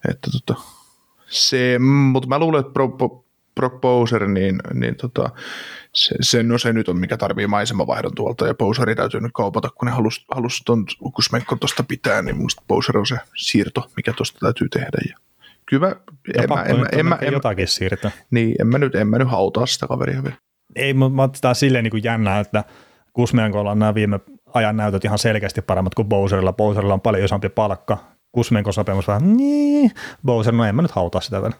että 0.09 0.29
tota, 0.31 0.61
se, 1.27 1.79
mutta 1.79 2.29
mä 2.29 2.39
luulen, 2.39 2.59
että 2.59 2.73
Brock, 2.73 3.24
Brock 3.55 3.81
Bowser, 3.81 4.27
niin, 4.27 4.59
niin 4.73 4.95
tota, 4.95 5.29
se, 5.93 6.15
se, 6.21 6.43
no 6.43 6.57
se 6.57 6.73
nyt 6.73 6.89
on, 6.89 6.97
mikä 6.97 7.17
tarvii 7.17 7.47
maisemavaihdon 7.47 8.15
tuolta, 8.15 8.47
ja 8.47 8.53
Bowseri 8.53 8.95
täytyy 8.95 9.21
nyt 9.21 9.31
kaupata, 9.33 9.69
kun 9.69 9.85
ne 9.85 9.91
halus, 9.91 10.25
halus 10.31 10.61
ton 10.65 10.85
tuosta 11.59 11.83
pitää, 11.83 12.21
niin 12.21 12.37
musta 12.37 12.63
Bowser 12.67 12.97
on 12.97 13.05
se 13.05 13.17
siirto, 13.35 13.89
mikä 13.95 14.13
tuosta 14.13 14.39
täytyy 14.39 14.69
tehdä. 14.69 14.97
Ja 15.09 15.17
kyllä, 15.65 15.95
Ja 16.37 16.43
en, 16.43 16.49
mä, 16.49 16.63
en, 16.63 16.79
mä, 16.79 16.85
en, 16.91 17.05
mä, 17.05 17.17
en, 17.21 17.29
mä, 17.29 17.35
jotakin 17.35 17.67
siirtää. 17.67 18.11
niin, 18.31 18.55
en, 18.59 18.67
mä 18.67 18.77
nyt, 18.77 18.95
en 18.95 19.07
mä 19.07 19.17
nyt 19.17 19.31
hautaa 19.31 19.65
sitä 19.65 19.87
kaveria 19.87 20.23
vielä. 20.23 20.37
Ei, 20.75 20.93
mutta 20.93 21.15
mä 21.15 21.29
sitä 21.33 21.53
silleen 21.53 21.83
niin 21.83 21.91
kuin 21.91 22.03
jännää, 22.03 22.39
että 22.39 22.63
Kusmenkolla 23.13 23.71
on 23.71 23.79
nämä 23.79 23.95
viime 23.95 24.19
ajan 24.53 24.77
näytöt 24.77 25.05
ihan 25.05 25.19
selkeästi 25.19 25.61
paremmat 25.61 25.95
kuin 25.95 26.07
Bowserilla. 26.07 26.53
Bowserilla 26.53 26.93
on 26.93 27.01
paljon 27.01 27.25
isompi 27.25 27.49
palkka. 27.49 27.97
Kusmenkon 28.31 28.73
sopimus 28.73 29.07
vähän, 29.07 29.37
niin, 29.37 29.91
Bowser, 30.25 30.53
no 30.53 30.63
en 30.63 30.75
mä 30.75 30.81
nyt 30.81 30.91
hautaa 30.91 31.21
sitä 31.21 31.41
vielä. 31.41 31.55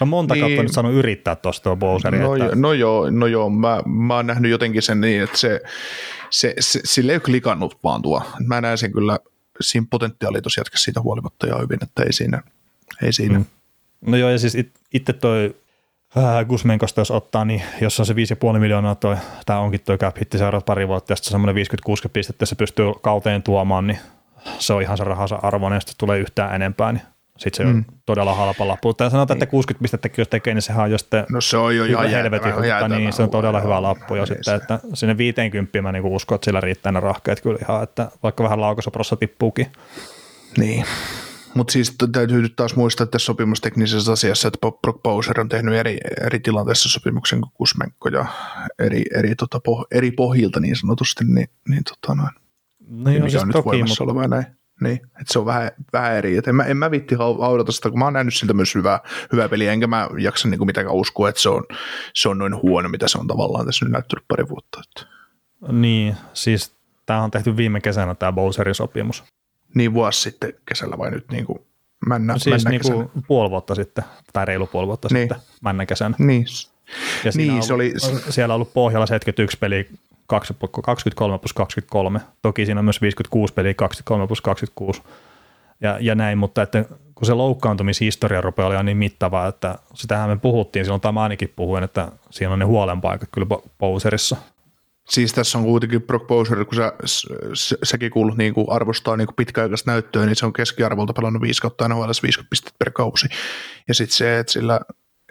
Se 0.00 0.04
on 0.04 0.08
monta 0.08 0.34
Niin. 0.34 0.42
kautta 0.42 0.62
nyt 0.62 0.72
saanut 0.72 0.92
yrittää 0.92 1.36
tuosta 1.36 1.64
tuo 1.64 1.76
Bowseri. 1.76 2.18
No, 2.18 2.34
että, 2.34 2.56
no 2.56 2.72
joo, 2.72 3.10
no 3.10 3.26
joo 3.26 3.50
mä, 3.50 3.82
mä 3.86 4.16
oon 4.16 4.26
nähnyt 4.26 4.50
jotenkin 4.50 4.82
sen 4.82 5.00
niin, 5.00 5.22
että 5.22 5.38
se, 5.38 5.60
se, 6.30 6.54
se 6.60 6.80
sille 6.84 7.12
ei 7.12 7.16
ole 7.16 7.20
klikannut 7.20 7.78
vaan 7.84 8.02
tuo. 8.02 8.22
Mä 8.46 8.60
näen 8.60 8.78
sen 8.78 8.92
kyllä, 8.92 9.18
siinä 9.60 9.86
potentiaali 9.90 10.42
tosiaan 10.42 10.66
siitä 10.74 11.00
huolimatta 11.00 11.46
ja 11.46 11.58
hyvin, 11.58 11.78
että 11.82 12.02
ei 12.02 12.12
siinä. 12.12 12.42
Ei 13.02 13.12
siinä. 13.12 13.38
Mm. 13.38 13.44
No 14.06 14.16
joo, 14.16 14.30
ja 14.30 14.38
siis 14.38 14.54
it, 14.54 14.70
itse 14.94 15.12
toi 15.12 15.56
äh, 16.16 16.46
Gusmenkosta 16.46 17.00
jos 17.00 17.10
ottaa, 17.10 17.44
niin 17.44 17.62
jos 17.80 18.00
on 18.00 18.06
se 18.06 18.14
5,5 18.52 18.58
miljoonaa 18.58 18.94
toi, 18.94 19.16
tämä 19.46 19.58
onkin 19.58 19.80
toi 19.80 19.98
cap 19.98 20.16
hitti 20.18 20.38
seuraavat 20.38 20.66
pari 20.66 20.88
vuotta, 20.88 21.12
ja 21.12 21.16
sitten 21.16 21.30
semmoinen 21.30 21.66
50-60 22.06 22.10
pistettä, 22.12 22.46
se 22.46 22.54
pystyy 22.54 22.86
kauteen 23.00 23.42
tuomaan, 23.42 23.86
niin 23.86 23.98
se 24.58 24.72
on 24.72 24.82
ihan 24.82 24.96
se 24.96 25.04
rahansa 25.04 25.38
arvoinen, 25.42 25.76
jos 25.76 25.94
tulee 25.98 26.18
yhtään 26.18 26.54
enempää, 26.54 26.92
niin 26.92 27.02
sitten 27.40 27.66
se 27.66 27.72
mm. 27.72 27.78
on 27.78 27.84
todella 28.06 28.34
halpa 28.34 28.68
lappu. 28.68 28.94
Tai 28.94 29.10
sanotaan, 29.10 29.36
että 29.36 29.46
60 29.46 29.82
pistettäkin 29.82 30.22
jos 30.22 30.28
tekee, 30.28 30.54
niin 30.54 30.62
sehän 30.62 30.84
on 30.84 30.90
jo 30.90 30.98
sitten 30.98 31.24
No 31.32 31.40
se 31.40 31.56
on 31.56 31.76
jo 31.76 31.84
hyvä 31.84 32.04
ihan 32.04 32.22
helvetin 32.22 32.54
hukka, 32.54 32.88
niin 32.88 33.12
se 33.12 33.22
on 33.22 33.30
todella 33.30 33.58
joo, 33.58 33.64
hyvä 33.64 33.82
lappu 33.82 34.14
jo 34.14 34.22
ei 34.22 34.26
sitten, 34.26 34.44
se. 34.44 34.54
että 34.54 34.78
sinne 34.94 35.16
50 35.16 35.82
mä 35.82 35.92
niinku 35.92 36.14
uskon, 36.14 36.36
että 36.36 36.44
sillä 36.44 36.60
riittää 36.60 36.92
ne 36.92 37.00
rahkeet 37.00 37.40
kyllä 37.40 37.58
ihan, 37.62 37.82
että 37.82 38.10
vaikka 38.22 38.44
vähän 38.44 38.60
laukasoprossa 38.60 39.16
tippuukin. 39.16 39.66
Niin. 40.58 40.84
Mutta 41.54 41.72
siis 41.72 41.96
täytyy 42.12 42.42
nyt 42.42 42.56
taas 42.56 42.76
muistaa 42.76 43.04
että 43.04 43.12
tässä 43.12 43.26
sopimusteknisessä 43.26 44.12
asiassa, 44.12 44.48
että 44.48 44.58
Brock 44.82 45.02
Bowser 45.02 45.40
on 45.40 45.48
tehnyt 45.48 45.74
eri, 45.74 45.98
eri 46.26 46.40
tilanteessa 46.40 46.88
sopimuksen 46.88 47.40
kuin 47.40 47.50
Kusmenko 47.54 48.08
ja 48.08 48.26
eri, 48.78 49.02
eri, 49.14 49.34
tota, 49.34 49.60
poh, 49.60 49.86
eri 49.90 50.10
pohjilta 50.10 50.60
niin 50.60 50.76
sanotusti, 50.76 51.24
niin, 51.24 51.48
niin 51.68 51.82
tota 51.84 52.14
noin. 52.14 52.30
No 52.88 53.10
ja 53.10 53.16
joo, 53.16 53.24
mikä 53.24 53.30
siis 53.30 53.42
on 53.42 53.48
nyt 53.48 53.52
toki, 53.52 53.66
voimassa 53.66 54.04
mutta 54.04 54.04
oleva 54.04 54.22
ja 54.22 54.28
näin. 54.28 54.59
Niin, 54.80 54.96
että 54.96 55.32
se 55.32 55.38
on 55.38 55.46
vähän, 55.46 55.70
vähän 55.92 56.12
eri. 56.16 56.36
Et 56.36 56.48
en, 56.48 56.54
mä, 56.54 56.64
en 56.64 56.76
mä 56.76 56.90
vitti 56.90 57.14
hau- 57.14 57.40
haudata 57.40 57.72
sitä, 57.72 57.90
kun 57.90 57.98
mä 57.98 58.04
oon 58.04 58.12
nähnyt 58.12 58.34
siltä 58.34 58.54
myös 58.54 58.74
hyvää, 58.74 59.00
hyvää 59.32 59.48
peliä, 59.48 59.72
enkä 59.72 59.86
mä 59.86 60.08
jaksa 60.18 60.48
niinku 60.48 60.64
mitenkään 60.64 60.96
uskoa, 60.96 61.28
että 61.28 61.40
se 61.40 61.48
on, 61.48 61.64
se 62.14 62.28
on 62.28 62.38
noin 62.38 62.62
huono, 62.62 62.88
mitä 62.88 63.08
se 63.08 63.18
on 63.18 63.26
tavallaan 63.26 63.66
tässä 63.66 63.84
nyt 63.84 63.92
näyttänyt 63.92 64.24
pari 64.28 64.48
vuotta. 64.48 64.80
Että. 64.88 65.12
niin, 65.72 66.16
siis 66.34 66.72
tämä 67.06 67.22
on 67.22 67.30
tehty 67.30 67.56
viime 67.56 67.80
kesänä 67.80 68.14
tämä 68.14 68.32
Bowserin 68.32 68.74
sopimus. 68.74 69.24
Niin 69.74 69.94
vuosi 69.94 70.20
sitten 70.20 70.52
kesällä 70.68 70.98
vai 70.98 71.10
nyt 71.10 71.24
niin 71.30 71.46
kuin 71.46 71.58
männä, 72.06 72.38
Siis 72.38 72.64
männä 72.64 72.70
niin 72.70 72.92
kuin 72.92 73.24
puoli 73.28 73.50
vuotta 73.50 73.74
sitten, 73.74 74.04
tai 74.32 74.44
reilu 74.46 74.66
puoli 74.66 74.86
vuotta 74.86 75.08
Niin. 75.12 75.22
sitten, 75.28 75.38
männä 75.60 75.86
kesänä. 75.86 76.14
Niin, 76.18 76.44
Ja 77.24 77.32
Niin, 77.34 77.52
on 77.52 77.62
se 77.62 77.72
ollut, 77.72 77.86
oli- 78.12 78.32
Siellä 78.32 78.52
on 78.52 78.56
ollut 78.56 78.72
pohjalla 78.72 79.06
71 79.06 79.58
peliä 79.58 79.84
23 80.30 81.38
plus 81.38 81.52
23. 81.52 82.20
Toki 82.42 82.66
siinä 82.66 82.78
on 82.78 82.84
myös 82.84 83.02
56 83.02 83.54
peliä 83.54 83.74
23 83.74 84.26
plus 84.26 84.40
26 84.40 85.02
ja, 85.80 85.98
ja 86.00 86.14
näin, 86.14 86.38
mutta 86.38 86.62
että 86.62 86.84
kun 87.14 87.26
se 87.26 87.34
loukkaantumishistoria 87.34 88.40
rupeaa 88.40 88.66
olemaan 88.66 88.86
niin 88.86 88.96
mittavaa, 88.96 89.46
että 89.48 89.78
sitähän 89.94 90.30
me 90.30 90.36
puhuttiin, 90.36 90.84
silloin 90.84 91.00
tämä 91.00 91.22
ainakin 91.22 91.52
puhuin, 91.56 91.84
että 91.84 92.12
siinä 92.30 92.52
on 92.52 92.58
ne 92.58 92.64
huolenpaikat 92.64 93.28
kyllä 93.32 93.46
Bo- 93.54 93.68
Bowserissa. 93.78 94.36
Siis 95.08 95.32
tässä 95.32 95.58
on 95.58 95.64
kuitenkin 95.64 96.02
Brock 96.02 96.26
Bowser, 96.26 96.64
kun 96.64 96.74
sä, 96.76 96.92
s- 97.54 97.74
säkin 97.82 98.10
kuulut 98.10 98.36
niin 98.36 98.54
kuin 98.54 98.66
arvostaa 98.70 99.16
niin 99.16 99.26
kuin 99.26 99.36
pitkäaikaista 99.36 99.90
näyttöä, 99.90 100.26
niin 100.26 100.36
se 100.36 100.46
on 100.46 100.52
keskiarvolta 100.52 101.12
pelannut 101.12 101.42
5 101.42 101.62
kautta 101.62 101.88
NHL 101.88 102.10
50 102.22 102.50
pistettä 102.50 102.76
per 102.78 102.90
kausi. 102.90 103.28
Ja 103.88 103.94
sitten 103.94 104.16
se, 104.16 104.38
että 104.38 104.52
sillä, 104.52 104.80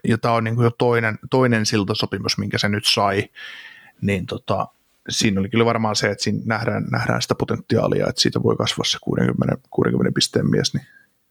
ja 0.07 0.17
tämä 0.17 0.33
on 0.33 0.43
niin 0.43 0.55
kuin 0.55 0.63
jo 0.63 0.71
toinen, 0.77 1.19
toinen 1.29 1.65
siltasopimus, 1.65 2.37
minkä 2.37 2.57
se 2.57 2.69
nyt 2.69 2.85
sai, 2.85 3.29
niin 4.01 4.25
tota, 4.25 4.67
siinä 5.10 5.39
oli 5.39 5.49
kyllä 5.49 5.66
varmaan 5.66 5.95
se, 5.95 6.07
että 6.07 6.24
siinä 6.24 6.41
nähdään, 6.45 6.84
nähdään 6.91 7.22
sitä 7.22 7.36
potentiaalia, 7.36 8.07
että 8.07 8.22
siitä 8.22 8.43
voi 8.43 8.55
kasvaa 8.55 8.86
se 8.86 8.97
60, 9.01 9.57
60 9.70 10.16
pisteen 10.16 10.49
mies, 10.49 10.74
niin 10.74 10.86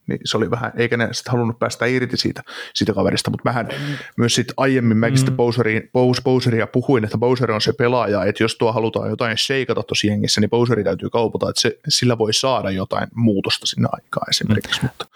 niin 0.08 0.20
se 0.24 0.36
oli 0.36 0.50
vähän, 0.50 0.72
eikä 0.76 0.96
ne 0.96 1.08
sitten 1.12 1.32
halunnut 1.32 1.58
päästä 1.58 1.86
irti 1.86 2.16
siitä, 2.16 2.42
siitä 2.74 2.94
kaverista, 2.94 3.30
mutta 3.30 3.48
mähän 3.48 3.68
myös 4.16 4.34
sitten 4.34 4.54
aiemmin 4.56 4.96
mäkin 4.96 5.18
sitten 5.18 5.36
Bowseriin, 5.36 5.90
Bowes, 5.92 6.20
Bowseria 6.24 6.66
puhuin, 6.66 7.04
että 7.04 7.18
Bowser 7.18 7.52
on 7.52 7.60
se 7.60 7.72
pelaaja, 7.72 8.24
että 8.24 8.42
jos 8.42 8.56
tuo 8.56 8.72
halutaan 8.72 9.10
jotain 9.10 9.36
sheikata 9.36 9.82
tuossa 9.82 10.06
jengissä, 10.06 10.40
niin 10.40 10.50
Bowseri 10.50 10.84
täytyy 10.84 11.10
kaupata, 11.10 11.48
että 11.48 11.60
se, 11.60 11.78
sillä 11.88 12.18
voi 12.18 12.34
saada 12.34 12.70
jotain 12.70 13.08
muutosta 13.14 13.66
sinne 13.66 13.88
aikaan 13.92 14.30
esimerkiksi, 14.30 14.82
mutta 14.82 15.06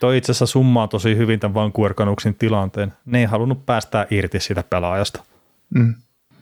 Toi 0.00 0.16
itse 0.16 0.32
asiassa 0.32 0.46
summaa 0.46 0.88
tosi 0.88 1.16
hyvin 1.16 1.40
tämän 1.40 1.54
Vancouver 1.54 1.94
Canucksin 1.94 2.34
tilanteen. 2.34 2.92
Ne 3.06 3.18
ei 3.18 3.24
halunnut 3.24 3.66
päästää 3.66 4.06
irti 4.10 4.40
sitä 4.40 4.64
pelaajasta. 4.70 5.24
mm, 5.74 5.94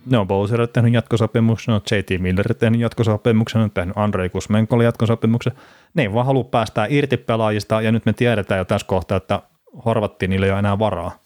Ne 0.07 0.19
on 0.19 0.29
Bowser 0.29 0.67
tehnyt 0.67 0.93
jatkosopimuksen, 0.93 1.75
on 1.75 1.81
JT 1.91 2.21
Miller 2.21 2.55
tehnyt 2.55 2.81
jatkosopimuksen, 2.81 3.61
on 3.61 3.71
tehnyt 3.71 3.97
Andrei 3.99 4.29
Kusmenkolle 4.29 4.85
jatkosopimuksen. 4.85 5.53
Ne 5.95 6.03
ei 6.03 6.13
vaan 6.13 6.27
halua 6.27 6.45
päästää 6.45 6.87
irti 6.91 7.17
pelaajista, 7.17 7.83
ja 7.83 7.93
nyt 7.93 8.07
me 8.07 8.13
tiedetään 8.13 8.59
jo 8.59 8.65
tässä 8.65 8.87
kohtaa, 8.87 9.17
että 9.17 9.43
Horvattiin 9.85 10.31
niillä 10.31 10.47
ei 10.47 10.53
ole 10.53 10.59
enää 10.59 10.79
varaa. 10.79 11.19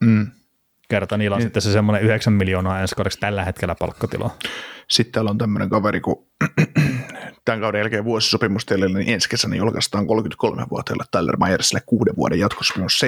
mm. 0.00 0.26
Kerta 0.88 1.16
niillä 1.16 1.36
on 1.36 1.42
sitten 1.42 1.62
se 1.62 1.72
semmoinen 1.72 2.04
9 2.04 2.32
miljoonaa 2.32 2.80
ensi 2.80 2.94
kaudeksi 2.94 3.20
tällä 3.20 3.44
hetkellä 3.44 3.74
palkkatilaa. 3.74 4.36
Sitten 4.88 5.12
täällä 5.12 5.30
on 5.30 5.38
tämmöinen 5.38 5.70
kaveri, 5.70 6.00
kun 6.00 6.26
tämän 7.44 7.60
kauden 7.60 7.78
jälkeen 7.78 8.04
vuosisopimus 8.04 8.66
teille, 8.66 8.88
niin 8.88 9.08
ensi 9.14 9.28
kesänä 9.28 9.56
julkaistaan 9.56 10.04
33-vuotiaille 10.04 11.04
Tyler 11.10 11.36
Myersille 11.36 11.82
kuuden 11.86 12.16
vuoden 12.16 12.38
jatkosopimus 12.38 13.00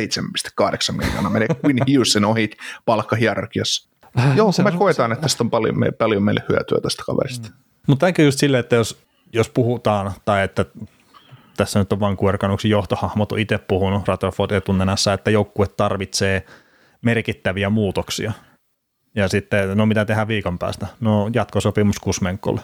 7,8 0.61 0.97
miljoonaa. 0.97 1.31
Menee 1.31 1.49
Quinn 1.65 1.79
Hughesin 1.79 2.25
ohi 2.25 2.51
palkkahierarkiassa. 2.85 3.89
Joo, 4.37 4.53
se 4.53 4.63
me 4.63 4.73
koetaan, 4.73 5.13
että 5.13 5.23
tästä 5.23 5.45
on 5.45 5.51
paljon, 5.51 5.79
me, 5.79 5.91
paljon 5.91 6.23
meille 6.23 6.43
hyötyä 6.49 6.81
tästä 6.83 7.03
kaverista. 7.07 7.51
Mutta 7.87 8.09
ehkä 8.09 8.23
just 8.23 8.39
silleen, 8.39 8.61
että 8.61 8.77
jos, 8.77 8.99
jos 9.33 9.49
puhutaan, 9.49 10.13
tai 10.25 10.45
että 10.45 10.65
tässä 11.57 11.79
nyt 11.79 11.93
on 11.93 12.01
Vancouver 12.01 12.39
Canucksin 12.39 12.71
johtohahmot 12.71 13.33
on 13.33 13.39
itse 13.39 13.59
puhunut 13.59 14.09
Rutherford 14.09 14.51
etunenässä, 14.51 15.13
että 15.13 15.31
joukkue 15.31 15.67
tarvitsee 15.67 16.47
merkittäviä 17.03 17.71
muutoksia. 17.71 18.33
Ja 19.15 19.29
sitten, 19.29 19.77
no 19.77 19.87
mitä 19.87 20.05
tehdään 20.05 20.29
viikon 20.29 20.59
päästä? 20.59 20.87
No 21.01 21.31
jatkosopimus 21.35 21.99
Kusmenkolle. 21.99 22.61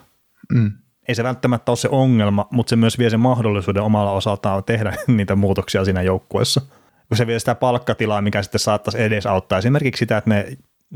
Mm. 0.52 0.72
Ei 1.08 1.14
se 1.14 1.24
välttämättä 1.24 1.70
ole 1.70 1.76
se 1.76 1.88
ongelma, 1.92 2.48
mutta 2.50 2.70
se 2.70 2.76
myös 2.76 2.98
vie 2.98 3.10
sen 3.10 3.20
mahdollisuuden 3.20 3.82
omalla 3.82 4.12
osaltaan 4.12 4.64
tehdä 4.64 4.96
niitä 5.06 5.36
muutoksia 5.36 5.84
siinä 5.84 6.02
joukkueessa. 6.02 6.60
Kun 7.08 7.16
se 7.16 7.26
vie 7.26 7.38
sitä 7.38 7.54
palkkatilaa, 7.54 8.22
mikä 8.22 8.42
sitten 8.42 8.58
saattaisi 8.58 9.02
edesauttaa 9.02 9.58
esimerkiksi 9.58 9.98
sitä, 9.98 10.16
että 10.16 10.30
ne 10.30 10.46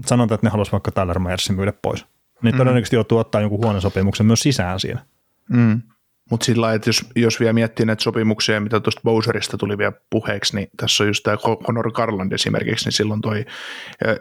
sanotaan, 0.06 0.34
että 0.34 0.46
ne 0.46 0.50
haluaisivat 0.50 0.72
vaikka 0.72 0.90
Tyler 1.02 1.18
Myersin 1.18 1.56
myydä 1.56 1.72
pois. 1.82 2.06
Niin 2.42 2.54
Mm. 2.54 2.58
todennäköisesti 2.58 2.96
joutuu 2.96 3.18
ottaa 3.18 3.40
jonkun 3.40 3.60
huonon 3.64 3.82
sopimuksen 3.82 4.26
myös 4.26 4.40
sisään 4.42 4.80
siinä. 4.80 5.04
Mm. 5.50 5.82
Mutta 6.30 6.46
sillä 6.46 6.60
lailla, 6.60 6.76
että 6.76 6.88
jos, 6.88 7.04
jos 7.16 7.40
vielä 7.40 7.52
miettii 7.52 7.86
näitä 7.86 8.02
sopimuksia, 8.02 8.60
mitä 8.60 8.80
tuosta 8.80 9.00
Bowserista 9.04 9.58
tuli 9.58 9.78
vielä 9.78 9.92
puheeksi, 10.10 10.56
niin 10.56 10.70
tässä 10.76 11.04
on 11.04 11.08
just 11.08 11.22
tämä 11.22 11.36
Conor 11.36 11.92
Garland 11.92 12.32
esimerkiksi, 12.32 12.84
niin 12.84 12.92
silloin 12.92 13.20
toi, 13.20 13.44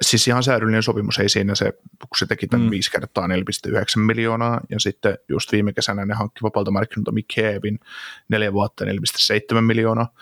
siis 0.02 0.28
ihan 0.28 0.44
säädyllinen 0.44 0.84
sopimus, 0.84 1.20
ei 1.20 1.30
siinä 1.30 1.56
se, 1.56 1.74
kun 2.00 2.18
se 2.18 2.26
teki 2.26 2.48
tämän 2.48 2.68
Mm. 2.68 2.72
5 2.72 2.92
kertaa 2.92 3.28
4,9 3.28 3.34
miljoonaa, 3.98 4.62
ja 4.70 4.80
sitten 4.80 5.18
just 5.30 5.52
viime 5.52 5.74
kesänä 5.74 6.06
ne 6.06 6.14
hankki 6.14 6.40
vapaalta 6.44 6.72
markkinoilta 6.72 7.12
Heavin 7.38 7.80
4 8.30 8.54
vuotta 8.54 8.86
4,7 8.86 9.62
miljoonaa, 9.62 10.14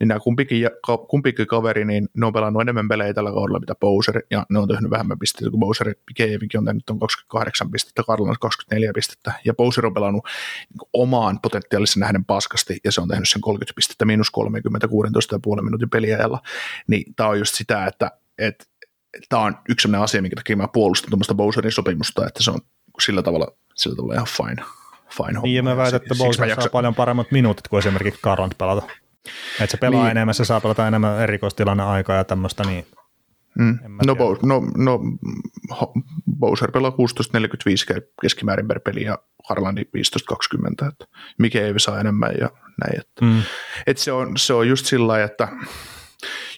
niin 0.00 0.08
nämä 0.08 0.20
kumpikin, 0.20 0.70
kumpikin 1.08 1.46
kaveri, 1.46 1.84
niin 1.84 2.08
ne 2.14 2.26
on 2.26 2.32
pelannut 2.32 2.62
enemmän 2.62 2.88
pelejä 2.88 3.14
tällä 3.14 3.32
kaudella 3.32 3.60
mitä 3.60 3.74
Bowser, 3.74 4.22
ja 4.30 4.46
ne 4.50 4.58
on 4.58 4.68
tehnyt 4.68 4.90
vähemmän 4.90 5.18
pisteitä 5.18 5.50
kuin 5.50 5.60
Bowser, 5.60 5.86
Mick 5.86 6.18
Heavinkin 6.18 6.58
on 6.58 6.64
tehnyt 6.64 6.90
on 6.90 6.98
28 6.98 7.70
pistettä, 7.70 8.02
Garland 8.02 8.36
24 8.40 8.92
pistettä, 8.94 9.32
ja 9.44 9.54
Bowser 9.54 9.86
on 9.86 9.94
pelannut 9.94 10.24
niin 10.70 11.33
omaan 11.34 11.40
potentiaalisen 11.42 12.00
nähden 12.00 12.24
paskasti, 12.24 12.78
ja 12.84 12.92
se 12.92 13.00
on 13.00 13.08
tehnyt 13.08 13.28
sen 13.28 13.40
30 13.40 13.72
pistettä 13.76 14.04
miinus 14.04 14.30
30 14.30 14.86
16,5 15.56 15.62
minuutin 15.62 15.90
peliajalla, 15.90 16.40
niin 16.86 17.14
tämä 17.16 17.28
on 17.28 17.38
just 17.38 17.54
sitä, 17.54 17.86
että, 17.86 18.10
että 18.38 18.64
tämä 19.28 19.42
on 19.42 19.54
yksi 19.68 19.82
sellainen 19.82 20.04
asia, 20.04 20.22
minkä 20.22 20.36
takia 20.36 20.56
mä 20.56 20.68
puolustan 20.68 21.10
tuommoista 21.10 21.34
Bowserin 21.34 21.72
sopimusta, 21.72 22.26
että 22.26 22.42
se 22.42 22.50
on 22.50 22.60
sillä 23.00 23.22
tavalla, 23.22 23.46
sillä 23.74 23.96
tavalla 23.96 24.14
ihan 24.14 24.26
fine, 24.26 24.62
fine 25.16 25.26
homma. 25.34 25.40
Niin 25.42 25.56
ja 25.56 25.62
mä 25.62 25.76
väitän, 25.76 26.00
että 26.02 26.14
Bowser 26.14 26.34
saa 26.34 26.46
jaksan- 26.46 26.70
paljon 26.72 26.94
paremmat 26.94 27.30
minuutit 27.30 27.68
kuin 27.68 27.78
esimerkiksi 27.78 28.20
Garland 28.22 28.52
pelata. 28.58 28.82
Että 29.60 29.70
se 29.70 29.76
pelaa 29.76 30.02
Niin. 30.02 30.10
enemmän, 30.10 30.34
se 30.34 30.44
saa 30.44 30.60
pelata 30.60 30.88
enemmän 30.88 31.20
erikoistilanne 31.20 31.82
aikaa 31.82 32.16
ja 32.16 32.24
tämmöistä, 32.24 32.62
niin 32.64 32.86
Mm. 33.58 33.78
No. 34.06 34.16
Bow, 34.16 34.36
no, 34.42 34.62
no, 34.76 35.00
Bowser 36.38 36.70
pelaa 36.70 36.90
16.45 36.90 37.94
ke- 37.94 38.06
keskimäärin 38.22 38.68
per 38.68 38.80
peli 38.80 39.02
ja 39.04 39.18
Harlandi 39.48 39.82
15.20, 39.82 40.88
että 40.88 41.04
mikä 41.38 41.60
ei 41.66 41.74
saa 41.76 42.00
enemmän 42.00 42.30
ja 42.40 42.50
näin. 42.84 43.00
Että, 43.00 43.24
mm, 43.24 43.42
et 43.86 43.98
se, 43.98 44.12
on, 44.12 44.36
se 44.36 44.52
on 44.54 44.68
just 44.68 44.86
sillä 44.86 45.06
lailla, 45.06 45.24
että 45.24 45.48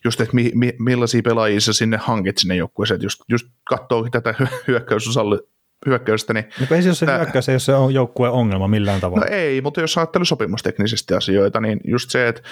just, 0.05 0.20
että 0.20 0.34
mi, 0.34 0.51
mi, 0.55 0.72
millaisia 0.78 1.22
pelaajia 1.22 1.61
sä 1.61 1.72
sinne 1.72 1.97
hankit 1.97 2.38
sinne 2.38 2.57
joukkueeseen, 2.57 2.97
että 2.97 3.07
just, 3.07 3.20
just 3.28 3.47
katsoo 3.64 4.09
tätä 4.11 4.34
hy- 4.42 4.62
hyökkäysosalle, 4.68 5.38
hyökkäystä, 5.86 6.32
niin 6.34 6.44
no, 6.70 6.76
ei 6.76 6.82
se 6.82 6.88
ole 6.88 6.94
se 6.94 7.07
hyökkäys, 7.07 7.49
ei 7.49 7.61
se 7.61 7.74
on 7.74 7.94
joukkueen 7.94 8.32
ongelma 8.32 8.68
millään 8.68 8.97
No 8.97 9.01
tavalla. 9.01 9.26
ei, 9.26 9.61
mutta 9.61 9.80
jos 9.80 9.99
ajattelee 9.99 10.24
sopimusteknisesti 10.24 11.14
asioita, 11.14 11.61
niin 11.61 11.80
just 11.84 12.11
se, 12.11 12.28
että, 12.28 12.42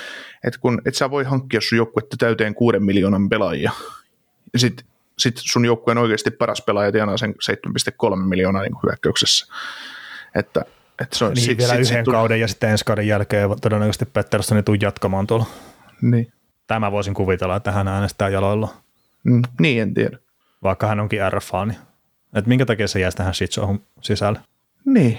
että 0.44 0.60
kun 0.60 0.82
et 0.86 0.94
sä 0.94 1.10
voi 1.10 1.24
hankkia 1.24 1.60
sun 1.60 1.76
joukkuetta 1.78 2.16
täyteen 2.16 2.54
kuuden 2.54 2.82
miljoonan 2.82 3.28
pelaajia, 3.28 3.72
sit, 4.56 4.84
sit 5.18 5.34
sun 5.38 5.64
joukkueen 5.64 5.98
oikeasti 5.98 6.30
paras 6.30 6.62
pelaaja 6.62 6.92
tienaa 6.92 7.16
sen 7.16 7.34
7,3 8.10 8.16
miljoonaa 8.28 8.62
niin 8.62 8.76
hyökkäyksessä. 8.86 9.54
Että, 10.34 10.64
että 11.02 11.18
se 11.18 11.24
on, 11.24 11.32
niin 11.34 11.58
vielä 11.58 11.72
yhden 11.74 11.86
sit, 11.86 12.12
kauden 12.12 12.40
ja 12.40 12.48
sitten 12.48 12.70
ensi 12.70 12.84
kauden 12.84 13.06
jälkeen 13.08 13.48
todennäköisesti 13.62 14.04
Pettersson 14.06 14.64
tuu 14.64 14.74
jatkamaan 14.74 15.26
tuolla. 15.26 15.46
Niin, 16.02 16.32
Tämä 16.66 16.92
voisin 16.92 17.14
kuvitella, 17.14 17.56
että 17.56 17.72
hän 17.72 17.88
äänestää 17.88 18.28
jaloilla, 18.28 18.68
Mm, 19.24 19.42
niin 19.60 19.82
en 19.82 19.94
tiedä. 19.94 20.18
vaikka 20.62 20.86
hän 20.86 21.00
onkin 21.00 21.32
RFA. 21.32 21.66
Niin. 21.66 21.78
Että 22.34 22.48
minkä 22.48 22.66
takia 22.66 22.88
se 22.88 23.00
jäisi 23.00 23.16
tähän 23.16 23.34
shitshowhun 23.34 23.82
sisälle? 24.02 24.40
Niin, 24.84 25.18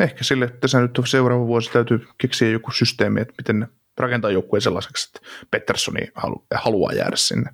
ehkä 0.00 0.24
sille, 0.24 0.44
että 0.44 0.68
se 0.68 0.80
nyt 0.80 1.00
seuraava 1.06 1.46
vuosi 1.46 1.70
täytyy 1.72 2.06
keksiä 2.18 2.48
joku 2.50 2.70
systeemi, 2.70 3.20
että 3.20 3.34
miten 3.38 3.60
ne 3.60 3.68
rakentaa 3.98 4.30
joukkueen 4.30 4.62
sellaiseksi, 4.62 5.10
että 5.16 5.28
Petterssoni 5.50 6.08
halu, 6.14 6.46
haluaa 6.54 6.92
jäädä 6.92 7.16
sinne. 7.16 7.50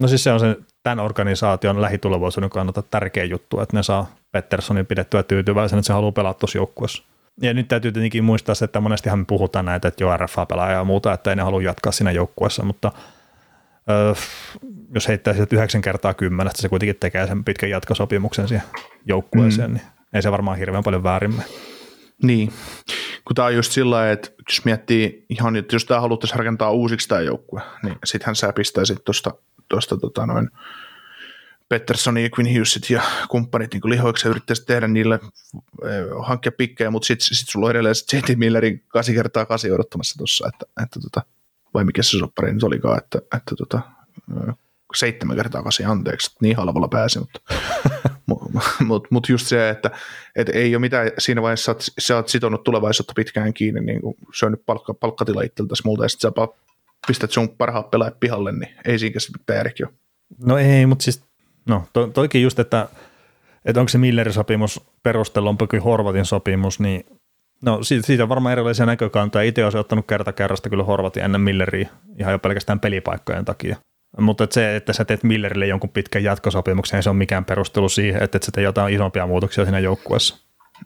No 0.00 0.08
siis 0.08 0.24
se 0.24 0.32
on 0.32 0.40
se 0.40 0.56
tämän 0.82 1.00
organisaation 1.00 1.82
lähitulevaisuuden 1.82 2.50
kannalta 2.50 2.82
tärkeä 2.82 3.24
juttu, 3.24 3.60
että 3.60 3.76
ne 3.76 3.82
saa 3.82 4.14
Petterssonin 4.32 4.86
pidettyä 4.86 5.22
tyytyväisen, 5.22 5.78
että 5.78 5.86
se 5.86 5.92
haluaa 5.92 6.12
pelata 6.12 6.38
tuossa 6.38 6.58
joukkueessa. 6.58 7.02
Ja 7.42 7.54
nyt 7.54 7.68
täytyy 7.68 7.92
tietenkin 7.92 8.24
muistaa 8.24 8.54
se, 8.54 8.64
että 8.64 8.80
monestihan 8.80 9.18
me 9.18 9.24
puhutaan 9.24 9.64
näitä, 9.64 9.88
että 9.88 10.04
jo 10.04 10.16
RFA 10.16 10.46
pelaaja 10.46 10.76
ja 10.76 10.84
muuta, 10.84 11.12
että 11.12 11.30
ei 11.30 11.36
ne 11.36 11.42
halua 11.42 11.62
jatkaa 11.62 11.92
siinä 11.92 12.10
joukkueessa, 12.10 12.62
mutta 12.64 12.92
öö, 13.90 14.14
jos 14.94 15.08
heittää 15.08 15.34
sieltä 15.34 15.56
yhdeksän 15.56 15.82
kertaa 15.82 16.14
kymmenestä, 16.14 16.62
se 16.62 16.68
kuitenkin 16.68 16.96
tekee 17.00 17.26
sen 17.26 17.44
pitkän 17.44 17.70
jatkosopimuksen 17.70 18.48
siihen 18.48 18.66
joukkueeseen, 19.06 19.70
mm. 19.70 19.74
niin 19.74 19.86
ei 20.12 20.22
se 20.22 20.32
varmaan 20.32 20.58
hirveän 20.58 20.84
paljon 20.84 21.02
väärin 21.02 21.30
mene. 21.30 21.44
Niin, 22.22 22.52
kun 23.24 23.34
tämä 23.34 23.46
on 23.46 23.54
just 23.54 23.72
sillä 23.72 24.12
että 24.12 24.30
jos 24.48 24.64
miettii 24.64 25.26
ihan, 25.28 25.56
että 25.56 25.74
jos 25.74 25.84
tämä 25.84 26.00
haluttaisiin 26.00 26.38
rakentaa 26.38 26.70
uusiksi 26.70 27.08
tämä 27.08 27.20
joukkue, 27.20 27.62
niin 27.82 27.96
sittenhän 28.04 28.36
sä 28.36 28.52
pistäisit 28.52 29.04
tuosta 29.04 29.34
tosta, 29.70 29.96
tota 29.96 30.26
noin 30.26 30.50
Petterssonin 31.70 32.24
ja 32.24 32.30
Quinn 32.38 32.54
Hughesit 32.54 32.90
ja 32.90 33.02
kumppanit 33.28 33.72
niin 33.72 33.90
lihoiksi 33.90 34.26
ja 34.26 34.30
yrittäisi 34.30 34.66
tehdä 34.66 34.88
niille 34.88 35.20
eh, 35.84 35.90
hankkia 36.22 36.52
pikkejä, 36.52 36.90
mutta 36.90 37.06
sitten 37.06 37.36
sit 37.36 37.48
sulla 37.48 37.66
on 37.66 37.70
edelleen 37.70 37.94
J.T. 38.12 38.38
Millerin 38.38 38.84
8 38.88 39.14
kertaa 39.14 39.46
8 39.46 39.72
odottamassa 39.72 40.18
tuossa, 40.18 40.48
että, 40.48 40.66
että 40.82 41.00
tota, 41.00 41.22
vai 41.74 41.84
mikä 41.84 42.02
se 42.02 42.18
soppari 42.18 42.52
nyt 42.52 42.62
olikaan, 42.62 42.98
että, 42.98 43.18
että 43.36 43.56
tota, 43.58 43.80
ö, 44.48 44.52
seitsemän 44.96 45.36
kertaa 45.36 45.62
8, 45.62 45.86
anteeksi, 45.86 46.36
niin 46.40 46.56
halvalla 46.56 46.88
pääsi, 46.88 47.18
mutta 47.18 47.40
mut, 48.86 49.10
mut 49.10 49.28
just 49.28 49.46
se, 49.46 49.68
että 49.68 49.90
et 50.36 50.48
ei 50.48 50.74
ole 50.74 50.80
mitään 50.80 51.10
siinä 51.18 51.42
vaiheessa, 51.42 51.72
oot, 51.72 51.84
sä 51.98 52.16
oot 52.16 52.28
sitonut 52.28 52.64
tulevaisuutta 52.64 53.12
pitkään 53.16 53.54
kiinni, 53.54 53.80
niin 53.80 54.00
kuin 54.00 54.16
syönyt 54.34 54.62
palkka, 54.66 54.94
palkkatila 54.94 55.42
itseltäsi 55.42 55.82
multa, 55.84 56.04
ja 56.04 56.08
sitten 56.08 56.30
sä 56.30 56.52
pistät 57.10 57.30
sun 57.30 57.48
parhaat 57.48 57.90
pelaajat 57.90 58.20
pihalle, 58.20 58.52
niin 58.52 58.74
ei 58.84 58.98
siinä 58.98 59.20
sitten 59.20 59.40
mitään 59.40 59.56
järkeä. 59.56 59.86
No 60.44 60.58
ei, 60.58 60.86
mutta 60.86 61.02
siis, 61.02 61.24
no 61.66 61.84
to, 61.92 62.06
toikin 62.06 62.42
just, 62.42 62.58
että, 62.58 62.88
että 63.64 63.80
onko 63.80 63.88
se 63.88 63.98
Millerin 63.98 64.34
sopimus 64.34 64.80
perustellumpi 65.02 65.66
kuin 65.66 65.82
Horvatin 65.82 66.24
sopimus, 66.24 66.80
niin 66.80 67.06
no 67.62 67.82
siitä, 67.82 68.06
siitä 68.06 68.22
on 68.22 68.28
varmaan 68.28 68.52
erilaisia 68.52 68.86
näkökantoja. 68.86 69.42
Itse 69.42 69.64
olisin 69.64 69.80
ottanut 69.80 70.06
kerta 70.06 70.32
kerrasta 70.32 70.70
kyllä 70.70 70.84
Horvatin 70.84 71.22
ennen 71.22 71.40
Milleriä 71.40 71.88
ihan 72.18 72.32
jo 72.32 72.38
pelkästään 72.38 72.80
pelipaikkojen 72.80 73.44
takia. 73.44 73.76
Mutta 74.18 74.44
et 74.44 74.52
se, 74.52 74.76
että 74.76 74.92
sä 74.92 75.04
teet 75.04 75.22
Millerille 75.22 75.66
jonkun 75.66 75.90
pitkän 75.90 76.24
jatkosopimuksen, 76.24 76.96
ei 76.96 77.02
se 77.02 77.10
ole 77.10 77.16
mikään 77.16 77.44
perustelu 77.44 77.88
siihen, 77.88 78.22
että 78.22 78.36
et 78.36 78.42
sä 78.42 78.52
teet 78.52 78.64
jotain 78.64 78.94
isompia 78.94 79.26
muutoksia 79.26 79.64
siinä 79.64 79.78
joukkueessa. 79.78 80.36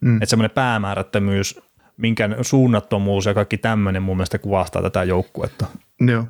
Mm. 0.01 0.17
Että 0.17 0.27
semmoinen 0.27 0.55
päämäärättömyys, 0.55 1.61
minkä 1.97 2.29
suunnattomuus 2.43 3.27
ja 3.27 3.35
kaikki 3.35 3.59
tämmöinen 3.59 4.03
mun 4.03 4.17
mielestä 4.17 4.39
kuvastaa 4.39 4.83
tätä 4.83 5.05
joukkuetta. 5.05 5.67
Joo. 6.01 6.25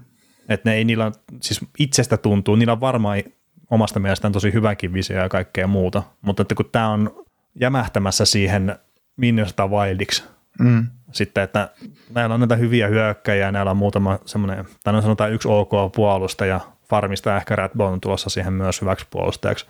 Että 0.48 0.70
ne 0.70 0.76
ei 0.76 0.84
niillä, 0.84 1.12
siis 1.40 1.60
itsestä 1.78 2.16
tuntuu, 2.16 2.56
niillä 2.56 2.72
on 2.72 2.80
varmaan 2.80 3.22
omasta 3.70 4.00
mielestään 4.00 4.32
tosi 4.32 4.52
hyväkin 4.52 4.92
visio 4.92 5.16
ja 5.16 5.28
kaikkea 5.28 5.66
muuta, 5.66 6.02
mutta 6.20 6.42
että 6.42 6.54
kun 6.54 6.68
tämä 6.72 6.88
on 6.88 7.24
jämähtämässä 7.60 8.24
siihen 8.24 8.76
Minnesota 9.16 9.66
Wildiksi, 9.66 10.24
Mm. 10.58 10.86
sitten, 11.12 11.44
että 11.44 11.68
näillä 12.14 12.34
on 12.34 12.40
näitä 12.40 12.56
hyviä 12.56 12.88
hyökkäjiä, 12.88 13.52
näillä 13.52 13.70
on 13.70 13.76
muutama 13.76 14.18
semmoinen, 14.26 14.64
tai 14.84 14.92
no 14.92 15.02
sanotaan 15.02 15.32
yksi 15.32 15.48
OK 15.48 15.70
puolustaja, 15.94 16.60
farmista 16.88 17.36
ehkä 17.36 17.56
Radbone 17.56 17.92
on 17.92 18.00
tulossa 18.00 18.30
siihen 18.30 18.52
myös 18.52 18.80
hyväksi 18.80 19.06
puolustajaksi, 19.10 19.66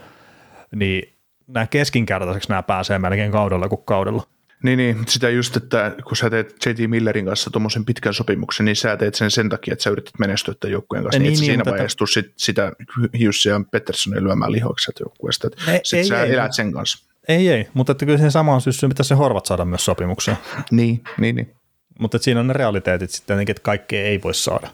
niin 0.75 1.15
nämä 1.47 1.67
keskinkertaiseksi 1.67 2.49
nämä 2.49 2.63
pääsee 2.63 2.99
melkein 2.99 3.33
kaudella 3.33 3.69
kuin 3.69 3.83
kaudella. 3.85 4.23
Niin, 4.63 4.77
niin, 4.77 5.05
sitä 5.09 5.31
just, 5.31 5.57
että 5.57 5.93
kun 6.05 6.17
sä 6.17 6.31
teet 6.31 6.67
J.T. 6.67 6.79
Millerin 6.91 7.25
kanssa 7.25 7.51
tuommoisen 7.51 7.85
pitkän 7.85 8.15
sopimuksen, 8.15 8.65
niin 8.65 8.77
sä 8.77 8.97
teet 8.97 9.15
sen 9.15 9.31
sen 9.31 9.49
takia, 9.49 9.73
että 9.73 9.83
sä 9.83 9.91
yrität 9.91 10.19
menestyä 10.19 10.55
tämän 10.61 10.73
joukkueen 10.73 11.05
kanssa. 11.05 11.19
Niin, 11.19 11.25
Niin, 11.25 11.41
niin, 11.41 11.41
niin, 11.41 11.47
siinä 11.47 11.71
vaiheessa 11.71 11.99
tuu 11.99 12.07
sit, 12.07 12.33
sitä 12.37 12.73
Hughesia 12.97 13.53
ja 13.53 13.61
Petterssonia 13.71 14.25
lyömään 14.25 14.53
lihoiksi 14.53 14.93
joukkueesta. 15.01 15.49
Ei, 15.69 15.81
Sitten 15.83 15.99
ei, 15.99 16.05
sä 16.05 16.23
ei. 16.23 16.35
elät 16.35 16.53
sen 16.53 16.73
kanssa. 16.73 17.09
Ei, 17.29 17.49
ei, 17.49 17.69
mutta 17.75 17.93
että 17.93 18.05
kyllä 18.05 18.19
siihen 18.19 18.33
samaan 18.33 18.61
syssyyn 18.61 18.91
pitäisi 18.91 19.09
se 19.09 19.15
Horvat 19.15 19.47
saada 19.47 19.65
myös 19.65 19.85
sopimukseen. 19.85 20.37
Niin, 20.71 21.05
niin, 21.19 21.37
niin. 21.37 21.55
Mutta 21.99 22.17
että 22.17 22.25
siinä 22.25 22.41
on 22.41 22.47
ne 22.47 22.53
realiteetit 22.53 23.11
sitten 23.11 23.41
että 23.41 23.63
kaikkea 23.63 24.05
ei 24.05 24.23
voi 24.23 24.35
saada. 24.35 24.71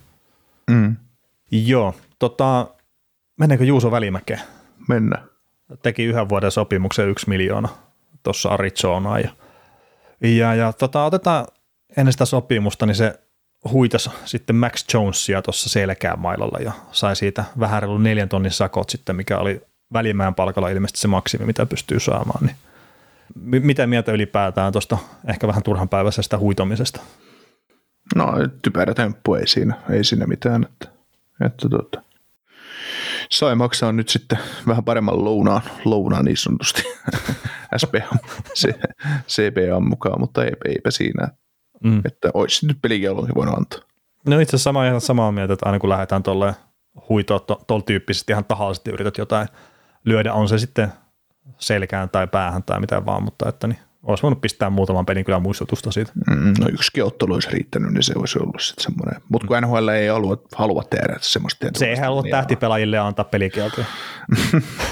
Mm. 0.71 0.97
Joo, 1.51 1.95
tota, 2.19 2.69
meneekö 3.39 3.65
Juuso 3.65 3.91
Välimäkeen? 3.91 4.41
Mennään. 4.89 5.25
Teki 5.83 6.05
yhden 6.05 6.29
vuoden 6.29 6.51
sopimuksen 6.51 7.09
yksi 7.09 7.29
miljoona 7.29 7.69
tuossa 8.23 8.49
Arizonaan. 8.49 9.21
Ja, 9.21 9.31
ja, 10.21 10.55
ja 10.55 10.73
tota, 10.73 11.05
otetaan 11.05 11.47
ennen 11.97 12.13
sitä 12.13 12.25
sopimusta, 12.25 12.87
niin 12.87 12.95
se 12.95 13.21
huitas 13.71 14.11
sitten 14.25 14.57
Max 14.57 14.85
Jonesia 14.95 15.43
tuossa 15.43 15.69
selkään 15.69 16.19
mailalla 16.19 16.59
ja 16.59 16.73
sai 16.93 17.17
siitä 17.17 17.45
vähän 17.61 17.83
reilu 17.83 17.99
neljän 17.99 18.29
tonnin 18.29 18.53
sakot 18.53 18.91
sitten, 18.91 19.17
mikä 19.17 19.39
oli 19.39 19.63
Välimäen 19.93 20.35
palkalla 20.35 20.69
ilmeisesti 20.69 21.01
se 21.01 21.09
maksimi, 21.09 21.47
mitä 21.47 21.67
pystyy 21.67 22.01
saamaan. 22.01 22.47
Niin 22.47 22.57
mi- 23.35 23.61
mitä 23.61 23.87
mieltä 23.87 24.13
ylipäätään 24.13 24.73
tuosta 24.73 24.99
ehkä 25.29 25.47
vähän 25.47 25.63
turhan 25.63 25.89
päiväisestä 25.89 26.39
huitomisesta? 26.39 27.01
No 28.15 28.33
typerä 28.63 28.95
temppu, 28.95 29.35
ei 29.35 29.47
siinä, 29.47 29.75
ei 29.91 30.05
siinä 30.05 30.27
mitään. 30.27 30.65
Että, 30.65 30.89
että 31.47 31.69
tota. 31.69 32.03
Sai 33.33 33.55
maksaa 33.55 33.93
nyt 33.93 34.09
sitten 34.09 34.39
vähän 34.67 34.85
paremman 34.85 35.25
lounaan, 35.25 35.63
lounaan 35.85 36.25
niin 36.25 36.37
sanotusti 36.37 36.83
SPA, 37.77 38.19
CPA 39.29 39.81
mukaan, 39.81 40.21
mutta 40.21 40.45
ei, 40.45 40.53
eipä 40.65 40.91
siinä. 40.91 41.29
Mm. 41.85 42.03
Että 42.05 42.31
olisi 42.35 42.67
nyt 42.67 42.79
pelikielonkin 42.83 43.35
voinut 43.35 43.59
antaa. 43.59 43.81
No 44.27 44.41
itse 44.41 44.57
asiassa 44.57 44.69
samaa, 44.69 44.87
ihan 44.87 45.01
samaa 45.01 45.33
mieltä, 45.33 45.53
että 45.53 45.67
aina 45.67 45.79
kun 45.79 45.89
lähdetään 45.89 46.23
tuolle 46.23 46.55
huitoa 47.09 47.41
tuolla 47.41 47.85
tyyppisesti 47.85 48.33
ihan 48.33 48.45
tahallisesti 48.45 48.91
yrität 48.91 49.19
jotain 49.19 49.49
lyödä, 50.05 50.33
on 50.33 50.49
se 50.49 50.59
sitten 50.59 50.93
selkään 51.59 52.11
tai 52.11 52.27
päähän 52.27 52.63
tai 52.63 52.81
mitä 52.81 53.07
vaan, 53.07 53.23
mutta 53.23 53.49
että 53.49 53.67
niin 53.67 53.79
olisi 54.03 54.23
voinut 54.23 54.41
pistää 54.41 54.71
muutaman 54.71 55.07
pelin 55.07 55.25
kyllä 55.25 55.39
muistutusta 55.39 55.93
siitä. 55.93 56.13
Mm, 56.31 56.55
no 56.61 56.69
yksi 56.73 57.03
ottelu 57.03 57.35
olisi 57.35 57.51
riittänyt, 57.51 57.93
niin 57.93 58.03
se 58.03 58.13
olisi 58.17 58.39
ollut 58.39 58.61
sitten 58.61 58.83
semmoinen. 58.83 59.23
Mutta 59.29 59.47
kun 59.47 59.57
NHL 59.61 59.89
ei 59.89 60.09
halua, 60.09 60.43
halua 60.55 60.83
tehdä 60.91 61.17
semmoista. 61.21 61.67
Se 61.75 61.87
ei 61.87 61.97
halua 61.97 62.23
tähtipelaajille 62.31 62.99
antaa 62.99 63.25
pelikieltoja. 63.25 63.87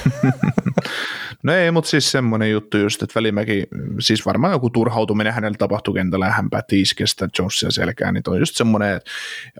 no 1.42 1.52
ei, 1.52 1.70
mutta 1.70 1.90
siis 1.90 2.10
semmoinen 2.10 2.50
juttu 2.50 2.78
just, 2.78 3.02
että 3.02 3.14
Välimäki, 3.14 3.66
siis 4.00 4.26
varmaan 4.26 4.52
joku 4.52 4.70
turhautuminen 4.70 5.32
hänellä 5.32 5.56
tapahtui 5.58 5.94
kentällä 5.94 6.26
ja 6.26 6.32
hän 6.32 6.50
päätti 6.50 6.80
iskeä 6.80 7.06
sitä 7.06 7.28
Jonesia 7.38 7.70
selkään, 7.70 8.14
niin 8.14 8.22
on 8.26 8.38
just 8.38 8.56
semmoinen, 8.56 8.96
että 8.96 9.10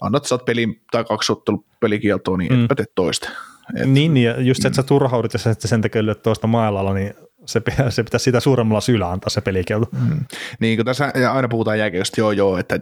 annat 0.00 0.24
saat 0.24 0.44
peli 0.44 0.80
tai 0.90 1.04
kaksi 1.04 1.32
ottelu 1.32 1.64
pelikieltoa, 1.80 2.36
niin 2.36 2.52
mm. 2.52 2.62
etpä 2.62 2.74
tee 2.74 2.86
toista. 2.94 3.28
Et, 3.76 3.90
niin, 3.90 4.16
ja 4.16 4.40
just 4.40 4.62
se, 4.62 4.68
että 4.68 4.76
sä 4.76 4.82
turhaudut 4.82 5.32
ja 5.32 5.38
sen 5.54 5.80
takia 5.80 6.04
lyöt 6.04 6.22
toista 6.22 6.46
mailalla, 6.46 6.94
niin 6.94 7.14
se, 7.48 7.62
se 7.88 8.02
pitäisi 8.02 8.24
sitä 8.24 8.40
suuremmalla 8.40 8.80
syyllä 8.80 9.10
antaa 9.10 9.30
se 9.30 9.40
pelikielto. 9.40 9.88
Mm. 9.92 10.24
Niin 10.60 10.78
kun 10.78 10.84
tässä 10.84 11.12
aina 11.32 11.48
puhutaan 11.48 11.78
jääkiekosta, 11.78 12.20
joo 12.20 12.32
joo, 12.32 12.58
että 12.58 12.80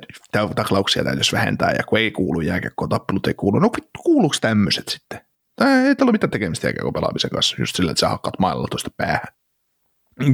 taklauksia 0.55 1.05
täytyisi 1.05 1.33
vähentää 1.33 1.73
ja 1.73 1.85
kun 1.85 1.99
ei 1.99 2.11
kuulu 2.11 2.41
jääkiekkoon, 2.41 2.89
tappelut 2.89 3.27
ei 3.27 3.35
kuulu. 3.35 3.59
No 3.59 3.71
kuuluuko 4.03 4.37
tämmöiset 4.41 4.89
sitten? 4.89 5.21
Tai 5.57 5.69
ei 5.69 5.97
tällä 5.97 6.11
ole 6.11 6.13
mitään 6.13 6.31
tekemistä 6.31 6.67
jääkiekkoon 6.67 6.93
pelaamisen 6.93 7.31
kanssa, 7.31 7.57
just 7.59 7.77
sillä, 7.77 7.91
että 7.91 8.01
sä 8.01 8.09
hakkaat 8.09 8.39
mailla 8.39 8.69
toista 8.71 8.91
päähän. 8.97 9.27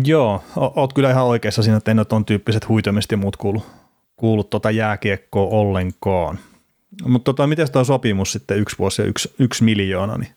Joo, 0.05 0.45
oot 0.57 0.93
kyllä 0.93 1.11
ihan 1.11 1.25
oikeassa 1.25 1.63
siinä, 1.63 1.77
että 1.77 1.91
en 1.91 1.99
ole 1.99 2.05
ton 2.05 2.25
tyyppiset 2.25 2.69
huitomiset 2.69 3.13
ja 3.13 3.17
muut 3.17 3.37
kuulu, 3.37 3.67
kuulu 4.17 4.45
tuota 4.45 4.71
jääkiekkoa 4.71 5.49
ollenkaan. 5.49 6.39
Mutta 7.05 7.25
tota, 7.25 7.47
miten 7.47 7.73
tuo 7.73 7.85
sopimus 7.85 8.33
sitten 8.33 8.59
yksi 8.59 8.79
vuosi 8.79 9.03
ja 9.03 9.09
yksi, 9.09 9.35
yksi 9.39 9.65
miljoona, 9.65 10.17
niin 10.17 10.33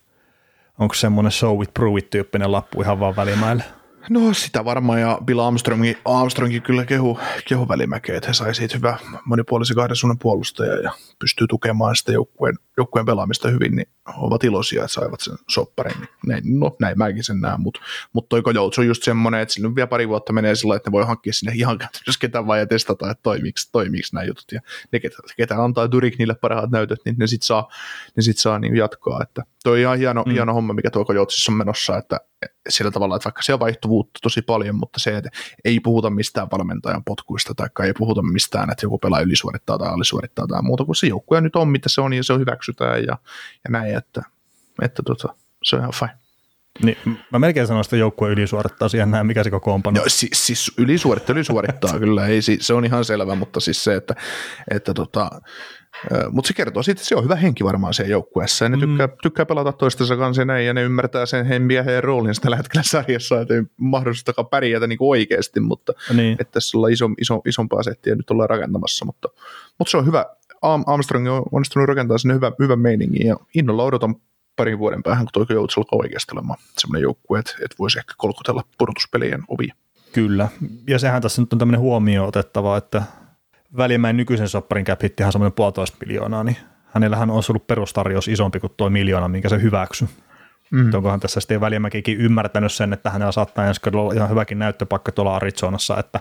onko 0.79 0.93
semmoinen 0.93 1.31
show 1.31 1.63
it, 1.63 1.73
prove 1.73 1.99
it 1.99 2.09
tyyppinen 2.09 2.51
lappu 2.51 2.81
ihan 2.81 2.99
vaan 2.99 3.15
välimäille? 3.15 3.63
No 4.09 4.33
sitä 4.33 4.65
varmaan 4.65 5.01
ja 5.01 5.19
Bill 5.25 5.39
Armstrongin, 5.39 5.97
Armstrongin 6.05 6.61
kyllä 6.61 6.85
kehu, 6.85 7.19
kehu 7.47 7.67
välimäkeä, 7.67 8.17
että 8.17 8.27
he 8.27 8.33
sai 8.33 8.55
siitä 8.55 8.77
hyvä 8.77 8.97
monipuolisen 9.25 9.75
kahden 9.75 9.95
suunnan 9.95 10.19
puolustaja 10.19 10.81
ja 10.81 10.91
pystyy 11.19 11.47
tukemaan 11.47 11.95
sitä 11.95 12.11
joukkueen, 12.11 12.55
joukkueen 12.77 13.05
pelaamista 13.05 13.49
hyvin, 13.49 13.75
niin 13.75 13.87
ovat 14.17 14.43
iloisia, 14.43 14.81
että 14.83 14.93
saivat 14.93 15.19
sen 15.19 15.37
sopparin. 15.49 16.07
Näin, 16.25 16.59
no 16.59 16.75
näin 16.81 16.97
mäkin 16.97 17.23
sen 17.23 17.41
näen, 17.41 17.61
mutta 17.61 17.79
mut 18.13 18.29
toi 18.29 18.41
Kojoutsu 18.41 18.81
on 18.81 18.87
just 18.87 19.03
semmoinen, 19.03 19.41
että 19.41 19.53
sillä 19.53 19.75
vielä 19.75 19.87
pari 19.87 20.09
vuotta 20.09 20.33
menee 20.33 20.55
sillä 20.55 20.75
että 20.75 20.89
ne 20.89 20.91
voi 20.91 21.05
hankkia 21.05 21.33
sinne 21.33 21.51
ihan 21.55 21.79
jos 22.07 22.17
ketään 22.17 22.47
vaan 22.47 22.59
ja 22.59 22.67
testata, 22.67 23.11
että 23.11 23.23
toimiiko, 23.23 23.59
toimiiko 23.71 24.07
nämä 24.13 24.23
jutut. 24.23 24.51
Ja 24.51 24.61
ne, 24.91 24.99
ketä, 24.99 25.17
ketä 25.37 25.63
antaa 25.63 25.91
Durik 25.91 26.17
niille 26.17 26.35
parhaat 26.35 26.71
näytöt, 26.71 26.99
niin 27.05 27.15
ne 27.19 27.27
sitten 27.27 27.47
saa, 27.47 27.69
ne 28.15 28.21
sit 28.23 28.37
saa 28.37 28.59
niin 28.59 28.75
jatkaa. 28.75 29.21
Että 29.23 29.43
toi 29.65 29.73
on 29.73 29.79
ihan 29.79 29.97
hieno, 29.97 30.23
mm. 30.23 30.31
hieno 30.31 30.53
homma, 30.53 30.73
mikä 30.73 30.91
tuo 30.91 31.05
Kojoutsissa 31.05 31.51
on 31.51 31.57
menossa, 31.57 31.97
että 31.97 32.19
sillä 32.69 32.91
tavalla, 32.91 33.15
että 33.15 33.25
vaikka 33.25 33.41
siellä 33.41 33.59
vaihtuvuutta 33.59 34.19
tosi 34.23 34.41
paljon, 34.41 34.75
mutta 34.75 34.99
se, 34.99 35.17
että 35.17 35.29
ei 35.65 35.79
puhuta 35.79 36.09
mistään 36.09 36.47
valmentajan 36.51 37.03
potkuista 37.03 37.53
tai 37.55 37.69
ei 37.83 37.93
puhuta 37.97 38.21
mistään, 38.21 38.71
että 38.71 38.85
joku 38.85 38.97
pelaa 38.97 39.19
ylisuorittaa 39.19 39.77
tai 39.77 39.89
alisuorittaa 39.89 40.47
tai 40.47 40.61
muuta, 40.61 40.85
kun 40.85 40.95
se 40.95 41.07
joukkue 41.07 41.41
nyt 41.41 41.55
on, 41.55 41.67
mitä 41.67 41.89
se 41.89 42.01
on 42.01 42.13
ja 42.13 42.23
se 42.23 42.33
on 42.33 42.39
hyväksytään 42.39 43.03
ja, 43.03 43.17
ja 43.63 43.69
näin, 43.69 43.97
että, 43.97 44.21
että 44.81 45.03
tota, 45.03 45.33
se 45.63 45.75
on 45.75 45.81
ihan 45.81 45.93
fine. 45.93 46.11
Niin, 46.83 46.97
mä 47.31 47.39
melkein 47.39 47.67
sanoin, 47.67 47.85
että 47.85 47.97
joukkue 47.97 48.29
ylisuorittaa 48.29 48.89
siihen 48.89 49.11
näin, 49.11 49.27
mikä 49.27 49.43
se 49.43 49.51
kokoonpano. 49.51 49.99
No, 49.99 50.05
siis, 50.07 50.45
siis 50.47 50.71
ylisuorittaa, 50.77 51.33
ylisuorittaa 51.33 51.99
kyllä, 52.03 52.27
ei, 52.27 52.41
se 52.41 52.73
on 52.73 52.85
ihan 52.85 53.05
selvä, 53.05 53.35
mutta 53.35 53.59
siis 53.59 53.83
se, 53.83 53.95
että, 53.95 54.15
että 54.71 54.93
tota, 54.93 55.29
mutta 56.31 56.47
se 56.47 56.53
kertoo 56.53 56.83
siitä, 56.83 56.99
että 56.99 57.07
se 57.07 57.15
on 57.15 57.23
hyvä 57.23 57.35
henki 57.35 57.63
varmaan 57.63 57.93
siellä 57.93 58.11
joukkueessa 58.11 58.65
ja 58.65 58.69
ne 58.69 58.77
mm. 58.77 58.81
tykkää, 58.81 59.09
tykkää 59.21 59.45
pelata 59.45 59.71
toistensa 59.71 60.17
kanssa 60.17 60.41
ja 60.41 60.45
näin 60.45 60.65
ja 60.65 60.73
ne 60.73 60.83
ymmärtää 60.83 61.25
sen 61.25 61.45
hemmiä 61.45 61.83
heidän 61.83 62.03
roolin 62.03 62.35
sitä 62.35 62.55
hetkellä 62.55 62.83
sarjassa, 62.83 63.41
että 63.41 63.53
ei 63.53 63.63
mahdollistakaan 63.77 64.47
pärjätä 64.47 64.87
niin 64.87 64.97
oikeasti, 64.99 65.59
mutta 65.59 65.93
niin. 66.13 66.37
että 66.39 66.51
tässä 66.51 66.77
ollaan 66.77 66.93
iso, 66.93 67.09
iso, 67.21 67.41
isompaa 67.45 67.83
settiä 67.83 68.15
nyt 68.15 68.31
ollaan 68.31 68.49
rakentamassa, 68.49 69.05
mutta, 69.05 69.27
mutta 69.79 69.91
se 69.91 69.97
on 69.97 70.05
hyvä. 70.05 70.25
Armstrong 70.85 71.29
on 71.29 71.43
onnistunut 71.51 71.87
rakentamaan 71.87 72.19
sinne 72.19 72.33
hyvä, 72.33 72.51
hyvän 72.59 72.79
meiningin 72.79 73.27
ja 73.27 73.37
innolla 73.55 73.83
odotan 73.83 74.15
parin 74.55 74.79
vuoden 74.79 75.03
päähän, 75.03 75.25
kun 75.25 75.45
tuo 75.45 75.55
joutuisi 75.55 75.79
alkaa 75.79 75.99
oikeasti 75.99 76.31
olemaan 76.33 76.59
sellainen 76.77 77.03
joukkue, 77.03 77.39
että, 77.39 77.51
että 77.51 77.75
voisi 77.79 77.99
ehkä 77.99 78.13
kolkutella 78.17 78.63
pudotuspelien 78.77 79.43
ovia. 79.47 79.75
Kyllä, 80.11 80.47
ja 80.87 80.99
sehän 80.99 81.21
tässä 81.21 81.41
nyt 81.41 81.53
on 81.53 81.59
tämmöinen 81.59 81.81
huomio 81.81 82.27
otettava, 82.27 82.77
että 82.77 83.03
Välimäen 83.77 84.17
nykyisen 84.17 84.49
sopparin 84.49 84.85
cap 84.85 85.03
hittihan 85.03 85.31
semmoinen 85.31 85.53
puolitoista 85.53 85.97
miljoonaa, 86.05 86.43
niin 86.43 86.57
hänellähän 86.85 87.29
olisi 87.29 87.51
ollut 87.51 87.67
perustarjous 87.67 88.27
isompi 88.27 88.59
kuin 88.59 88.73
tuo 88.77 88.89
miljoona, 88.89 89.27
minkä 89.27 89.49
se 89.49 89.61
hyväksy. 89.61 90.07
Mm. 90.71 90.93
Onkohan 90.93 91.19
tässä 91.19 91.39
sitten 91.39 91.61
Välimäkikin 91.61 92.17
ymmärtänyt 92.17 92.71
sen, 92.71 92.93
että 92.93 93.09
hänellä 93.09 93.31
saattaa 93.31 93.65
ensi 93.65 93.81
olla 93.93 94.13
ihan 94.13 94.29
hyväkin 94.29 94.59
näyttöpakka 94.59 95.11
tuolla 95.11 95.35
Arizonassa, 95.35 95.99
että 95.99 96.19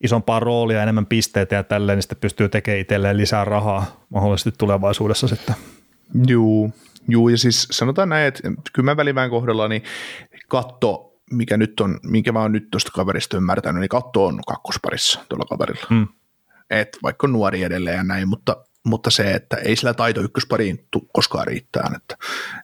isompaa 0.00 0.40
roolia, 0.40 0.82
enemmän 0.82 1.06
pisteitä 1.06 1.54
ja 1.54 1.62
tälleen, 1.62 1.96
niin 1.96 2.02
sitten 2.02 2.18
pystyy 2.20 2.48
tekemään 2.48 2.80
itselleen 2.80 3.16
lisää 3.16 3.44
rahaa 3.44 4.04
mahdollisesti 4.08 4.52
tulevaisuudessa 4.58 5.28
sitten. 5.28 5.54
Joo, 6.26 6.70
Joo 7.08 7.28
ja 7.28 7.38
siis 7.38 7.68
sanotaan 7.70 8.08
näin, 8.08 8.26
että 8.26 8.42
kyllä 8.72 8.90
mä 8.90 8.96
välimään 8.96 9.30
kohdalla, 9.30 9.68
niin 9.68 9.82
katto, 10.48 11.18
mikä 11.30 11.56
nyt 11.56 11.80
on, 11.80 12.00
minkä 12.02 12.32
mä 12.32 12.40
oon 12.40 12.52
nyt 12.52 12.70
tuosta 12.70 12.90
kaverista 12.94 13.36
ymmärtänyt, 13.36 13.80
niin 13.80 13.88
katto 13.88 14.26
on 14.26 14.40
kakkosparissa 14.46 15.20
tuolla 15.28 15.44
kaverilla. 15.44 15.86
Mm 15.90 16.08
että 16.80 16.98
vaikka 17.02 17.28
nuori 17.28 17.62
edelleen 17.62 17.96
ja 17.96 18.04
näin, 18.04 18.28
mutta, 18.28 18.56
mutta 18.84 19.10
se, 19.10 19.30
että 19.30 19.56
ei 19.56 19.76
sillä 19.76 19.94
taito 19.94 20.20
ykköspariin 20.20 20.86
koskaan 21.12 21.46
riittää, 21.46 21.90
että, 21.96 22.16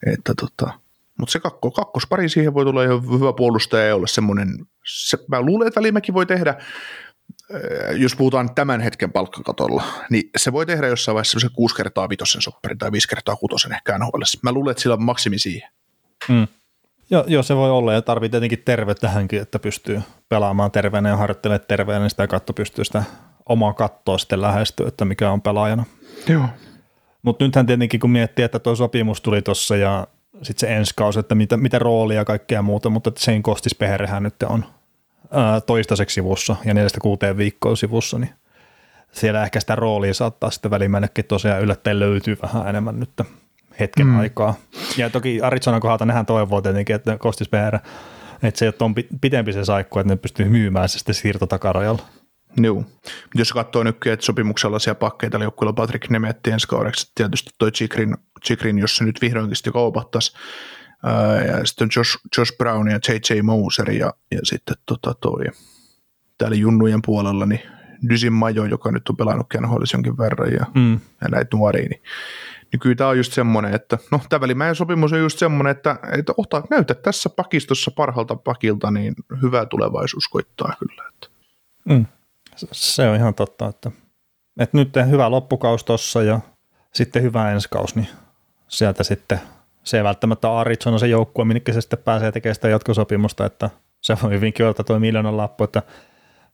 että 0.06 0.32
tota, 0.40 0.78
mutta 1.18 1.32
se 1.32 1.40
kakko, 1.40 1.70
kakkospari 1.70 2.28
siihen 2.28 2.54
voi 2.54 2.64
tulla 2.64 2.84
ihan 2.84 3.02
hyvä 3.02 3.32
puolustaja 3.32 3.86
ja 3.86 3.96
olla 3.96 4.06
semmoinen, 4.06 4.48
se, 4.86 5.18
mä 5.28 5.42
luulen, 5.42 5.68
että 5.68 5.80
Välimäki 5.80 6.14
voi 6.14 6.26
tehdä, 6.26 6.50
äh, 6.50 7.96
jos 7.96 8.16
puhutaan 8.16 8.54
tämän 8.54 8.80
hetken 8.80 9.12
palkkakatolla, 9.12 9.84
niin 10.10 10.30
se 10.36 10.52
voi 10.52 10.66
tehdä 10.66 10.86
jossain 10.86 11.14
vaiheessa 11.14 11.40
se 11.40 11.48
kuusi 11.52 11.74
kertaa 11.74 12.08
vitosen 12.08 12.42
sopparin 12.42 12.78
tai 12.78 12.92
viisi 12.92 13.08
kertaa 13.08 13.36
kutosen 13.36 13.72
ehkä 13.72 13.98
NHL. 13.98 14.22
Mä 14.42 14.52
luulen, 14.52 14.70
että 14.70 14.82
sillä 14.82 14.94
on 14.94 15.02
maksimi 15.02 15.38
siihen. 15.38 15.70
Mm. 16.28 16.48
Joo, 17.10 17.24
joo, 17.26 17.42
se 17.42 17.56
voi 17.56 17.70
olla 17.70 17.92
ja 17.92 18.02
tarvitsee 18.02 18.40
tietenkin 18.40 18.64
terve 18.64 18.94
tähänkin, 18.94 19.42
että 19.42 19.58
pystyy 19.58 20.02
pelaamaan 20.28 20.70
terveenä 20.70 21.08
ja 21.08 21.16
harjoittelemaan 21.16 21.66
terveenä, 21.68 22.00
niin 22.00 22.10
sitä 22.10 22.26
kautta 22.26 22.52
pystyy 22.52 22.84
sitä 22.84 23.02
omaa 23.48 23.72
kattoa 23.72 24.18
sitten 24.18 24.42
lähestyä, 24.42 24.88
että 24.88 25.04
mikä 25.04 25.30
on 25.30 25.42
pelaajana. 25.42 25.84
Joo. 26.28 26.44
Mutta 27.22 27.44
nythän 27.44 27.66
tietenkin 27.66 28.00
kun 28.00 28.10
miettii, 28.10 28.44
että 28.44 28.58
tuo 28.58 28.76
sopimus 28.76 29.20
tuli 29.20 29.42
tuossa 29.42 29.76
ja 29.76 30.06
sitten 30.42 30.68
se 30.68 30.76
ensi 30.76 30.92
kausi, 30.96 31.18
että 31.18 31.34
mitä, 31.34 31.56
mitä 31.56 31.78
roolia 31.78 32.16
ja 32.16 32.24
kaikkea 32.24 32.62
muuta, 32.62 32.90
mutta 32.90 33.12
sen 33.16 33.42
kostis 33.42 33.74
Peherehän 33.74 34.22
nyt 34.22 34.42
on 34.42 34.64
ää, 35.30 35.60
toistaiseksi 35.60 36.14
sivussa 36.14 36.56
ja 36.64 36.74
neljästä 36.74 37.00
kuuteen 37.00 37.36
viikkoa 37.36 37.76
sivussa, 37.76 38.18
niin 38.18 38.30
siellä 39.12 39.42
ehkä 39.42 39.60
sitä 39.60 39.74
roolia 39.74 40.14
saattaa 40.14 40.50
sitten 40.50 40.70
välimäinäkin 40.70 41.24
tosiaan 41.24 41.62
yllättäen 41.62 41.98
löytyy 41.98 42.38
vähän 42.42 42.68
enemmän 42.68 43.00
nyt 43.00 43.10
hetken 43.80 44.06
mm. 44.06 44.18
aikaa. 44.18 44.54
Ja 44.96 45.10
toki 45.10 45.40
Arizonan 45.42 45.80
kohdalta 45.80 46.06
nehän 46.06 46.26
toivoo 46.26 46.60
tietenkin, 46.60 46.96
että 46.96 47.18
Kostis 47.18 47.48
PR, 47.48 47.78
että 48.42 48.58
se 48.58 48.64
ei 48.64 48.72
ole 48.80 49.04
pitempi 49.20 49.52
se 49.52 49.64
saikku, 49.64 49.98
että 49.98 50.12
ne 50.12 50.16
pystyy 50.16 50.48
myymään 50.48 50.88
se 50.88 50.98
sitten 50.98 51.14
siirtotakarajalla. 51.14 52.02
Joo. 52.56 52.84
Jos 53.34 53.52
katsoo 53.52 53.82
nyt, 53.82 54.06
että 54.06 54.26
sopimuksella 54.26 54.94
pakkeita 54.94 55.38
joukkueella 55.38 55.72
Patrick 55.72 56.10
Nemetti 56.10 56.50
ensi 56.50 56.68
kaudeksi, 56.68 57.12
tietysti 57.14 57.50
toi 57.58 57.70
Chikrin, 57.70 58.16
Chikrin 58.44 58.78
jos 58.78 58.96
se 58.96 59.04
nyt 59.04 59.20
vihdoinkin 59.20 59.56
sitten 59.56 59.72
kaupattaisi, 59.72 60.32
ja 61.48 61.64
sitten 61.64 61.88
Josh, 61.96 62.18
Josh 62.38 62.56
Brown 62.56 62.90
ja 62.90 62.98
J.J. 63.08 63.42
Moser 63.42 63.90
ja, 63.90 64.14
ja 64.30 64.40
sitten 64.42 64.76
tota 64.86 65.14
toi, 65.20 65.44
täällä 66.38 66.56
junnujen 66.56 67.02
puolella 67.06 67.46
niin 67.46 67.62
Dysin 68.08 68.32
Majo, 68.32 68.64
joka 68.64 68.92
nyt 68.92 69.08
on 69.08 69.16
pelannut 69.16 69.46
kenhoillisi 69.48 69.96
jonkin 69.96 70.18
verran 70.18 70.52
ja, 70.52 70.66
mm. 70.74 70.92
ja 70.92 71.28
näitä 71.30 71.56
nuoria, 71.56 71.88
niin, 71.88 72.02
niin 72.72 72.80
kyllä 72.80 72.96
tämä 72.96 73.10
on 73.10 73.16
just 73.16 73.32
semmoinen, 73.32 73.74
että 73.74 73.98
no 74.10 74.20
tämä 74.28 74.40
välimäen 74.40 74.74
sopimus 74.74 75.12
on 75.12 75.18
just 75.18 75.38
semmoinen, 75.38 75.70
että, 75.70 75.96
että 76.18 76.32
ota, 76.36 76.62
näytä 76.70 76.94
tässä 76.94 77.30
pakistossa 77.30 77.90
parhaalta 77.90 78.36
pakilta, 78.36 78.90
niin 78.90 79.14
hyvä 79.42 79.66
tulevaisuus 79.66 80.28
koittaa 80.28 80.72
kyllä. 80.78 81.08
Että. 81.08 81.28
Mm. 81.84 82.06
Se 82.72 83.08
on 83.08 83.16
ihan 83.16 83.34
totta, 83.34 83.66
että, 83.66 83.90
että 84.60 84.76
nyt 84.76 84.92
hyvä 85.10 85.30
loppukaus 85.30 85.84
tuossa 85.84 86.22
ja 86.22 86.40
sitten 86.94 87.22
hyvä 87.22 87.52
enskaus, 87.52 87.94
niin 87.94 88.08
sieltä 88.68 89.04
sitten 89.04 89.40
se 89.84 89.96
ei 89.96 90.04
välttämättä 90.04 90.48
ole 90.48 90.60
Arizona 90.60 90.98
se 90.98 91.06
joukkue, 91.06 91.44
minne 91.44 91.72
se 91.72 91.80
sitten 91.80 91.98
pääsee 91.98 92.32
tekemään 92.32 92.54
sitä 92.54 92.68
jatkosopimusta, 92.68 93.46
että 93.46 93.70
se 94.00 94.16
on 94.22 94.32
hyvinkin 94.32 94.66
olla 94.66 94.74
tuo 94.74 94.98
miljoonan 94.98 95.36
lappu, 95.36 95.64
että 95.64 95.82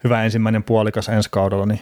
hyvä 0.05 0.25
ensimmäinen 0.25 0.63
puolikas 0.63 1.09
ensi 1.09 1.29
kaudella, 1.33 1.67
niin 1.67 1.81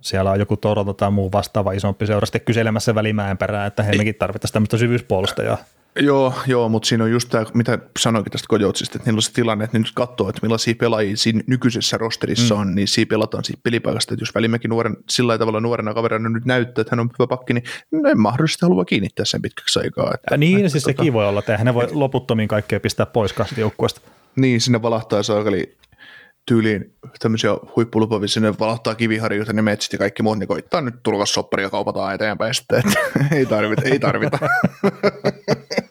siellä 0.00 0.30
on 0.30 0.38
joku 0.38 0.56
Toronto 0.56 0.92
tai 0.92 1.10
muu 1.10 1.32
vastaava 1.32 1.72
isompi 1.72 2.06
seura 2.06 2.26
sitten 2.26 2.40
kyselemässä 2.40 2.94
välimäen 2.94 3.38
perään, 3.38 3.66
että 3.66 3.82
heillekin 3.82 4.14
tarvittaisiin 4.14 4.52
tämmöistä 4.52 4.76
syvyyspuolustajaa. 4.76 5.58
Joo, 5.96 6.34
joo, 6.46 6.68
mutta 6.68 6.88
siinä 6.88 7.04
on 7.04 7.10
just 7.10 7.28
tämä, 7.28 7.44
mitä 7.54 7.78
sanoinkin 7.98 8.32
tästä 8.32 8.48
Kojoutsista, 8.48 8.96
että 8.96 9.10
niillä 9.10 9.18
on 9.18 9.22
se 9.22 9.32
tilanne, 9.32 9.64
että 9.64 9.78
nyt 9.78 9.92
katsoo, 9.94 10.28
että 10.28 10.38
millaisia 10.42 10.74
pelaajia 10.74 11.16
siinä 11.16 11.40
nykyisessä 11.46 11.98
rosterissa 11.98 12.54
mm. 12.54 12.60
on, 12.60 12.74
niin 12.74 12.88
siinä 12.88 13.08
pelataan 13.08 13.44
siitä 13.44 13.60
pelipaikasta, 13.62 14.14
että 14.14 14.22
jos 14.22 14.34
Välimäki 14.34 14.68
nuoren, 14.68 14.96
sillä 15.08 15.38
tavalla 15.38 15.60
nuorena 15.60 15.94
kaverina 15.94 16.28
nyt 16.28 16.44
näyttää, 16.44 16.82
että 16.82 16.96
hän 16.96 17.00
on 17.00 17.10
hyvä 17.18 17.26
pakki, 17.26 17.52
niin 17.52 17.64
no 17.90 18.10
en 18.10 18.20
mahdollisesti 18.20 18.66
halua 18.66 18.84
kiinnittää 18.84 19.24
sen 19.24 19.42
pitkäksi 19.42 19.78
aikaa. 19.80 20.10
Että, 20.14 20.34
ja 20.34 20.36
niin, 20.36 20.58
että, 20.58 20.68
siis 20.68 20.84
tota, 20.84 20.96
sekin 20.96 21.12
voi 21.12 21.28
olla, 21.28 21.38
että 21.38 21.64
ne 21.64 21.74
voi 21.74 21.88
loputtomiin 21.92 22.48
kaikkea 22.48 22.80
pistää 22.80 23.06
pois 23.06 23.34
joukkueesta. 23.56 24.00
Niin, 24.36 24.60
sinne 24.60 24.82
valahtaa 24.82 25.22
saakeli 25.22 25.76
tyyliin 26.46 26.94
tämmöisiä 27.18 27.50
huippulupavia, 27.76 28.28
sinne 28.28 28.54
valottaa 28.58 28.94
kiviharjut 28.94 29.48
ja 29.48 29.52
ne 29.52 29.62
metsit 29.62 29.92
ja 29.92 29.98
kaikki 29.98 30.22
muut, 30.22 30.38
niin 30.38 30.48
koittaa 30.48 30.80
nyt 30.80 30.94
tulkassoppari 31.02 31.62
ja 31.62 31.70
kaupataan 31.70 32.14
eteenpäin 32.14 32.54
sitten, 32.54 32.78
että 32.78 32.98
ei 33.36 33.46
tarvita, 33.46 33.82
ei 33.84 33.98
tarvita. 33.98 34.38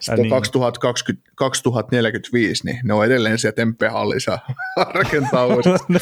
sitten 0.00 0.22
niin. 0.22 0.30
2020, 0.30 1.30
2045, 1.34 2.64
niin 2.64 2.80
ne 2.84 2.94
on 2.94 3.04
edelleen 3.04 3.38
siellä 3.38 3.56
temppehallissa 3.56 4.38
rakentaa 4.94 5.46
uudestaan. 5.46 6.00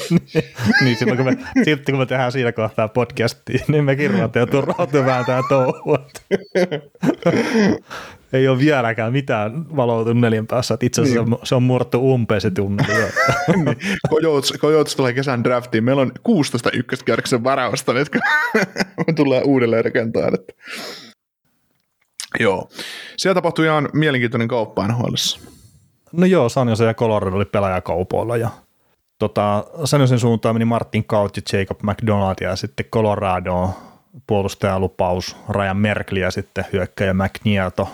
niin, 0.85 0.97
silloin 0.97 1.17
kun 1.17 1.27
me, 1.27 1.37
sitten 1.65 1.93
kun 1.93 1.99
me 1.99 2.07
tehdään 2.07 2.33
siinä 2.33 2.53
kohtaa 2.53 2.89
podcastia, 2.89 3.65
niin 3.69 3.85
mekin 3.85 4.11
ruvetaan 4.11 4.41
jo 4.41 4.47
turhautua 4.47 5.05
vähän 5.05 5.25
tähän 5.25 5.45
touhuun 5.49 5.99
ei 8.33 8.49
ole 8.49 8.59
vieläkään 8.59 9.13
mitään 9.13 9.77
valoa 9.77 10.05
tunnelin 10.05 10.47
päässä, 10.47 10.75
että 10.75 10.87
itse 10.87 11.03
asiassa 11.03 11.25
niin. 11.25 11.39
se 11.45 11.55
on 11.55 11.63
murtu 11.63 12.15
umpeen 12.15 12.41
se 12.41 12.51
tunneli. 12.51 12.89
niin. 13.65 13.77
Kojouts, 14.61 14.97
tulee 14.97 15.13
kesän 15.13 15.45
draftiin. 15.45 15.85
Meillä 15.85 16.03
on 16.03 16.13
16 16.23 16.71
ykköskierroksen 16.73 17.45
varausta, 17.45 17.99
jotka 17.99 18.19
me 19.07 19.13
tullaan 19.17 19.45
uudelleen 19.45 19.85
rakentamaan. 19.85 20.35
Että. 20.35 20.53
Joo. 22.45 22.69
Siellä 23.17 23.35
tapahtui 23.35 23.67
ihan 23.67 23.89
mielenkiintoinen 23.93 24.49
kauppa 24.49 24.89
nhl 24.89 25.15
No 26.13 26.27
joo, 26.27 26.49
San 26.49 26.69
Jose 26.69 26.85
ja 26.85 26.95
Colorado 26.95 27.37
oli 27.37 27.45
pelaajakaupoilla 27.45 28.37
ja 28.37 28.49
tota, 29.19 29.65
San 29.85 30.01
Josen 30.01 30.19
suuntaan 30.19 30.55
meni 30.55 30.65
Martin 30.65 31.05
Kaut 31.05 31.37
ja 31.37 31.59
Jacob 31.59 31.79
McDonald 31.83 32.37
ja 32.41 32.57
sitten 32.57 32.87
Colorado 32.87 33.71
puolustajalupaus 34.27 35.37
Ryan 35.49 35.77
Merkli 35.77 36.21
ja 36.21 36.31
sitten 36.31 36.65
hyökkäjä 36.73 37.15
McNieto 37.15 37.89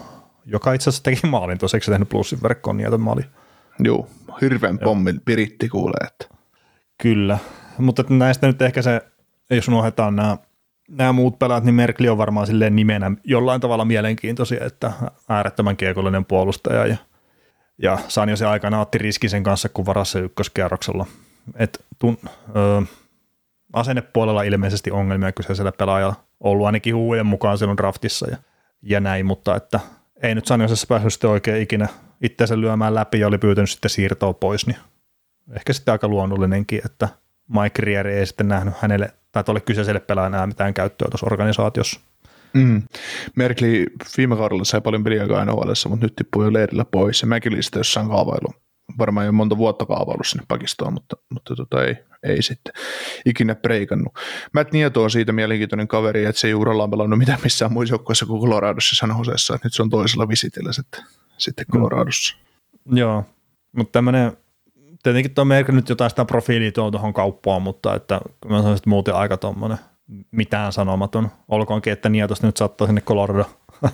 joka 0.46 0.72
itse 0.72 0.90
asiassa 0.90 1.02
teki 1.02 1.26
maalin 1.26 1.58
tuossa, 1.58 1.76
eikö 1.76 1.84
se 1.84 1.90
tehnyt 1.90 2.08
plussin 2.08 2.42
verkkoon 2.42 2.76
niin 2.76 3.00
maali? 3.00 3.22
Joo, 3.78 4.08
hirveän 4.40 4.78
pommin 4.78 5.20
piritti 5.24 5.68
kuulee. 5.68 6.06
Että. 6.06 6.36
Kyllä, 7.02 7.38
mutta 7.78 8.04
näistä 8.08 8.46
nyt 8.46 8.62
ehkä 8.62 8.82
se, 8.82 9.00
jos 9.50 9.68
unohdetaan 9.68 10.16
nämä, 10.16 10.36
nämä 10.88 11.12
muut 11.12 11.38
pelaat, 11.38 11.64
niin 11.64 11.74
Merkli 11.74 12.08
on 12.08 12.18
varmaan 12.18 12.46
silleen 12.46 12.76
nimenä 12.76 13.10
jollain 13.24 13.60
tavalla 13.60 13.84
mielenkiintoisia, 13.84 14.64
että 14.64 14.92
äärettömän 15.28 15.76
kiekollinen 15.76 16.24
puolustaja 16.24 16.86
ja, 16.86 16.96
ja 17.82 17.98
saan 18.08 18.28
jo 18.28 18.36
se 18.36 18.46
aikana 18.46 18.80
otti 18.80 18.98
riski 18.98 19.28
sen 19.28 19.42
kanssa, 19.42 19.68
kun 19.68 19.86
varassa 19.86 20.18
ykköskierroksella. 20.18 21.06
Et 21.56 21.84
tun, 21.98 22.18
ö, 22.56 22.82
asennepuolella 23.72 24.42
ilmeisesti 24.42 24.90
ongelmia 24.90 25.32
kyseisellä 25.32 25.72
pelaajalla 25.72 26.24
ollut 26.40 26.66
ainakin 26.66 26.94
huujen 26.94 27.26
mukaan 27.26 27.58
silloin 27.58 27.76
draftissa 27.76 28.30
ja, 28.30 28.36
ja 28.82 29.00
näin, 29.00 29.26
mutta 29.26 29.56
että 29.56 29.80
ei 30.22 30.34
nyt 30.34 30.46
Sanjosessa 30.46 30.86
päässyt 30.86 31.12
sitten 31.12 31.30
oikein 31.30 31.62
ikinä 31.62 31.88
itseänsä 32.22 32.60
lyömään 32.60 32.94
läpi 32.94 33.20
ja 33.20 33.26
oli 33.26 33.38
pyytänyt 33.38 33.70
sitten 33.70 33.90
siirtoa 33.90 34.32
pois, 34.32 34.66
niin 34.66 34.76
ehkä 35.56 35.72
sitten 35.72 35.92
aika 35.92 36.08
luonnollinenkin, 36.08 36.80
että 36.84 37.08
Mike 37.48 37.82
Rieri 37.82 38.14
ei 38.14 38.26
sitten 38.26 38.48
nähnyt 38.48 38.74
hänelle 38.78 39.14
tai 39.32 39.44
tuolle 39.44 39.60
kyseiselle 39.60 40.00
pelaajalle 40.00 40.36
enää 40.36 40.46
mitään 40.46 40.74
käyttöä 40.74 41.08
tuossa 41.10 41.26
organisaatiossa. 41.26 42.00
Mm. 42.54 42.82
Merkli 43.36 43.86
viime 44.16 44.36
kaudella 44.36 44.64
sai 44.64 44.80
paljon 44.80 45.04
peliaikaa 45.04 45.44
nhl 45.44 45.72
mutta 45.88 46.06
nyt 46.06 46.16
tippui 46.16 46.44
jo 46.44 46.52
leirillä 46.52 46.84
pois 46.84 47.22
ja 47.22 47.26
mäkin 47.26 47.62
sitten 47.62 47.80
jossain 47.80 48.08
kaavailu. 48.08 48.54
Varmaan 48.98 49.26
jo 49.26 49.32
monta 49.32 49.56
vuotta 49.56 49.86
kaavailu 49.86 50.24
sinne 50.24 50.44
pakistoon, 50.48 50.92
mutta, 50.92 51.16
mutta 51.30 51.56
tota 51.56 51.84
ei, 51.84 51.96
ei 52.22 52.42
sitten 52.42 52.74
ikinä 53.26 53.54
preikannut. 53.54 54.12
Matt 54.52 54.72
Nieto 54.72 55.02
on 55.02 55.10
siitä 55.10 55.32
mielenkiintoinen 55.32 55.88
kaveri, 55.88 56.24
että 56.24 56.40
se 56.40 56.46
ei 56.46 56.54
uralla 56.54 56.88
pelannut 56.88 57.18
mitään 57.18 57.38
missään 57.42 57.72
muissa 57.72 57.92
joukkueissa 57.92 58.26
kuin 58.26 58.40
Coloradossa 58.40 58.96
San 58.96 59.14
Joseessa, 59.18 59.54
että 59.54 59.66
nyt 59.66 59.74
se 59.74 59.82
on 59.82 59.90
toisella 59.90 60.28
visitillä 60.28 60.72
sitten, 60.72 61.04
sitten 61.38 61.66
Coloradossa. 61.72 62.36
Mm. 62.84 62.96
Joo, 62.96 63.24
mutta 63.76 63.92
tämmöinen, 63.92 64.36
tietenkin 65.04 65.34
tuo 65.34 65.44
merkki 65.44 65.72
nyt 65.72 65.88
jotain 65.88 66.10
sitä 66.10 66.24
profiilia 66.24 66.72
tuo 66.72 66.90
tuohon 66.90 67.12
kauppaan, 67.12 67.62
mutta 67.62 67.94
että 67.94 68.20
mä 68.48 68.56
sanoisin, 68.56 68.76
että 68.76 68.90
muuten 68.90 69.14
aika 69.14 69.36
tuommoinen 69.36 69.78
mitään 70.30 70.72
sanomaton. 70.72 71.30
Olkoonkin, 71.48 71.92
että 71.92 72.08
Nietosta 72.08 72.46
nyt 72.46 72.56
saattaa 72.56 72.86
sinne 72.86 73.00
Colorado 73.00 73.44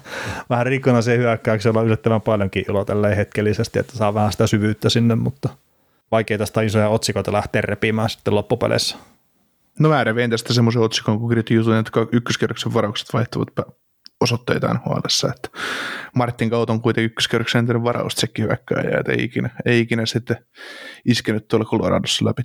vähän 0.51 0.67
rikkona 0.67 1.03
se 1.03 1.17
hyökkäyksellä 1.17 1.81
on 1.81 1.87
yllättävän 1.87 2.21
paljonkin 2.21 2.65
ilo 2.69 2.85
tälleen 2.85 3.17
hetkellisesti, 3.17 3.79
että 3.79 3.97
saa 3.97 4.15
vähän 4.15 4.33
sitä 4.33 4.47
syvyyttä 4.47 4.89
sinne, 4.89 5.15
mutta– 5.15 5.49
vaikea 6.11 6.39
tästä 6.39 6.63
isoja 6.63 6.89
otsikoita 6.89 7.33
lähteä 7.33 7.61
repimään 7.61 8.11
sitten 8.11 8.35
loppupeleissä. 8.35 8.97
No 9.79 9.89
mä 9.89 10.05
revin 10.05 10.31
tästä 10.31 10.55
semmoisen 10.55 10.83
otsikon, 10.83 11.19
kun 11.19 11.29
kirjoitin 11.29 11.57
jutun, 11.57 11.77
että 11.77 12.07
ykköskerroksen 12.13 12.75
varaukset 12.75 13.09
vaihtuvat 13.13 13.49
osoitteita 14.21 14.75
nhl 14.75 14.99
että 15.31 15.59
Martin 16.15 16.51
kautta 16.51 16.73
on 16.73 16.83
kuitenkin 16.83 17.07
ykköskerroksen 17.07 17.59
entinen 17.59 17.85
varaus 17.85 18.27
hyökkääjä, 18.39 18.99
että 18.99 19.13
ei 19.13 19.25
ikinä, 19.25 19.51
ei 19.67 19.81
ikinä 19.81 20.07
sitten 20.07 20.37
iskenyt 21.05 21.49
tuolla 21.49 21.67
Coloradossa 21.67 22.25
läpi. 22.25 22.43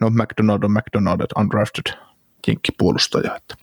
No 0.00 0.10
McDonald 0.10 0.62
on 0.62 0.72
McDonald, 0.72 1.20
undrafted 1.38 1.98
jenkkipuolustaja. 2.46 3.36
Että. 3.36 3.54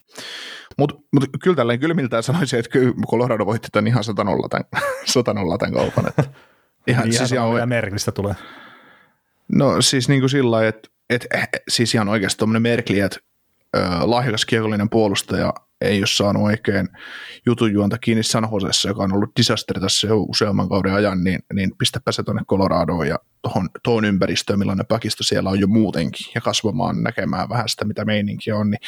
Mutta 0.78 0.96
mut 1.14 1.24
kyllä 1.44 1.56
tälleen 1.56 1.80
kylmiltään 1.80 2.24
sanoisin, 2.24 2.60
että 2.60 2.72
kyllä 2.72 2.94
Colorado 3.12 3.46
voitti 3.46 3.68
tämän 3.72 3.88
ihan 3.88 4.04
satanolla 4.04 4.50
tämän, 4.50 4.66
satanolla 5.14 5.58
tämän 5.58 5.74
kaupan. 5.74 6.08
Että 6.08 6.24
ihan, 6.88 7.10
niin 7.10 7.18
siis 7.18 7.32
ihan 7.32 7.70
merkistä 7.70 8.12
tulee. 8.12 8.36
No 9.48 9.82
siis 9.82 10.10
niin 10.10 10.22
kuin 10.22 10.30
sillä 10.30 10.52
lailla, 10.52 10.70
että, 10.70 10.90
että 11.10 11.60
siis 11.70 11.96
ihan 11.96 12.10
oikeasti 12.10 12.38
tuommoinen 12.38 12.62
Merkli, 12.62 13.00
että 13.00 13.20
lahjakas 14.02 14.46
kiekollinen 14.46 14.90
puolustaja 14.90 15.54
ei 15.82 16.00
ole 16.00 16.08
saanut 16.08 16.44
oikein 16.44 16.90
jutujuonta 17.46 17.98
kiinni 17.98 18.24
San 18.24 18.48
Josessa, 18.52 18.88
joka 18.88 19.04
on 19.04 19.14
ollut 19.14 19.32
disaster 19.38 19.80
tässä 19.80 20.08
jo 20.08 20.20
useamman 20.20 20.70
kauden 20.70 20.94
ajan, 20.94 21.24
niin, 21.24 21.40
niin 21.54 21.72
pistäpä 21.78 22.12
se 22.12 22.24
tuonne 22.24 22.44
Coloradoon 22.50 23.08
ja 23.08 23.20
tuohon, 23.42 23.70
tuohon 23.84 24.06
ympäristöön, 24.06 24.60
millainen 24.60 24.86
pakisto 24.86 25.24
siellä 25.24 25.50
on 25.50 25.60
jo 25.60 25.68
muutenkin, 25.68 26.28
ja 26.36 26.42
kasvamaan 26.42 27.04
näkemään 27.04 27.50
vähän 27.50 27.70
sitä, 27.70 27.86
mitä 27.86 28.06
meininkiä 28.06 28.56
on, 28.56 28.72
niin 28.72 28.82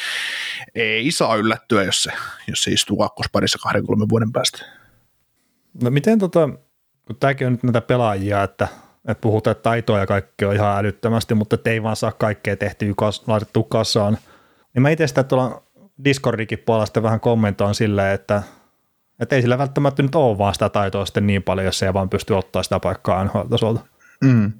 ei 0.74 1.10
saa 1.10 1.36
yllättyä, 1.36 1.82
jos 1.82 2.02
se, 2.02 2.12
jos 2.48 2.62
se 2.62 2.70
istuu 2.70 2.96
kakkosparissa 2.96 3.58
kahden 3.62 3.86
kolmen 3.86 4.08
vuoden 4.08 4.32
päästä. 4.32 4.58
No 5.82 5.90
miten 5.90 6.18
tota, 6.18 6.48
kun 7.06 7.16
tämäkin 7.20 7.46
on 7.46 7.52
nyt 7.52 7.62
näitä 7.62 7.80
pelaajia, 7.80 8.42
että 8.42 8.68
että 9.08 9.20
puhutaan, 9.20 9.52
että 9.52 9.62
taitoa 9.62 9.98
ja 9.98 10.06
on 10.48 10.54
ihan 10.54 10.78
älyttömästi, 10.78 11.34
mutta 11.34 11.58
ei 11.64 11.82
vaan 11.82 11.96
saa 11.96 12.12
kaikkea 12.12 12.56
tehtyä 12.56 12.92
kas, 12.96 13.22
laitettua 13.26 13.66
kasaan. 13.68 14.18
Niin 14.74 14.82
mä 14.82 14.90
itse 14.90 15.06
sitä 15.06 15.22
tuolla 15.22 15.62
Discordikin 16.04 16.58
puolesta 16.58 17.02
vähän 17.02 17.20
kommentoin 17.20 17.74
silleen, 17.74 18.14
että, 18.14 18.42
että 19.20 19.36
ei 19.36 19.42
sillä 19.42 19.58
välttämättä 19.58 20.02
nyt 20.02 20.14
ole 20.14 20.38
vaan 20.38 20.54
sitä 20.54 20.68
taitoa 20.68 21.06
sitten 21.06 21.26
niin 21.26 21.42
paljon, 21.42 21.64
jos 21.64 21.82
ei 21.82 21.94
vaan 21.94 22.10
pysty 22.10 22.32
ottaa 22.34 22.62
sitä 22.62 22.80
paikkaa 22.80 23.24
NHL-tasolta. 23.24 23.80
Mm. 24.24 24.52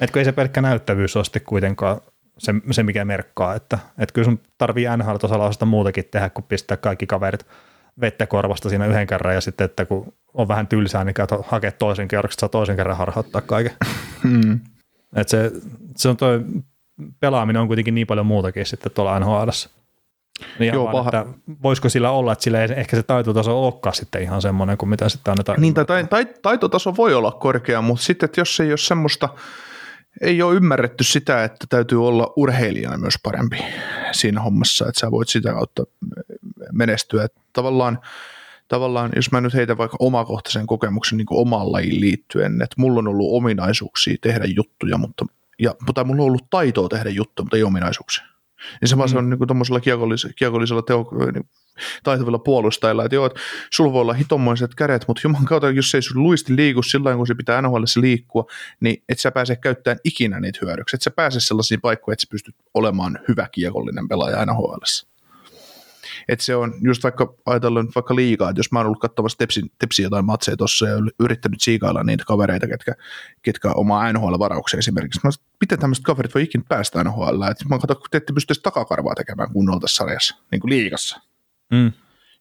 Että 0.00 0.18
ei 0.18 0.24
se 0.24 0.32
pelkkä 0.32 0.62
näyttävyys 0.62 1.16
ole 1.16 1.24
sitten 1.24 1.42
kuitenkaan 1.42 2.00
se, 2.38 2.54
se 2.70 2.82
mikä 2.82 3.04
merkkaa, 3.04 3.54
että, 3.54 3.78
että 3.98 4.12
kyllä 4.12 4.24
sun 4.24 4.40
tarvii 4.58 4.86
NHL-tasolla 4.96 5.66
muutakin 5.66 6.04
tehdä, 6.10 6.30
kun 6.30 6.44
pistää 6.44 6.76
kaikki 6.76 7.06
kaverit 7.06 7.46
vettä 8.00 8.26
korvasta 8.26 8.68
siinä 8.68 8.86
yhden 8.86 9.06
kerran 9.06 9.34
ja 9.34 9.40
sitten, 9.40 9.64
että 9.64 9.84
kun 9.84 10.12
on 10.34 10.48
vähän 10.48 10.66
tylsää, 10.66 11.04
niin 11.04 11.14
kato, 11.14 11.44
hakea 11.48 11.72
toisen 11.72 12.08
kerran, 12.08 12.32
saa 12.38 12.48
toisen 12.48 12.76
kerran 12.76 12.96
harhauttaa 12.96 13.40
kaiken. 13.40 13.72
Mm. 14.24 14.60
Et 15.16 15.28
se, 15.28 15.52
se 15.96 16.08
on 16.08 16.16
toi 16.16 16.44
pelaaminen 17.20 17.62
on 17.62 17.66
kuitenkin 17.66 17.94
niin 17.94 18.06
paljon 18.06 18.26
muutakin 18.26 18.66
sitten 18.66 18.92
tuolla 18.92 19.18
nhl 19.18 19.48
niin 20.58 20.74
Joo, 20.74 20.92
vaan, 20.92 21.06
että 21.06 21.26
voisiko 21.62 21.88
sillä 21.88 22.10
olla, 22.10 22.32
että 22.32 22.42
sillä 22.42 22.62
ei 22.62 22.68
ehkä 22.76 22.96
se 22.96 23.02
taitotaso 23.02 23.64
olekaan 23.64 23.94
sitten 23.94 24.22
ihan 24.22 24.42
semmoinen 24.42 24.78
kuin 24.78 24.88
mitä 24.90 25.08
sitten 25.08 25.32
annetaan. 25.32 25.60
Niin, 25.60 25.74
tai, 25.74 26.04
tai, 26.10 26.26
taitotaso 26.42 26.96
voi 26.96 27.14
olla 27.14 27.32
korkea, 27.32 27.82
mutta 27.82 28.04
sitten, 28.04 28.24
että 28.24 28.40
jos 28.40 28.60
ei 28.60 28.70
ole 28.70 28.78
semmoista, 28.78 29.28
ei 30.20 30.42
ole 30.42 30.54
ymmärretty 30.54 31.04
sitä, 31.04 31.44
että 31.44 31.66
täytyy 31.68 32.06
olla 32.06 32.32
urheilijana 32.36 32.96
myös 32.96 33.14
parempi 33.22 33.64
siinä 34.12 34.40
hommassa, 34.40 34.88
että 34.88 35.00
sä 35.00 35.10
voit 35.10 35.28
sitä 35.28 35.52
kautta 35.52 35.84
menestyä. 36.72 37.24
Että 37.24 37.40
tavallaan 37.52 37.98
tavallaan, 38.68 39.10
jos 39.16 39.32
mä 39.32 39.40
nyt 39.40 39.54
heitän 39.54 39.78
vaikka 39.78 39.96
omakohtaisen 40.00 40.66
kokemuksen 40.66 41.18
niin 41.18 41.26
omaan 41.30 41.72
lajiin 41.72 42.00
liittyen, 42.00 42.62
että 42.62 42.74
mulla 42.78 42.98
on 42.98 43.08
ollut 43.08 43.32
ominaisuuksia 43.32 44.16
tehdä 44.20 44.44
juttuja, 44.44 44.98
mutta, 44.98 45.26
ja, 45.60 45.74
tai 45.94 46.04
mulla 46.04 46.22
on 46.22 46.26
ollut 46.26 46.50
taitoa 46.50 46.88
tehdä 46.88 47.10
juttuja, 47.10 47.44
mutta 47.44 47.56
ei 47.56 47.62
ominaisuuksia. 47.62 48.24
Niin 48.80 48.88
sama 48.88 49.04
mm. 49.04 49.08
se 49.08 49.18
on 49.18 49.30
niin 49.30 49.46
tuommoisella 49.46 49.80
kiekollisella, 49.80 50.34
kiekollisella 50.38 50.82
teo, 50.82 51.10
niin, 51.32 51.48
taitavilla 52.02 52.38
puolustajilla, 52.38 53.04
että 53.04 53.14
joo, 53.14 53.26
että 53.26 53.40
sulla 53.72 53.92
voi 53.92 54.00
olla 54.00 54.12
hitommoiset 54.12 54.74
kädet, 54.74 55.04
mutta 55.08 55.20
juman 55.24 55.44
kautta, 55.44 55.70
jos 55.70 55.94
ei 55.94 56.02
sun 56.02 56.22
luisti 56.22 56.56
liiku 56.56 56.82
sillä 56.82 57.16
kun 57.16 57.26
se 57.26 57.34
pitää 57.34 57.62
NHL 57.62 57.84
liikkua, 57.96 58.44
niin 58.80 59.02
et 59.08 59.18
sä 59.18 59.30
pääse 59.30 59.56
käyttämään 59.56 59.98
ikinä 60.04 60.40
niitä 60.40 60.58
hyödyksi. 60.62 60.96
Et 60.96 61.02
sä 61.02 61.10
pääse 61.10 61.40
sellaisiin 61.40 61.80
paikkoihin, 61.80 62.14
että 62.14 62.22
sä 62.22 62.30
pystyt 62.30 62.54
olemaan 62.74 63.18
hyvä 63.28 63.48
kiekollinen 63.52 64.08
pelaaja 64.08 64.46
NHL. 64.46 65.09
Että 66.30 66.44
se 66.44 66.56
on 66.56 66.74
just 66.80 67.02
vaikka 67.02 67.34
ajatellaan 67.46 67.86
nyt 67.86 67.94
vaikka 67.94 68.16
liikaa, 68.16 68.50
että 68.50 68.60
jos 68.60 68.72
mä 68.72 68.78
oon 68.78 68.86
ollut 68.86 69.00
katsomassa 69.00 69.38
tepsi, 69.38 69.62
tepsi 69.78 70.02
jotain 70.02 70.24
matseja 70.24 70.56
tuossa 70.56 70.88
ja 70.88 70.96
yrittänyt 71.20 71.60
siikailla 71.60 72.04
niitä 72.04 72.24
kavereita, 72.26 72.66
ketkä, 72.66 72.94
ketkä 73.42 73.72
omaa 73.72 74.12
NHL-varauksia 74.12 74.78
esimerkiksi. 74.78 75.20
Mä 75.24 75.30
miten 75.60 75.78
tämmöiset 75.78 76.04
kaverit 76.04 76.34
voi 76.34 76.42
ikinä 76.42 76.64
päästä 76.68 77.04
NHL, 77.04 77.42
että 77.50 77.64
mä 77.68 77.78
katson, 77.78 77.96
kun 77.96 78.06
te 78.10 78.16
ette 78.16 78.32
pysty 78.32 78.54
takakarvaa 78.62 79.14
tekemään 79.14 79.52
kunnolla 79.52 79.80
tässä 79.80 79.96
sarjassa, 79.96 80.36
niin 80.50 80.60
kuin 80.60 80.70
liigassa. 80.70 81.20
Mm. 81.70 81.92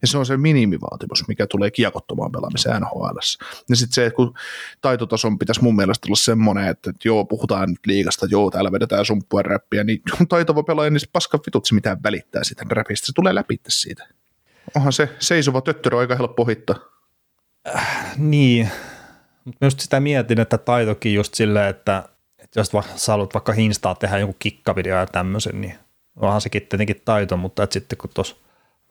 Ja 0.02 0.08
se 0.08 0.18
on 0.18 0.26
se 0.26 0.38
minimivaatimus, 0.38 1.28
mikä 1.28 1.47
tulee 1.47 1.72
kiekottomaan 1.72 2.32
pelaamiseen 2.32 2.82
NHL. 2.82 3.18
Ja 3.70 3.76
sitten 3.76 3.93
se, 3.93 4.06
että 4.06 4.16
kun 4.16 4.34
taitotason 4.82 5.39
pitäisi 5.39 5.64
mun 5.64 5.76
mielestä 5.76 6.08
olla 6.08 6.16
semmoinen, 6.16 6.68
että, 6.68 6.89
että 6.89 7.08
joo, 7.08 7.26
puhutaan 7.26 7.70
nyt 7.70 7.80
liigasta, 7.86 8.28
joo, 8.30 8.52
täällä 8.52 8.72
vedetään 8.72 9.06
sumppua 9.06 9.41
räppiä, 9.41 9.84
niin 9.84 10.02
taitava 10.30 10.64
pelaaja, 10.64 10.89
niin 10.89 11.02
paska 11.14 11.39
vitut 11.45 11.66
se 11.66 11.76
mitään 11.76 12.04
välittää 12.04 12.43
siitä 12.43 12.66
räpistä, 12.70 13.06
se 13.06 13.14
tulee 13.14 13.36
läpi 13.36 13.60
siitä. 13.68 14.08
Onhan 14.76 14.93
se 14.93 15.10
seisova 15.20 15.62
töttörö 15.62 15.97
aika 15.97 16.16
helppo 16.16 16.41
ohittaa. 16.41 16.76
Äh, 17.76 18.18
niin, 18.18 18.70
mutta 19.45 19.66
just 19.66 19.80
sitä 19.80 20.00
mietin, 20.00 20.39
että 20.39 20.58
taitokin 20.58 21.14
just 21.14 21.34
silleen, 21.34 21.70
että, 21.70 22.10
että 22.38 22.60
jos 22.60 22.74
va, 22.74 22.84
sä 22.95 23.12
haluat 23.12 23.34
vaikka 23.34 23.54
hinstaa 23.54 23.95
tehdä 23.95 24.18
joku 24.18 24.36
kikkavideo 24.39 24.97
ja 24.97 25.06
tämmöisen, 25.06 25.62
niin 25.62 25.76
onhan 26.16 26.41
sekin 26.41 26.62
tietenkin 26.62 27.02
taito, 27.06 27.38
mutta 27.38 27.64
että 27.64 27.74
sitten 27.74 27.97
kun 27.97 28.10
tuossa 28.14 28.36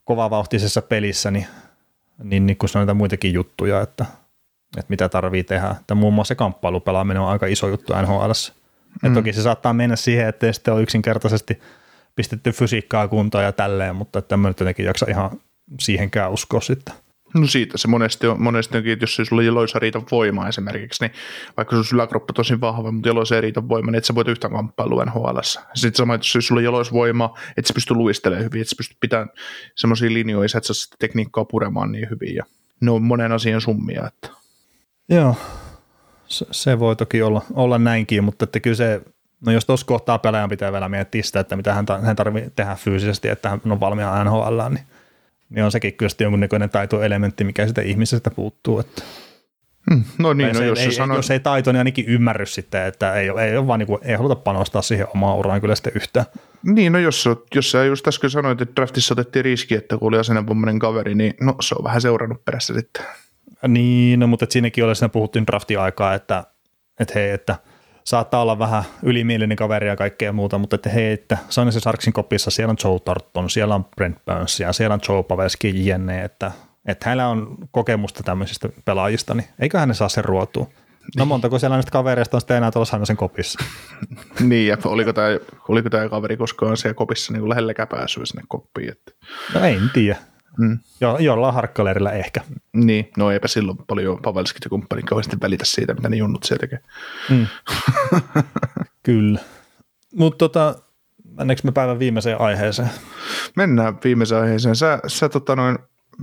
kovavauhtisessa 0.09 0.83
pelissä, 0.83 1.31
niin, 1.31 1.47
niin, 2.23 2.47
niin 2.47 2.57
kun 2.57 2.69
se 2.69 2.79
on 2.79 2.83
niitä 2.83 2.95
muitakin 2.95 3.33
juttuja, 3.33 3.81
että, 3.81 4.05
että 4.77 4.91
mitä 4.91 5.09
tarvii 5.09 5.45
tehdä. 5.45 5.75
Että 5.81 5.95
muun 5.95 6.15
muassa 6.15 6.29
se 6.29 6.35
kamppailupelaaminen 6.35 7.23
on 7.23 7.29
aika 7.29 7.47
iso 7.47 7.69
juttu 7.69 7.93
NHL. 8.03 8.31
Mm. 9.03 9.15
toki 9.15 9.33
se 9.33 9.43
saattaa 9.43 9.73
mennä 9.73 9.97
siihen, 9.97 10.29
että 10.29 10.53
sitten 10.53 10.75
on 10.75 10.83
yksinkertaisesti 10.83 11.61
pistetty 12.17 12.53
fysiikkaa 12.53 13.09
kuntoon 13.09 13.45
ja 13.45 13.53
tälleen, 13.53 13.97
mutta 13.97 14.19
että 14.19 14.37
mä 14.37 14.49
nyt 14.49 14.61
jotenkin 14.61 14.87
jaksa 14.87 15.07
ihan 15.09 15.41
siihenkään 15.81 16.33
uskoa 16.33 16.61
sitten. 16.61 16.95
No 17.35 17.47
siitä 17.47 17.79
se 17.79 17.89
monesti 17.89 18.27
on, 18.27 18.43
monesti 18.43 18.77
onkin, 18.77 18.93
että 18.93 19.03
jos 19.03 19.17
sulla 19.29 19.43
jaloissa 19.43 19.79
riitä 19.79 20.01
voimaa 20.11 20.49
esimerkiksi, 20.49 21.05
niin 21.05 21.13
vaikka 21.57 21.83
sun 21.83 21.97
yläkroppa 21.97 22.33
tosi 22.33 22.61
vahva, 22.61 22.93
mutta 22.93 23.09
jaloissa 23.09 23.35
ei 23.35 23.41
riitä 23.41 23.69
voimaa, 23.69 23.91
niin 23.91 23.99
et 23.99 24.05
sä 24.05 24.15
voit 24.15 24.29
yhtään 24.29 24.53
kamppailua 24.53 25.05
NHL. 25.05 25.39
Sitten 25.75 25.97
sama, 25.97 26.15
että 26.15 26.27
jos 26.35 26.47
sulla 26.47 26.61
jaloissa 26.61 26.95
voimaa, 26.95 27.39
että 27.57 27.69
sä 27.69 27.75
pysty 27.75 27.95
luistelemaan 27.95 28.45
hyvin, 28.45 28.61
että 28.61 28.71
sä 28.71 28.77
pysty 28.77 28.97
pitämään 29.01 29.29
semmoisia 29.75 30.13
linjoja, 30.13 30.49
sä 30.49 30.61
tekniikkaa 30.99 31.45
puremaan 31.45 31.93
niin 31.93 32.11
hyvin. 32.11 32.35
Ja 32.35 32.45
ne 32.81 32.91
on 32.91 33.03
monen 33.03 33.33
asian 33.33 33.61
summia. 33.61 34.07
Että. 34.07 34.29
Joo, 35.09 35.37
se, 36.27 36.47
se 36.51 36.79
voi 36.79 36.97
toki 36.97 37.23
olla, 37.23 37.43
olla 37.55 37.79
näinkin, 37.79 38.25
mutta 38.25 38.45
että 38.45 38.61
kyllä 38.61 38.77
se, 38.77 39.03
no 39.47 39.53
jos 39.53 39.65
tuossa 39.65 39.87
kohtaa 39.87 40.19
pelaajan 40.19 40.51
pitää 40.51 40.73
vielä 40.73 40.89
miettiä 40.89 41.23
sitä, 41.23 41.41
että 41.41 41.57
mitä 41.57 41.75
hän, 41.75 41.87
hän 42.03 42.17
tarvitsee 42.17 42.53
tehdä 42.57 42.75
fyysisesti, 42.75 43.29
että 43.29 43.49
hän 43.49 43.61
on 43.71 43.81
valmiina 43.81 44.25
NHL, 44.25 44.61
niin 44.69 44.85
niin 45.51 45.65
on 45.65 45.73
sekin 45.73 45.95
kyllä 45.95 46.13
jonkunnäköinen 46.21 46.71
taitoelementti, 46.71 47.45
mikä 47.45 47.67
sitä 47.67 47.83
ihmisestä 47.83 48.31
puuttuu. 48.31 48.79
Että 48.81 49.03
Hmm, 49.91 50.05
no 50.19 50.33
niin, 50.33 50.55
no, 50.55 50.61
ei, 50.61 50.69
jos, 50.69 50.79
ei, 50.79 50.93
sanoo... 50.93 51.17
jos 51.17 51.31
ei 51.31 51.41
taito, 51.41 51.73
niin 51.73 51.79
ainakin 51.79 52.05
ymmärrys 52.09 52.55
sitten, 52.55 52.87
että 52.87 53.15
ei, 53.15 53.29
ei, 53.41 53.57
ole 53.57 53.67
vaan 53.67 53.79
niin 53.79 53.87
kuin, 53.87 54.01
ei 54.05 54.17
haluta 54.17 54.37
panostaa 54.37 54.83
siihen 54.83 55.07
omaan 55.15 55.37
uraan 55.37 55.61
kyllä 55.61 55.75
sitten 55.75 55.93
yhtään. 55.97 56.27
Niin, 56.63 56.93
no 56.93 56.99
jos, 56.99 57.29
jos 57.55 57.71
sä 57.71 57.85
just 57.85 58.09
äsken 58.09 58.31
sanoit, 58.31 58.61
että 58.61 58.77
draftissa 58.77 59.15
otettiin 59.15 59.45
riski, 59.45 59.75
että 59.75 59.99
kun 59.99 60.09
oli 60.09 60.19
asennepomminen 60.19 60.79
kaveri, 60.79 61.15
niin 61.15 61.35
no 61.41 61.55
se 61.61 61.75
on 61.79 61.85
vähän 61.85 62.01
seurannut 62.01 62.45
perässä 62.45 62.75
sitten. 62.75 63.05
Niin, 63.69 64.21
no 64.21 64.27
mutta 64.27 64.47
siinäkin 64.49 64.85
oli, 64.85 64.95
siinä 64.95 65.09
puhuttiin 65.09 65.47
draftin 65.47 65.81
aikaa, 65.81 66.15
että, 66.15 66.45
että 67.01 67.15
hei, 67.15 67.31
että– 67.31 67.57
saattaa 68.09 68.43
olla 68.43 68.59
vähän 68.59 68.85
ylimielinen 69.03 69.57
kaveri 69.57 69.89
ja 69.89 69.97
kaikkea 69.97 70.33
muuta, 70.33 70.59
mutta 70.59 70.77
että 70.77 70.89
hei, 70.89 71.13
että 71.13 71.39
Sanisen 71.49 71.83
Sarksin 71.83 72.13
kopissa 72.13 72.51
siellä 72.51 72.71
on 72.71 72.77
Joe 72.85 72.99
Tarton, 72.99 73.51
siellä 73.51 73.75
on 73.75 73.85
Brent 73.97 74.25
Burns 74.25 74.61
ja 74.61 74.73
siellä 74.73 74.95
on 74.95 75.01
Joe 75.09 75.23
Pavelski 75.23 75.87
jne, 75.87 76.25
että, 76.25 76.53
että 76.87 77.09
hänellä 77.09 77.29
on 77.29 77.57
kokemusta 77.71 78.23
tämmöisistä 78.23 78.69
pelaajista, 78.85 79.35
niin 79.35 79.47
eiköhän 79.59 79.89
ne 79.89 79.95
saa 79.95 80.09
sen 80.09 80.25
ruotua. 80.25 80.67
No 81.17 81.25
montako 81.25 81.59
siellä 81.59 81.77
näistä 81.77 81.91
kavereista 81.91 82.37
on 82.37 82.41
sitten 82.41 82.57
enää 82.57 82.71
tuolla 82.71 82.87
Sanisen 82.87 83.17
kopissa? 83.17 83.59
niin, 84.41 84.67
ja 84.67 84.77
oliko 84.85 85.13
tämä, 85.13 85.29
oliko 85.69 85.91
tämä 85.91 86.09
kaveri 86.09 86.37
koskaan 86.37 86.77
siellä 86.77 86.95
kopissa 86.95 87.33
niin 87.33 87.49
lähelläkään 87.49 87.89
pääsyä 87.89 88.25
sinne 88.25 88.43
koppiin? 88.49 88.91
Että... 88.91 89.13
No 89.55 89.65
en 89.65 89.91
tiedä. 89.93 90.17
Mm. 90.59 90.79
Jo, 91.01 91.19
jollain 91.19 91.55
harkkalerillä 91.55 92.11
ehkä. 92.13 92.41
Niin, 92.73 93.11
no 93.17 93.31
eipä 93.31 93.49
silloin 93.49 93.79
paljon 93.87 94.23
Pavelskit 94.23 94.65
ja 94.65 94.71
kumppanit 94.71 95.05
kauheasti 95.05 95.37
välitä 95.43 95.65
siitä, 95.65 95.95
mitä 95.95 96.09
ne 96.09 96.17
junnut 96.17 96.45
siellä 96.45 96.61
tekee. 96.61 96.81
Mm. 97.31 97.47
Kyllä. 99.03 99.41
Mutta 100.15 100.39
tota, 100.39 100.75
mennäänkö 101.39 101.63
me 101.65 101.73
päivän 101.73 101.99
viimeiseen 101.99 102.41
aiheeseen? 102.41 102.91
Mennään 103.57 103.99
viimeiseen 104.05 104.43
aiheeseen. 104.43 104.77
Sä, 104.77 105.01
sä 105.07 105.29
tota 105.29 105.57
noin, 105.57 105.79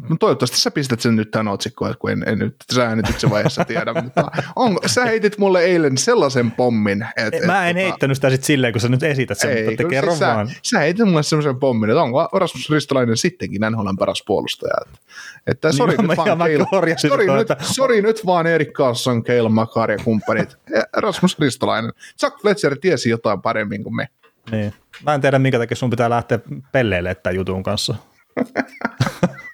No 0.10 0.16
toivottavasti 0.20 0.58
sä 0.58 0.72
pistät 0.72 1.00
sen 1.02 1.16
nyt 1.16 1.32
tämän 1.32 1.48
otsikkoon, 1.48 1.96
kun 2.00 2.12
en, 2.12 2.24
en 2.28 2.40
nyt 2.40 2.56
sä 2.74 2.86
äänityksen 2.86 3.30
vaiheessa 3.30 3.66
tiedä, 3.66 3.94
mutta 4.04 4.32
on, 4.56 4.78
sä 4.86 5.06
heitit 5.06 5.38
mulle 5.38 5.62
eilen 5.62 5.98
sellaisen 5.98 6.52
pommin. 6.52 7.06
Et, 7.18 7.46
Mä 7.46 7.70
en 7.70 7.78
et, 7.78 7.84
tota- 7.84 7.90
heittänyt 7.90 8.18
sitä 8.18 8.30
sitten 8.30 8.48
silleen, 8.48 8.74
kun 8.74 8.82
sä 8.82 8.90
nyt 8.90 9.04
esität 9.04 9.38
sen, 9.38 9.52
ei, 9.52 9.66
mutta 9.70 9.84
kerro 9.84 10.12
siis 10.12 10.22
vaan. 10.22 10.48
Sä, 10.48 10.56
sä 10.64 10.80
heitit 10.80 11.06
mulle 11.06 11.24
sellaisen 11.24 11.60
pommin, 11.60 11.90
että 11.90 12.02
onko 12.02 12.30
Rasmus 12.34 12.70
Ristolainen 12.70 13.18
sittenkin 13.18 13.62
NHLn 13.62 13.98
paras 14.00 14.24
puolustaja. 14.28 14.74
Että, 14.88 15.00
että 15.48 15.68
niin, 15.68 15.78
sori, 15.78 15.98
nyt, 15.98 16.18
vaan 16.18 16.40
Keil, 16.40 16.66
sori, 16.98 17.26
nyt, 17.26 17.48
sori 17.62 18.02
nyt 18.02 18.26
vaan 18.26 18.48
Erik 18.48 18.74
Karlsson, 18.74 19.24
Keil 19.24 19.50
Makar 19.50 19.92
ja 19.92 19.98
kumppanit. 20.04 20.58
Rasmus 20.98 21.40
Ristolainen. 21.40 21.92
Chuck 22.20 22.42
Fletcher 22.42 22.78
tiesi 22.82 23.10
jotain 23.10 23.42
paremmin 23.42 23.84
kuin 23.84 23.96
me. 23.96 24.08
Niin. 24.52 24.74
Mä 25.04 25.14
en 25.14 25.22
tiedä, 25.22 25.40
minkä 25.40 25.58
takia 25.58 25.78
sun 25.78 25.90
pitää 25.90 26.10
lähteä 26.10 26.40
pelleille 26.72 27.16
tämän 27.16 27.36
jutun 27.36 27.64
kanssa. 27.64 27.96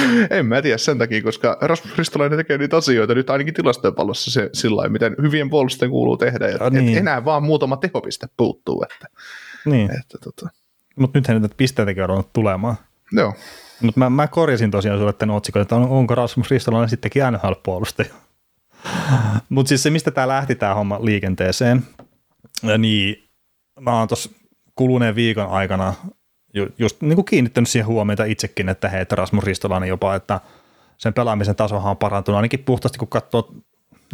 en 0.30 0.46
mä 0.46 0.62
tiedä 0.62 0.78
sen 0.78 0.98
takia, 0.98 1.22
koska 1.22 1.58
Rasmus 1.60 1.98
Ristolainen 1.98 2.38
tekee 2.38 2.58
niitä 2.58 2.76
asioita 2.76 3.14
nyt 3.14 3.30
ainakin 3.30 3.54
tilastojen 3.54 3.94
pallossa 3.94 4.30
se, 4.30 4.50
sillä 4.52 4.88
miten 4.88 5.16
hyvien 5.22 5.50
puolusten 5.50 5.90
kuuluu 5.90 6.16
tehdä. 6.16 6.48
Ja, 6.48 6.70
niin. 6.70 6.88
et 6.88 6.96
enää 6.96 7.24
vaan 7.24 7.42
muutama 7.42 7.76
tehopiste 7.76 8.26
puuttuu. 8.36 8.84
Että, 8.90 9.06
niin. 9.64 9.90
että, 9.90 10.18
tota. 10.24 10.48
Mutta 10.96 11.18
nythän 11.18 11.42
niitä 11.42 11.54
pisteitäkin 11.56 12.10
on 12.10 12.24
tulemaan. 12.32 12.76
Joo. 13.12 13.34
Mutta 13.80 13.98
mä, 13.98 14.10
mä 14.10 14.26
korjasin 14.28 14.70
tosiaan 14.70 14.98
sulle 14.98 15.12
tämän 15.12 15.36
otsikon, 15.36 15.62
että 15.62 15.76
on, 15.76 15.88
onko 15.88 16.14
Rasmus 16.14 16.50
Ristolainen 16.50 16.88
sittenkin 16.88 17.22
NHL-puolustaja. 17.22 18.14
Mutta 19.48 19.68
siis 19.68 19.82
se, 19.82 19.90
mistä 19.90 20.10
tämä 20.10 20.28
lähti 20.28 20.54
tämä 20.54 20.74
homma 20.74 21.04
liikenteeseen, 21.04 21.82
niin 22.78 23.28
mä 23.80 23.98
oon 23.98 24.08
tuossa 24.08 24.30
kuluneen 24.74 25.14
viikon 25.14 25.48
aikana 25.48 25.94
just 26.78 27.02
niin 27.02 27.14
kuin 27.14 27.24
kiinnittänyt 27.24 27.68
siihen 27.68 27.86
huomiota 27.86 28.24
itsekin, 28.24 28.68
että 28.68 28.88
hei, 28.88 29.00
että 29.00 29.16
Rasmus 29.16 29.44
Ristolainen 29.44 29.88
jopa, 29.88 30.14
että 30.14 30.40
sen 30.98 31.14
pelaamisen 31.14 31.56
tasohan 31.56 31.90
on 31.90 31.96
parantunut 31.96 32.36
ainakin 32.36 32.64
puhtaasti, 32.64 32.98
kun 32.98 33.08
katsoo 33.08 33.54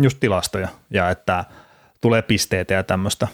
just 0.03 0.21
tilastoja 0.21 0.69
ja 0.91 1.11
että 1.11 1.45
tulee 2.01 2.23
pisteitä 2.23 2.75
ja 2.75 2.83
tämmöistä, 2.83 3.29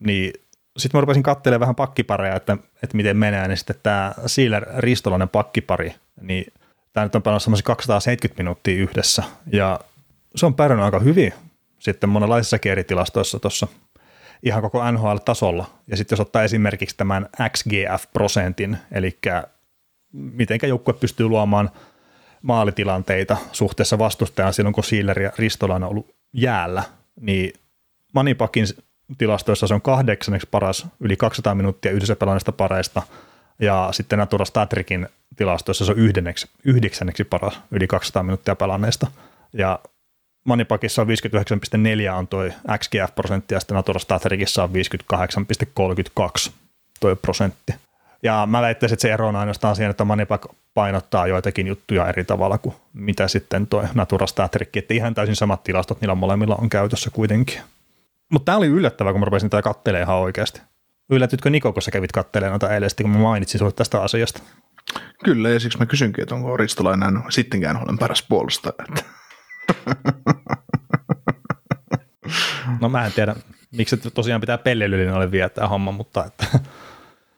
niin 0.00 0.32
sitten 0.78 0.98
mä 0.98 1.00
rupesin 1.00 1.22
katselemaan 1.22 1.60
vähän 1.60 1.74
pakkipareja, 1.74 2.36
että, 2.36 2.56
että 2.82 2.96
miten 2.96 3.16
menee, 3.16 3.48
niin 3.48 3.56
sitten 3.56 3.76
tämä 3.82 4.14
Siiler 4.26 4.66
Ristolainen 4.78 5.28
pakkipari, 5.28 5.94
niin 6.20 6.52
tämä 6.92 7.06
nyt 7.06 7.14
on 7.14 7.22
pelannut 7.22 7.42
semmoisia 7.42 7.64
270 7.64 8.42
minuuttia 8.42 8.82
yhdessä. 8.82 9.22
Ja 9.52 9.80
se 10.36 10.46
on 10.46 10.54
pärjännyt 10.54 10.84
aika 10.84 10.98
hyvin 10.98 11.34
sitten 11.78 12.10
monenlaisissa 12.10 12.58
eri 12.64 12.84
tilastoissa 12.84 13.38
tuossa 13.38 13.66
ihan 14.42 14.62
koko 14.62 14.90
NHL-tasolla. 14.90 15.70
Ja 15.86 15.96
sitten 15.96 16.16
jos 16.16 16.20
ottaa 16.20 16.42
esimerkiksi 16.42 16.96
tämän 16.96 17.28
XGF-prosentin, 17.48 18.76
eli 18.92 19.18
miten 20.12 20.58
joukkue 20.62 20.94
pystyy 20.94 21.28
luomaan 21.28 21.70
maalitilanteita 22.42 23.36
suhteessa 23.52 23.98
vastustajaan 23.98 24.54
silloin, 24.54 24.74
kun 24.74 24.84
Sealer 24.84 25.22
ja 25.22 25.32
Ristola 25.38 25.74
on 25.74 25.84
ollut 25.84 26.14
jäällä, 26.32 26.82
niin 27.20 27.52
Manipakin 28.14 28.66
tilastoissa 29.18 29.66
se 29.66 29.74
on 29.74 29.82
kahdeksanneksi 29.82 30.48
paras 30.50 30.86
yli 31.00 31.16
200 31.16 31.54
minuuttia 31.54 31.92
yhdessä 31.92 32.16
pelaanista 32.16 32.52
pareista, 32.52 33.02
ja 33.58 33.88
sitten 33.92 34.18
Natura 34.18 34.44
Statrikin 34.44 35.08
tilastoissa 35.36 35.84
se 35.84 35.92
on 35.92 35.98
yhdenneksi, 35.98 36.48
yhdeksänneksi 36.64 37.24
paras 37.24 37.60
yli 37.70 37.86
200 37.86 38.22
minuuttia 38.22 38.56
pelanneista. 38.56 39.06
Ja 39.52 39.78
Manipakissa 40.44 41.02
on 41.02 41.08
59,4 41.08 42.12
on 42.18 42.28
toi 42.28 42.52
XGF-prosentti 42.78 43.54
ja 43.54 43.60
sitten 43.60 43.74
Natura 43.74 43.98
Statrikissa 43.98 44.62
on 44.62 44.70
58,32 46.46 46.50
toi 47.00 47.16
prosentti. 47.16 47.74
Ja 48.22 48.46
mä 48.50 48.62
väittäisin, 48.62 48.94
että 48.94 49.02
se 49.02 49.12
ero 49.12 49.28
on 49.28 49.36
ainoastaan 49.36 49.76
siinä, 49.76 49.90
että 49.90 50.04
Manipak 50.04 50.46
painottaa 50.74 51.26
joitakin 51.26 51.66
juttuja 51.66 52.08
eri 52.08 52.24
tavalla 52.24 52.58
kuin 52.58 52.74
mitä 52.92 53.28
sitten 53.28 53.66
toi 53.66 53.84
Natura 53.94 54.26
Statrikki, 54.26 54.78
että 54.78 54.94
ihan 54.94 55.14
täysin 55.14 55.36
samat 55.36 55.62
tilastot 55.62 56.00
niillä 56.00 56.14
molemmilla 56.14 56.56
on 56.56 56.70
käytössä 56.70 57.10
kuitenkin. 57.10 57.60
Mutta 58.32 58.44
tämä 58.44 58.58
oli 58.58 58.66
yllättävää, 58.66 59.12
kun 59.12 59.20
mä 59.20 59.24
rupesin 59.24 59.50
tätä 59.50 59.62
kattelemaan 59.62 60.04
ihan 60.04 60.16
oikeasti. 60.16 60.60
Yllätytkö 61.10 61.50
Niko, 61.50 61.72
kun 61.72 61.82
sä 61.82 61.90
kävit 61.90 62.12
kattelemaan 62.12 62.52
noita 62.52 62.74
eilen, 62.74 62.90
kun 63.02 63.10
mä 63.10 63.18
mainitsin 63.18 63.58
sinulle 63.58 63.74
tästä 63.74 64.02
asiasta? 64.02 64.42
Kyllä, 65.24 65.50
ja 65.50 65.60
siksi 65.60 65.78
mä 65.78 65.86
kysynkin, 65.86 66.22
että 66.22 66.34
onko 66.34 66.56
Ristolainen 66.56 67.22
sittenkään 67.28 67.76
olen 67.76 67.98
paras 67.98 68.22
puolustaja. 68.28 68.74
No 72.80 72.88
mä 72.88 73.06
en 73.06 73.12
tiedä, 73.12 73.36
miksi 73.70 73.96
tosiaan 73.96 74.40
pitää 74.40 74.58
ole 75.16 75.30
viettää 75.30 75.68
homma, 75.68 75.92
mutta 75.92 76.24
että, 76.24 76.46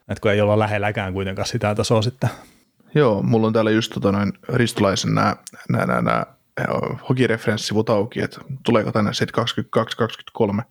että 0.08 0.20
kun 0.20 0.30
ei 0.30 0.40
olla 0.40 0.58
lähelläkään 0.58 1.12
kuitenkaan 1.12 1.48
sitä 1.48 1.74
tasoa 1.74 2.02
sitten. 2.02 2.30
Joo, 2.94 3.22
mulla 3.22 3.46
on 3.46 3.52
täällä 3.52 3.70
just 3.70 3.92
tota 3.92 4.12
noin 4.12 4.32
ristolaisen 4.48 5.14
nämä, 5.14 5.36
nämä, 5.68 5.86
nämä, 5.86 6.02
nämä 6.02 6.24
hokireferenssivut 7.08 7.90
auki, 7.90 8.20
että 8.20 8.40
tuleeko 8.64 8.92
tänne 8.92 9.14
sitten 9.14 9.44
22-23 10.60 10.62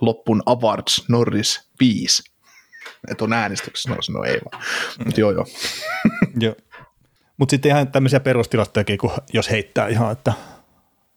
loppun 0.00 0.42
Awards 0.46 1.04
Norris 1.08 1.70
5. 1.80 2.22
Että 3.08 3.24
on 3.24 3.32
äänestyksessä, 3.32 3.90
no, 3.90 3.96
no 4.10 4.24
ei 4.24 4.40
vaan. 4.52 4.64
Mutta 5.04 5.20
joo 5.20 5.30
joo. 5.30 5.46
Joo. 6.40 6.54
Mutta 7.36 7.50
sitten 7.50 7.70
ihan 7.70 7.88
tämmöisiä 7.88 8.20
perustilastoja, 8.20 8.84
kun 9.00 9.10
jos 9.32 9.50
heittää 9.50 9.88
ihan, 9.88 10.12
että, 10.12 10.32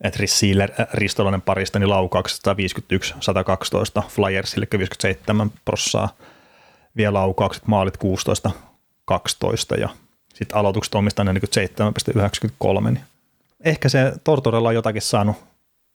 että 0.04 0.20
Sealer, 0.26 0.72
äh, 0.80 0.88
ristolainen 0.94 1.42
parista, 1.42 1.80
niin 1.80 1.90
laukaukset 1.90 2.38
151, 2.38 3.14
112, 3.20 4.04
Flyersille 4.10 4.68
57 4.78 5.52
prossaa, 5.66 6.10
vielä 6.98 7.14
laukaukset, 7.14 7.68
maalit 7.68 7.98
16, 7.98 8.52
12 9.06 9.76
ja 9.76 9.90
sitten 10.34 10.58
aloitukset 10.58 10.96
omistaa 10.96 11.26
47,93, 11.26 12.90
niin 12.92 13.00
ehkä 13.64 13.90
se 13.90 14.14
Tortorella 14.24 14.70
on 14.70 14.76
jotakin 14.76 15.02
saanut 15.02 15.36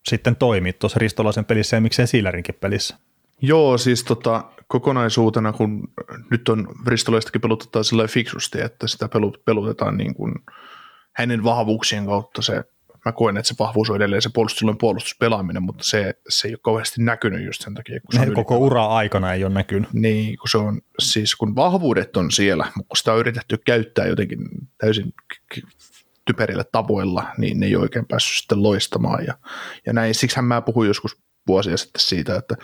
sitten 0.08 0.36
toimia 0.36 0.72
tuossa 0.72 0.98
ristolaisen 0.98 1.44
pelissä 1.44 1.76
ja 1.76 1.80
miksei 1.80 2.06
Sealerinkin 2.06 2.54
pelissä. 2.54 2.96
Joo, 3.42 3.78
siis 3.78 4.04
tota, 4.04 4.44
kokonaisuutena, 4.68 5.52
kun 5.52 5.88
nyt 6.30 6.48
on 6.48 6.68
ristolaistakin 6.86 7.40
pelutetaan 7.40 7.84
sillä 7.84 8.08
fiksusti, 8.08 8.60
että 8.60 8.86
sitä 8.86 9.08
pelutetaan 9.44 9.96
niin 9.96 10.14
kuin 10.14 10.34
hänen 11.12 11.44
vahvuuksien 11.44 12.06
kautta 12.06 12.42
se 12.42 12.64
mä 13.04 13.12
koen, 13.12 13.36
että 13.36 13.48
se 13.48 13.54
vahvuus 13.58 13.90
on 13.90 13.96
edelleen 13.96 14.22
se 14.22 14.30
puolustussilloin 14.34 14.78
puolustuspelaaminen, 14.78 15.62
mutta 15.62 15.84
se, 15.84 16.14
se 16.28 16.48
ei 16.48 16.54
ole 16.54 16.60
kauheasti 16.62 17.02
näkynyt 17.02 17.46
just 17.46 17.62
sen 17.62 17.74
takia. 17.74 18.00
Kun 18.00 18.20
se 18.20 18.28
on 18.28 18.34
koko 18.34 18.58
ura 18.58 18.86
aikana 18.86 19.32
ei 19.32 19.44
ole 19.44 19.54
näkynyt. 19.54 19.92
Niin, 19.92 20.38
kun 20.38 20.48
se 20.48 20.58
on, 20.58 20.80
siis 20.98 21.36
kun 21.36 21.56
vahvuudet 21.56 22.16
on 22.16 22.30
siellä, 22.30 22.64
mutta 22.76 22.88
kun 22.88 22.96
sitä 22.96 23.12
on 23.12 23.18
yritetty 23.18 23.58
käyttää 23.66 24.06
jotenkin 24.06 24.38
täysin 24.78 25.14
typerillä 26.24 26.64
tavoilla, 26.72 27.28
niin 27.38 27.60
ne 27.60 27.66
ei 27.66 27.76
oikein 27.76 28.06
päässyt 28.06 28.36
sitten 28.36 28.62
loistamaan. 28.62 29.24
Ja, 29.26 29.34
ja 29.86 29.92
näin, 29.92 30.14
siksihän 30.14 30.44
mä 30.44 30.62
puhuin 30.62 30.88
joskus 30.88 31.16
vuosia 31.46 31.76
sitten 31.76 32.02
siitä, 32.02 32.36
että 32.36 32.54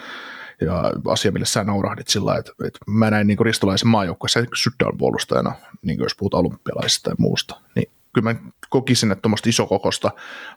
ja 0.61 0.93
asia, 1.07 1.33
millä 1.33 1.47
sä 1.47 1.65
naurahdit 1.65 2.09
sillä 2.09 2.37
että, 2.37 2.53
että 2.67 2.79
mä 2.87 3.11
näin 3.11 3.27
niin 3.27 3.39
ristolaisen 3.41 3.89
maajoukkueessa 3.89 4.45
shutdown 4.63 4.99
puolustajana, 4.99 5.55
niin 5.83 5.99
jos 5.99 6.15
puhutaan 6.19 6.47
olympialaisista 6.47 7.11
ja 7.11 7.17
muusta, 7.19 7.61
niin 7.77 7.91
kyllä 8.15 8.33
mä 8.33 8.41
kokisin, 8.69 9.13
että 9.13 9.23
tuommoista 9.23 9.49
isokokosta 9.49 10.11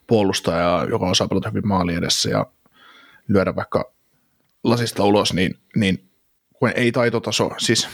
puolustajaa, 0.08 0.86
joka 0.86 1.10
osaa 1.10 1.28
pelata 1.28 1.50
hyvin 1.50 1.68
maali 1.68 1.96
edessä 1.96 2.30
ja 2.30 2.46
lyödä 3.28 3.56
vaikka 3.56 3.92
lasista 4.64 5.04
ulos, 5.04 5.34
niin, 5.34 5.60
niin 5.76 6.10
kun 6.54 6.72
ei 6.76 6.92
taitotaso, 6.92 7.50
siis 7.58 7.88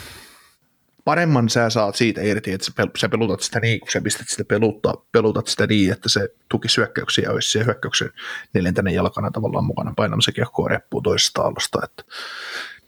paremman 1.05 1.49
sä 1.49 1.69
saat 1.69 1.95
siitä 1.95 2.21
irti, 2.21 2.51
että 2.51 2.67
sä 2.97 3.09
pelutat 3.09 3.41
sitä 3.41 3.59
niin, 3.59 3.79
kun 3.79 3.91
sä 3.91 4.01
pistät 4.01 4.29
sitä 4.29 4.43
peluttaa, 4.43 5.05
pelutat 5.11 5.47
sitä 5.47 5.67
niin, 5.67 5.91
että 5.91 6.09
se 6.09 6.29
tuki 6.49 6.69
syökkäyksiä 6.69 7.31
olisi 7.31 7.51
siellä 7.51 7.65
hyökkäyksen 7.65 8.09
neljäntenä 8.53 8.91
jalkana 8.91 9.31
tavallaan 9.31 9.65
mukana 9.65 9.93
painamassa 9.95 10.31
kiekkoa 10.31 10.67
reppuun 10.67 11.03
toisesta 11.03 11.41
alosta, 11.41 11.79
että 11.83 12.03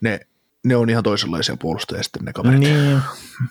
ne, 0.01 0.19
ne 0.66 0.76
on 0.76 0.89
ihan 0.89 1.03
toisenlaisia 1.03 1.57
puolustajia 1.57 2.03
sitten 2.03 2.26
ne 2.26 2.34
kaverit. 2.34 2.59
Niin, 2.59 2.99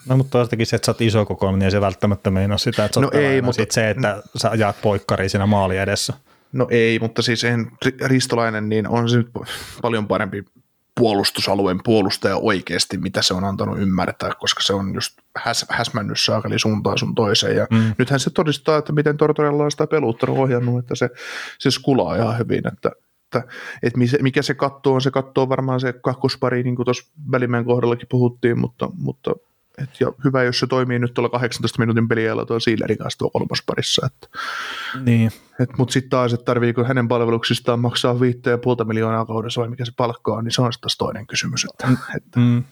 no 0.08 0.16
mutta 0.16 0.30
toistakin 0.30 0.66
se, 0.66 0.76
että 0.76 0.86
sä 0.86 0.92
oot 0.92 1.00
iso 1.00 1.26
kokoinen, 1.26 1.58
niin 1.58 1.64
ei 1.64 1.70
se 1.70 1.80
välttämättä 1.80 2.30
meinaa 2.30 2.58
sitä, 2.58 2.84
että 2.84 2.94
sä 2.94 3.00
no 3.00 3.10
ei, 3.12 3.42
mutta 3.42 3.62
sit 3.62 3.70
se, 3.70 3.90
että 3.90 4.22
sä 4.36 4.50
ajaat 4.50 4.76
poikkariin 4.82 5.30
siinä 5.30 5.46
maali 5.46 5.78
edessä. 5.78 6.12
No 6.52 6.66
ei, 6.70 6.98
mutta 6.98 7.22
siis 7.22 7.44
en, 7.44 7.70
Ristolainen, 8.04 8.68
niin 8.68 8.88
on 8.88 9.08
se 9.08 9.16
nyt 9.16 9.28
paljon 9.82 10.08
parempi 10.08 10.44
puolustusalueen 11.00 11.80
puolustaja 11.84 12.36
oikeasti, 12.36 12.98
mitä 12.98 13.22
se 13.22 13.34
on 13.34 13.44
antanut 13.44 13.78
ymmärtää, 13.78 14.30
koska 14.38 14.62
se 14.62 14.74
on 14.74 14.94
just 14.94 15.18
häs, 15.36 15.66
häsmännyt 15.68 16.20
saakeli 16.20 16.58
suuntaan 16.58 16.98
sun 16.98 17.14
toiseen. 17.14 17.56
Ja 17.56 17.66
mm. 17.70 17.94
nythän 17.98 18.20
se 18.20 18.30
todistaa, 18.30 18.78
että 18.78 18.92
miten 18.92 19.16
Tortorella 19.16 19.64
on 19.64 19.70
sitä 19.70 19.86
peluuttanut 19.86 20.38
ohjannut, 20.38 20.78
että 20.78 20.94
se, 20.94 21.10
se 21.58 21.70
skulaa 21.70 22.16
ihan 22.16 22.38
hyvin, 22.38 22.68
että, 22.68 22.90
että, 23.38 23.52
että 23.82 23.98
mikä 24.22 24.42
se 24.42 24.54
kattoo 24.54 24.94
on, 24.94 25.02
se 25.02 25.10
kattoo 25.10 25.48
varmaan 25.48 25.80
se 25.80 25.92
kakkospari, 25.92 26.62
niin 26.62 26.76
kuin 26.76 26.84
tuossa 26.84 27.12
välimeen 27.32 27.64
kohdallakin 27.64 28.08
puhuttiin, 28.10 28.58
mutta, 28.58 28.90
mutta 28.96 29.34
et 29.78 30.00
ja 30.00 30.12
hyvä, 30.24 30.42
jos 30.42 30.60
se 30.60 30.66
toimii 30.66 30.98
nyt 30.98 31.14
tuolla 31.14 31.28
18 31.28 31.78
minuutin 31.78 32.08
peliajalla 32.08 32.46
tuo 32.46 32.60
Siilerin 32.60 32.98
kanssa 32.98 33.18
tuo 33.18 33.30
kolmosparissa. 33.30 34.06
Että, 34.06 34.38
niin. 35.04 35.32
et, 35.60 35.70
mutta 35.78 35.92
sitten 35.92 36.10
taas, 36.10 36.32
että 36.32 36.44
tarviiko 36.44 36.84
hänen 36.84 37.08
palveluksistaan 37.08 37.80
maksaa 37.80 38.20
viittä 38.20 38.58
puolta 38.58 38.84
miljoonaa 38.84 39.26
kaudessa 39.26 39.60
vai 39.60 39.68
mikä 39.68 39.84
se 39.84 39.92
palkka 39.96 40.32
on, 40.32 40.44
niin 40.44 40.52
se 40.52 40.62
on 40.62 40.70
taas 40.80 40.96
toinen 40.96 41.26
kysymys. 41.26 41.64
Että, 41.64 41.86
mm. 41.86 41.96
että. 42.16 42.40
Mm. 42.40 42.64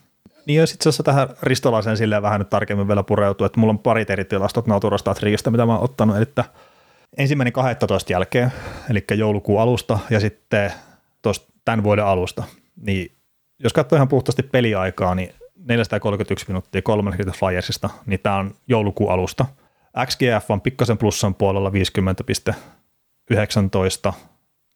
Niin 0.47 0.61
jos 0.61 0.73
itse 0.73 0.89
asiassa 0.89 1.03
tähän 1.03 1.29
ristolaiseen 1.43 1.97
silleen 1.97 2.23
vähän 2.23 2.41
nyt 2.41 2.51
tarkemmin 2.51 2.89
vielä 2.89 3.03
pureutuu, 3.03 3.45
että 3.45 3.61
mulla 3.61 3.71
on 3.71 3.79
parit 3.79 4.11
eri 4.11 4.25
tilastot 4.25 4.67
Naturasta 4.67 5.15
Triista, 5.15 5.51
mitä 5.51 5.67
mä 5.67 5.73
oon 5.73 5.85
ottanut, 5.85 6.17
eli 6.17 6.23
että 6.23 6.45
ensimmäinen 7.17 7.53
12 7.53 8.13
jälkeen, 8.13 8.53
eli 8.91 9.05
joulukuun 9.17 9.61
alusta 9.61 9.99
ja 10.11 10.21
sitten 10.21 10.73
tuosta 11.23 11.53
tämän 11.65 11.85
vuoden 11.85 12.05
alusta, 12.05 12.45
niin 12.77 13.13
jos 13.59 13.73
katsoo 13.73 13.97
ihan 13.97 14.09
puhtaasti 14.09 14.43
peliaikaa, 14.43 15.15
niin 15.15 15.35
431 15.69 16.47
minuuttia 16.49 16.83
30 16.83 17.39
Flyersista, 17.39 17.91
niin 18.07 18.21
tämä 18.21 18.37
on 18.37 18.55
joulukuun 18.67 19.13
alusta. 19.13 19.47
XGF 20.07 20.51
on 20.51 20.61
pikkasen 20.61 20.99
plussan 20.99 21.35
puolella 21.35 21.71
50,19, 21.71 21.75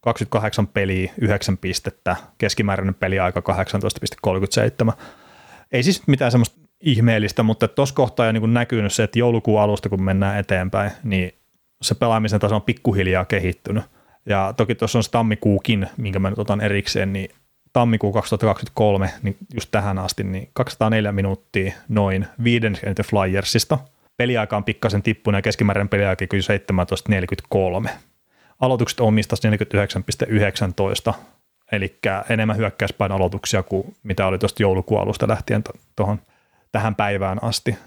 28 0.01 0.66
peliä, 0.66 1.12
9 1.18 1.59
pistettä, 1.59 2.16
keskimääräinen 2.39 2.95
peliaika 2.95 3.43
18,37. 4.87 4.93
Ei 5.72 5.82
siis 5.82 6.07
mitään 6.07 6.30
semmoista 6.30 6.61
ihmeellistä, 6.80 7.43
mutta 7.43 7.68
tuossa 7.68 7.95
kohtaa 7.95 8.28
on 8.28 8.34
niin 8.34 8.55
näkynyt 8.55 8.93
se, 8.93 9.03
että 9.03 9.18
joulukuun 9.18 9.61
alusta 9.61 9.89
kun 9.89 10.03
mennään 10.03 10.39
eteenpäin, 10.39 10.91
niin 11.03 11.32
se 11.83 11.95
pelaamisen 11.95 12.41
taso 12.41 12.55
on 12.57 12.62
pikkuhiljaa 12.62 13.24
kehittynyt. 13.24 13.85
Ja 14.27 14.55
toki 14.57 14.74
tuossa 14.74 14.99
on 14.99 15.03
se 15.03 15.11
tammikuukin, 15.11 15.87
minkä 15.97 16.18
mä 16.18 16.31
nyt 16.31 16.39
otan 16.39 16.61
erikseen, 16.61 17.12
niin 17.12 17.31
tammikuu 17.72 18.12
2023, 18.12 19.11
niin 19.22 19.37
just 19.55 19.70
tähän 19.70 19.99
asti, 19.99 20.24
niin 20.24 20.51
204 20.53 21.12
minuuttia 21.12 21.72
noin 21.89 22.27
viiden 22.45 22.79
Flyersista. 23.05 23.79
Peliaika 24.16 24.57
on 24.57 24.64
pikkasen 24.64 25.03
tippunut 25.03 25.39
ja 25.39 25.43
keskimääräinen 25.43 25.89
peliaika 25.89 26.27
kyllä 26.27 26.45
17.43. 27.85 27.91
Aloitukset 28.61 29.01
omistas 29.01 29.41
49.19, 31.11 31.14
eli 31.72 31.99
enemmän 32.29 32.57
hyökkäyspäin 32.57 33.12
aloituksia 33.12 33.62
kuin 33.62 33.97
mitä 34.03 34.27
oli 34.27 34.39
tuosta 34.39 34.62
joulukuun 34.62 35.01
alusta 35.01 35.29
lähtien 35.29 35.64
tuohon 35.97 36.18
tähän 36.72 36.95
päivään 36.95 37.45
asti. 37.45 37.79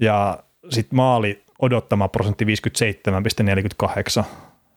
Ja 0.00 0.38
sitten 0.70 0.96
maali 0.96 1.45
odottama 1.58 2.08
prosentti 2.08 2.44
57,48, 4.20 4.24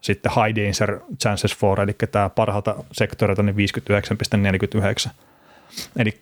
sitten 0.01 0.32
high 0.32 0.55
danger 0.55 0.99
chances 1.21 1.57
for, 1.57 1.82
eli 1.82 1.93
tämä 2.11 2.30
parhaalta 2.30 2.75
sektorilta 2.91 3.43
niin 3.43 3.55
59,49. 5.05 5.11
Eli 5.97 6.17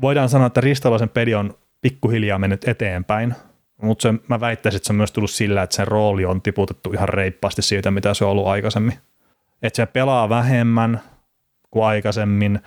voidaan 0.00 0.28
sanoa, 0.28 0.46
että 0.46 0.60
ristolaisen 0.60 1.08
peli 1.08 1.34
on 1.34 1.54
pikkuhiljaa 1.80 2.38
mennyt 2.38 2.68
eteenpäin, 2.68 3.34
mutta 3.82 4.02
se, 4.02 4.14
mä 4.28 4.40
väittäisin, 4.40 4.76
että 4.76 4.86
se 4.86 4.92
on 4.92 4.96
myös 4.96 5.12
tullut 5.12 5.30
sillä, 5.30 5.62
että 5.62 5.76
sen 5.76 5.88
rooli 5.88 6.24
on 6.24 6.42
tiputettu 6.42 6.92
ihan 6.92 7.08
reippaasti 7.08 7.62
siitä, 7.62 7.90
mitä 7.90 8.14
se 8.14 8.24
on 8.24 8.30
ollut 8.30 8.46
aikaisemmin. 8.46 8.98
Että 9.62 9.76
se 9.76 9.86
pelaa 9.86 10.28
vähemmän 10.28 11.00
kuin 11.70 11.84
aikaisemmin 11.84 12.60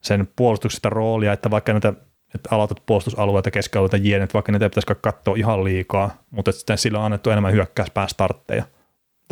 sen 0.00 0.28
puolustuksesta 0.36 0.90
roolia, 0.90 1.32
että 1.32 1.50
vaikka 1.50 1.72
näitä 1.72 1.92
että 2.34 2.48
aloitat 2.50 2.82
puolustusalueita, 2.86 3.50
keskialueita, 3.50 3.96
jienet, 3.96 4.34
vaikka 4.34 4.52
niitä 4.52 4.64
ei 4.64 4.70
pitäisi 4.70 5.00
katsoa 5.00 5.34
ihan 5.36 5.64
liikaa, 5.64 6.22
mutta 6.30 6.52
sitten 6.52 6.78
sillä 6.78 6.98
on 6.98 7.04
annettu 7.04 7.30
enemmän 7.30 7.52
hyökkäyspään 7.52 8.08
startteja– 8.08 8.64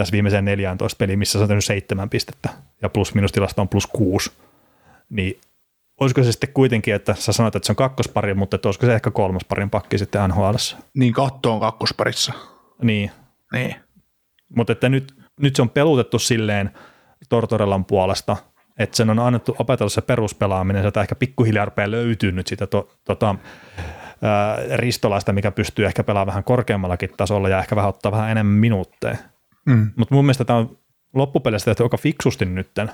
tässä 0.01 0.13
viimeiseen 0.13 0.45
14 0.45 0.97
peliin, 0.97 1.19
missä 1.19 1.39
se 1.39 1.43
on 1.43 1.49
tehnyt 1.49 1.65
seitsemän 1.65 2.11
pistettä 2.11 2.49
ja 2.83 2.89
plus 2.89 3.15
minus 3.15 3.33
tilasta 3.33 3.63
on 3.63 3.69
plus 3.69 3.87
kuusi, 3.87 4.33
niin 5.11 5.41
olisiko 6.01 6.23
se 6.23 6.33
sitten 6.33 6.53
kuitenkin, 6.53 6.95
että 6.95 7.15
sä 7.15 7.33
sanoit, 7.33 7.57
että 7.57 7.67
se 7.67 7.73
on 7.73 7.77
kakkospari, 7.77 8.35
mutta 8.35 8.57
että 8.57 8.69
olisiko 8.69 8.87
se 8.87 8.95
ehkä 8.95 9.11
kolmosparin 9.11 9.71
pakki 9.71 9.99
sitten 9.99 10.31
NHL? 10.31 10.55
Niin 10.95 11.13
katto 11.13 11.53
on 11.53 11.61
kakkosparissa. 11.61 12.33
Niin. 12.83 13.11
Niin. 13.53 13.75
Mutta 14.57 14.73
että 14.73 14.89
nyt, 14.89 15.15
nyt 15.41 15.57
se 15.57 15.63
on 15.63 15.71
pelutettu 15.71 16.19
silleen 16.19 16.71
Tortorellan 17.29 17.85
puolesta, 17.85 18.37
että 18.81 18.97
sen 18.97 19.11
on 19.11 19.19
annettu 19.19 19.57
opetella 19.59 19.91
se 19.91 20.01
peruspelaaminen, 20.01 20.83
sieltä 20.83 21.01
ehkä 21.01 21.15
pikkuhiljaa 21.15 21.65
rupeaa 21.65 21.91
löytyy 21.91 22.33
nyt 22.33 22.47
sitä 22.47 22.67
to, 22.67 22.89
tota, 23.05 23.35
ää, 24.23 24.59
ristolaista, 24.77 25.33
mikä 25.33 25.51
pystyy 25.51 25.87
ehkä 25.87 26.05
pelaamaan 26.05 26.27
vähän 26.27 26.45
korkeammallakin 26.45 27.11
tasolla 27.17 27.49
ja 27.49 27.59
ehkä 27.59 27.77
vähän 27.77 27.89
ottaa 27.89 28.13
vähän 28.13 28.31
enemmän 28.31 28.57
minuutteja. 28.57 29.17
Mm. 29.67 29.91
Mutta 29.97 30.15
mun 30.15 30.25
mielestä 30.25 30.45
tämä 30.45 30.59
on 30.59 30.79
loppupeleissä 31.15 31.65
tehty 31.65 31.83
aika 31.83 31.97
fiksusti 31.97 32.45
nytten. 32.45 32.91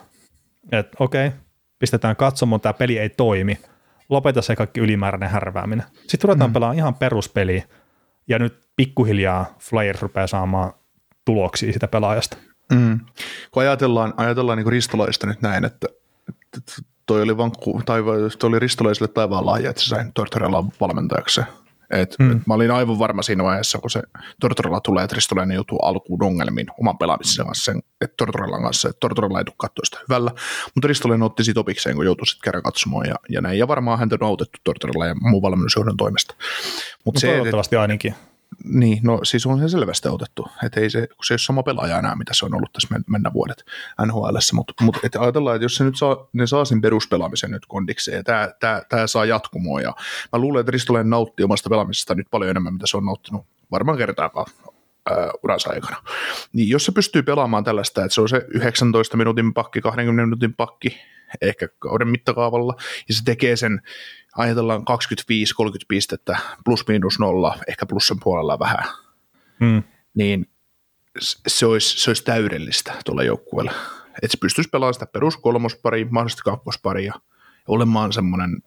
Että 0.72 0.96
okei, 1.00 1.26
okay, 1.26 1.38
pistetään 1.78 2.16
katsomaan, 2.16 2.60
tämä 2.60 2.72
peli 2.72 2.98
ei 2.98 3.08
toimi. 3.08 3.58
Lopeta 4.08 4.42
se 4.42 4.56
kaikki 4.56 4.80
ylimääräinen 4.80 5.30
härvääminen. 5.30 5.86
Sitten 6.06 6.28
ruvetaan 6.28 6.50
mm. 6.50 6.54
pelaamaan 6.54 6.78
ihan 6.78 6.94
peruspeliä 6.94 7.64
ja 8.28 8.38
nyt 8.38 8.68
pikkuhiljaa 8.76 9.54
Flyers 9.58 10.02
rupeaa 10.02 10.26
saamaan 10.26 10.72
tuloksia 11.24 11.72
sitä 11.72 11.88
pelaajasta. 11.88 12.36
Mm. 12.72 13.00
Kun 13.50 13.62
ajatellaan, 13.62 14.14
ajatellaan 14.16 14.58
niin 14.58 14.66
ristolaista 14.66 15.26
nyt 15.26 15.42
näin, 15.42 15.64
että, 15.64 15.88
että 16.56 16.72
toi 17.06 17.22
oli, 17.22 17.36
vankku, 17.36 17.82
tai 17.86 18.02
toi 18.38 18.48
oli 18.48 18.58
ristolaisille 18.58 19.08
taivaan 19.08 19.46
lahja, 19.46 19.70
että 19.70 19.82
se 19.82 19.88
sai 19.88 20.04
Tortorella 20.14 20.64
valmentajaksi 20.80 21.40
Et, 21.90 22.16
mm. 22.18 22.32
et 22.32 22.46
mä 22.46 22.54
olin 22.54 22.70
aivan 22.70 22.98
varma 22.98 23.22
siinä 23.22 23.44
vaiheessa, 23.44 23.78
kun 23.78 23.90
se 23.90 24.02
Tortorella 24.40 24.80
tulee, 24.80 25.04
että 25.04 25.16
Ristolainen 25.16 25.54
joutuu 25.54 25.78
alkuun 25.78 26.22
ongelmiin 26.22 26.66
oman 26.80 26.98
pelaamisen 26.98 27.46
kanssa, 27.46 27.72
että 28.00 28.14
Tortorellan 28.16 28.62
kanssa, 28.62 28.88
että 28.88 29.00
Tortorella 29.00 29.38
ei 29.38 29.44
tule 29.44 29.54
katsoa 29.58 29.84
sitä 29.84 29.98
hyvällä, 30.08 30.30
mutta 30.74 30.88
Ristolainen 30.88 31.22
otti 31.22 31.44
siitä 31.44 31.60
opikseen, 31.60 31.96
kun 31.96 32.04
joutui 32.04 32.26
sitten 32.26 32.44
kerran 32.44 32.62
katsomaan 32.62 33.08
ja, 33.08 33.14
ja 33.28 33.40
näin, 33.40 33.58
ja 33.58 33.68
varmaan 33.68 33.98
häntä 33.98 34.16
on 34.20 34.28
autettu 34.28 34.58
Tortorella 34.64 35.06
ja 35.06 35.14
muun 35.14 35.42
valmennusjohdon 35.42 35.96
toimesta. 35.96 36.34
Mut 37.04 37.14
no, 37.14 37.20
se, 37.20 37.26
toivottavasti 37.26 37.76
et, 37.76 37.80
ainakin. 37.80 38.14
Niin, 38.64 38.98
no 39.02 39.20
siis 39.22 39.46
on 39.46 39.58
se 39.58 39.68
selvästi 39.68 40.08
otettu, 40.08 40.46
että 40.64 40.80
ei 40.80 40.90
se, 40.90 41.06
kun 41.06 41.24
se 41.24 41.32
ei 41.32 41.34
ole 41.34 41.38
sama 41.38 41.62
pelaaja 41.62 41.98
enää, 41.98 42.16
mitä 42.16 42.34
se 42.34 42.44
on 42.44 42.54
ollut 42.54 42.72
tässä 42.72 42.88
mennä 43.06 43.32
vuodet 43.32 43.64
NHL, 44.06 44.36
mutta, 44.52 44.84
mutta 44.84 45.00
että 45.02 45.20
ajatellaan, 45.20 45.56
että 45.56 45.64
jos 45.64 45.74
se 45.74 45.84
nyt 45.84 45.96
saa, 45.96 46.28
ne 46.32 46.46
saa 46.46 46.64
sen 46.64 46.80
peruspelaamisen 46.80 47.50
nyt 47.50 47.66
kondikseen, 47.66 48.16
ja 48.16 48.22
tämä, 48.22 48.48
tämä, 48.60 48.82
tämä 48.88 49.06
saa 49.06 49.24
jatkumoa, 49.24 49.80
ja 49.80 49.94
mä 50.32 50.38
luulen, 50.38 50.60
että 50.60 50.72
Ristolen 50.72 51.10
nauttii 51.10 51.44
omasta 51.44 51.70
pelaamisesta 51.70 52.14
nyt 52.14 52.26
paljon 52.30 52.50
enemmän, 52.50 52.72
mitä 52.72 52.86
se 52.86 52.96
on 52.96 53.04
nauttinut 53.04 53.46
varmaan 53.70 53.98
kertaakaan 53.98 54.46
uransa 55.42 55.70
aikana. 55.70 55.96
Niin 56.52 56.68
jos 56.68 56.84
se 56.84 56.92
pystyy 56.92 57.22
pelaamaan 57.22 57.64
tällaista, 57.64 58.04
että 58.04 58.14
se 58.14 58.20
on 58.20 58.28
se 58.28 58.46
19 58.48 59.16
minuutin 59.16 59.54
pakki, 59.54 59.80
20 59.80 60.26
minuutin 60.26 60.54
pakki, 60.54 60.96
ehkä 61.42 61.68
kauden 61.78 62.08
mittakaavalla, 62.08 62.74
ja 63.08 63.14
se 63.14 63.24
tekee 63.24 63.56
sen 63.56 63.80
ajatellaan 64.36 64.80
25-30 64.80 64.84
pistettä, 65.88 66.38
plus 66.64 66.88
miinus 66.88 67.18
nolla, 67.18 67.58
ehkä 67.68 67.86
plussan 67.86 68.18
puolella 68.22 68.58
vähän, 68.58 68.84
mm. 69.60 69.82
niin 70.14 70.50
se 71.46 71.66
olisi, 71.66 72.00
se 72.00 72.10
olisi 72.10 72.24
täydellistä 72.24 72.92
tuolla 73.04 73.22
joukkueella. 73.22 73.72
Että 74.22 74.28
se 74.30 74.38
pystyisi 74.40 74.70
pelaamaan 74.70 74.94
sitä 74.94 75.06
peruskolmosparia, 75.06 76.06
mahdollisesti 76.10 76.42
kakkosparia, 76.44 77.12
ja 77.14 77.20
olemaan 77.68 78.12
semmoinen 78.12 78.62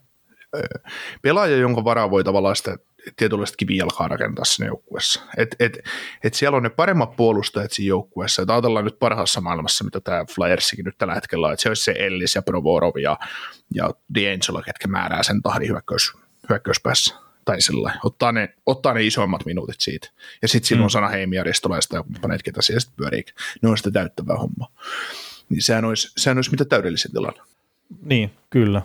pelaaja, 1.21 1.57
jonka 1.57 1.83
varaa 1.83 2.11
voi 2.11 2.23
tavallaan 2.23 2.55
sitä 2.55 2.77
tietynlaista 3.15 3.55
kivijalkaa 3.57 4.07
rakentaa 4.07 4.45
sinne 4.45 4.67
joukkueessa. 4.67 5.21
Et, 5.37 5.55
et, 5.59 5.79
et 6.23 6.33
siellä 6.33 6.57
on 6.57 6.63
ne 6.63 6.69
paremmat 6.69 7.15
puolustajat 7.15 7.71
siinä 7.71 7.89
joukkueessa. 7.89 8.41
Et 8.41 8.49
ajatellaan 8.49 8.85
nyt 8.85 8.99
parhaassa 8.99 9.41
maailmassa, 9.41 9.83
mitä 9.83 9.99
tämä 10.01 10.25
Flyersikin 10.35 10.85
nyt 10.85 10.97
tällä 10.97 11.15
hetkellä 11.15 11.47
on, 11.47 11.53
että 11.53 11.63
se 11.63 11.69
olisi 11.69 11.83
se 11.83 11.95
Ellis 11.97 12.35
ja 12.35 12.41
Provorov 12.41 12.97
ja, 12.97 13.17
ja 13.73 13.89
D'Angelo, 14.17 14.63
ketkä 14.65 14.87
määrää 14.87 15.23
sen 15.23 15.41
tahdin 15.41 15.69
hyökkäys, 15.69 16.13
hyökkäyspäässä. 16.49 17.15
Tai 17.45 17.61
sellainen. 17.61 17.99
Ottaa 18.03 18.31
ne, 18.31 18.53
ottaa 18.65 18.93
ne 18.93 19.03
isoimmat 19.03 19.45
minuutit 19.45 19.81
siitä. 19.81 20.09
Ja 20.41 20.47
sitten 20.47 20.67
siinä 20.67 20.79
mm. 20.79 20.83
on 20.83 20.89
Sana 20.89 21.07
Heimi 21.07 21.35
ja 21.35 21.43
Ristolaista 21.43 21.95
ja 21.95 22.03
kumppaneet, 22.03 22.43
ketä 22.43 22.61
siellä 22.61 22.79
sitten 22.79 22.97
pyörii. 22.97 23.23
Ne 23.61 23.69
on 23.69 23.77
sitä 23.77 23.91
täyttävää 23.91 24.35
hommaa. 24.35 24.71
Niin 25.49 25.61
sehän 25.61 25.85
olisi, 25.85 26.11
sehän 26.17 26.37
olisi 26.37 26.51
mitä 26.51 26.65
täydellisin 26.65 27.11
tilanne. 27.11 27.41
Niin, 28.05 28.31
kyllä. 28.49 28.81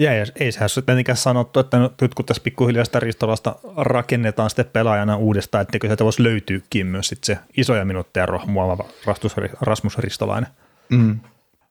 Ja 0.00 0.12
ei, 0.12 0.24
ei 0.40 0.52
sehän 0.52 0.68
ole 0.76 0.84
tietenkään 0.86 1.16
sanottu, 1.16 1.60
että 1.60 1.90
nyt 2.00 2.14
kun 2.14 2.24
tässä 2.24 2.42
pikkuhiljaa 2.42 2.84
sitä 2.84 3.00
ristolasta 3.00 3.56
rakennetaan 3.76 4.50
sitten 4.50 4.66
pelaajana 4.72 5.16
uudestaan, 5.16 5.62
että 5.62 5.78
sieltä 5.82 6.04
voisi 6.04 6.22
löytyykin 6.22 6.86
myös 6.86 7.08
sit 7.08 7.24
se 7.24 7.38
isoja 7.56 7.84
minuutteja 7.84 8.26
rohmuava 8.26 8.84
Rasmus 9.60 9.98
Ristolainen. 9.98 10.50
Mm. 10.88 11.20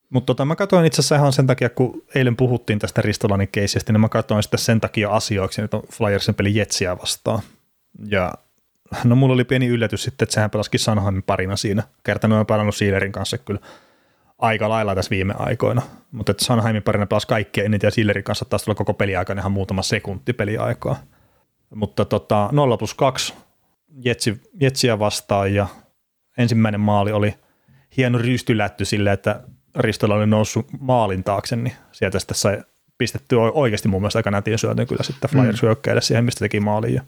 Mutta 0.10 0.26
tota, 0.26 0.46
mä 0.46 0.56
katsoin 0.56 0.86
itse 0.86 1.02
asiassa 1.02 1.16
ihan 1.16 1.34
sen 1.34 1.48
takia, 1.48 1.70
kun 1.70 2.04
eilen 2.16 2.36
puhuttiin 2.36 2.80
tästä 2.80 3.02
Ristolainen 3.02 3.48
keisistä, 3.48 3.94
niin 3.94 4.02
mä 4.02 4.10
katsoin 4.10 4.44
sitten 4.44 4.60
sen 4.60 4.82
takia 4.82 5.10
asioiksi, 5.10 5.62
että 5.62 5.78
on 5.78 5.84
Flyersin 5.92 6.36
peli 6.36 6.56
Jetsiä 6.56 6.98
vastaan. 6.98 7.42
Ja 8.06 8.34
no 9.04 9.16
mulla 9.16 9.34
oli 9.34 9.44
pieni 9.44 9.68
yllätys 9.68 10.04
sitten, 10.04 10.26
että 10.26 10.34
sehän 10.34 10.50
pelasikin 10.50 10.80
Sanheimin 10.80 11.24
parina 11.24 11.56
siinä. 11.56 11.84
Kertanut 12.04 12.40
on 12.40 12.46
pelannut 12.46 12.76
Siilerin 12.76 13.12
kanssa 13.12 13.38
kyllä 13.38 13.60
aika 14.40 14.70
lailla 14.70 14.96
tässä 14.96 15.10
viime 15.10 15.34
aikoina. 15.38 15.82
Mutta 16.12 16.32
että 16.32 16.46
Sanheimin 16.46 16.84
parina 16.84 17.06
pelasi 17.06 17.28
kaikkea 17.28 17.64
eniten 17.64 17.88
ja 17.88 17.92
Sillerin 17.92 18.24
kanssa 18.24 18.46
taas 18.46 18.64
tulla 18.64 18.76
koko 18.76 18.94
peliaikana 18.94 19.42
ihan 19.42 19.52
muutama 19.52 19.82
sekunti 19.82 20.34
peliaikaa. 20.34 20.96
Mutta 21.76 22.06
tota, 22.06 22.50
0 22.52 22.78
plus 22.78 22.94
2 22.94 23.34
Jetsi, 24.06 24.42
Jetsiä 24.62 25.00
vastaan 25.00 25.54
ja 25.54 25.68
ensimmäinen 26.38 26.82
maali 26.82 27.12
oli 27.12 27.36
hieno 27.98 28.18
rystylätty 28.18 28.86
sille, 28.86 29.12
että 29.12 29.44
Ristola 29.76 30.16
oli 30.16 30.28
noussut 30.28 30.68
maalin 30.80 31.24
taakse, 31.24 31.56
niin 31.56 31.76
sieltä 31.92 32.20
sitten 32.20 32.36
sai 32.38 32.64
pistetty 32.98 33.36
oikeasti 33.36 33.88
mun 33.88 34.02
mielestä 34.02 34.20
aika 34.20 34.32
nätin 34.32 34.58
syötön 34.58 34.88
kyllä 34.88 35.04
sitten 35.04 35.30
Flyers 35.30 35.62
mm. 35.62 36.00
siihen, 36.00 36.26
mistä 36.26 36.40
teki 36.40 36.60
maalin. 36.60 36.94
Ja 36.94 37.02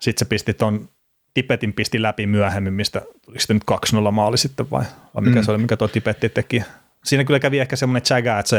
sitten 0.00 0.26
se 0.26 0.28
pisti 0.28 0.54
ton 0.54 0.88
Tipetin 1.34 1.72
pisti 1.72 2.02
läpi 2.02 2.26
myöhemmin, 2.26 2.72
mistä 2.72 3.02
tuli 3.24 3.38
sitten 3.38 3.56
nyt 3.56 4.08
2-0 4.08 4.10
maali 4.10 4.38
sitten 4.38 4.70
vai, 4.70 4.84
vai 5.14 5.22
mikä 5.22 5.40
mm. 5.40 5.44
se 5.44 5.50
oli, 5.50 5.58
mikä 5.58 5.76
tuo 5.76 5.88
Tipetti 5.88 6.28
teki. 6.28 6.62
Siinä 7.04 7.24
kyllä 7.24 7.40
kävi 7.40 7.58
ehkä 7.58 7.76
semmoinen 7.76 8.02
tsägä, 8.02 8.38
että 8.38 8.50
se 8.50 8.58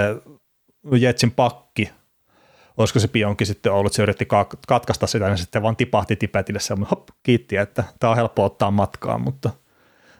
Jetsin 0.99 1.31
pakki, 1.31 1.91
olisiko 2.77 2.99
se 2.99 3.07
pionkin 3.07 3.47
sitten 3.47 3.71
ollut, 3.71 3.93
se 3.93 4.03
yritti 4.03 4.27
katkaista 4.67 5.07
sitä, 5.07 5.27
niin 5.27 5.37
sitten 5.37 5.63
vaan 5.63 5.75
tipahti 5.75 6.15
Tipetille 6.15 6.59
semmoinen, 6.59 6.89
hop, 6.89 7.07
kiitti, 7.23 7.57
että 7.57 7.83
tämä 7.99 8.11
on 8.11 8.17
helppo 8.17 8.45
ottaa 8.45 8.71
matkaan, 8.71 9.21
mutta, 9.21 9.49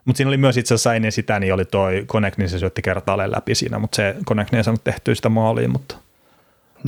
mutta 0.05 0.17
siinä 0.17 0.29
oli 0.29 0.37
myös 0.37 0.57
itse 0.57 0.73
asiassa 0.73 0.95
ennen 0.95 1.11
sitä, 1.11 1.39
niin 1.39 1.53
oli 1.53 1.65
toi 1.65 2.05
Connect, 2.07 2.37
niin 2.37 2.49
se 2.49 2.59
syötti 2.59 2.81
kertaalleen 2.81 3.31
läpi 3.31 3.55
siinä, 3.55 3.79
mutta 3.79 3.95
se 3.95 4.15
Connect 4.27 4.53
ei 4.53 4.63
saanut 4.63 4.83
tehtyä 4.83 5.15
sitä 5.15 5.29
maaliin, 5.29 5.71
mutta 5.71 5.95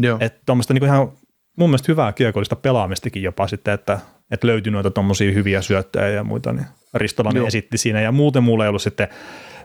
Joo. 0.02 0.18
että 0.22 0.42
tuommoista 0.46 0.74
niin 0.74 0.84
ihan 0.84 1.12
mun 1.56 1.70
mielestä 1.70 1.92
hyvää 1.92 2.14
kiekollista 2.14 2.56
pelaamistakin 2.56 3.24
jopa 3.24 3.48
sitten, 3.48 3.74
että 3.74 4.00
että 4.32 4.48
löytyi 4.48 4.72
noita 4.72 4.92
tuommoisia 4.92 5.32
hyviä 5.32 5.62
syöttöjä 5.62 6.10
ja 6.10 6.24
muita, 6.24 6.54
niin 6.54 6.66
Ristolainen 6.94 7.40
Joo. 7.40 7.48
esitti 7.48 7.78
siinä, 7.78 8.02
ja 8.02 8.12
muuten 8.12 8.44
mulla 8.44 8.64
ei 8.64 8.70
ollut 8.70 8.82
sitten 8.82 9.08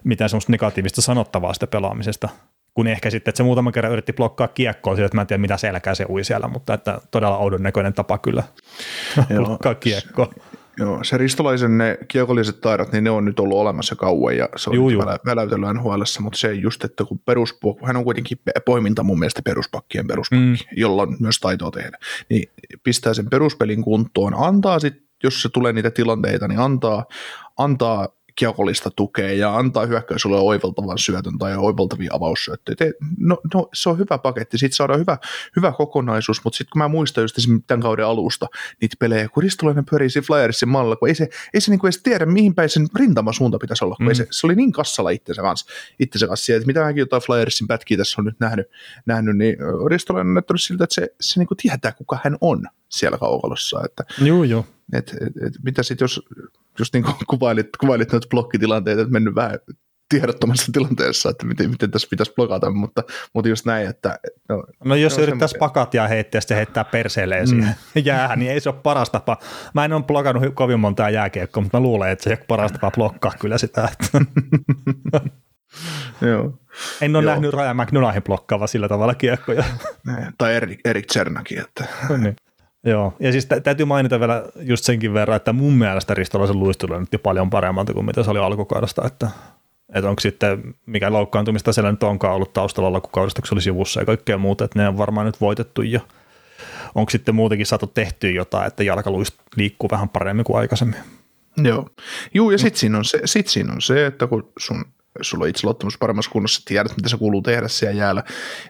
mitään 0.04 0.30
semmoista 0.30 0.52
negatiivista 0.52 1.02
sanottavaa 1.02 1.54
sitä 1.54 1.66
pelaamisesta, 1.66 2.28
kun 2.74 2.86
ehkä 2.86 3.10
sitten, 3.10 3.30
että 3.30 3.36
se 3.36 3.42
muutaman 3.42 3.72
kerran 3.72 3.92
yritti 3.92 4.12
blokkaa 4.12 4.48
kiekkoa 4.48 4.94
sillä, 4.94 5.06
että 5.06 5.16
mä 5.16 5.20
en 5.20 5.26
tiedä 5.26 5.40
mitä 5.40 5.56
selkää 5.56 5.94
se 5.94 6.06
ui 6.08 6.24
siellä, 6.24 6.48
mutta 6.48 6.74
että 6.74 7.00
todella 7.10 7.36
oudon 7.38 7.62
näköinen 7.62 7.94
tapa 7.94 8.18
kyllä 8.18 8.42
blokkaa 9.36 9.74
kiekkoa. 9.74 10.32
Joo, 10.78 11.04
se 11.04 11.18
Ristolaisen 11.18 11.78
ne 11.78 11.98
kiekolliset 12.08 12.60
taidot, 12.60 12.92
niin 12.92 13.04
ne 13.04 13.10
on 13.10 13.24
nyt 13.24 13.40
ollut 13.40 13.58
olemassa 13.58 13.96
kauan 13.96 14.36
ja 14.36 14.48
se 14.56 14.70
on 14.70 14.76
juu, 14.76 14.90
juu. 14.90 15.02
väläytellyt 15.26 15.74
nhl 15.74 16.02
mutta 16.20 16.38
se 16.38 16.52
just, 16.52 16.84
että 16.84 17.04
kun 17.04 17.18
perus, 17.18 17.58
hän 17.84 17.96
on 17.96 18.04
kuitenkin 18.04 18.38
poiminta 18.64 19.02
mun 19.02 19.18
mielestä 19.18 19.42
peruspakkien 19.42 20.06
peruspakki, 20.06 20.46
mm. 20.46 20.56
jolla 20.76 21.02
on 21.02 21.16
myös 21.20 21.38
taitoa 21.40 21.70
tehdä, 21.70 21.98
niin 22.28 22.50
pistää 22.82 23.14
sen 23.14 23.30
peruspelin 23.30 23.82
kuntoon, 23.82 24.34
antaa 24.34 24.78
sitten, 24.78 25.02
jos 25.22 25.42
se 25.42 25.48
tulee 25.48 25.72
niitä 25.72 25.90
tilanteita, 25.90 26.48
niin 26.48 26.60
antaa, 26.60 27.04
antaa 27.56 28.08
kiekollista 28.38 28.90
tukea 28.90 29.32
ja 29.32 29.56
antaa 29.56 29.86
hyökkäysulle 29.86 30.36
oivaltavan 30.40 30.98
syötön 30.98 31.38
tai 31.38 31.56
oivaltavia 31.56 32.10
avaussyöttöjä. 32.12 32.92
No, 33.18 33.40
no, 33.54 33.68
se 33.74 33.88
on 33.88 33.98
hyvä 33.98 34.18
paketti, 34.18 34.58
siitä 34.58 34.76
saadaan 34.76 35.00
hyvä, 35.00 35.18
hyvä 35.56 35.72
kokonaisuus, 35.72 36.44
mutta 36.44 36.56
sitten 36.56 36.70
kun 36.72 36.78
mä 36.78 36.88
muistan 36.88 37.24
just 37.24 37.36
tämän 37.66 37.82
kauden 37.82 38.06
alusta 38.06 38.46
niitä 38.80 38.96
pelejä, 38.98 39.28
kun 39.28 39.42
Ristolainen 39.42 39.84
pyörii 39.84 40.10
siinä 40.10 40.26
Flyersin 40.26 40.68
mallilla, 40.68 40.96
kun 40.96 41.08
ei 41.08 41.14
se, 41.14 41.28
ei 41.54 41.60
se 41.60 41.70
niinku 41.70 41.86
edes 41.86 42.02
tiedä, 42.02 42.26
mihin 42.26 42.54
päin 42.54 42.68
sen 42.68 42.86
rintama 42.96 43.32
suunta 43.32 43.58
pitäisi 43.58 43.84
olla, 43.84 43.96
kun 43.96 44.06
mm. 44.06 44.08
ei 44.08 44.14
se, 44.14 44.26
se, 44.30 44.46
oli 44.46 44.54
niin 44.54 44.72
kassalla 44.72 45.10
itsensä 45.10 45.42
kanssa, 45.42 45.72
itsensä 45.98 46.26
kanssa 46.26 46.54
että 46.54 46.66
mitä 46.66 46.80
mäkin 46.80 47.00
jotain 47.00 47.22
Flyersin 47.22 47.66
pätkiä 47.66 47.96
tässä 47.96 48.20
on 48.20 48.24
nyt 48.24 48.40
nähnyt, 48.40 48.66
nähnyt 49.06 49.36
niin 49.36 49.56
Ristolainen 49.90 50.28
on 50.28 50.34
näyttänyt 50.34 50.62
siltä, 50.62 50.84
että 50.84 50.94
se, 50.94 51.08
se 51.20 51.40
niinku 51.40 51.54
tietää, 51.54 51.92
kuka 51.92 52.18
hän 52.24 52.36
on 52.40 52.66
siellä 52.88 53.18
kaukalossa. 53.18 53.80
Että, 53.84 54.04
joo, 54.24 54.44
joo. 54.44 54.64
Et, 54.92 55.10
et, 55.20 55.46
et, 55.46 55.52
mitä 55.64 55.82
sitten, 55.82 56.04
jos 56.04 56.22
just 56.78 56.94
niin 56.94 57.04
kuin 57.04 57.14
kuvailit, 57.30 57.68
kuvailit 57.80 58.12
noita 58.12 58.28
blokkitilanteita, 58.30 59.02
että 59.02 59.12
mennyt 59.12 59.34
vähän 59.34 59.58
tiedottomassa 60.08 60.72
tilanteessa, 60.72 61.30
että 61.30 61.46
miten, 61.46 61.70
miten 61.70 61.90
tässä 61.90 62.08
pitäisi 62.10 62.32
blokata, 62.34 62.70
mutta, 62.70 63.02
mutta 63.34 63.48
just 63.48 63.66
näin, 63.66 63.88
että... 63.88 64.18
No, 64.48 64.64
no 64.84 64.94
jos 64.94 65.18
yrittäisi 65.18 65.58
pakatia 65.58 66.08
heittää, 66.08 66.40
sitten 66.40 66.56
heittää 66.56 66.84
perseelleen 66.84 67.42
mm. 67.42 67.48
siihen 67.48 67.74
jäähän, 68.04 68.38
niin 68.38 68.50
ei 68.50 68.60
se 68.60 68.68
ole 68.68 68.78
paras 68.82 69.10
tapa. 69.10 69.36
Mä 69.74 69.84
en 69.84 69.92
ole 69.92 70.02
blokannut 70.02 70.54
kovin 70.54 70.80
montaa 70.80 71.10
jääkiekkoa, 71.10 71.62
mutta 71.62 71.78
mä 71.78 71.82
luulen, 71.82 72.10
että 72.10 72.24
se 72.24 72.30
ei 72.30 72.36
ole 72.40 72.44
paras 72.48 72.72
tapa 72.72 72.90
blokkaa 72.90 73.32
kyllä 73.40 73.58
sitä. 73.58 73.88
Joo. 76.20 76.58
En 77.00 77.16
ole 77.16 77.24
Joo. 77.24 77.32
nähnyt 77.32 77.52
Raja 77.52 77.74
McNunahin 77.74 78.22
blokkaava 78.22 78.66
sillä 78.66 78.88
tavalla 78.88 79.14
kiekkoja. 79.14 79.64
tai 80.38 80.54
Erik, 80.54 80.80
Erik. 80.84 81.06
Että. 81.60 81.86
No 82.08 82.16
niin. 82.16 82.36
Joo, 82.84 83.14
ja 83.20 83.32
siis 83.32 83.46
täytyy 83.46 83.86
mainita 83.86 84.20
vielä 84.20 84.44
just 84.60 84.84
senkin 84.84 85.14
verran, 85.14 85.36
että 85.36 85.52
mun 85.52 85.72
mielestä 85.72 86.14
Ristolaisen 86.14 86.58
luistelu 86.58 86.94
on 86.94 87.00
nyt 87.00 87.12
jo 87.12 87.18
paljon 87.18 87.50
paremmalta 87.50 87.92
kuin 87.92 88.06
mitä 88.06 88.22
se 88.22 88.30
oli 88.30 88.38
alkukaudesta, 88.38 89.06
että, 89.06 89.30
että 89.94 90.10
onko 90.10 90.20
sitten, 90.20 90.74
mikä 90.86 91.12
loukkaantumista 91.12 91.72
siellä 91.72 91.90
nyt 91.90 92.02
onkaan 92.02 92.34
ollut 92.34 92.52
taustalla 92.52 92.88
alkukaudesta, 92.88 93.42
kun 93.42 93.48
se 93.48 93.54
oli 93.54 93.62
sivussa 93.62 94.00
ja 94.00 94.06
kaikkea 94.06 94.38
muuta, 94.38 94.64
että 94.64 94.78
ne 94.78 94.88
on 94.88 94.98
varmaan 94.98 95.26
nyt 95.26 95.40
voitettu 95.40 95.82
jo. 95.82 96.00
Onko 96.94 97.10
sitten 97.10 97.34
muutenkin 97.34 97.66
saatu 97.66 97.86
tehtyä 97.86 98.30
jotain, 98.30 98.66
että 98.66 98.82
jalka 98.82 99.10
liikkuu 99.56 99.90
vähän 99.90 100.08
paremmin 100.08 100.44
kuin 100.44 100.58
aikaisemmin? 100.58 101.00
Joo, 101.56 101.88
Juu, 102.34 102.50
ja 102.50 102.58
sitten 102.58 102.80
siinä, 102.80 102.98
on 102.98 103.04
sit 103.24 103.48
siinä 103.48 103.72
on 103.72 103.82
se, 103.82 104.06
että 104.06 104.26
kun 104.26 104.52
sun 104.58 104.84
sulla 105.20 105.44
on 105.44 105.48
itseluottamus 105.48 105.98
paremmassa 105.98 106.30
kunnossa, 106.30 106.62
tiedät, 106.64 106.96
mitä 106.96 107.08
se 107.08 107.16
kuuluu 107.16 107.42
tehdä 107.42 107.68
siellä 107.68 108.00
jäällä, 108.00 108.24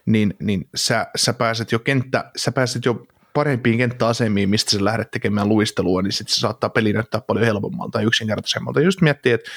niin, 0.06 0.34
niin 0.40 0.68
sä, 0.74 1.06
sä, 1.16 1.32
pääset 1.32 1.72
jo 1.72 1.78
kenttä, 1.78 2.30
sä 2.36 2.52
pääset 2.52 2.84
jo 2.84 3.06
parempiin 3.38 3.78
kenttäasemiin, 3.78 4.48
mistä 4.48 4.70
sä 4.70 4.84
lähdet 4.84 5.10
tekemään 5.10 5.48
luistelua, 5.48 6.02
niin 6.02 6.12
sitten 6.12 6.34
se 6.34 6.40
saattaa 6.40 6.70
peli 6.70 6.92
näyttää 6.92 7.20
paljon 7.20 7.46
helpommalta 7.46 8.00
ja 8.00 8.06
yksinkertaisemmalta. 8.06 8.80
Just 8.80 9.00
miettii, 9.00 9.32
että 9.32 9.50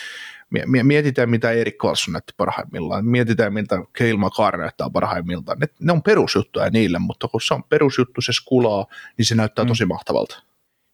Mietitään, 0.84 1.30
mitä 1.30 1.52
Erik 1.52 1.78
Karlsson 1.78 2.12
näytti 2.12 2.34
parhaimmillaan. 2.38 3.06
Mietitään, 3.06 3.54
miltä 3.54 3.84
Keil 3.94 4.18
McCarr 4.18 4.58
näyttää 4.58 4.90
parhaimmillaan. 4.90 5.60
Ne, 5.60 5.68
ne 5.80 5.92
on 5.92 6.04
perusjuttuja 6.04 6.70
niille, 6.70 7.00
mutta 7.00 7.28
kun 7.28 7.42
se 7.42 7.54
on 7.54 7.64
perusjuttu, 7.64 8.22
se 8.22 8.34
skulaa, 8.34 8.86
niin 9.18 9.26
se 9.26 9.36
näyttää 9.36 9.66
mm. 9.66 9.68
tosi 9.68 9.86
mahtavalta. 9.86 10.44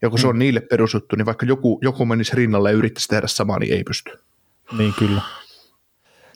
Ja 0.02 0.10
kun 0.10 0.20
mm. 0.20 0.22
se 0.22 0.28
on 0.28 0.40
niille 0.40 0.62
perusjuttu, 0.62 1.16
niin 1.16 1.26
vaikka 1.26 1.46
joku, 1.46 1.80
joku 1.82 2.06
menisi 2.06 2.36
rinnalle 2.36 2.72
ja 2.72 2.78
yrittäisi 2.78 3.08
tehdä 3.08 3.28
samaa, 3.28 3.60
niin 3.60 3.74
ei 3.74 3.84
pysty. 3.84 4.12
Niin 4.78 4.94
kyllä. 5.00 5.22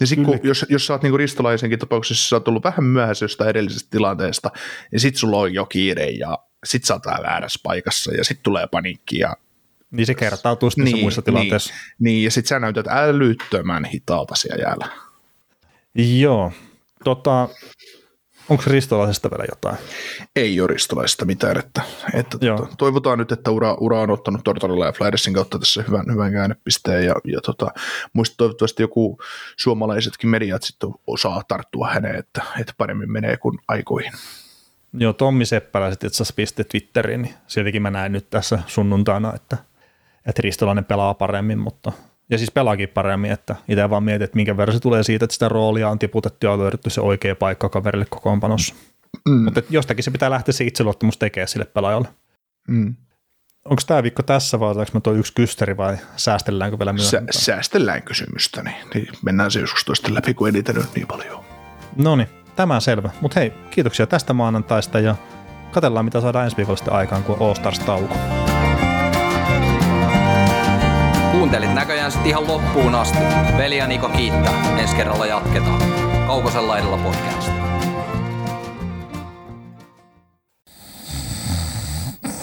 Ja 0.02 0.07
sit, 0.07 0.23
kun, 0.23 0.40
jos, 0.44 0.65
jos 0.69 0.88
sä 0.88 0.94
oot 0.94 1.03
niin 1.03 1.18
ristolaisenkin 1.18 1.80
tapauksessa, 1.80 2.30
sä 2.30 2.36
oot 2.36 2.44
tullut 2.44 2.64
vähän 2.64 2.84
myöhässä 2.84 3.26
jostain 3.26 3.49
edellisestä 3.49 3.90
tilanteesta, 3.91 4.52
niin 4.91 4.99
sit 4.99 5.15
sulla 5.15 5.38
on 5.38 5.53
jo 5.53 5.65
kiire 5.65 6.06
ja 6.06 6.38
sit 6.65 6.84
sä 6.84 6.94
oot 6.94 7.06
väärässä 7.06 7.60
paikassa 7.64 8.14
ja 8.14 8.23
sit 8.23 8.40
tulee 8.44 8.68
paniikki 8.68 9.19
ja 9.19 9.38
niin 9.91 10.06
se 10.06 10.14
kertautuu 10.14 10.69
sitten 10.69 10.86
niin, 10.86 10.99
muissa 10.99 11.22
tilanteissa. 11.22 11.73
Niin, 11.73 12.03
niin 12.03 12.23
ja 12.23 12.32
sitten 12.32 12.49
sä 12.49 12.60
näytät 12.60 12.88
älyttömän 12.88 13.86
hitaalta 13.86 14.36
siellä 14.36 14.64
jäällä. 14.64 14.88
Joo. 15.95 16.52
Tota, 17.03 17.49
onko 18.52 18.64
ristolaisesta 18.68 19.32
vielä 19.32 19.45
jotain? 19.49 19.78
Ei 20.36 20.61
ole 20.61 20.68
ristolaisesta 20.68 21.26
mitään, 21.26 21.57
että, 21.57 21.82
että 22.14 22.38
tota, 22.38 22.68
toivotaan 22.78 23.19
nyt, 23.19 23.32
että 23.32 23.52
ura, 23.52 23.78
ura 23.80 24.02
on 24.02 24.10
ottanut 24.10 24.44
Tortorella 24.44 24.86
ja 24.86 24.91
Flyersin 24.91 25.34
kautta 25.34 25.60
tässä 25.60 25.84
hyvän, 25.88 26.06
hyvän 26.11 26.32
käännepisteen 26.32 27.06
ja, 27.06 27.15
ja 27.26 27.41
tota, 27.41 27.72
muista 28.14 28.36
toivottavasti 28.38 28.84
joku 28.84 29.19
suomalaisetkin 29.57 30.30
mediat 30.30 30.64
sitten 30.64 30.90
osaa 31.07 31.44
tarttua 31.48 31.88
häneen, 31.88 32.15
että, 32.15 32.41
että 32.60 32.73
paremmin 32.78 33.11
menee 33.11 33.38
kuin 33.38 33.60
aikoihin. 33.68 34.11
Joo, 34.94 35.14
Tommi 35.14 35.45
Seppälä 35.45 35.90
sitten 35.90 36.07
itse 36.07 36.18
asiassa 36.18 36.34
pisti 36.36 36.64
Twitteriin, 36.64 37.22
niin 37.22 37.34
sieltäkin 37.48 37.82
mä 37.82 37.91
näin 37.91 38.11
nyt 38.11 38.30
tässä 38.30 38.60
sunnuntaina, 38.68 39.34
että– 39.36 39.57
että 40.26 40.41
Ristolainen 40.41 40.86
pelaa 40.86 41.14
paremmin, 41.14 41.60
mutta 41.60 41.91
ja 42.31 42.37
siis 42.37 42.51
pelaakin 42.51 42.89
paremmin, 42.89 43.31
että 43.31 43.55
itse 43.67 43.89
vaan 43.89 44.03
mietin, 44.03 44.23
että 44.23 44.35
minkä 44.35 44.57
verran 44.57 44.73
se 44.73 44.79
tulee 44.79 45.03
siitä, 45.03 45.25
että 45.25 45.33
sitä 45.33 45.49
roolia 45.49 45.89
on 45.89 45.99
tiputettu 45.99 46.45
ja 46.45 46.51
on 46.51 46.59
löydetty 46.59 46.89
se 46.89 47.01
oikea 47.01 47.35
paikka 47.35 47.69
kaverille 47.69 48.05
kokoonpanossa. 48.09 48.75
Mm. 49.29 49.43
Mutta 49.43 49.61
jostakin 49.69 50.03
se 50.03 50.11
pitää 50.11 50.29
lähteä 50.29 50.53
se 50.53 50.63
itseluottamus 50.63 51.17
tekemään 51.17 51.47
sille 51.47 51.65
pelaajalle. 51.65 52.07
Mm. 52.67 52.95
Onko 53.65 53.81
tämä 53.87 54.03
viikko 54.03 54.23
tässä 54.23 54.59
vai 54.59 54.69
otetaanko 54.69 54.91
me 54.93 55.01
tuo 55.01 55.13
yksi 55.13 55.33
kysteri 55.33 55.77
vai 55.77 55.97
säästelläänkö 56.15 56.79
vielä 56.79 56.93
myöhemmin? 56.93 57.33
Sä, 57.33 57.41
säästellään 57.41 58.03
kysymystä, 58.03 58.63
niin, 58.63 58.75
niin 58.93 59.07
mennään 59.25 59.51
se 59.51 59.59
joskus 59.59 59.85
toista 59.85 60.13
läpi, 60.13 60.33
kun 60.33 60.47
ei 60.47 60.51
nyt 60.51 60.67
niin 60.95 61.07
paljon. 61.07 61.43
No 61.95 62.15
niin, 62.15 62.27
tämä 62.55 62.75
on 62.75 62.81
selvä. 62.81 63.09
Mutta 63.21 63.39
hei, 63.39 63.53
kiitoksia 63.71 64.07
tästä 64.07 64.33
maanantaista 64.33 64.99
ja 64.99 65.15
katsellaan 65.71 66.05
mitä 66.05 66.21
saadaan 66.21 66.45
ensi 66.45 66.57
viikolla 66.57 66.77
sitten 66.77 66.93
aikaan, 66.93 67.23
kun 67.23 67.37
All 67.39 67.53
Stars 67.53 67.79
tauko. 67.79 68.15
Kuuntelit 71.31 71.73
näköjään 71.73 72.11
sitten 72.11 72.29
ihan 72.29 72.47
loppuun 72.47 72.95
asti. 72.95 73.17
Veli 73.57 73.77
ja 73.77 73.87
Niko 73.87 74.09
kiittää. 74.09 74.77
Ensi 74.77 74.95
kerralla 74.95 75.25
jatketaan. 75.25 75.81
Kaukosella 76.27 76.77
edellä 76.77 76.97
podcast. 76.97 77.51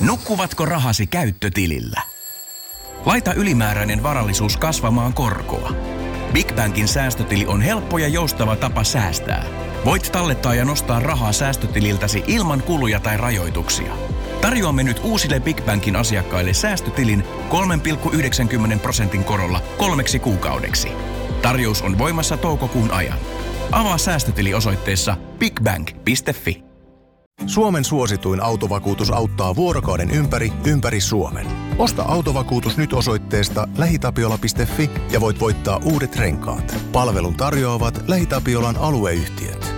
Nukkuvatko 0.00 0.64
rahasi 0.64 1.06
käyttötilillä? 1.06 2.02
Laita 3.06 3.34
ylimääräinen 3.34 4.02
varallisuus 4.02 4.56
kasvamaan 4.56 5.12
korkoa. 5.12 5.72
Big 6.32 6.54
Bankin 6.56 6.88
säästötili 6.88 7.46
on 7.46 7.60
helppo 7.60 7.98
ja 7.98 8.08
joustava 8.08 8.56
tapa 8.56 8.84
säästää. 8.84 9.67
Voit 9.88 10.12
tallettaa 10.12 10.54
ja 10.54 10.64
nostaa 10.64 11.00
rahaa 11.00 11.32
säästötililtäsi 11.32 12.24
ilman 12.26 12.62
kuluja 12.62 13.00
tai 13.00 13.16
rajoituksia– 13.16 13.92
Tarjoamme 14.40 14.82
nyt 14.82 15.00
uusille 15.04 15.40
Big 15.40 15.64
Bankin 15.64 15.96
asiakkaille 15.96 16.54
säästötilin 16.54 17.24
3,90 18.72 18.78
prosentin 18.78 19.24
korolla 19.24 19.60
kolmeksi 19.78 20.18
kuukaudeksi. 20.18 20.88
Tarjous 21.42 21.82
on 21.82 21.98
voimassa 21.98 22.36
toukokuun 22.36 22.90
ajan. 22.90 23.18
Avaa 23.72 23.98
säästötili 23.98 24.54
osoitteessa 24.54 25.16
bigbank.fi. 25.38 26.62
Suomen 27.46 27.84
suosituin 27.84 28.42
autovakuutus 28.42 29.10
auttaa 29.10 29.56
vuorokauden 29.56 30.10
ympäri, 30.10 30.52
ympäri 30.64 31.00
Suomen. 31.00 31.46
Osta 31.78 32.02
autovakuutus 32.02 32.76
nyt 32.76 32.92
osoitteesta 32.92 33.68
lähitapiola.fi 33.78 34.90
ja 35.10 35.20
voit 35.20 35.40
voittaa 35.40 35.80
uudet 35.84 36.16
renkaat. 36.16 36.76
Palvelun 36.92 37.36
tarjoavat 37.36 38.04
LähiTapiolan 38.08 38.76
alueyhtiöt. 38.76 39.77